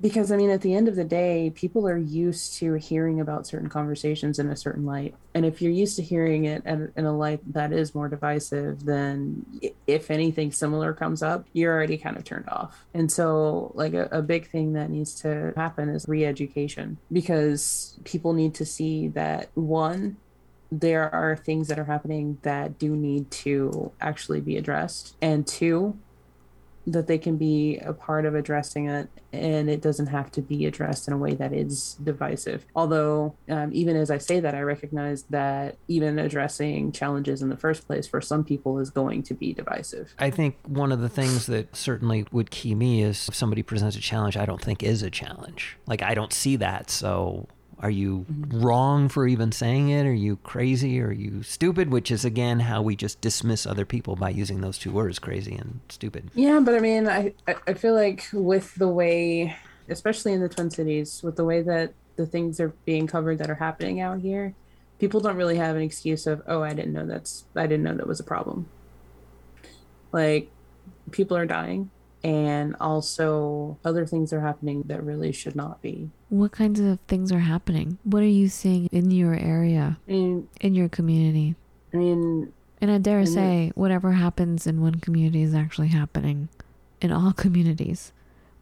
Because 0.01 0.31
I 0.31 0.37
mean, 0.37 0.51
at 0.51 0.61
the 0.61 0.75
end 0.75 0.89
of 0.89 0.97
the 0.97 1.05
day, 1.05 1.51
people 1.55 1.89
are 1.89 1.97
used 1.97 2.55
to 2.59 2.75
hearing 2.75 3.21
about 3.21 3.47
certain 3.47 3.69
conversations 3.69 4.39
in 4.39 4.49
a 4.51 4.57
certain 4.57 4.85
light. 4.85 5.15
And 5.35 5.47
if 5.47 5.63
you're 5.63 5.73
used 5.73 5.97
to 5.97 6.03
hearing 6.03 6.45
it 6.45 6.65
in 6.67 7.05
a 7.05 7.17
light 7.17 7.41
that 7.53 7.73
is 7.73 7.95
more 7.95 8.09
divisive, 8.09 8.85
then 8.85 9.47
if 9.87 10.11
anything 10.11 10.53
similar 10.53 10.93
comes 10.93 11.23
up, 11.23 11.47
you're 11.53 11.73
already 11.73 11.97
kind 11.97 12.17
of 12.17 12.25
turned 12.25 12.49
off. 12.49 12.85
And 12.93 13.11
so, 13.11 13.73
like, 13.75 13.95
a, 13.95 14.09
a 14.13 14.23
big 14.23 14.49
thing 14.51 14.75
that 14.75 14.91
needs 14.91 15.15
to 15.23 15.55
happen 15.57 15.89
is 15.89 16.07
re 16.07 16.25
education 16.27 16.99
because 17.11 17.99
people 18.05 18.35
need 18.35 18.55
to 18.57 18.67
see 18.67 19.09
that 19.09 19.51
one, 19.55 20.17
there 20.71 21.15
are 21.15 21.37
things 21.37 21.69
that 21.69 21.79
are 21.79 21.85
happening 21.85 22.39
that 22.43 22.79
do 22.79 22.95
need 22.97 23.31
to 23.31 23.93
actually 24.01 24.41
be 24.41 24.57
addressed. 24.57 25.17
And 25.23 25.47
two, 25.47 25.99
that 26.87 27.07
they 27.07 27.19
can 27.19 27.37
be 27.37 27.79
a 27.79 27.93
part 27.93 28.25
of 28.25 28.35
addressing 28.35 28.89
it 28.89 29.09
and 29.33 29.69
it 29.69 29.83
doesn't 29.83 30.07
have 30.07 30.31
to 30.31 30.41
be 30.41 30.67
addressed 30.67 31.09
in 31.09 31.15
a 31.15 31.19
way 31.19 31.35
that 31.35 31.53
is 31.53 31.97
divisive 32.03 32.65
although 32.75 33.35
um, 33.49 33.71
even 33.73 33.97
as 33.97 34.11
i 34.11 34.19
say 34.19 34.41
that 34.41 34.55
i 34.55 34.61
recognize 34.61 35.25
that 35.25 35.77
even 35.89 36.19
addressing 36.19 36.93
challenges 36.93 37.43
in 37.43 37.49
the 37.49 37.57
first 37.57 37.87
place 37.87 38.07
for 38.07 38.21
some 38.21 38.45
people 38.45 38.79
is 38.79 38.91
going 38.91 39.23
to 39.23 39.35
be 39.35 39.53
divisive 39.53 40.15
I 40.19 40.31
think 40.31 40.57
one 40.67 40.93
of 40.93 41.01
the 41.01 41.09
things 41.09 41.47
that 41.47 41.75
certainly 41.75 42.27
would 42.33 42.51
key 42.51 42.75
me 42.75 43.03
is 43.03 43.29
if 43.29 43.35
somebody 43.35 43.63
presents 43.63 43.97
a 43.97 44.01
challenge 44.01 44.37
I 44.37 44.47
don't 44.47 44.61
think 44.61 44.83
is 44.83 45.03
a 45.03 45.11
challenge. 45.11 45.77
Like 45.87 46.03
I 46.03 46.15
don't 46.15 46.33
see 46.33 46.57
that. 46.57 46.91
So 46.91 47.47
are 47.81 47.91
you 47.91 48.25
mm-hmm. 48.31 48.61
wrong 48.61 49.09
for 49.09 49.27
even 49.27 49.53
saying 49.53 49.91
it? 49.91 50.07
Are 50.07 50.15
you 50.15 50.37
crazy? 50.37 51.01
Are 51.01 51.13
you 51.13 51.43
stupid? 51.43 51.91
Which 51.91 52.11
is 52.11 52.25
again 52.25 52.61
how 52.61 52.83
we 52.83 52.97
just 52.97 53.21
dismiss 53.21 53.67
other 53.67 53.85
people 53.85 54.17
by 54.17 54.31
using 54.31 54.61
those 54.61 54.79
two 54.79 54.91
words, 54.91 55.19
crazy 55.19 55.55
and 55.55 55.81
stupid. 55.89 56.31
yeah 56.35 56.61
but 56.61 56.75
i 56.75 56.79
mean 56.79 57.09
i 57.09 57.33
I- 57.47 57.57
i 57.67 57.75
feel 57.75 57.95
like 57.95 58.29
with 58.33 58.75
the 58.75 58.89
way 58.89 59.57
especially 59.89 60.33
in 60.33 60.41
the 60.41 60.49
twin 60.49 60.71
cities 60.71 61.23
with 61.23 61.37
the 61.37 61.45
way 61.45 61.63
that 61.63 61.93
the 62.17 62.27
things 62.27 62.61
are 62.61 62.73
being 62.85 63.07
covered 63.07 63.39
that 63.39 63.51
are 63.51 63.55
happening 63.55 64.01
out 64.01 64.21
here 64.21 64.55
people 64.99 65.21
don't 65.21 65.37
really 65.37 65.57
have 65.57 65.77
an 65.77 65.83
excuse 65.83 66.27
of, 66.27 66.43
oh, 66.47 66.63
I 66.63 66.73
didn't 66.73 66.93
know 66.93 67.07
that's, 67.07 67.45
I 67.55 67.67
didn't 67.67 67.85
know 67.85 67.95
that 67.95 68.07
was 68.07 68.21
a 68.21 68.25
problem. 68.25 68.69
Like, 70.13 70.51
people 71.11 71.37
are 71.37 71.47
dying, 71.47 71.91
and 72.25 72.75
also 72.81 73.79
other 73.85 74.05
things 74.07 74.33
are 74.33 74.41
happening 74.41 74.83
that 74.87 75.03
really 75.03 75.33
should 75.33 75.55
not 75.57 75.81
be. 75.83 76.11
What 76.29 76.53
kinds 76.53 76.81
of 76.81 76.99
things 77.09 77.31
are 77.31 77.39
happening? 77.41 77.99
What 78.05 78.23
are 78.23 78.27
you 78.27 78.49
seeing 78.49 78.87
in 78.93 79.11
your 79.11 79.35
area, 79.35 79.99
I 80.09 80.11
mean, 80.11 80.49
in 80.61 80.75
your 80.75 80.89
community? 80.89 81.55
I 81.95 81.99
mean, 81.99 82.53
And 82.81 82.91
I 82.91 82.99
dare 82.99 83.19
And 83.19 83.29
the- 83.29 83.33
say, 83.33 83.73
whatever 83.75 84.13
happens 84.13 84.67
in 84.67 84.81
one 84.81 84.97
community 84.97 85.43
is 85.43 85.55
actually 85.55 85.89
happening 85.89 86.49
in 87.01 87.13
all 87.13 87.33
communities. 87.45 88.13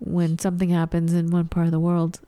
When 0.01 0.39
something 0.39 0.69
happens 0.71 1.13
in 1.15 1.31
one 1.31 1.49
part 1.49 1.67
of 1.67 1.73
the 1.73 1.81
world, 1.81 2.21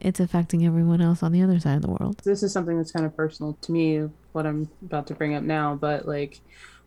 it's 0.00 0.20
affecting 0.20 0.64
everyone 0.64 1.00
else 1.00 1.22
on 1.22 1.32
the 1.32 1.42
other 1.42 1.58
side 1.60 1.74
of 1.76 1.82
the 1.82 1.90
world. 1.90 2.18
this 2.24 2.42
is 2.44 2.52
something 2.52 2.76
that's 2.78 2.92
kind 2.92 3.04
of 3.04 3.14
personal 3.16 3.58
to 3.60 3.72
me 3.72 4.08
what 4.32 4.46
i'm 4.46 4.68
about 4.80 5.08
to 5.08 5.14
bring 5.14 5.34
up 5.34 5.42
now 5.42 5.74
but 5.74 6.06
like 6.06 6.40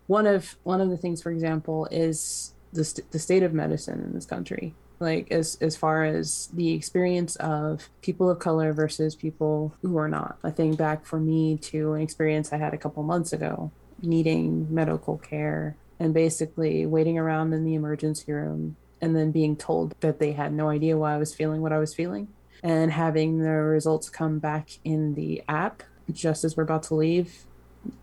one 0.07 0.25
of 0.25 0.55
one 0.63 0.79
of 0.79 0.89
the 0.89 0.95
things 0.95 1.21
for 1.21 1.29
example 1.29 1.87
is 1.91 2.53
the, 2.73 2.83
st- 2.83 3.11
the 3.11 3.19
state 3.19 3.43
of 3.43 3.53
medicine 3.53 4.01
in 4.01 4.13
this 4.13 4.25
country 4.25 4.73
like 4.99 5.31
as 5.31 5.57
as 5.61 5.75
far 5.75 6.03
as 6.03 6.49
the 6.53 6.73
experience 6.73 7.35
of 7.37 7.89
people 8.01 8.29
of 8.29 8.39
color 8.39 8.71
versus 8.71 9.15
people 9.15 9.73
who 9.81 9.97
are 9.97 10.07
not 10.07 10.37
i 10.43 10.51
think 10.51 10.77
back 10.77 11.05
for 11.05 11.19
me 11.19 11.57
to 11.57 11.93
an 11.93 12.01
experience 12.01 12.53
i 12.53 12.57
had 12.57 12.73
a 12.73 12.77
couple 12.77 13.01
months 13.03 13.33
ago 13.33 13.71
needing 14.01 14.73
medical 14.73 15.17
care 15.17 15.75
and 15.99 16.13
basically 16.13 16.85
waiting 16.85 17.17
around 17.17 17.53
in 17.53 17.63
the 17.65 17.75
emergency 17.75 18.31
room 18.31 18.75
and 18.99 19.15
then 19.15 19.31
being 19.31 19.55
told 19.55 19.95
that 20.01 20.19
they 20.19 20.31
had 20.33 20.53
no 20.53 20.69
idea 20.69 20.97
why 20.97 21.13
i 21.13 21.17
was 21.17 21.33
feeling 21.33 21.61
what 21.61 21.73
i 21.73 21.77
was 21.77 21.93
feeling 21.93 22.27
and 22.63 22.91
having 22.91 23.39
the 23.39 23.49
results 23.49 24.09
come 24.09 24.39
back 24.39 24.69
in 24.83 25.15
the 25.15 25.43
app 25.47 25.83
just 26.11 26.43
as 26.43 26.55
we're 26.55 26.63
about 26.63 26.83
to 26.83 26.95
leave 26.95 27.45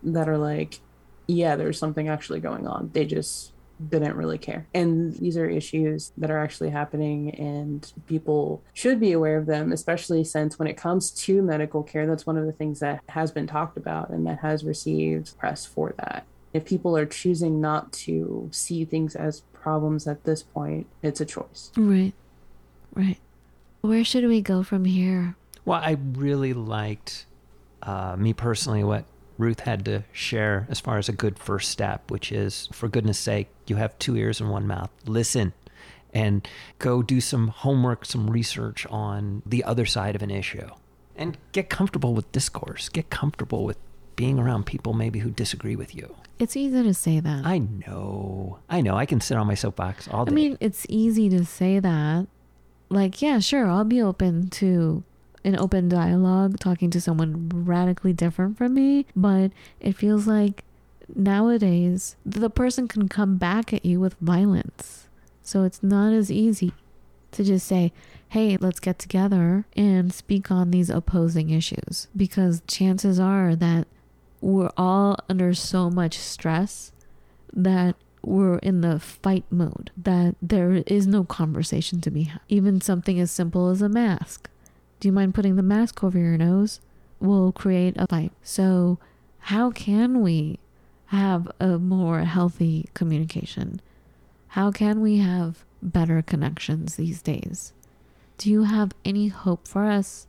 that 0.03 0.27
are 0.27 0.37
like, 0.37 0.79
yeah, 1.27 1.55
there's 1.55 1.77
something 1.77 2.09
actually 2.09 2.39
going 2.39 2.67
on. 2.67 2.89
They 2.93 3.05
just 3.05 3.53
didn't 3.87 4.15
really 4.15 4.37
care. 4.37 4.67
And 4.73 5.15
these 5.15 5.37
are 5.37 5.49
issues 5.49 6.11
that 6.17 6.29
are 6.29 6.39
actually 6.39 6.69
happening, 6.69 7.31
and 7.35 7.91
people 8.07 8.61
should 8.73 8.99
be 8.99 9.13
aware 9.13 9.37
of 9.37 9.45
them, 9.45 9.71
especially 9.71 10.23
since 10.23 10.59
when 10.59 10.67
it 10.67 10.75
comes 10.75 11.11
to 11.11 11.41
medical 11.41 11.83
care, 11.83 12.05
that's 12.05 12.25
one 12.25 12.37
of 12.37 12.45
the 12.45 12.51
things 12.51 12.79
that 12.79 13.01
has 13.09 13.31
been 13.31 13.47
talked 13.47 13.77
about 13.77 14.09
and 14.09 14.25
that 14.27 14.39
has 14.39 14.63
received 14.63 15.37
press 15.37 15.65
for 15.65 15.93
that. 15.97 16.25
If 16.51 16.65
people 16.65 16.97
are 16.97 17.05
choosing 17.05 17.61
not 17.61 17.93
to 17.93 18.49
see 18.51 18.83
things 18.83 19.15
as 19.15 19.41
problems 19.53 20.07
at 20.07 20.23
this 20.23 20.43
point, 20.43 20.87
it's 21.01 21.21
a 21.21 21.25
choice. 21.25 21.71
Right. 21.77 22.13
Right. 22.93 23.19
Where 23.81 24.03
should 24.03 24.25
we 24.25 24.41
go 24.41 24.63
from 24.63 24.83
here? 24.85 25.35
Well, 25.63 25.79
I 25.81 25.97
really 26.13 26.53
liked, 26.53 27.27
uh, 27.83 28.15
me 28.17 28.33
personally, 28.33 28.83
what 28.83 29.05
Ruth 29.39 29.61
had 29.61 29.85
to 29.85 30.03
share 30.11 30.67
as 30.69 30.79
far 30.79 30.97
as 30.97 31.09
a 31.09 31.13
good 31.13 31.39
first 31.39 31.71
step, 31.71 32.11
which 32.11 32.31
is, 32.31 32.67
for 32.73 32.89
goodness 32.89 33.17
sake, 33.17 33.47
you 33.67 33.77
have 33.77 33.97
two 33.97 34.15
ears 34.17 34.41
and 34.41 34.51
one 34.51 34.67
mouth. 34.67 34.91
Listen 35.05 35.53
and 36.13 36.47
go 36.77 37.01
do 37.01 37.21
some 37.21 37.47
homework, 37.47 38.03
some 38.05 38.29
research 38.29 38.85
on 38.87 39.41
the 39.45 39.63
other 39.63 39.85
side 39.85 40.15
of 40.15 40.21
an 40.21 40.29
issue. 40.29 40.67
And 41.15 41.37
get 41.53 41.69
comfortable 41.69 42.13
with 42.13 42.29
discourse. 42.31 42.89
Get 42.89 43.09
comfortable 43.09 43.63
with 43.63 43.77
being 44.15 44.39
around 44.39 44.65
people 44.65 44.93
maybe 44.93 45.19
who 45.19 45.29
disagree 45.29 45.75
with 45.75 45.95
you. 45.95 46.15
It's 46.37 46.57
easy 46.57 46.83
to 46.83 46.93
say 46.93 47.21
that. 47.21 47.45
I 47.45 47.59
know. 47.59 48.59
I 48.69 48.81
know. 48.81 48.97
I 48.97 49.05
can 49.05 49.21
sit 49.21 49.37
on 49.37 49.47
my 49.47 49.55
soapbox 49.55 50.07
all 50.09 50.25
day. 50.25 50.31
I 50.31 50.35
mean, 50.35 50.57
it's 50.59 50.85
easy 50.89 51.29
to 51.29 51.45
say 51.45 51.79
that. 51.79 52.27
Like, 52.89 53.21
yeah, 53.21 53.39
sure, 53.39 53.67
I'll 53.67 53.85
be 53.85 54.01
open 54.01 54.49
to 54.49 55.03
an 55.43 55.57
open 55.57 55.89
dialogue 55.89 56.59
talking 56.59 56.89
to 56.91 57.01
someone 57.01 57.49
radically 57.53 58.13
different 58.13 58.57
from 58.57 58.73
me, 58.73 59.05
but 59.15 59.51
it 59.79 59.95
feels 59.95 60.27
like 60.27 60.63
nowadays 61.15 62.15
the 62.25 62.49
person 62.49 62.87
can 62.87 63.07
come 63.07 63.37
back 63.37 63.73
at 63.73 63.85
you 63.85 63.99
with 63.99 64.15
violence. 64.21 65.07
So 65.41 65.63
it's 65.63 65.81
not 65.81 66.13
as 66.13 66.31
easy 66.31 66.73
to 67.31 67.43
just 67.43 67.67
say, 67.67 67.91
hey, 68.29 68.57
let's 68.57 68.79
get 68.79 68.99
together 68.99 69.65
and 69.75 70.13
speak 70.13 70.51
on 70.51 70.71
these 70.71 70.89
opposing 70.89 71.49
issues 71.49 72.07
because 72.15 72.61
chances 72.67 73.19
are 73.19 73.55
that 73.55 73.87
we're 74.41 74.71
all 74.77 75.17
under 75.27 75.53
so 75.53 75.89
much 75.89 76.17
stress 76.17 76.91
that 77.53 77.95
we're 78.21 78.57
in 78.59 78.81
the 78.81 78.99
fight 78.99 79.45
mode, 79.49 79.91
that 79.97 80.35
there 80.41 80.83
is 80.85 81.07
no 81.07 81.23
conversation 81.23 82.01
to 82.01 82.11
be 82.11 82.23
had. 82.23 82.41
Even 82.47 82.81
something 82.81 83.19
as 83.19 83.31
simple 83.31 83.69
as 83.69 83.81
a 83.81 83.89
mask. 83.89 84.49
Do 84.99 85.07
you 85.07 85.11
mind 85.13 85.33
putting 85.33 85.55
the 85.55 85.63
mask 85.63 86.03
over 86.03 86.19
your 86.19 86.37
nose? 86.37 86.81
Will 87.19 87.51
create 87.51 87.95
a 87.97 88.07
fight. 88.07 88.31
So, 88.43 88.99
how 89.39 89.71
can 89.71 90.21
we 90.21 90.59
have 91.07 91.49
a 91.59 91.77
more 91.79 92.19
healthy 92.21 92.89
communication? 92.93 93.81
How 94.49 94.71
can 94.71 95.01
we 95.01 95.17
have 95.17 95.63
better 95.81 96.21
connections 96.21 96.95
these 96.95 97.21
days? 97.21 97.73
Do 98.37 98.49
you 98.49 98.63
have 98.63 98.91
any 99.05 99.27
hope 99.27 99.67
for 99.67 99.85
us, 99.85 100.27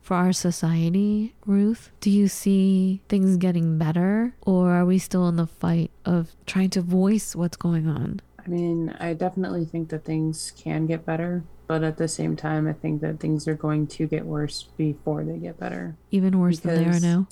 for 0.00 0.16
our 0.16 0.32
society, 0.32 1.34
Ruth? 1.46 1.90
Do 2.00 2.10
you 2.10 2.28
see 2.28 3.00
things 3.08 3.36
getting 3.36 3.78
better, 3.78 4.34
or 4.42 4.72
are 4.72 4.84
we 4.84 4.98
still 4.98 5.28
in 5.28 5.36
the 5.36 5.46
fight 5.46 5.90
of 6.04 6.34
trying 6.46 6.70
to 6.70 6.80
voice 6.80 7.34
what's 7.34 7.56
going 7.56 7.88
on? 7.88 8.20
I 8.44 8.48
mean, 8.48 8.94
I 8.98 9.12
definitely 9.12 9.64
think 9.64 9.90
that 9.90 10.04
things 10.04 10.52
can 10.56 10.86
get 10.86 11.04
better, 11.04 11.42
but 11.68 11.84
at 11.84 11.98
the 11.98 12.08
same 12.08 12.34
time, 12.34 12.66
I 12.66 12.72
think 12.72 13.02
that 13.02 13.20
things 13.20 13.46
are 13.46 13.54
going 13.54 13.86
to 13.88 14.06
get 14.06 14.24
worse 14.24 14.64
before 14.76 15.22
they 15.22 15.36
get 15.36 15.60
better. 15.60 15.96
Even 16.10 16.38
worse 16.40 16.60
than 16.60 16.82
they 16.82 16.96
are 16.96 16.98
now. 16.98 17.28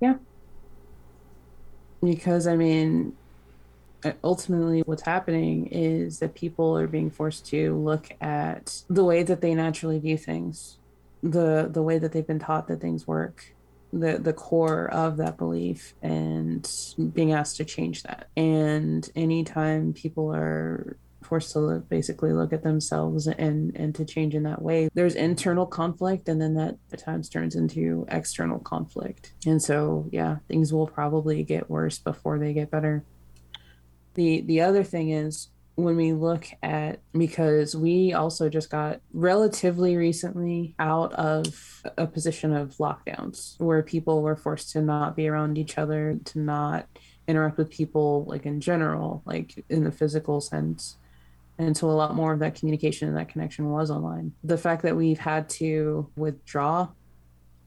Yeah. 0.00 0.14
Because, 2.02 2.46
I 2.46 2.56
mean, 2.56 3.14
uh, 4.02 4.12
ultimately, 4.24 4.80
what's 4.80 5.02
happening 5.02 5.66
is 5.66 6.20
that 6.20 6.34
people 6.34 6.76
are 6.76 6.88
being 6.88 7.10
forced 7.10 7.46
to 7.48 7.76
look 7.76 8.08
at 8.22 8.82
the 8.88 9.04
way 9.04 9.22
that 9.22 9.42
they 9.42 9.54
naturally 9.54 9.98
view 9.98 10.16
things, 10.16 10.78
the 11.22 11.68
the 11.70 11.82
way 11.82 11.98
that 11.98 12.12
they've 12.12 12.26
been 12.26 12.40
taught 12.40 12.66
that 12.68 12.80
things 12.80 13.06
work, 13.06 13.54
the 13.92 14.18
the 14.18 14.32
core 14.32 14.90
of 14.90 15.18
that 15.18 15.36
belief, 15.36 15.94
and 16.02 16.68
being 17.12 17.32
asked 17.32 17.58
to 17.58 17.64
change 17.64 18.02
that. 18.04 18.28
And 18.36 19.08
anytime 19.14 19.92
people 19.92 20.34
are 20.34 20.96
forced 21.32 21.52
to 21.52 21.60
look, 21.60 21.88
basically 21.88 22.30
look 22.34 22.52
at 22.52 22.62
themselves 22.62 23.26
and 23.26 23.74
and 23.74 23.94
to 23.94 24.04
change 24.04 24.34
in 24.34 24.42
that 24.42 24.60
way. 24.60 24.90
There's 24.92 25.14
internal 25.14 25.64
conflict 25.64 26.28
and 26.28 26.38
then 26.38 26.52
that 26.56 26.76
at 26.92 26.98
times 26.98 27.30
turns 27.30 27.54
into 27.54 28.04
external 28.08 28.58
conflict. 28.58 29.32
And 29.46 29.62
so 29.62 30.10
yeah 30.12 30.36
things 30.46 30.74
will 30.74 30.86
probably 30.86 31.42
get 31.42 31.70
worse 31.70 31.98
before 31.98 32.38
they 32.38 32.52
get 32.52 32.70
better. 32.70 33.02
The 34.12 34.42
the 34.42 34.60
other 34.60 34.84
thing 34.84 35.08
is 35.08 35.48
when 35.76 35.96
we 35.96 36.12
look 36.12 36.48
at 36.62 37.00
because 37.12 37.74
we 37.74 38.12
also 38.12 38.50
just 38.50 38.68
got 38.68 39.00
relatively 39.14 39.96
recently 39.96 40.74
out 40.78 41.14
of 41.14 41.82
a 41.96 42.06
position 42.06 42.54
of 42.54 42.76
lockdowns 42.76 43.58
where 43.58 43.82
people 43.82 44.20
were 44.20 44.36
forced 44.36 44.72
to 44.72 44.82
not 44.82 45.16
be 45.16 45.28
around 45.28 45.56
each 45.56 45.78
other 45.78 46.18
to 46.26 46.38
not 46.38 46.86
interact 47.26 47.56
with 47.56 47.70
people 47.70 48.26
like 48.28 48.44
in 48.44 48.60
general 48.60 49.22
like 49.24 49.64
in 49.70 49.84
the 49.84 49.92
physical 49.92 50.38
sense 50.38 50.98
and 51.58 51.76
so 51.76 51.90
a 51.90 51.92
lot 51.92 52.14
more 52.14 52.32
of 52.32 52.40
that 52.40 52.54
communication 52.54 53.08
and 53.08 53.16
that 53.16 53.28
connection 53.28 53.70
was 53.70 53.90
online. 53.90 54.32
The 54.42 54.58
fact 54.58 54.82
that 54.82 54.96
we've 54.96 55.18
had 55.18 55.48
to 55.50 56.10
withdraw 56.16 56.88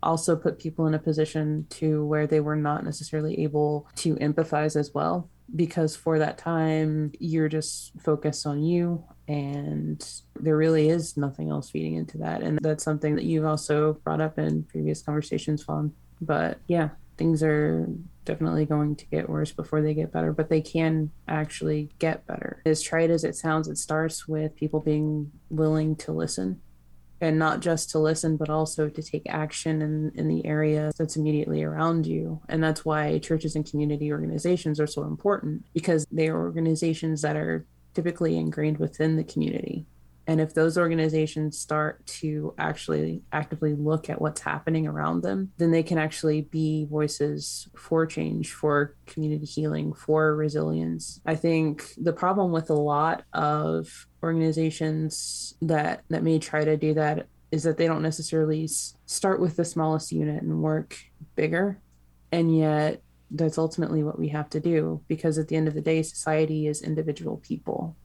also 0.04 0.36
put 0.36 0.60
people 0.60 0.88
in 0.88 0.94
a 0.94 1.00
position 1.00 1.66
to 1.70 2.06
where 2.06 2.28
they 2.28 2.40
were 2.40 2.56
not 2.56 2.84
necessarily 2.84 3.42
able 3.44 3.88
to 3.96 4.16
empathize 4.18 4.76
as 4.76 4.94
well 4.94 5.30
because 5.56 5.96
for 5.96 6.20
that 6.20 6.38
time 6.38 7.12
you're 7.20 7.50
just 7.50 7.92
focused 8.02 8.46
on 8.46 8.64
you 8.64 9.04
and 9.28 10.22
there 10.40 10.58
really 10.58 10.90
is 10.90 11.18
nothing 11.18 11.50
else 11.50 11.70
feeding 11.70 11.96
into 11.96 12.18
that. 12.20 12.42
And 12.42 12.60
that's 12.62 12.84
something 12.84 13.16
that 13.16 13.26
you've 13.26 13.46
also 13.46 13.94
brought 14.04 14.22
up 14.22 14.38
in 14.38 14.64
previous 14.64 15.02
conversations 15.02 15.64
Fawn. 15.64 15.94
but 16.22 16.60
yeah 16.68 16.90
things 17.18 17.44
are 17.44 17.88
definitely 18.26 18.66
going 18.66 18.96
to 18.96 19.06
get 19.08 19.30
worse 19.30 19.52
before 19.52 19.82
they 19.82 19.94
get 19.94 20.12
better 20.12 20.34
but 20.34 20.50
they 20.50 20.62
can 20.62 21.12
actually 21.28 21.90
get 22.00 22.26
better. 22.26 22.62
As 22.66 22.82
trite 22.82 23.10
as 23.10 23.24
it 23.24 23.36
sounds 23.36 23.68
it 23.68 23.78
starts 23.78 24.28
with 24.28 24.56
people 24.56 24.80
being 24.80 25.32
willing 25.50 25.96
to 25.98 26.12
listen 26.12 26.62
and 27.22 27.40
not 27.40 27.62
just 27.62 27.90
to 27.92 28.00
listen 28.00 28.36
but 28.38 28.50
also 28.50 28.90
to 28.90 29.02
take 29.02 29.24
action 29.30 29.82
in, 29.82 30.12
in 30.16 30.28
the 30.28 30.46
area 30.46 30.92
that's 30.98 31.16
immediately 31.16 31.64
around 31.64 32.06
you. 32.06 32.42
And 32.50 32.64
that's 32.64 32.84
why 32.84 33.20
churches 33.20 33.56
and 33.56 33.70
community 33.70 34.12
organizations 34.12 34.80
are 34.80 34.88
so 34.88 35.04
important 35.04 35.66
because 35.74 36.06
they 36.12 36.28
are 36.28 36.38
organizations 36.38 37.22
that 37.22 37.36
are 37.36 37.66
typically 37.94 38.38
ingrained 38.38 38.78
within 38.78 39.16
the 39.16 39.24
community 39.24 39.86
and 40.28 40.42
if 40.42 40.54
those 40.54 40.78
organizations 40.78 41.58
start 41.58 42.06
to 42.08 42.54
actually 42.58 43.22
actively 43.32 43.76
look 43.76 44.10
at 44.10 44.20
what's 44.20 44.42
happening 44.42 44.88
around 44.88 45.22
them, 45.22 45.52
then 45.58 45.72
they 45.72 45.84
can 45.84 46.00
actually 46.00 46.42
be 46.42 46.86
voices 46.86 47.68
for 47.76 48.08
change, 48.08 48.52
for 48.52 48.96
community 49.06 49.46
healing, 49.46 49.94
for 49.94 50.36
resilience. 50.36 51.22
I 51.26 51.36
think 51.36 51.94
the 51.98 52.14
problem 52.14 52.52
with 52.52 52.72
a 52.72 52.76
lot 52.76 53.24
of 53.34 54.08
organizations 54.24 55.56
that 55.62 56.04
that 56.10 56.24
may 56.24 56.40
try 56.40 56.66
to 56.66 56.76
do 56.76 56.96
that 56.96 57.28
is 57.52 57.64
that 57.64 57.78
they 57.78 57.86
don't 57.86 58.02
necessarily 58.02 58.68
start 59.06 59.40
with 59.40 59.56
the 59.56 59.66
smallest 59.66 60.12
unit 60.12 60.42
and 60.42 60.64
work 60.64 60.98
bigger. 61.36 61.80
And 62.32 62.58
yet, 62.58 63.02
that's 63.30 63.58
ultimately 63.58 64.04
what 64.04 64.20
we 64.20 64.30
have 64.30 64.50
to 64.50 64.60
do 64.60 65.02
because 65.08 65.38
at 65.38 65.48
the 65.48 65.56
end 65.56 65.68
of 65.68 65.74
the 65.76 65.82
day, 65.82 66.02
society 66.02 66.68
is 66.68 66.82
individual 66.82 67.38
people 67.38 67.96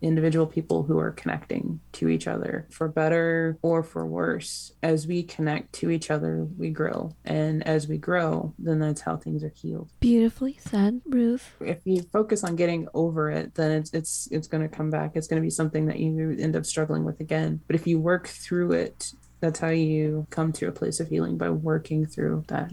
individual 0.00 0.46
people 0.46 0.82
who 0.82 0.98
are 0.98 1.12
connecting 1.12 1.80
to 1.92 2.08
each 2.08 2.26
other 2.26 2.66
for 2.70 2.88
better 2.88 3.58
or 3.62 3.82
for 3.82 4.06
worse. 4.06 4.72
As 4.82 5.06
we 5.06 5.22
connect 5.22 5.72
to 5.74 5.90
each 5.90 6.10
other, 6.10 6.46
we 6.56 6.70
grow. 6.70 7.14
And 7.24 7.66
as 7.66 7.88
we 7.88 7.98
grow, 7.98 8.54
then 8.58 8.78
that's 8.78 9.00
how 9.00 9.16
things 9.16 9.42
are 9.44 9.52
healed. 9.54 9.90
Beautifully 10.00 10.58
said, 10.60 11.00
Ruth. 11.06 11.52
If 11.60 11.80
you 11.84 12.02
focus 12.12 12.44
on 12.44 12.56
getting 12.56 12.88
over 12.94 13.30
it, 13.30 13.54
then 13.54 13.72
it's 13.72 13.92
it's 13.92 14.28
it's 14.30 14.46
going 14.46 14.68
to 14.68 14.74
come 14.74 14.90
back. 14.90 15.12
It's 15.14 15.26
going 15.26 15.40
to 15.40 15.46
be 15.46 15.50
something 15.50 15.86
that 15.86 15.98
you 15.98 16.36
end 16.38 16.56
up 16.56 16.66
struggling 16.66 17.04
with 17.04 17.20
again. 17.20 17.60
But 17.66 17.76
if 17.76 17.86
you 17.86 18.00
work 18.00 18.28
through 18.28 18.72
it, 18.72 19.12
that's 19.40 19.60
how 19.60 19.68
you 19.68 20.26
come 20.30 20.52
to 20.54 20.68
a 20.68 20.72
place 20.72 21.00
of 21.00 21.08
healing 21.08 21.38
by 21.38 21.50
working 21.50 22.06
through 22.06 22.44
that. 22.48 22.72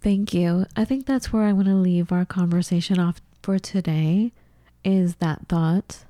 Thank 0.00 0.32
you. 0.32 0.66
I 0.76 0.84
think 0.84 1.06
that's 1.06 1.32
where 1.32 1.42
I 1.42 1.52
want 1.52 1.66
to 1.66 1.74
leave 1.74 2.12
our 2.12 2.24
conversation 2.24 3.00
off 3.00 3.20
for 3.42 3.58
today 3.58 4.32
is 4.88 5.16
that 5.16 5.46
thought 5.48 6.04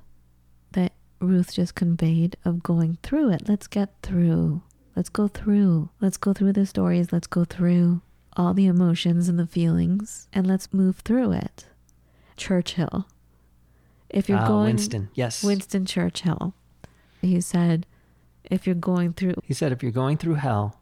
that 0.71 0.93
Ruth 1.19 1.53
just 1.53 1.75
conveyed 1.75 2.37
of 2.45 2.63
going 2.63 2.97
through 3.03 3.29
it. 3.31 3.47
Let's 3.47 3.67
get 3.67 3.89
through. 4.01 4.61
Let's 4.95 5.09
go 5.09 5.27
through. 5.27 5.89
Let's 5.99 6.17
go 6.17 6.33
through 6.33 6.53
the 6.53 6.65
stories. 6.65 7.11
Let's 7.11 7.27
go 7.27 7.43
through 7.43 8.01
all 8.37 8.53
the 8.53 8.67
emotions 8.67 9.27
and 9.27 9.37
the 9.37 9.45
feelings 9.47 10.27
and 10.31 10.47
let's 10.47 10.73
move 10.73 10.99
through 10.99 11.33
it. 11.33 11.65
Churchill. 12.37 13.05
If 14.09 14.29
you're 14.29 14.39
Ah, 14.39 14.47
going 14.47 14.65
Winston, 14.75 15.09
yes. 15.13 15.43
Winston 15.43 15.85
Churchill. 15.85 16.53
He 17.21 17.41
said 17.41 17.85
if 18.45 18.65
you're 18.65 18.75
going 18.75 19.11
through 19.13 19.35
He 19.43 19.53
said, 19.53 19.71
if 19.73 19.83
you're 19.83 19.91
going 19.91 20.17
through 20.17 20.35
hell, 20.35 20.79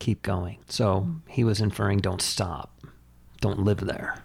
keep 0.00 0.20
going. 0.22 0.58
So 0.68 1.08
he 1.28 1.44
was 1.44 1.60
inferring, 1.60 1.98
don't 2.00 2.20
stop, 2.20 2.76
don't 3.40 3.60
live 3.60 3.78
there. 3.78 4.18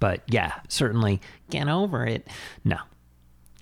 But 0.00 0.22
yeah, 0.28 0.54
certainly 0.68 1.20
get 1.50 1.68
over 1.68 2.06
it. 2.06 2.26
No, 2.64 2.78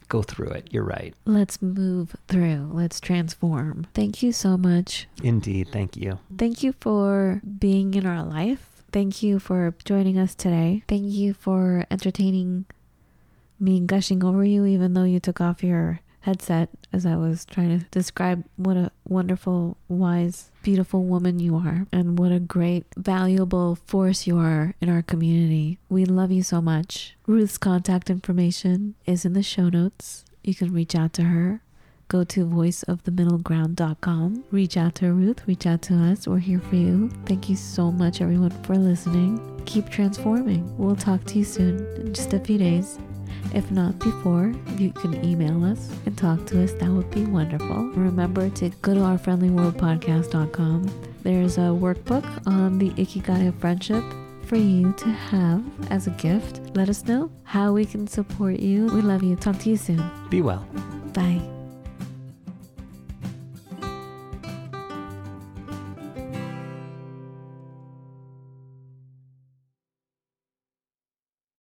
go 0.09 0.23
through 0.23 0.51
it. 0.51 0.69
You're 0.71 0.85
right. 0.85 1.15
let's 1.25 1.61
move 1.63 2.15
through. 2.29 2.71
Let's 2.73 3.01
transform. 3.01 3.87
Thank 3.95 4.23
you 4.23 4.33
so 4.33 4.57
much 4.57 5.07
Indeed. 5.23 5.69
Thank 5.73 5.97
you. 5.97 6.19
Thank 6.37 6.63
you 6.63 6.75
for 6.81 7.41
being 7.59 7.95
in 7.95 8.07
our 8.07 8.23
life. 8.23 8.83
Thank 8.93 9.23
you 9.23 9.39
for 9.39 9.75
joining 9.85 10.19
us 10.19 10.35
today. 10.35 10.83
Thank 10.89 11.05
you 11.07 11.35
for 11.35 11.85
entertaining 11.91 12.67
me 13.59 13.81
gushing 13.81 14.23
over 14.25 14.45
you, 14.45 14.65
even 14.65 14.95
though 14.95 15.05
you 15.05 15.21
took 15.21 15.41
off 15.41 15.63
your 15.63 16.01
headset 16.27 16.69
as 16.93 17.07
I 17.07 17.17
was 17.17 17.45
trying 17.45 17.79
to 17.79 17.87
describe 17.91 18.45
what 18.57 18.77
a 18.77 18.91
wonderful, 19.09 19.77
wise, 19.89 20.51
beautiful 20.63 21.05
woman 21.05 21.39
you 21.39 21.57
are 21.57 21.87
and 21.93 22.19
what 22.19 22.33
a 22.33 22.41
great, 22.41 22.85
valuable 22.97 23.77
force 23.87 24.27
you 24.27 24.37
are 24.39 24.75
in 24.81 24.89
our 24.89 25.03
community. 25.03 25.79
We 25.89 26.05
love 26.05 26.33
you 26.33 26.43
so 26.43 26.61
much. 26.61 27.17
Ruth's 27.27 27.59
contact 27.59 28.11
information 28.11 28.97
is 29.07 29.25
in 29.25 29.33
the 29.33 29.43
show 29.43 29.69
notes. 29.69 30.25
You 30.43 30.55
can 30.55 30.73
reach 30.73 30.95
out 30.95 31.13
to 31.15 31.23
her 31.25 31.63
go 32.09 32.23
to 32.25 32.47
voiceofthemiddleground.com. 32.47 34.45
Reach 34.51 34.77
out 34.77 34.95
to 34.97 35.13
Ruth, 35.13 35.43
reach 35.47 35.67
out 35.67 35.83
to 35.83 35.95
us. 35.95 36.29
We're 36.29 36.39
here 36.39 36.61
for 36.61 36.77
you. 36.77 37.11
Thank 37.27 37.49
you 37.49 37.57
so 37.57 37.91
much, 37.91 38.21
everyone, 38.21 38.51
for 38.63 38.77
listening. 38.77 39.41
Keep 39.67 39.91
transforming. 39.91 40.77
We'll 40.79 40.97
talk 40.97 41.25
to 41.25 41.39
you 41.39 41.45
soon 41.45 41.79
in 41.97 42.15
just 42.15 42.33
a 42.33 42.39
few 42.39 42.59
days. 42.59 42.99
If 43.55 43.71
not 43.71 43.99
before, 43.99 44.53
you 44.77 44.93
can 44.93 45.25
email 45.25 45.65
us 45.65 45.91
and 46.07 46.17
talk 46.17 46.47
to 46.47 46.63
us. 46.63 46.73
That 46.73 46.91
would 46.91 47.11
be 47.11 47.25
wonderful. 47.25 47.89
Remember 47.91 48.49
to 48.51 48.69
go 48.83 48.95
to 48.95 49.01
ourfriendlyworldpodcast.com. 49.01 51.11
There's 51.23 51.59
a 51.59 51.73
workbook 51.73 52.47
on 52.47 52.79
the 52.79 52.91
Ikigai 52.91 53.49
of 53.49 53.55
Friendship 53.57 54.05
for 54.45 54.57
you 54.57 54.93
to 54.93 55.09
have 55.09 55.65
as 55.91 56.07
a 56.07 56.11
gift. 56.11 56.61
Let 56.77 56.89
us 56.89 57.05
know 57.05 57.31
how 57.43 57.73
we 57.73 57.85
can 57.85 58.07
support 58.07 58.61
you. 58.61 58.87
We 58.87 59.03
love 59.03 59.23
you. 59.23 59.37
Talk 59.37 59.59
to 59.61 59.71
you 59.71 59.77
soon. 59.77 60.03
Be 60.31 60.43
well. 60.43 60.67
Bye. 61.13 61.56